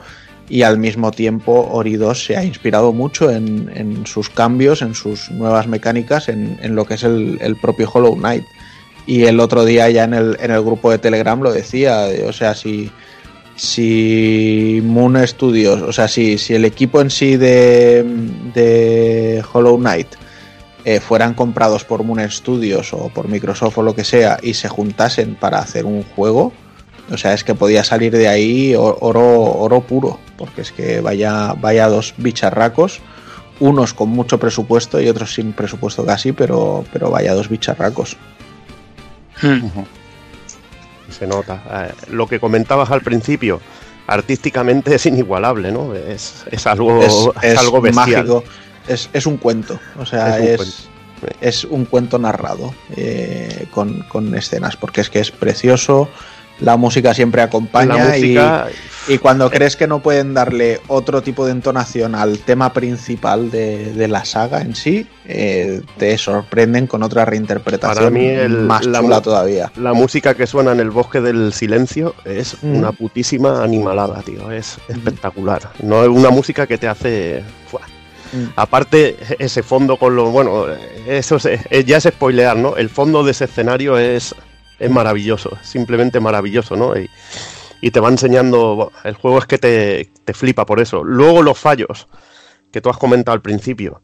[0.48, 4.94] Y al mismo tiempo Ori 2 se ha inspirado mucho en, en sus cambios, en
[4.96, 8.42] sus nuevas mecánicas, en, en lo que es el, el propio Hollow Knight.
[9.06, 12.24] Y el otro día ya en el, en el grupo de Telegram lo decía, de-
[12.24, 12.90] o sea, si,
[13.56, 18.02] si Moon Studios, o sea, si, si el equipo en sí de,
[18.54, 20.08] de Hollow Knight
[20.84, 24.68] eh, fueran comprados por Moon Studios o por Microsoft o lo que sea y se
[24.68, 26.52] juntasen para hacer un juego,
[27.10, 31.54] o sea, es que podía salir de ahí oro, oro puro, porque es que vaya,
[31.54, 33.00] vaya dos bicharracos,
[33.58, 38.16] unos con mucho presupuesto y otros sin presupuesto casi, pero, pero vaya dos bicharracos.
[41.10, 41.62] Se nota.
[41.72, 43.60] Eh, lo que comentabas al principio,
[44.06, 45.94] artísticamente es inigualable, ¿no?
[45.94, 47.12] Es, es algo, es,
[47.42, 48.08] es es algo bestial.
[48.08, 48.44] mágico,
[48.92, 50.66] es, es un cuento, o sea, Es un
[51.40, 56.08] es, un cuento narrado eh, con, con escenas, porque es que es precioso,
[56.60, 58.68] la música siempre acompaña música-
[59.08, 63.50] y, y cuando crees que no pueden darle otro tipo de entonación al tema principal
[63.50, 68.58] de, de la saga en sí, eh, te sorprenden con otra reinterpretación Para mí el-
[68.62, 69.70] más la chula todavía.
[69.76, 72.76] La música que suena en el bosque del silencio es Mm.
[72.76, 74.50] una putísima animalada, tío.
[74.50, 75.70] Es espectacular.
[75.82, 77.42] No es una música que te hace.
[78.32, 78.44] Mm.
[78.56, 80.30] Aparte, ese fondo con lo.
[80.30, 80.66] Bueno,
[81.06, 82.76] eso es- es- ya es spoilear, ¿no?
[82.76, 84.34] El fondo de ese escenario es,
[84.78, 86.96] es maravilloso, simplemente maravilloso, ¿no?
[86.98, 87.08] Y,
[87.80, 88.92] y te va enseñando.
[89.04, 91.02] el juego es que te, te flipa por eso.
[91.02, 92.06] Luego los fallos
[92.72, 94.02] que tú has comentado al principio.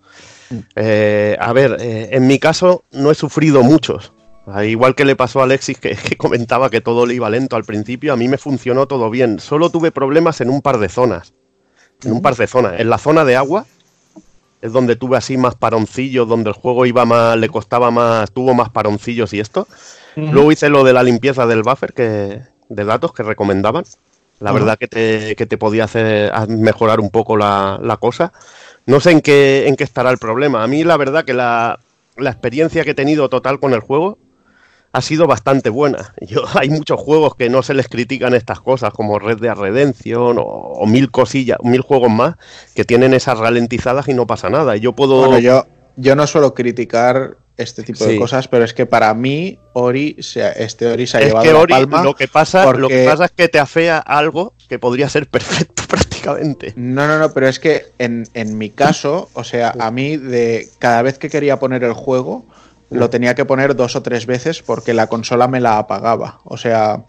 [0.76, 4.12] Eh, a ver, eh, en mi caso no he sufrido muchos.
[4.46, 7.56] Ah, Igual que le pasó a Alexis, que, que comentaba que todo le iba lento
[7.56, 9.40] al principio, a mí me funcionó todo bien.
[9.40, 11.34] Solo tuve problemas en un par de zonas.
[12.04, 12.74] En un par de zonas.
[12.78, 13.66] En la zona de agua
[14.66, 18.52] es donde tuve así más paroncillos, donde el juego iba más, le costaba más, tuvo
[18.52, 19.66] más paroncillos y esto.
[20.16, 23.84] Luego hice lo de la limpieza del buffer que, de datos que recomendaban.
[24.40, 28.32] La verdad que te, que te podía hacer mejorar un poco la, la cosa.
[28.86, 30.62] No sé en qué, en qué estará el problema.
[30.62, 31.78] A mí la verdad que la,
[32.16, 34.18] la experiencia que he tenido total con el juego
[34.92, 36.14] ha sido bastante buena.
[36.20, 40.38] Yo, hay muchos juegos que no se les critican estas cosas, como Red Dead Redemption
[40.38, 42.36] o, o mil cosillas, mil juegos más
[42.74, 44.76] que tienen esas ralentizadas y no pasa nada.
[44.76, 45.18] Yo puedo...
[45.18, 45.66] Bueno, yo,
[45.96, 50.62] yo no suelo criticar este tipo de cosas, pero es que para mí Ori, se
[50.62, 52.02] este Ori se ha es llevado que la Ori, palma.
[52.02, 55.82] lo que pasa, lo que pasa es que te afea algo que podría ser perfecto
[55.88, 56.74] prácticamente.
[56.76, 60.68] No, no, no, pero es que en, en mi caso, o sea, a mí de
[60.78, 62.44] cada vez que quería poner el juego,
[62.90, 66.38] lo tenía que poner dos o tres veces porque la consola me la apagaba.
[66.44, 67.02] O sea,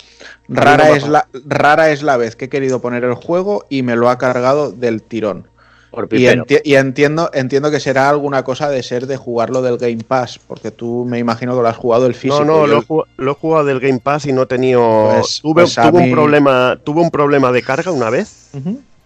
[0.50, 3.96] rara es la, rara es la vez que he querido poner el juego y me
[3.96, 5.48] lo ha cargado del tirón.
[5.92, 6.44] Por Y, pipero.
[6.46, 10.38] enti- y entiendo, entiendo que será alguna cosa de ser de jugarlo del Game Pass,
[10.46, 12.44] porque tú me imagino que lo has jugado el físico.
[12.44, 14.46] No, no, lo, he el- jug- lo he jugado del Game Pass y no he
[14.48, 15.12] tenido.
[15.16, 18.50] Pues- tuve pues a tuve mí- un problema, tuve un problema de carga una vez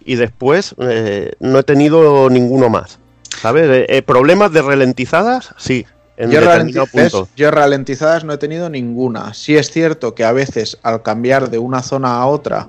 [0.04, 2.98] y después eh, no he tenido ninguno más.
[3.40, 3.68] ¿Sabes?
[3.70, 5.86] Eh, eh, problemas de ralentizadas, sí.
[6.22, 7.28] En Yo, determinado ralentiz- punto.
[7.36, 9.34] yo ralentizadas no he tenido ninguna.
[9.34, 12.68] Sí es cierto que a veces al cambiar de una zona a otra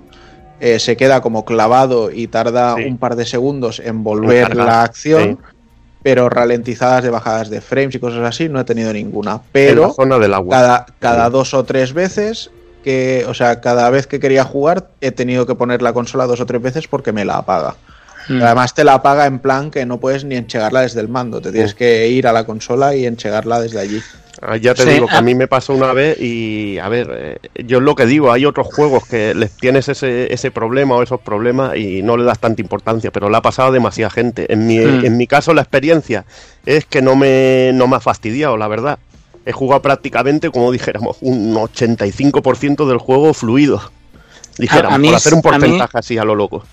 [0.60, 2.86] eh, se queda como clavado y tarda Sí.
[2.86, 5.56] un par de segundos en volver la acción, sí.
[6.02, 9.34] pero ralentizadas de bajadas de frames y cosas así no he tenido ninguna.
[9.34, 10.56] En Pero la zona del agua.
[10.56, 11.32] cada, cada Sí.
[11.34, 12.50] dos o tres veces
[12.84, 16.40] que, o sea, cada vez que quería jugar he tenido que poner la consola dos
[16.42, 17.76] o tres veces porque me la apaga.
[18.30, 18.42] Mm.
[18.42, 21.52] Además te la apaga en plan que no puedes ni enchegarla desde el mando, te
[21.52, 24.02] tienes que ir a la consola y enchegarla desde allí.
[24.42, 25.20] Ah, Ya te Sí, digo que ah.
[25.20, 28.32] a mí me pasó una vez y, a ver, eh, yo es lo que digo,
[28.32, 32.24] hay otros juegos que les tienes ese, ese problema o esos problemas y no le
[32.24, 34.52] das tanta importancia, pero le ha pasado a demasiada gente.
[34.52, 35.06] En mi, Mm.
[35.06, 36.26] en mi caso la experiencia
[36.66, 39.00] es que no me, no me ha fastidiado, la verdad.
[39.46, 43.82] He jugado prácticamente, como dijéramos, un 85% del juego fluido.
[44.58, 46.64] Dijéramos, A- a mí por hacer un es- a mí- porcentaje así a lo loco.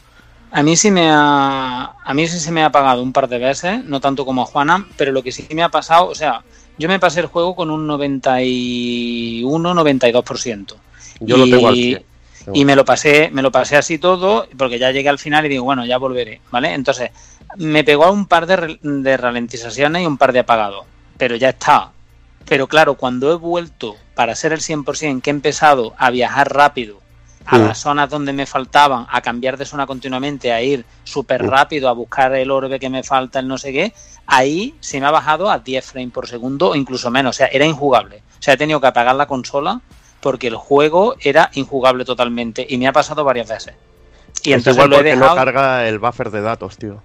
[0.53, 3.39] A mí sí me ha, a mí sí se me ha apagado un par de
[3.39, 6.43] veces, no tanto como a Juana, pero lo que sí me ha pasado, o sea,
[6.77, 10.75] yo me pasé el juego con un 91-92%.
[11.21, 12.05] Yo lo tengo al 100.
[12.55, 15.51] Y me lo pasé, me lo pasé así todo, porque ya llegué al final y
[15.51, 16.73] digo, bueno, ya volveré, ¿vale?
[16.73, 17.11] Entonces,
[17.57, 20.85] me pegó un par de, de ralentizaciones y un par de apagados,
[21.19, 21.93] pero ya está.
[22.49, 27.00] Pero claro, cuando he vuelto para ser el 100%, que he empezado a viajar rápido
[27.51, 27.67] a Mm.
[27.67, 31.93] las zonas donde me faltaban, a cambiar de zona continuamente, a ir súper rápido a
[31.93, 33.93] buscar el orbe que me falta, el no sé qué,
[34.27, 37.49] ahí se me ha bajado a 10 frames por segundo o incluso menos, o sea,
[37.49, 38.23] era injugable.
[38.39, 39.81] O sea, he tenido que apagar la consola
[40.21, 43.75] porque el juego era injugable totalmente y me ha pasado varias veces.
[44.45, 45.31] Y es entonces igual lo he dejado...
[45.31, 47.03] no carga el buffer de datos, tío.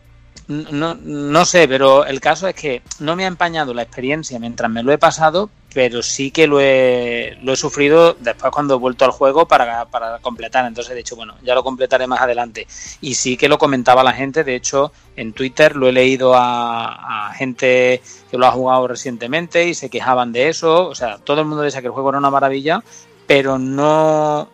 [0.47, 4.69] no, no sé, pero el caso es que no me ha empañado la experiencia mientras
[4.69, 8.77] me lo he pasado, pero sí que lo he, lo he sufrido después cuando he
[8.77, 10.65] vuelto al juego para, para completar.
[10.65, 12.65] Entonces he dicho, bueno, ya lo completaré más adelante.
[13.01, 17.27] Y sí que lo comentaba la gente, de hecho en Twitter lo he leído a,
[17.27, 20.87] a gente que lo ha jugado recientemente y se quejaban de eso.
[20.87, 22.81] O sea, todo el mundo decía que el juego era una maravilla,
[23.27, 24.47] pero no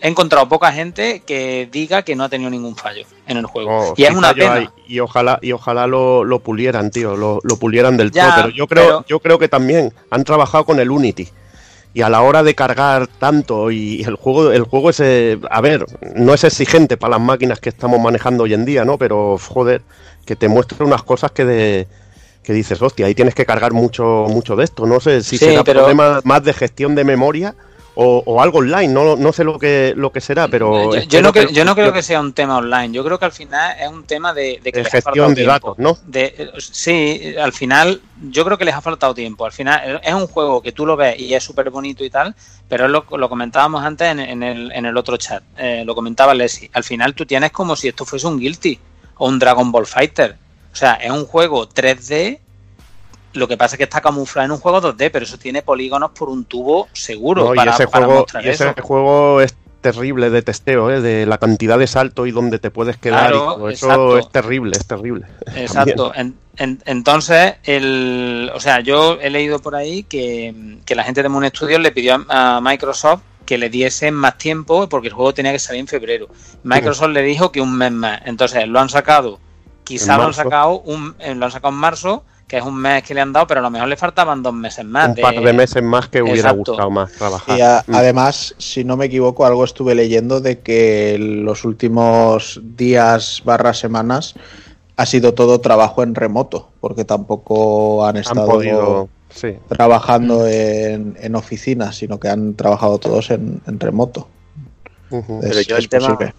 [0.00, 3.94] he encontrado poca gente que diga que no ha tenido ningún fallo en el juego.
[3.96, 4.54] Y es una pena.
[4.54, 8.34] hay, y ojalá y ojalá lo, lo pulieran, tío, lo, lo pulieran del Ya, todo.
[8.36, 11.28] Pero yo creo, pero- yo creo que también han trabajado con el Unity.
[11.94, 15.60] Y a la hora de cargar tanto y el juego, el juego es, eh, a
[15.60, 18.98] ver, no es exigente para las máquinas que estamos manejando hoy en día, ¿no?
[18.98, 19.82] Pero joder,
[20.26, 21.88] que te muestra unas cosas que de
[22.42, 24.86] que dices, hostia, ahí tienes que cargar mucho, mucho de esto.
[24.86, 27.54] No sé si Sí, será pero- problema más de gestión de memoria
[28.00, 31.32] o, o algo online, no, no sé lo que, lo que será, pero Yo, no,
[31.32, 33.88] que- yo no creo que sea un tema online, yo creo que al final es
[33.88, 35.98] un tema de, de que de gestión de datos, ¿no?
[36.06, 39.44] De- sí, al final yo creo que les ha faltado tiempo.
[39.44, 42.36] Al final es un juego que tú lo ves y es súper bonito y tal,
[42.68, 46.34] pero lo, lo comentábamos antes en, en el, en el otro chat, eh, lo comentaba
[46.34, 46.70] Leslie.
[46.74, 48.78] Al final tú tienes como si esto fuese un Guilty
[49.16, 50.36] o un Dragon Ball Fighter.
[50.72, 52.38] O sea, es un juego 3D,
[53.34, 56.10] lo que pasa es que está camuflado en un juego 2D, pero eso tiene polígonos
[56.12, 58.82] por un tubo seguro No, para, y ese para juego, mostrar y ese eso.
[58.82, 61.00] juego es terrible de testeo, ¿eh?
[61.00, 63.30] de la cantidad de salto y donde te puedes quedar.
[63.30, 63.68] y todo.
[63.68, 64.18] Eso exacto.
[64.18, 65.26] es terrible, es terrible.
[65.54, 66.12] Exacto.
[66.14, 71.22] En- en- entonces, el, o sea, yo he leído por ahí que, que la gente
[71.22, 75.14] de Moon Studios le pidió a, a Microsoft que le diese más tiempo porque el
[75.14, 76.28] juego tenía que salir en febrero.
[76.64, 78.20] Microsoft le dijo que un mes más.
[78.26, 79.38] Entonces, lo han sacado,
[79.84, 83.02] quizá lo han sacado, un, eh, lo han sacado en marzo, que es un mes
[83.02, 85.10] que le han dado, pero a lo mejor le faltaban dos meses más.
[85.10, 86.72] Un par de meses más que hubiera Exacto.
[86.72, 87.58] gustado más trabajar.
[87.58, 87.94] Y a- Mm.
[87.94, 94.34] además, si no me equivoco, algo estuve leyendo de que los últimos días barra semanas
[94.96, 99.08] ha sido todo trabajo en remoto, porque tampoco han han estado podido.
[99.30, 99.56] Sí.
[99.68, 104.26] trabajando en, en oficinas, sino que han trabajado todos en, en remoto.
[105.10, 105.40] Ujú.
[105.42, 106.34] Pero Es- yo es el tema, posible.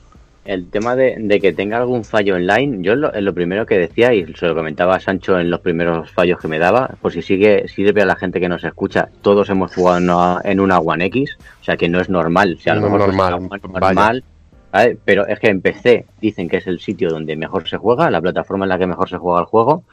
[0.46, 3.78] El tema de, de que tenga algún fallo online, yo lo, es lo primero que
[3.78, 7.12] decía y se lo comentaba a Sancho en los primeros fallos que me daba, por
[7.12, 10.60] si sigue sirve a la gente que nos escucha, todos hemos jugado en una, en
[10.60, 14.24] una One X, o sea que no es normal, o sea, No, normal, normal,
[14.72, 14.98] ¿vale?
[15.04, 18.22] pero es que en PC dicen que es el sitio donde mejor se juega, la
[18.22, 19.84] plataforma en la que mejor se juega el juego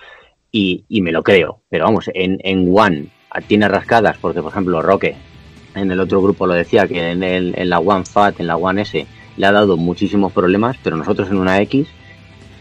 [0.52, 3.08] y, y me lo creo, pero vamos, en, en One
[3.46, 5.16] tiene rascadas porque por ejemplo Roque
[5.74, 8.56] en el otro grupo lo decía que en, el, en la One Fat, en la
[8.56, 11.88] One S, le ha dado muchísimos problemas, pero nosotros en una X,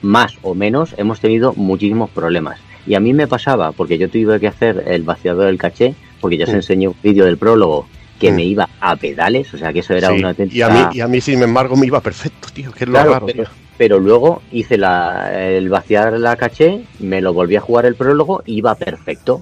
[0.01, 2.59] más o menos, hemos tenido muchísimos problemas.
[2.85, 6.37] Y a mí me pasaba, porque yo tuve que hacer el vaciador del caché, porque
[6.37, 6.55] ya os Mm.
[6.55, 7.87] enseñé un vídeo del prólogo
[8.19, 8.35] que Mm.
[8.35, 10.65] me iba a pedales, o sea que eso era Sí, una y, auténtica...
[10.67, 12.71] a mí, y a mí, sin embargo, me iba perfecto, tío.
[12.71, 13.51] Que es lo Claro, raro, pero, tío.
[13.77, 18.43] pero luego hice la, el vaciar la caché, me lo volví a jugar el prólogo
[18.45, 19.41] y iba perfecto.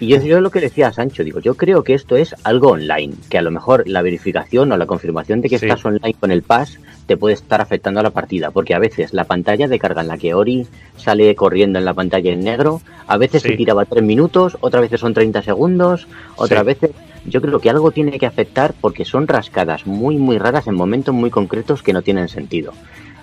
[0.00, 2.70] Y yo, yo lo que decía a Sancho, digo, yo creo que esto es algo
[2.70, 5.66] online, que a lo mejor la verificación o la confirmación de que Sí.
[5.66, 9.12] estás online con el pass te puede estar afectando a la partida, porque a veces
[9.12, 12.80] la pantalla de carga en la que Ori sale corriendo en la pantalla en negro,
[13.06, 13.50] a veces Sí.
[13.50, 16.66] se tiraba 3 minutos, otras veces son 30 segundos, otras Sí.
[16.66, 16.90] veces
[17.24, 21.14] yo creo que algo tiene que afectar porque son rascadas muy muy raras en momentos
[21.14, 22.72] muy concretos que no tienen sentido.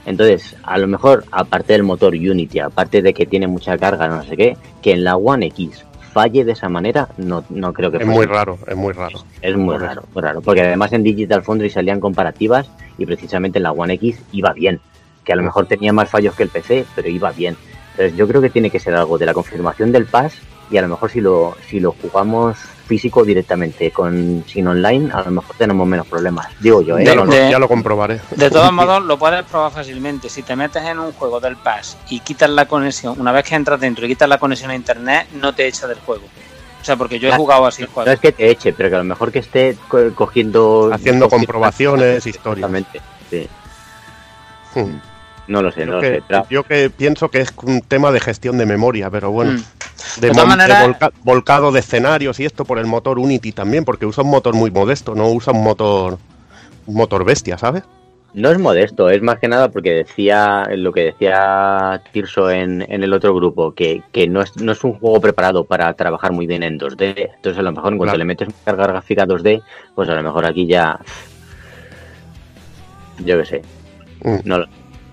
[0.05, 4.23] Entonces, a lo mejor, aparte del motor Unity, aparte de que tiene mucha carga, no
[4.23, 7.97] sé qué, que en la One X falle de esa manera, no, no creo que
[7.97, 9.23] Es muy raro, es muy raro.
[9.41, 10.41] Es muy Por raro, muy raro.
[10.41, 14.79] Porque además en Digital Foundry salían comparativas y precisamente en la One X iba bien.
[15.23, 17.55] Que a lo mejor tenía más fallos que el PC, pero iba bien.
[17.91, 20.33] Entonces yo creo que tiene que ser algo de la confirmación del pass
[20.71, 22.57] y a lo mejor si lo, si lo jugamos
[22.87, 26.47] físico directamente con sin online, a lo mejor tenemos menos problemas.
[26.59, 27.03] Digo yo, ¿eh?
[27.05, 28.19] Ya, De- lo, de- ya lo comprobaré.
[28.35, 30.27] De todos modos, lo puedes probar fácilmente.
[30.29, 33.55] Si te metes en un juego del Pass y quitas la conexión, una vez que
[33.55, 36.23] entras dentro y quitas la conexión a internet, no te echa del juego.
[36.81, 38.11] O sea, porque yo he Claro, jugado así el No juego.
[38.11, 40.89] es que te eche, pero que a lo mejor que esté co- cogiendo...
[40.93, 42.69] Haciendo cogiendo- comprobaciones, historias.
[42.71, 43.47] Exactamente, sí.
[44.75, 44.99] Hmm.
[45.47, 46.23] No lo sé, no Yo lo que, sé.
[46.27, 49.53] pero- yo que pienso que es un tema de gestión de memoria, pero bueno.
[49.53, 49.63] Mm.
[50.19, 53.19] De, De todas mon- de maneras- volca- volcado de escenarios y esto por el motor
[53.19, 56.17] Unity también, porque usa un motor muy modesto, no usa un motor
[56.85, 57.83] un motor bestia, ¿sabes?
[58.33, 63.03] No es modesto, es más que nada porque decía lo que decía Tirso en, en
[63.03, 66.45] el otro grupo, que, que no, es, no es un juego preparado para trabajar muy
[66.47, 67.31] bien en 2D.
[67.35, 68.17] Entonces, a lo mejor en cuanto Claro.
[68.19, 69.61] le metes una carga gráfica 2D,
[69.95, 70.99] pues a lo mejor aquí ya.
[73.25, 73.61] Yo qué sé.
[74.23, 74.37] Mm.
[74.45, 74.67] No, lo-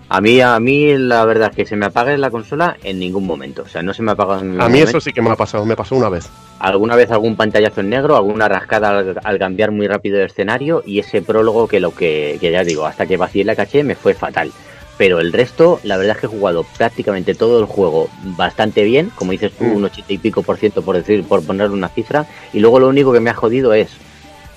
[0.09, 3.26] a mí, a mí la verdad es que se me apague la consola en ningún
[3.26, 3.62] momento.
[3.62, 4.91] O sea, no se me apaga en ningún A mí momento.
[4.91, 6.28] eso sí que me ha pasado, me pasó una vez.
[6.60, 10.83] Alguna vez algún pantallazo en negro, alguna rascada al, al cambiar muy rápido de escenario
[10.86, 13.94] y ese prólogo que lo que, que ya digo, hasta que vacié la caché me
[13.97, 14.52] fue fatal.
[14.99, 19.10] pero el resto, la verdad es que he jugado prácticamente todo el juego bastante bien,
[19.15, 19.76] como dices tú, Mm.
[19.76, 22.89] un ochenta y pico por ciento por decir, por poner una cifra, y luego lo
[22.89, 23.91] único que me ha jodido es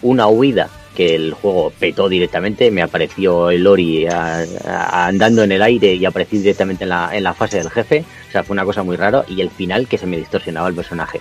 [0.01, 0.69] una huida
[0.99, 5.93] que el juego petó directamente, me apareció el Ori a- a- andando en el aire
[5.93, 8.83] y aparecí directamente en la, en la fase del jefe, o sea, fue una cosa
[8.83, 11.19] muy rara, y el final que se me distorsionaba el personaje.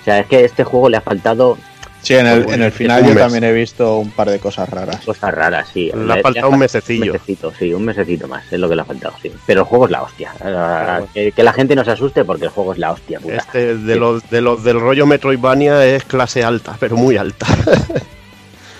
[0.00, 1.56] O sea, es que a este juego le ha faltado
[2.02, 3.18] Sí, en el, en el final yo mes.
[3.18, 5.04] también he visto un par de cosas raras.
[5.04, 5.92] cosas raras, sí.
[5.94, 7.04] Le ha faltado un mesecillo.
[7.04, 9.30] Un mesecito, sí, un mesecito más, es lo que le ha faltado, sí.
[9.46, 10.32] Pero el juego es la hostia.
[10.36, 11.06] Claro.
[11.14, 13.36] Que, que la gente no se asuste porque el juego es la hostia, puta.
[13.36, 17.46] Este de los, de los del rollo Metroidvania es clase alta, pero muy alta.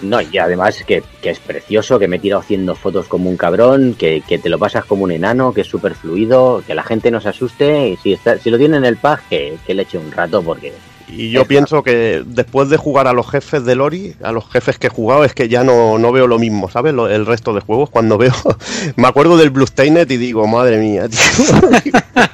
[0.02, 3.36] No, y además que, que es precioso, que me he tirado haciendo fotos como un
[3.36, 6.82] cabrón, que, que te lo pasas como un enano, que es súper fluido, que la
[6.82, 9.74] gente no se asuste y si, está, si lo tiene en el pack, que, que
[9.74, 10.72] le eche un rato porque...
[11.08, 14.78] Y yo pienso que después de jugar a los jefes de Lori, a los jefes
[14.78, 16.94] que he jugado, es que ya no, no veo lo mismo, ¿sabes?
[16.94, 18.32] Lo- el resto de juegos, cuando veo.
[18.96, 21.20] me acuerdo del Bloodstained y digo, madre mía, tío.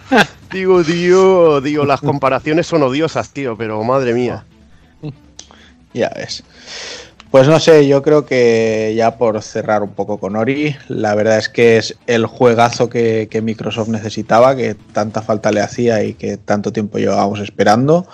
[0.52, 4.44] digo, tío, digo, las comparaciones son odiosas, tío, pero madre mía.
[5.94, 6.44] Ya ves.
[7.30, 11.36] Pues no sé, yo creo que ya por cerrar un poco con Ori, la verdad
[11.36, 16.14] es que es el juegazo que, que Microsoft necesitaba, que tanta falta le hacía y
[16.14, 18.06] que tanto tiempo llevábamos esperando.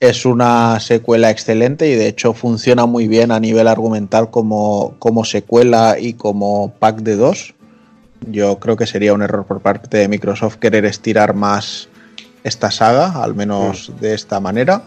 [0.00, 5.26] Es una secuela excelente y de hecho funciona muy bien a nivel argumental como, como
[5.26, 7.54] secuela y como pack de dos.
[8.30, 11.90] Yo creo que sería un error por parte de Microsoft querer estirar más
[12.42, 14.82] esta saga, al menos de esta manera.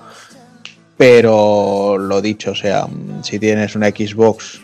[1.00, 2.86] Pero lo dicho, o sea,
[3.24, 4.60] si tienes una Xbox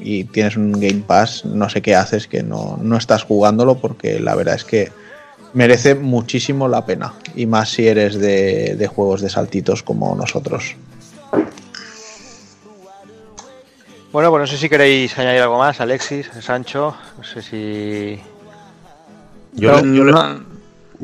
[0.00, 4.18] y tienes un Game Pass, no sé qué haces que no, no estás jugándolo porque
[4.18, 4.90] la verdad es que
[5.54, 7.12] merece muchísimo la pena.
[7.36, 10.74] Y más si eres de, de juegos de saltitos como nosotros.
[14.10, 16.96] Bueno, pues no sé si queréis añadir algo más, Alexis, Sancho.
[17.16, 18.18] No sé si.
[19.52, 20.12] Yo, le, yo le-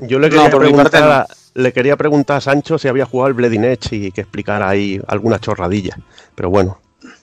[0.09, 3.35] yo le no, quería preguntar a- le quería preguntar a Sancho si había jugado el
[3.35, 5.99] Bleeding Edge y que explicara ahí alguna chorradilla.
[6.35, 6.79] Pero bueno,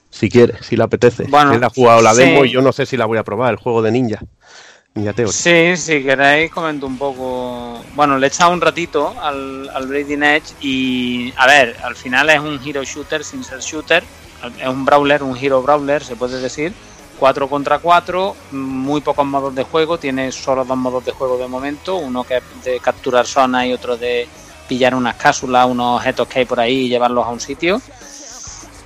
[0.08, 1.24] si quiere, si le apetece.
[1.24, 2.22] Bueno, Él ha jugado la sí.
[2.22, 4.20] demo y yo no sé si la voy a probar, el juego de Ninja.
[4.94, 5.32] Ninja Theory.
[5.32, 7.80] Sí, si queréis comento un poco.
[7.94, 12.28] Bueno, le he echado un ratito al, al Bleeding Edge y a ver, al final
[12.30, 14.02] es un hero shooter sin ser shooter.
[14.58, 16.72] Es un brawler, un hero brawler, se puede decir.
[17.20, 21.46] 4 contra 4, muy pocos modos de juego, tiene solo dos modos de juego de
[21.46, 24.26] momento, uno que es de capturar zonas y otro de
[24.66, 27.82] pillar unas cápsulas, unos objetos que hay por ahí y llevarlos a un sitio.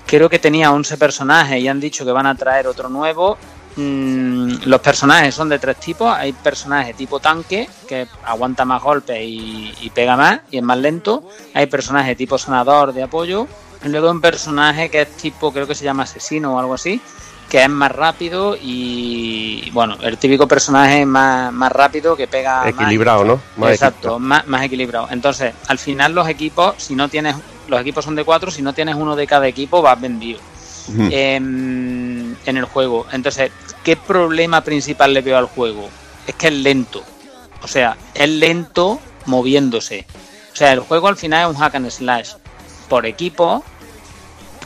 [0.05, 3.39] Creo que tenía 11 personajes y han dicho que van a traer otro nuevo.
[3.77, 6.13] Mm, los personajes son de tres tipos.
[6.13, 11.29] Hay personajes tipo tanque, que aguanta más golpes y, pega más y es más lento.
[11.55, 13.47] Hay personajes tipo sanador de apoyo.
[13.85, 17.01] Y luego un personaje que es tipo, creo que se llama asesino o algo así,
[17.49, 22.69] que es más rápido y, bueno, el típico personaje más, más rápido que pega más.
[22.69, 23.41] Equilibrado, ¿no?
[23.57, 25.09] Más Exacto, más, más equilibrado.
[25.11, 27.37] Entonces, al final los equipos, si no tienes,
[27.69, 30.41] los equipos son de cuatro, si no tienes uno de cada equipo, vas vendido
[31.11, 33.07] em, en el juego.
[33.13, 33.51] Entonces,
[33.83, 35.89] ¿qué problema principal le veo al juego?
[36.27, 37.03] Es que es lento.
[37.63, 40.07] O sea, es lento moviéndose.
[40.53, 42.33] O sea, el juego al final es un hack and slash
[42.89, 43.65] por equipo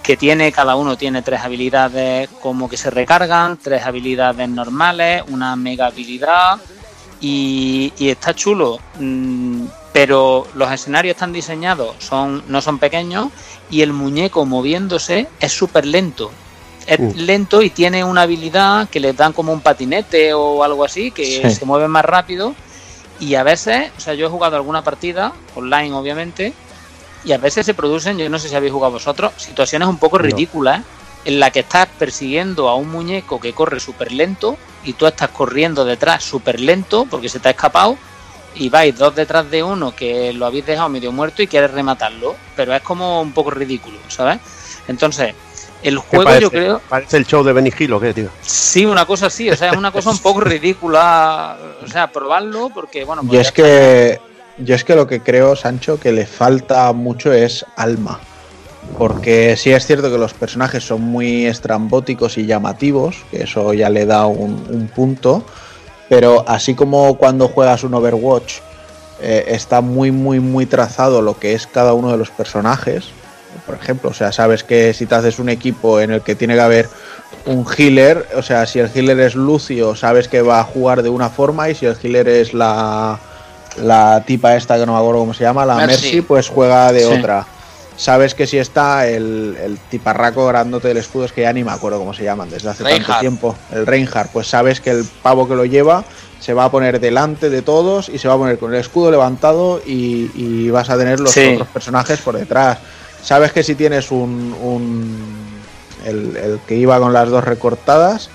[0.09, 5.55] que tiene, cada uno tiene tres habilidades como que se recargan, tres habilidades normales, una
[5.55, 6.57] mega habilidad
[7.21, 8.79] y, y está chulo.
[8.99, 13.27] mm, pero los escenarios están diseñados, son, no son pequeños
[13.71, 16.31] y el muñeco moviéndose es súper lento.
[16.87, 17.11] Es Mm.
[17.17, 21.51] lento y tiene una habilidad que les dan como un patinete o algo así, que
[21.51, 21.55] Sí.
[21.57, 22.55] se mueve más rápido.
[23.21, 26.55] Y a veces, o sea, yo he jugado alguna partida, online obviamente,
[27.25, 30.19] y a veces se producen, yo no sé si habéis jugado vosotros, situaciones un poco
[30.19, 30.25] No.
[30.25, 30.83] ridículas
[31.25, 35.31] en la que estás persiguiendo a un muñeco que corre súper lento y tú estás
[35.31, 37.99] corriendo detrás súper lento porque se te ha escapado
[38.55, 42.35] y vais dos detrás de uno que lo habéis dejado medio muerto y quieres rematarlo,
[42.57, 44.39] pero es como un poco ridículo, ¿sabes?
[44.89, 45.35] Entonces,
[45.83, 46.43] el ¿Qué juego parece?
[46.43, 46.81] yo creo...
[46.89, 48.31] Parece el show de Benny Hill o qué, tío.
[48.41, 52.71] Sí, una cosa así, o sea, es una cosa un poco ridícula, o sea, probarlo
[52.71, 54.21] porque, bueno, pues ya es que
[54.59, 58.21] yo es que lo que creo, Sancho, que le falta mucho es alma.
[58.97, 63.91] Porque sí es cierto que los personajes son muy estrambóticos y llamativos, que eso ya
[63.91, 65.45] le da un, un punto,
[66.09, 68.55] pero así como cuando juegas un Overwatch
[69.21, 73.05] eh, está muy, muy, muy trazado lo que es cada uno de los personajes,
[73.67, 76.55] por ejemplo, o sea, sabes que si te haces un equipo en el que tiene
[76.55, 76.89] que haber
[77.47, 81.09] un healer, o sea, si el healer es Lucio, sabes que va a jugar de
[81.09, 83.19] una forma y si el healer es la,
[83.83, 86.05] la tipa esta que no me acuerdo cómo se llama, la Mercy.
[86.07, 87.13] Mercy, pues juega de Sí.
[87.19, 87.47] otra.
[87.97, 91.73] Sabes que si está el, el tiparraco grandote del escudo, es que ya ni me
[91.73, 95.49] acuerdo cómo se llaman desde hace tanto tiempo, el Reinhardt, pues sabes que el pavo
[95.49, 96.05] que lo lleva
[96.39, 99.11] se va a poner delante de todos y se va a poner con el escudo
[99.11, 101.55] levantado y, y vas a tener los Sí.
[101.55, 102.79] otros personajes por detrás.
[103.21, 105.59] Sabes que si tienes un, un-
[106.07, 108.31] el, el que iba con las dos recortadas,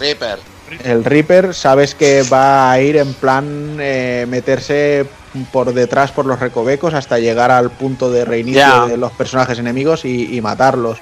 [0.00, 0.38] Reaper.
[0.84, 5.06] El Reaper, sabes que va a ir en plan eh, meterse
[5.52, 8.86] por detrás por los recovecos hasta llegar al punto de reinicio Ya.
[8.86, 10.98] de los personajes enemigos y, y matarlos.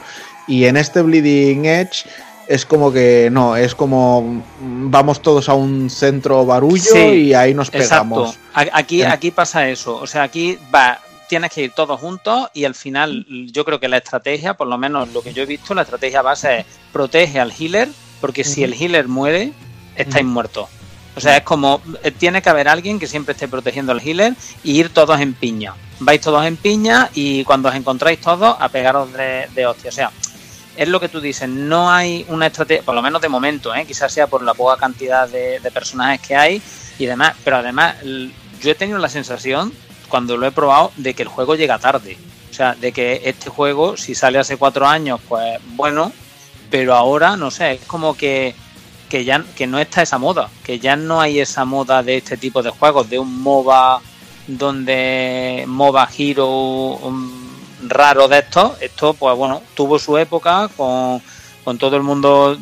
[0.47, 2.05] Y en este Bleeding Edge
[2.49, 4.23] es como que no, es como
[4.60, 8.36] mm, vamos todos a un centro barullo Sí, y ahí nos pegamos.
[8.36, 8.70] Exacto.
[8.74, 9.97] Aquí, aquí pasa eso.
[9.97, 13.89] O sea, aquí va, tienes que ir todos juntos y al final yo creo que
[13.89, 17.39] la estrategia, por lo menos lo que yo he visto, la estrategia base es protege
[17.39, 17.89] al healer,
[18.20, 19.52] porque si el healer muere,
[19.97, 20.68] estáis muertos.
[21.16, 24.34] O sea, es como, eh, tiene que haber alguien que siempre esté protegiendo al healer
[24.62, 25.74] y ir todos en piña.
[25.99, 29.90] Vais todos en piña y cuando os encontráis todos a pegaros de, de hostia.
[29.90, 30.10] O sea,
[30.76, 33.84] es lo que tú dices, no hay una estrategia, por lo menos de momento, ¿eh?
[33.86, 36.62] quizás sea por la poca cantidad de, de personajes que hay
[36.99, 39.73] y demás, pero además yo he tenido la sensación,
[40.08, 42.16] cuando lo he probado, de que el juego llega tarde.
[42.50, 46.12] O sea, de que este juego, si sale hace cuatro años, pues bueno,
[46.70, 48.55] pero ahora, no sé, es como que,
[49.08, 52.36] que ya que no está esa moda, que ya no hay esa moda de este
[52.36, 54.00] tipo de juegos, de un MOBA
[54.47, 56.99] donde MOBA Hero
[57.82, 61.20] raro de estos, esto pues bueno, tuvo su época con,
[61.65, 62.57] con todo el mundo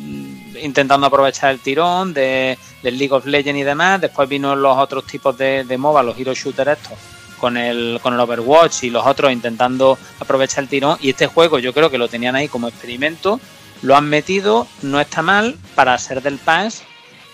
[0.61, 5.05] intentando aprovechar el tirón de, del League of Legends y demás, después vino los otros
[5.05, 6.97] tipos de, de MOBA, los Hero Shooter estos,
[7.39, 10.97] con el, con el Overwatch y los otros intentando aprovechar el tirón.
[11.01, 13.39] Y este juego yo creo que lo tenían ahí como experimento,
[13.81, 16.83] lo han metido, no está mal para ser del pass,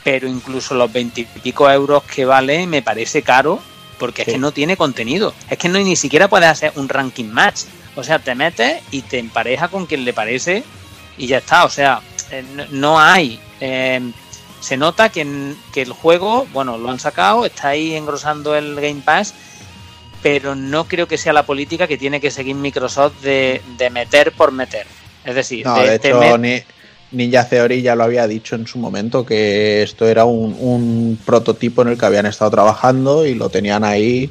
[0.03, 3.59] pero incluso los veintipico euros que vale me parece caro
[3.97, 5.33] porque es que no tiene contenido.
[5.49, 7.61] Es que no ni siquiera puedes hacer un ranking match.
[7.95, 10.63] O sea, te metes y te empareja con quien le parece
[11.17, 11.63] y ya está.
[11.63, 12.01] O sea,
[12.31, 13.39] eh, no- no hay.
[13.61, 14.01] eh,
[14.59, 18.75] se nota que, en- que el juego, bueno, lo han sacado, está ahí engrosando el
[18.75, 19.33] Game Pass,
[20.21, 24.31] pero no creo que sea la política que tiene que seguir Microsoft de, de meter
[24.33, 24.87] por meter.
[25.25, 26.63] Es decir, No, de, de te hecho, Ni-
[27.11, 31.81] Ninja Theory ya lo había dicho en su momento que esto era un, un prototipo
[31.81, 34.29] en el que habían estado trabajando y lo tenían ahí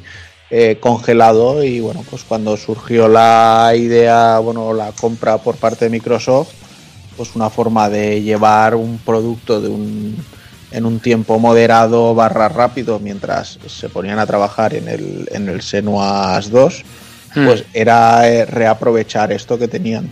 [0.51, 5.91] eh, congelado y bueno, pues cuando surgió la idea, bueno, la compra por parte de
[5.91, 6.49] Microsoft,
[7.17, 10.15] pues una forma de llevar un producto de un
[10.71, 15.61] en un tiempo moderado barra rápido mientras se ponían a trabajar en el, en el
[15.61, 16.83] Senuas 2,
[17.33, 17.45] Hmm.
[17.47, 20.09] pues era eh, reaprovechar esto que tenían.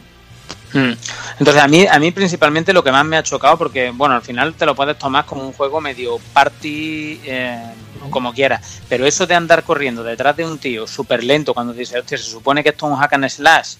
[0.73, 0.93] Mm.
[1.39, 4.21] Entonces a mí, a mí principalmente lo que más me ha chocado, porque bueno, al
[4.21, 7.73] final te lo puedes tomar como un juego medio party, eh,
[8.09, 11.99] como quieras, pero eso de andar corriendo detrás de un tío súper lento cuando dices,
[11.99, 13.75] hostia, se supone que esto es un hack and slash,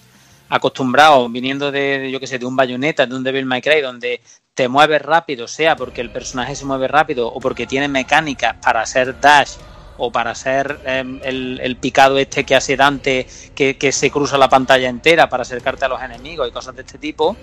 [0.48, 4.20] acostumbrado, viniendo de, yo que sé, de un bayoneta, de un Devil May Cry, donde
[4.54, 8.82] te mueves rápido, sea porque el personaje se mueve rápido o porque tiene mecánicas para
[8.82, 9.54] hacer dash
[9.98, 14.36] o para hacer eh, el, el picado este que hace Dante, que, que se cruza
[14.38, 17.36] la pantalla entera para acercarte a los enemigos y cosas de este tipo,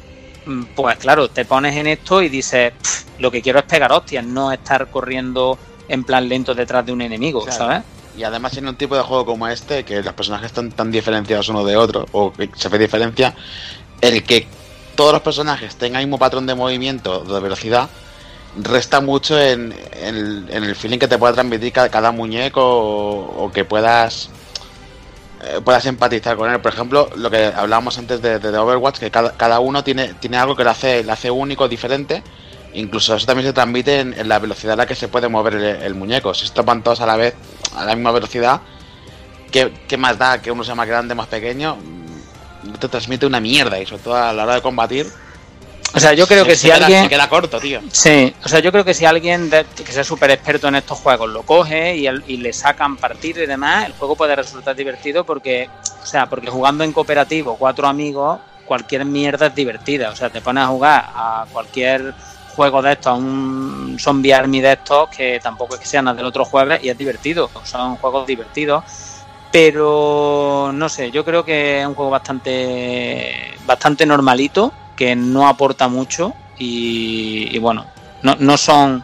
[0.45, 3.91] mm, pues claro, te pones en esto y dices, "Pff, lo que quiero es pegar
[3.91, 5.57] hostias, no estar corriendo
[5.87, 7.57] en plan lento detrás de un enemigo, Claro.
[7.57, 7.81] ¿sabes?
[8.17, 11.47] Y además en un tipo de juego como este, que los personajes están tan diferenciados
[11.49, 13.33] uno de otro, o que se ve diferencia,
[14.01, 14.47] el que
[14.95, 17.89] todos los personajes tengan el mismo patrón de movimiento, de velocidad,
[18.55, 24.29] resta mucho en, el feeling que te pueda transmitir cada, muñeco o, que puedas
[25.43, 26.59] eh, puedas empatizar con él.
[26.59, 30.55] Por ejemplo, lo que hablábamos antes de, Overwatch, que cada, cada uno tiene, tiene algo
[30.55, 32.23] que le hace, le hace único, diferente.
[32.73, 35.95] Incluso eso también se transmite en, la velocidad a la que se puede mover el,
[35.95, 36.33] muñeco.
[36.33, 37.35] Si van todos a la vez,
[37.75, 38.61] a la misma velocidad,
[39.51, 41.77] ¿qué, qué más da que uno sea más grande, más pequeño?
[42.79, 45.11] Te transmite una mierda y sobre todo a la hora de combatir.
[45.93, 47.03] O sea, yo creo que se si queda- alguien...
[47.03, 47.81] Se queda corto, tío.
[47.91, 50.97] Sí, o sea, yo creo que si alguien de- que sea súper experto en estos
[50.99, 54.75] juegos lo coge y, el- y le sacan partido y demás, el juego puede resultar
[54.75, 55.69] divertido porque,
[56.01, 60.11] o sea, porque jugando en cooperativo, cuatro amigos, cualquier mierda es divertida.
[60.11, 62.13] O sea, te pones a jugar a cualquier
[62.55, 66.25] juego de estos, a un zombie army de estos, que tampoco es que sean del
[66.25, 67.49] otro jueves y es divertido.
[67.65, 68.83] Son juegos divertidos.
[69.51, 74.71] Pero no sé, yo creo que es un juego bastante bastante normalito,
[75.01, 77.87] que no aporta mucho y, y bueno,
[78.21, 79.03] no, no son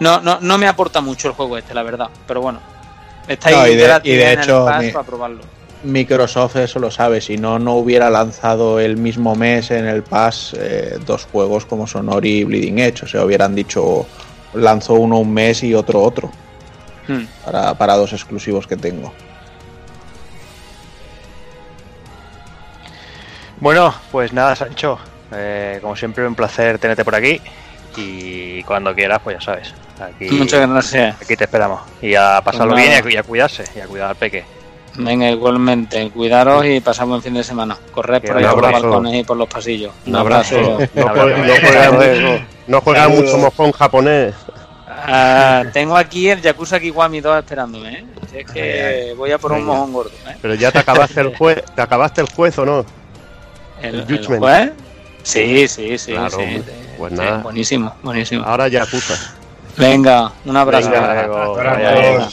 [0.00, 2.60] no, no, no me aporta mucho el juego este, la verdad, pero bueno.
[3.26, 5.40] Está ahí No, y de- gratis y de en el hecho, mi- para probarlo.
[5.82, 10.54] Microsoft eso lo sabe, si no, no hubiera lanzado el mismo mes en el Pass
[10.58, 14.06] eh, dos juegos como Sonori y Bleeding Edge, o sea, hubieran dicho
[14.52, 16.30] lanzo uno un mes y otro otro,
[17.08, 17.24] Hmm.
[17.46, 19.10] para, para dos exclusivos que tengo.
[23.58, 24.98] Bueno, pues nada, Sancho.
[25.34, 27.40] Eh, como siempre, un placer tenerte por aquí.
[27.96, 29.74] Y cuando quieras, pues ya sabes.
[30.00, 31.16] Aquí, Muchas gracias.
[31.22, 31.80] Aquí te esperamos.
[32.02, 33.64] Y a pasarlo Pues bien y a, y a cuidarse.
[33.76, 34.44] Y a cuidar al peque.
[34.96, 37.76] Venga, igualmente, cuidaros y pasamos el fin de semana.
[37.92, 39.92] Corred por ahí Un por los balcones y por los pasillos.
[40.06, 40.56] Un abrazo.
[40.60, 42.44] No, Un juegue- abrazo.
[42.68, 44.34] no juega, no mucho mojón japonés.
[44.88, 48.04] Ah, tengo aquí el Yakuza Kiwami 2 esperándome, ¿eh?
[48.32, 50.36] Es que voy a por un mojón gordo, ¿eh?
[50.40, 52.84] Pero ya te acabaste el juez, te acabaste el juez o no?
[53.82, 54.38] ¿El, el Judgment.
[54.42, 54.72] juez?
[55.24, 56.12] Sí, sí, sí.
[56.12, 56.62] Claro, sí.
[56.96, 57.38] Pues Sí, nada.
[57.38, 58.44] buenísimo, buenísimo.
[58.44, 59.34] Ahora ya acusa.
[59.76, 60.90] Venga, un abrazo.
[60.90, 62.28] Venga.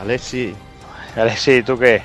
[0.00, 0.54] Alexi.
[1.16, 2.02] Alexi, ¿tú qué?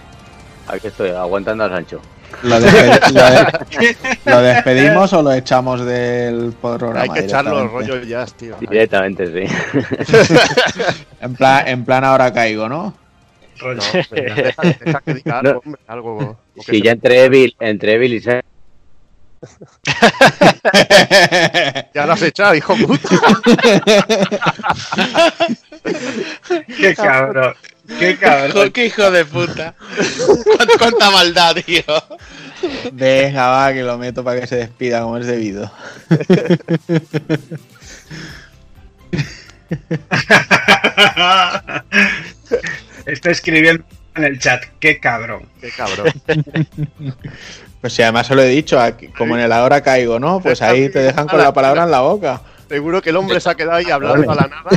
[0.68, 2.02] Aquí estoy, aguantando al Sancho.
[2.44, 7.02] ¿Lo, despe- lo de- ¿lo despedimos o lo echamos del programa?
[7.02, 7.94] Hay que echarlo el directamente?
[7.94, 8.56] rollo jazz, tío.
[8.60, 9.54] Directamente, sí.
[11.22, 12.94] En plan, en plan ahora caigo, ¿no?
[13.62, 13.68] No,
[14.12, 16.38] venga, deja, deja que diga algo, hombre, algo.
[16.60, 18.42] se- ya entre Evil, entre Evil y Sam,
[21.94, 23.10] Ya lo has echado, hijo puta.
[26.78, 27.54] Qué cabrón.
[28.00, 28.72] Qué cabrón.
[28.72, 29.76] ¡Qué hijo de puta!
[30.58, 31.84] ¿Cuánta, cuánta maldad, tío!
[32.92, 35.72] Deja, va, que lo meto para que se despida como es debido.
[43.06, 43.84] Está escribiendo
[44.16, 44.64] en el chat.
[44.80, 45.48] Qué cabrón.
[45.62, 46.12] Qué cabrón.
[47.88, 50.42] Pues si además se lo he dicho, aquí- como en el ahora caigo, ¿no?
[50.42, 52.42] Pues ahí te dejan con la palabra en la boca.
[52.68, 54.70] Seguro que el hombre se ha quedado ahí hablando a la nada.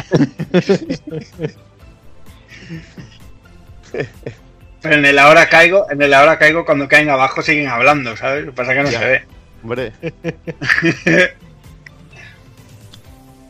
[4.81, 8.45] Pero en el ahora caigo, en el ahora caigo cuando caen abajo siguen hablando, ¿sabes?
[8.45, 8.99] Lo que pasa es que no Ya.
[9.01, 9.25] se ve.
[9.65, 9.93] Hombre,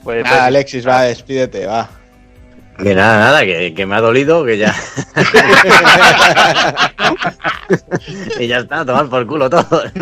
[0.03, 1.91] Pues, Nada, Alexis, va, despídete, va.
[2.83, 4.75] Que nada, nada, que, que me ha dolido, que ya.
[8.39, 9.83] y ya está, a tomar por culo todo.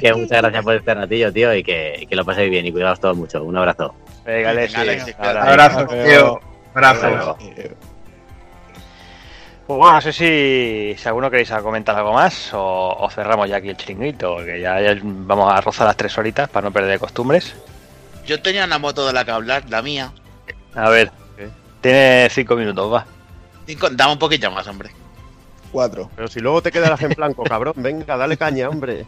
[0.00, 3.00] que muchas gracias por este ratillo, tío, y que, que lo paséis bien y cuidaos
[3.00, 3.42] todos mucho.
[3.42, 3.94] Un abrazo.
[4.24, 4.76] Venga, Alexi,
[5.18, 6.40] ahora- Abrazo, tío.
[6.74, 7.36] Abrazo.
[9.66, 13.56] Pues bueno, no sé si, si alguno queréis comentar algo más o, o cerramos ya
[13.56, 16.98] aquí el chiringuito, que ya, ya vamos a rozar las tres horitas para no perder
[16.98, 17.54] costumbres.
[18.26, 20.12] Yo tenía una moto de la que hablar, la mía.
[20.74, 21.10] A ver,
[21.80, 23.06] tiene cinco minutos, va.
[23.66, 24.90] Cinco- Dame un poquillo más, hombre.
[25.70, 26.10] Cuatro.
[26.14, 27.72] pero si luego te quedas en blanco, cabrón.
[27.76, 29.06] Venga, dale caña, hombre.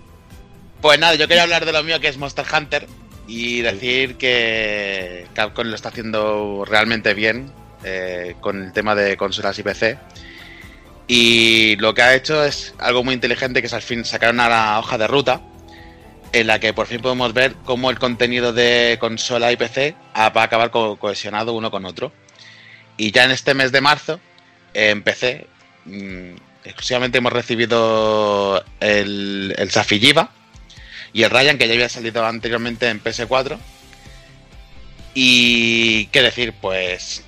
[0.81, 2.87] Pues nada, yo quería hablar de lo mío que es Monster Hunter
[3.27, 7.51] y decir que Capcom lo está haciendo realmente bien
[7.85, 9.99] eh, con el tema de consolas y PC.
[11.07, 14.79] Y lo que ha hecho es algo muy inteligente que es al fin sacar una
[14.79, 15.41] hoja de ruta
[16.35, 20.27] en la que por fin podemos ver cómo el contenido de consola y PC va
[20.35, 22.13] a acabar co- cohesionado uno con otro.
[22.97, 24.21] Y ya en este mes de marzo,
[24.75, 25.47] en PC,
[25.85, 30.31] mm, exclusivamente hemos recibido el, el Safi Jiva
[31.13, 33.57] y el Ryan, que ya había salido anteriormente en PS4.
[35.15, 37.23] Y qué decir, pues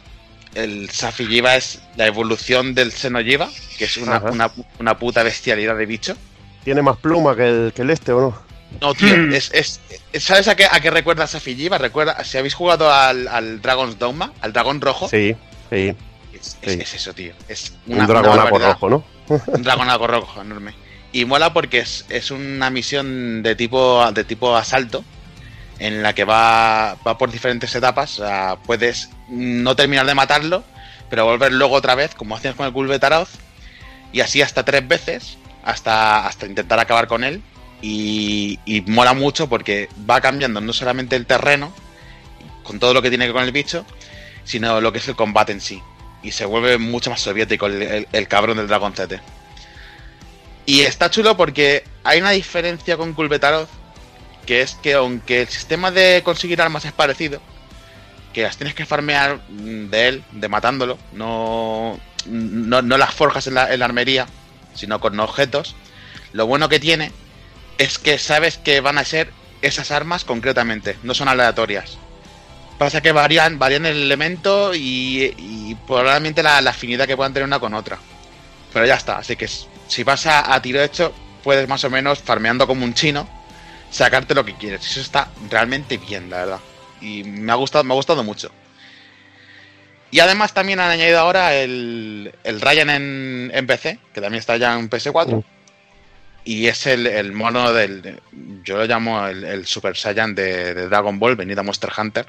[0.54, 5.22] el Safi Jiva es la evolución del Seno Jiva, que es una, una, una puta
[5.22, 6.16] bestialidad de bicho.
[6.64, 8.45] ¿Tiene más pluma que el, que el este o no?
[8.80, 9.80] No, tío, es, es,
[10.12, 11.78] es- ¿sabes a qué, a qué recuerda Safi Jiva?
[11.78, 15.34] Recuerda, si habéis jugado al, al Dragon's Dogma, al dragón rojo, Sí,
[15.70, 15.94] sí.
[16.32, 16.78] es, es- sí.
[16.82, 17.32] es eso, tío.
[17.48, 19.04] Es Un una, una dragonaco rojo, ¿no?
[19.46, 20.74] Un dragonaco rojo enorme.
[21.12, 25.02] Y mola porque es, es una misión de tipo, de tipo asalto
[25.78, 28.18] en la que va, va por diferentes etapas.
[28.20, 30.64] O sea, puedes no terminar de matarlo,
[31.08, 33.28] pero volver luego otra vez, como hacías con el Gulbetaroth,
[34.12, 37.42] y así hasta tres veces, hasta, hasta intentar acabar con él.
[37.82, 41.72] Y, y mola mucho porque va cambiando no solamente el terreno,
[42.66, 43.86] con todo lo que tiene que ver con el bicho,
[44.44, 45.82] sino lo que es el combate en sí.
[46.22, 49.20] Y se vuelve mucho más soviético el, cabrón del Dragoncete.
[50.64, 53.68] Y está chulo porque hay una diferencia con Kulbetaroth,
[54.46, 57.40] que es que aunque el sistema de conseguir armas es parecido,
[58.32, 63.46] que las tienes que farmear mm, de él, de matándolo, no, no, no las forjas
[63.46, 64.26] en la, en la armería,
[64.74, 65.76] sino con objetos,
[66.32, 67.12] lo bueno que tiene
[67.78, 69.30] es que sabes que van a ser
[69.62, 71.98] esas armas concretamente, no son aleatorias.
[72.78, 77.74] Pasa que varían, varían el elemento y, probablemente la, afinidad que puedan tener una con
[77.74, 77.98] otra.
[78.72, 82.18] Pero ya está, así que si vas a, a tiro hecho, puedes más o menos,
[82.18, 83.26] farmeando como un chino,
[83.90, 84.84] sacarte lo que quieres.
[84.84, 86.60] Eso está realmente bien, la verdad.
[87.00, 88.50] Y me ha gustado, me ha gustado mucho.
[90.10, 94.56] Y además también han añadido ahora el, el Ryan en, en PC, que también está
[94.56, 95.44] ya en PS4.
[96.46, 98.00] Y es el, el mono del.
[98.02, 98.20] de-
[98.62, 102.26] yo lo llamo el, el Super Saiyan de, de Dragon Ball, venido a Monster Hunter.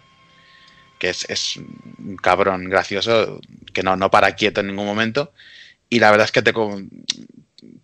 [1.00, 3.40] Que es, es un cabrón gracioso,
[3.74, 5.32] que no, no para quieto en ningún momento.
[5.90, 6.52] Y la verdad es que te,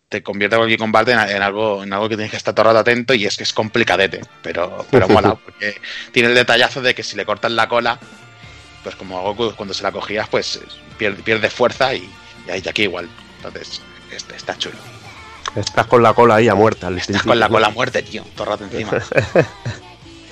[0.10, 2.70] te convierte cualquier combate en, en algo, en algo que tienes que estar todo el
[2.76, 5.76] rato atento y es que es complicadete, pero, pero mola, porque
[6.12, 8.00] tiene el detallazo de que si le cortas la cola,
[8.84, 10.60] pues como Goku cuando se la cogías, pues
[10.98, 12.10] pierde, pierde fuerza y,
[12.48, 13.08] y ahí aquí igual.
[13.38, 13.82] Entonces,
[14.12, 14.76] este, está chulo.
[15.56, 16.88] Estás con la cola ahí a muerta.
[16.88, 18.92] al Estás con la cola a muerte, tío, todo rato encima.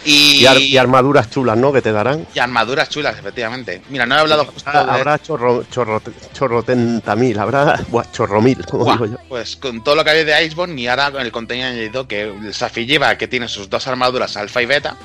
[0.04, 1.72] Y, ar- y armaduras chulas, ¿no?
[1.72, 2.26] Que te darán.
[2.34, 3.84] Y armaduras chulas, efectivamente.
[3.90, 6.02] Mira, no he hablado justo Ah, de- Habrá chorro, chorro,
[6.34, 9.18] chorrotenta mil, habrá buah, chorro mil, como Buah, digo yo.
[9.30, 12.24] Pues con todo lo que había de Iceborne y ahora con el contenido añadido que
[12.24, 14.98] el Safiyiva que tiene sus dos armaduras alfa y beta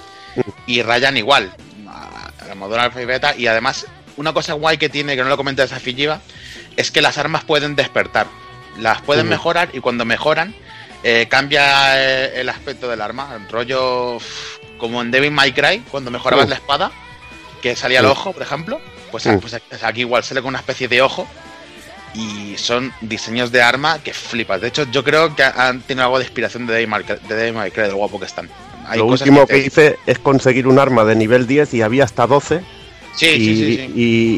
[0.66, 1.52] y Ryan igual,
[2.48, 3.86] armadura alfa y beta y además
[4.16, 6.22] una cosa guay que tiene que no lo comenta el Safiyiva
[6.74, 8.26] es que las armas pueden despertar,
[8.78, 10.54] las pueden mejorar y cuando mejoran
[11.02, 16.10] eh, cambia eh, el aspecto del arma, rollo uf, como en Devil May Cry cuando
[16.10, 16.90] mejorabas la espada
[17.62, 18.80] que salía el ojo, por ejemplo,
[19.10, 19.40] pues, Uf.
[19.40, 21.26] pues aquí igual sale con una especie de ojo
[22.14, 24.60] y son diseños de arma que flipas.
[24.60, 27.34] De hecho, yo creo que han tenido algo de inspiración de Devil May Cry, de
[27.34, 28.48] Devil May Cry, de lo guapo que están.
[28.86, 32.04] Hay Lo último te- que hice es conseguir un arma de nivel 10 y había
[32.04, 32.62] hasta 12.
[33.16, 33.92] Sí, y, sí, sí, sí.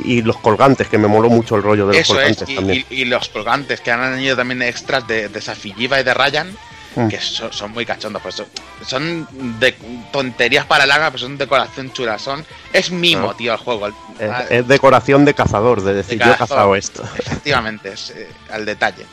[0.06, 2.48] Y, y los colgantes, que me moló mucho el rollo de los Eso es, colgantes
[2.48, 2.84] y, también.
[2.90, 6.56] y- los colgantes que han añadido también extras de, de Safiyiva y de Ryan,
[6.96, 7.08] Mm.
[7.08, 8.20] que son, son muy cachondos.
[8.22, 8.46] Pues son,
[8.86, 9.28] son
[9.60, 9.72] de
[10.10, 12.18] tonterías para el pero son decoración chula.
[12.18, 13.34] Son, es mimo, Ah.
[13.36, 13.88] tío, el juego.
[13.88, 17.04] Es, ah, es decoración de cazador, de decir, yo he cazado esto.
[17.18, 19.04] Efectivamente, es eh, al detalle.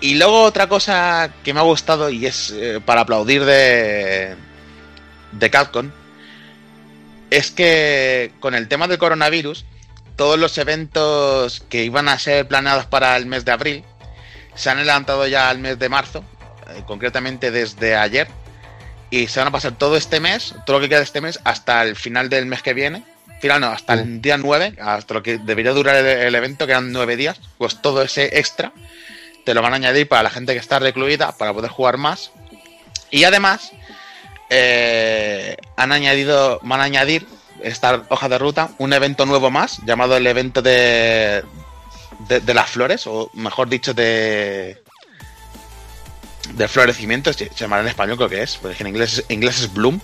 [0.00, 4.34] Y luego otra cosa que me ha gustado y es eh, para aplaudir de,
[5.32, 5.90] de Capcom
[7.36, 9.64] es que con el tema del coronavirus,
[10.16, 13.84] todos los eventos que iban a ser planeados para el mes de abril
[14.54, 16.24] se han adelantado ya al mes de marzo,
[16.70, 18.28] eh, concretamente desde ayer,
[19.10, 21.40] y se van a pasar todo este mes, todo lo que queda de este mes,
[21.42, 23.02] hasta el final del mes que viene.
[23.40, 26.72] Final no, hasta el día 9, hasta lo que debería durar el, el evento, que
[26.72, 28.72] eran 9 días, pues todo ese extra
[29.44, 32.30] te lo van a añadir para la gente que está recluida, para poder jugar más.
[33.10, 33.72] Y además,
[34.50, 37.26] eh, han añadido, van a añadir
[37.62, 41.42] esta hoja de ruta un evento nuevo más, llamado el evento de,
[42.28, 44.82] de, de las flores, o mejor dicho, de
[46.54, 49.72] del florecimiento, se llamará en español creo que es, porque en inglés, en inglés es
[49.72, 49.98] Bloom.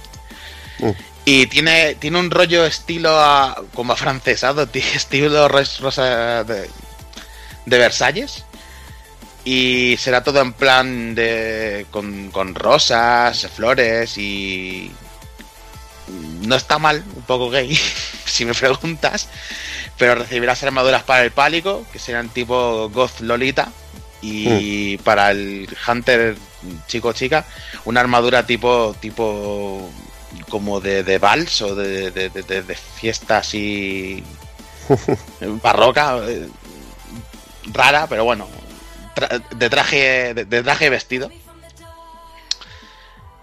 [0.79, 0.91] Mm.
[1.27, 6.69] Y tiene, tiene un rollo estilo a- como afrancesado, estilo ros- rosa de,
[7.67, 8.45] de Versalles.
[9.45, 11.87] Y será todo en plan de.
[11.91, 14.91] con, con rosas, flores y.
[16.43, 17.75] No está mal, un poco gay,
[18.25, 19.29] si me preguntas.
[19.97, 23.69] Pero recibirás armaduras para el pálico, que serán tipo Goth Lolita.
[24.23, 26.37] Y para el Hunter
[26.87, 27.47] chico chica,
[27.87, 28.95] una armadura tipo.
[29.01, 29.91] tipo.
[30.51, 34.23] como de, de vals o de, de, de- de- de fiesta así.
[35.63, 36.19] barroca.
[36.29, 36.49] eh,
[37.73, 38.47] rara, pero bueno.
[39.21, 40.35] Tra- de traje.
[40.35, 41.31] De, de traje y vestido.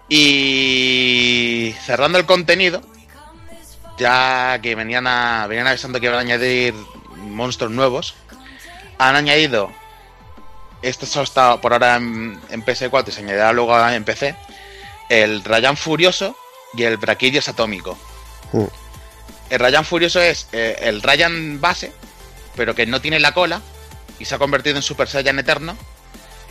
[0.08, 2.80] Y cerrando el contenido,
[3.98, 6.74] ya que venían a, venían avisando que iban a añadir
[7.16, 8.14] monstruos nuevos,
[8.98, 9.70] han añadido,
[10.80, 14.34] esto solo está por ahora en, en PS4 y se añadirá luego en PC,
[15.10, 16.34] el Rayan Furioso
[16.74, 17.98] y el Braquidios Atómico.
[18.52, 18.64] Mm.
[19.50, 21.92] El Rayan Furioso es eh, el Rayan base,
[22.56, 23.60] pero que no tiene la cola
[24.18, 25.76] y se ha convertido en Super Saiyan Eterno.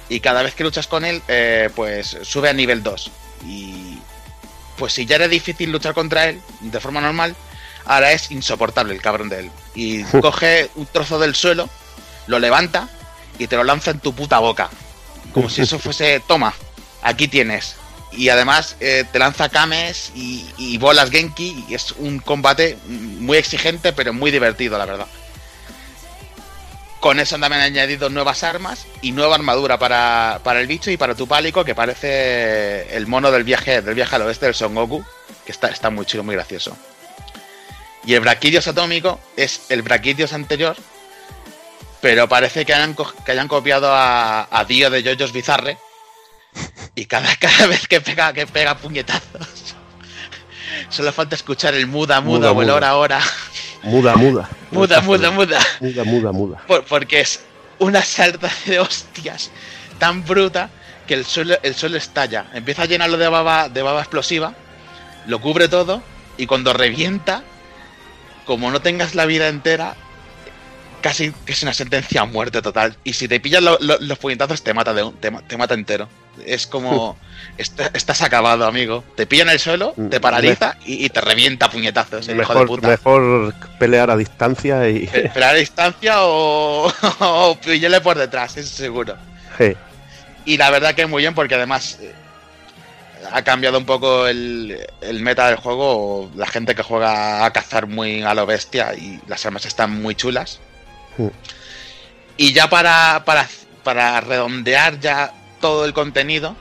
[0.10, 3.12] Y cada vez que luchas con él, eh, pues sube a nivel 2.
[3.46, 3.98] Y
[4.78, 7.36] pues si ya era difícil luchar contra él de forma normal,
[7.86, 9.52] ahora es insoportable el cabrón de él.
[9.76, 11.70] Y coge un trozo del suelo,
[12.28, 12.88] lo levanta
[13.38, 14.70] y te lo lanza en tu puta boca.
[15.34, 16.54] Como si eso fuese, toma,
[17.02, 17.76] aquí tienes.
[18.14, 23.38] Y además eh, te lanza kames y, y bolas Genki y es un combate muy
[23.38, 25.08] exigente pero muy divertido, la verdad.
[27.00, 30.98] Con eso también han añadido nuevas armas y nueva armadura para, para el bicho y
[30.98, 34.74] para tu pálico, que parece el mono del viaje, del viaje al oeste del Son
[34.74, 35.06] Goku,
[35.45, 36.76] que está, está muy chido, muy gracioso.
[38.03, 40.76] Y el Braquidios atómico es el Braquidios anterior,
[42.01, 45.77] pero parece que hayan, que hayan copiado a, a Dio de Jojo's Bizarre.
[46.95, 49.76] Y cada, cada vez que pega, que pega puñetazos,
[50.90, 53.22] solo falta escuchar el muda, muda, Muda, o el hora, hora.
[53.88, 54.49] Muda, muda.
[54.72, 55.59] Muda, muda, muda.
[55.80, 56.57] Muda, muda, muda.
[56.67, 57.40] Por- porque es
[57.80, 59.49] una salta de hostias
[59.98, 60.69] tan bruta
[61.07, 62.45] que el suelo, el suelo estalla.
[62.53, 64.53] Empieza a llenarlo de baba, de baba explosiva,
[65.25, 66.01] lo cubre todo
[66.38, 67.43] y cuando revienta,
[68.45, 69.95] como no tengas la vida entera,
[71.01, 72.95] casi que es una sentencia a muerte total.
[73.03, 75.58] Y si te pillan lo- lo- los puñetazos, te mata, de un- te, ma- te
[75.58, 76.08] mata entero.
[76.45, 77.17] Es como.
[77.58, 79.03] est- estás acabado, amigo.
[79.16, 82.59] Te pilla en el suelo, te paraliza y, y te revienta puñetazos, el hijo de
[82.61, 82.88] Mejor, puta.
[82.90, 85.09] mejor pelear a distancia y.
[85.11, 89.16] Esperar a distancia o, o pillarle por detrás, eso seguro.
[89.58, 89.74] Sí.
[90.45, 92.14] Y la verdad que muy bien porque además eh,
[93.34, 96.30] ha cambiado un poco el, el meta del juego.
[96.35, 100.16] La gente que juega a cazar muy a lo bestia y las armas están muy
[100.16, 100.59] chulas.
[102.38, 103.48] Y ya para, para,
[103.84, 106.56] para redondear ya todo el contenido,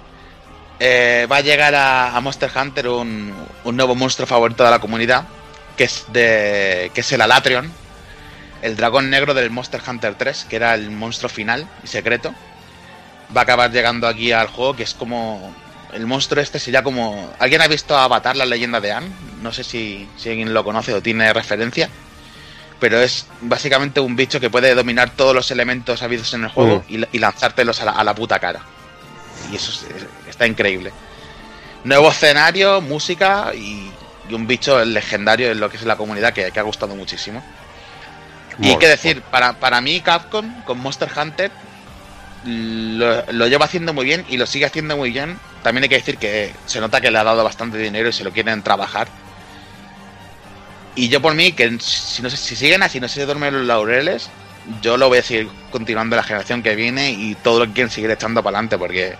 [0.80, 4.78] eh, va a llegar a, a Monster Hunter un, un nuevo monstruo favorito de la
[4.78, 5.24] comunidad,
[5.76, 7.70] que es, de, que es el Alatrion,
[8.62, 12.34] el dragón negro del Monster Hunter 3, que era el monstruo final y secreto.
[13.36, 15.54] Va a acabar llegando aquí al juego, que es como...
[15.92, 17.32] El monstruo este sería como...
[17.38, 19.08] ¿Alguien ha visto Avatar, la leyenda de Anne?
[19.42, 21.88] No sé si, si alguien lo conoce o tiene referencia
[22.80, 26.84] pero es básicamente un bicho que puede dominar todos los elementos habidos en el juego
[26.88, 28.60] y, y lanzártelos a la, a la puta cara.
[29.50, 30.92] Y eso es- es- está increíble.
[31.84, 33.90] Nuevo escenario, música y,
[34.28, 37.42] y un bicho legendario en lo que es la comunidad que, que ha gustado muchísimo.
[38.58, 41.50] Y Mola, qué decir, para, para mí Capcom con Monster Hunter
[42.44, 45.38] lo, lo lleva haciendo muy bien y lo sigue haciendo muy bien.
[45.62, 48.24] También hay que decir que se nota que le ha dado bastante dinero y se
[48.24, 49.08] lo quieren trabajar.
[50.96, 54.28] Y yo por mí, que si, no, si siguen así, no se duermen los laureles,
[54.82, 57.90] yo lo voy a seguir continuando la generación que viene y todo lo que quieren
[57.90, 59.14] seguir echando para adelante porque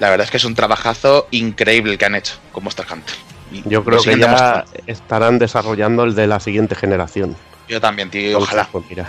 [0.00, 3.14] la verdad es que es un trabajazo increíble el que han hecho con Monster Hunter.
[3.52, 4.70] Y Yo creo que ya demostrando.
[4.86, 7.36] estarán desarrollando el de la siguiente generación.
[7.68, 8.68] Yo también, tío, ojalá.
[8.72, 9.08] Pues mira.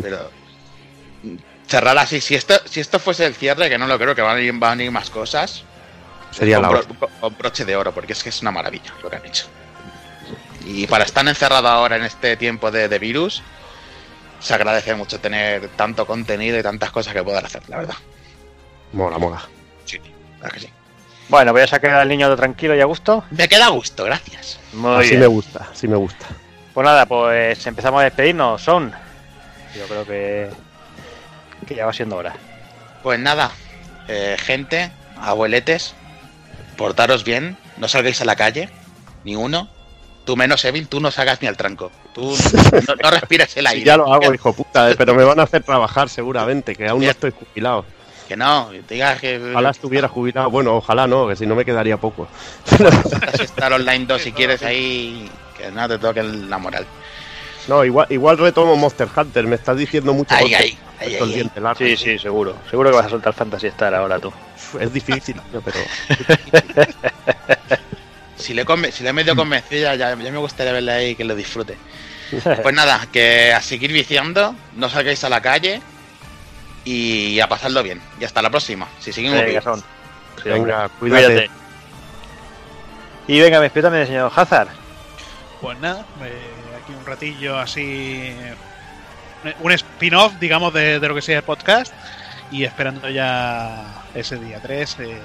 [0.00, 0.30] Pero
[1.66, 4.36] cerrar así, si esto, si esto fuese el cierre, que no lo creo, que van
[4.36, 5.64] a ir, van a ir más cosas,
[6.30, 9.10] Sería con, la bro- con broche de oro, porque es que es una maravilla lo
[9.10, 9.46] que han hecho.
[10.64, 13.42] Y para estar encerrado ahora en este tiempo de, de virus,
[14.40, 17.94] se agradece mucho tener tanto contenido y tantas cosas que poder hacer, la verdad.
[18.92, 19.42] Mola, mola.
[19.84, 20.68] Sí, la verdad que sí.
[21.28, 23.24] Bueno, voy a sacar al niño tranquilo y a gusto.
[23.30, 24.58] Me queda a gusto, gracias.
[24.72, 25.20] Muy así bien.
[25.20, 26.26] me gusta, así me gusta.
[26.74, 28.60] Pues nada, pues empezamos a despedirnos.
[28.60, 28.92] Son.
[29.74, 30.50] Yo creo que,
[31.66, 32.34] que ya va siendo hora.
[33.02, 33.50] Pues nada,
[34.08, 35.94] eh, gente, abueletes,
[36.76, 38.68] portaros bien, no salgáis a la calle,
[39.24, 39.68] ni uno.
[40.24, 41.90] Tú menos, Evin, tú no salgas ni al tranco.
[42.14, 42.36] Tú
[42.88, 43.84] no, no respires el Sí, aire.
[43.86, 47.04] ya lo hago, hijo puta, eh, pero me van a hacer trabajar seguramente, que aún
[47.04, 47.84] no estoy jubilado.
[48.28, 50.48] Que no, digas que Ojalá estuviera jubilado.
[50.48, 52.28] Bueno, ojalá no, que si no me quedaría poco.
[53.40, 55.28] estar online 2 si quieres ahí,
[55.58, 56.86] que no te toquen la moral.
[57.68, 60.34] No, igual, igual retomo Monster Hunter, me estás diciendo mucho.
[60.34, 61.78] Ay, porque ay, ay, esto el ay, diente largo.
[61.78, 62.56] Sí, sí, seguro.
[62.70, 64.32] Seguro que vas a soltar Fantasy Star ahora tú.
[64.80, 65.78] Es difícil, tío, pero
[68.42, 71.14] Si le, conve- si le he medio convencido, ya, ya, me gustaría verle ahí y
[71.14, 71.76] que lo disfrute.
[72.62, 75.80] Pues nada, que a seguir viciando, no salgáis a la calle
[76.84, 78.00] y a pasarlo bien.
[78.18, 78.88] Y hasta la próxima.
[79.00, 79.64] Si seguimos Venga, vivos.
[79.64, 79.80] son.
[80.42, 80.98] Sí, venga, hombre.
[80.98, 81.50] cuídate.
[83.28, 84.68] Y venga, me despido también, señor Hazard.
[85.60, 86.32] Pues nada, eh,
[86.82, 88.34] aquí un ratillo así.
[89.60, 91.92] Un spin-off, digamos, de, de lo que sea el podcast.
[92.50, 95.18] Y esperando ya ese día 3, eh,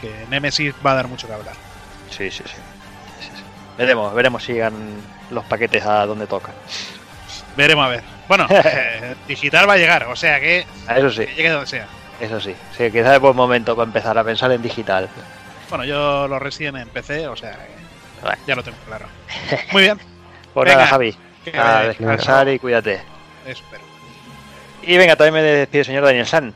[0.00, 1.54] que Nemesis va a dar mucho que hablar.
[2.18, 2.54] Sí, sí, sí.
[3.20, 3.42] Sí, sí.
[3.78, 4.74] Veremos, veremos si llegan
[5.30, 6.52] los paquetes a donde toca.
[7.56, 8.02] Veremos a ver.
[8.28, 10.66] Bueno, eh, digital va a llegar, o sea que,
[10.96, 11.86] Eso sí, que llegue donde sea.
[12.20, 12.54] eso sí.
[12.76, 15.08] Sí, quizás es buen momento para empezar a pensar en digital.
[15.70, 18.36] Bueno, yo lo residen en PC, o sea que Bueno.
[18.46, 19.06] ya lo tengo claro.
[19.72, 19.98] Muy bien,
[20.54, 21.16] Pues Venga, nada, Javi.
[21.56, 23.00] A descansar y cuídate.
[23.46, 23.82] espero.
[24.82, 26.54] Y venga, también me despido, señor Daniel San.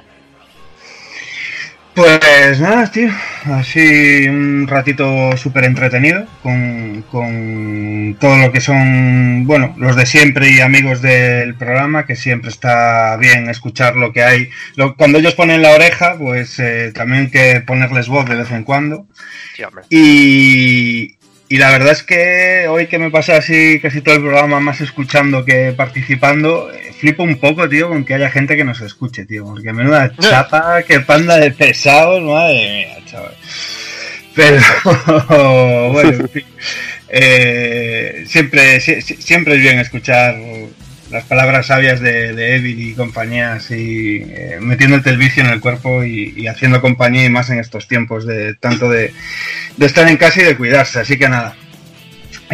[1.94, 3.10] Pues nada, tío.
[3.44, 10.50] Así un ratito súper entretenido con, con todo lo que son, bueno, los de siempre
[10.52, 14.48] y amigos del programa, que siempre está bien escuchar lo que hay.
[14.76, 18.50] Lo- cuando ellos ponen la oreja, pues eh, también hay que ponerles voz de vez
[18.52, 19.06] en cuando.
[19.54, 19.64] Sí.
[19.90, 24.60] Y, y la verdad es que hoy que me pasa así casi todo el programa
[24.60, 28.80] más escuchando que participando, eh, flipo un poco, tío, con que haya gente que nos
[28.80, 29.44] escuche, tío.
[29.44, 33.34] Porque menuda chapa, qué panda de pesados, madre mía, chaval.
[34.36, 34.60] Pero
[35.92, 36.44] bueno, en fin.
[37.08, 40.36] Eh, siempre, si- si- siempre es bien escuchar
[41.10, 45.60] las palabras sabias de, de Evil y compañía, así eh, metiéndote el vicio en el
[45.60, 49.12] cuerpo y, y haciendo compañía y más en estos tiempos de tanto de,
[49.76, 51.00] de estar en casa y de cuidarse.
[51.00, 51.54] Así que nada,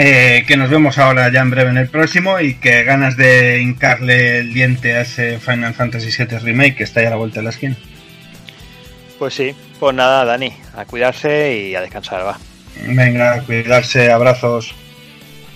[0.01, 3.61] eh, que nos vemos ahora ya en breve en el próximo y que ganas de
[3.61, 7.41] hincarle el diente a ese Final Fantasy VII Remake que está ya a la vuelta
[7.41, 7.77] de la esquina.
[9.19, 12.39] Pues sí, pues nada, Dani, a cuidarse y a descansar, va.
[12.87, 14.73] Venga, a cuidarse, abrazos.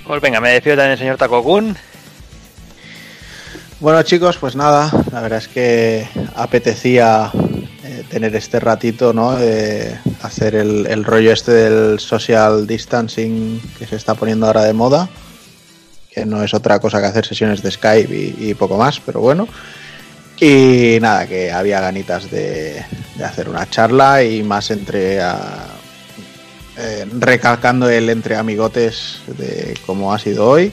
[0.05, 1.77] Pues venga, me despido también, señor Takokun.
[3.79, 7.31] Bueno chicos, pues nada, la verdad es que apetecía
[7.85, 9.31] eh, tener este ratito, ¿no?
[10.23, 15.09] Hacer el, el rollo este del social distancing que se está poniendo ahora de moda,
[16.11, 19.49] que no es otra cosa que hacer sesiones de Skype y, poco más, pero bueno.
[20.39, 22.85] Y nada, que había ganitas de,
[23.17, 25.21] de hacer una charla y más entre
[26.79, 30.73] eh, recalcando el entre amigotes de cómo ha sido hoy.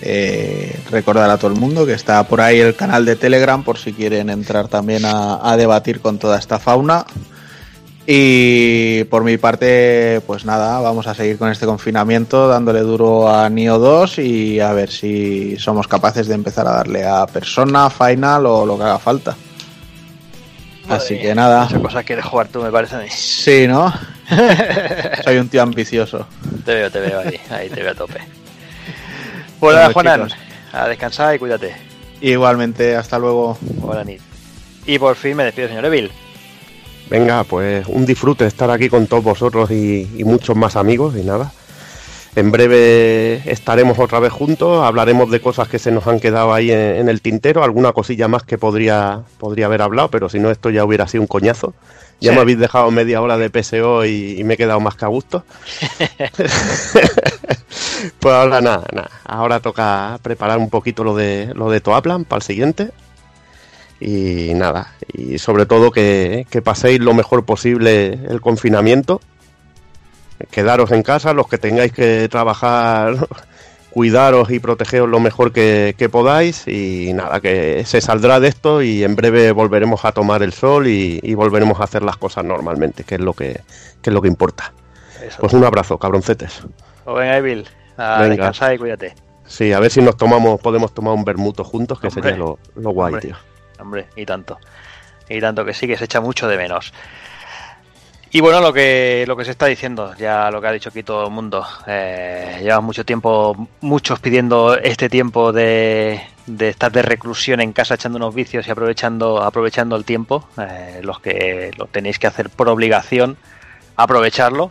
[0.00, 3.78] Eh, recordar a todo el mundo que está por ahí el canal de Telegram por
[3.78, 7.04] si quieren entrar también a, a debatir con toda esta fauna.
[8.10, 13.50] Y por mi parte, pues nada, vamos a seguir con este confinamiento dándole duro a
[13.50, 18.46] Nio 2 y a ver si somos capaces de empezar a darle a Persona, Final
[18.46, 19.36] o lo que haga falta.
[20.88, 21.66] Así que nada.
[21.66, 23.08] Esa cosa quieres jugar tú, me parece a mí.
[23.10, 23.92] Sí, ¿no?
[25.24, 26.26] Soy un tío ambicioso.
[26.64, 28.37] Te veo, te veo ahí, ahí te veo a tope.
[29.60, 30.28] Pues nada, Bueno, Juanan,
[30.72, 31.74] a descansar y cuídate.
[32.20, 33.58] Igualmente, hasta luego.
[33.60, 34.20] Buena nit.
[34.86, 36.10] Y por fin me despido, señor Evil.
[37.10, 41.22] Venga, pues un disfrute estar aquí con todos vosotros y, y muchos más amigos y
[41.22, 41.52] nada.
[42.36, 46.70] En breve estaremos otra vez juntos, hablaremos de cosas que se nos han quedado ahí
[46.70, 50.50] en, en el tintero, alguna cosilla más que podría, podría haber hablado, pero si no
[50.50, 51.74] esto ya hubiera sido un coñazo.
[52.20, 52.34] Ya Sí.
[52.36, 55.08] me habéis dejado media hora de PSO y, y me he quedado más que a
[55.08, 55.44] gusto.
[58.18, 59.10] pues ahora nada, nada.
[59.24, 62.90] Ahora toca preparar un poquito lo de lo de Toaplan para el siguiente.
[64.00, 69.20] Y nada, y sobre todo que, que paséis lo mejor posible el confinamiento.
[70.52, 73.26] Quedaros en casa, los que tengáis que trabajar,
[73.90, 76.66] cuidaros y protegeros lo mejor que, que podáis.
[76.68, 80.86] Y nada, que se saldrá de esto y en breve volveremos a tomar el sol
[80.86, 83.60] y, y volveremos a hacer las cosas normalmente, que es lo que,
[84.02, 84.72] que es lo que importa.
[85.22, 85.38] Eso.
[85.40, 86.62] Pues un abrazo, cabroncetes.
[87.04, 88.28] Pues venga, Evil, a Venga.
[88.36, 89.14] descansar y cuídate.
[89.46, 92.22] Sí, a ver si nos tomamos, podemos tomar un bermuto juntos, que Hombre.
[92.22, 93.28] sería lo, lo guay, Hombre.
[93.28, 93.36] tío.
[93.80, 94.58] Hombre, y tanto.
[95.28, 96.92] Y tanto que sí, que se echa mucho de menos.
[98.30, 101.02] Y bueno, lo que, lo que se está diciendo, ya lo que ha dicho aquí
[101.02, 101.64] todo el mundo.
[101.86, 108.16] Eh, mucho tiempo, muchos pidiendo este tiempo de, de estar de reclusión en casa echando
[108.16, 110.46] unos vicios y aprovechando, aprovechando el tiempo.
[110.58, 113.38] Eh, los que lo tenéis que hacer por obligación,
[113.96, 114.70] aprovecharlo.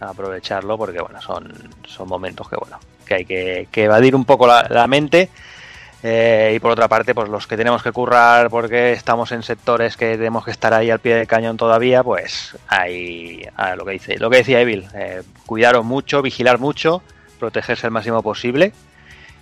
[0.00, 1.52] Aprovecharlo porque bueno, son,
[1.86, 5.30] son momentos que bueno, que hay que, que evadir un poco la mente.
[6.02, 9.96] Eh, y por otra parte, pues los que tenemos que currar porque estamos en sectores
[9.96, 13.42] que tenemos que estar ahí al pie del cañón todavía, pues ahí
[13.76, 17.02] lo que dice, lo que decía Evil, eh, cuidaros mucho, vigilar mucho,
[17.40, 18.72] protegerse el máximo posible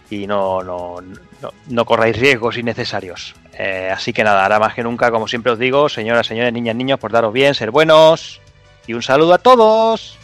[0.08, 0.96] y no, no,
[1.42, 3.34] no, no corráis riesgos innecesarios.
[3.58, 6.76] Eh, así que nada, ahora más que nunca, como siempre os digo, señoras, señores, niñas,
[6.76, 8.40] niños, portaros bien, ser buenos
[8.86, 10.18] y un saludo a todos.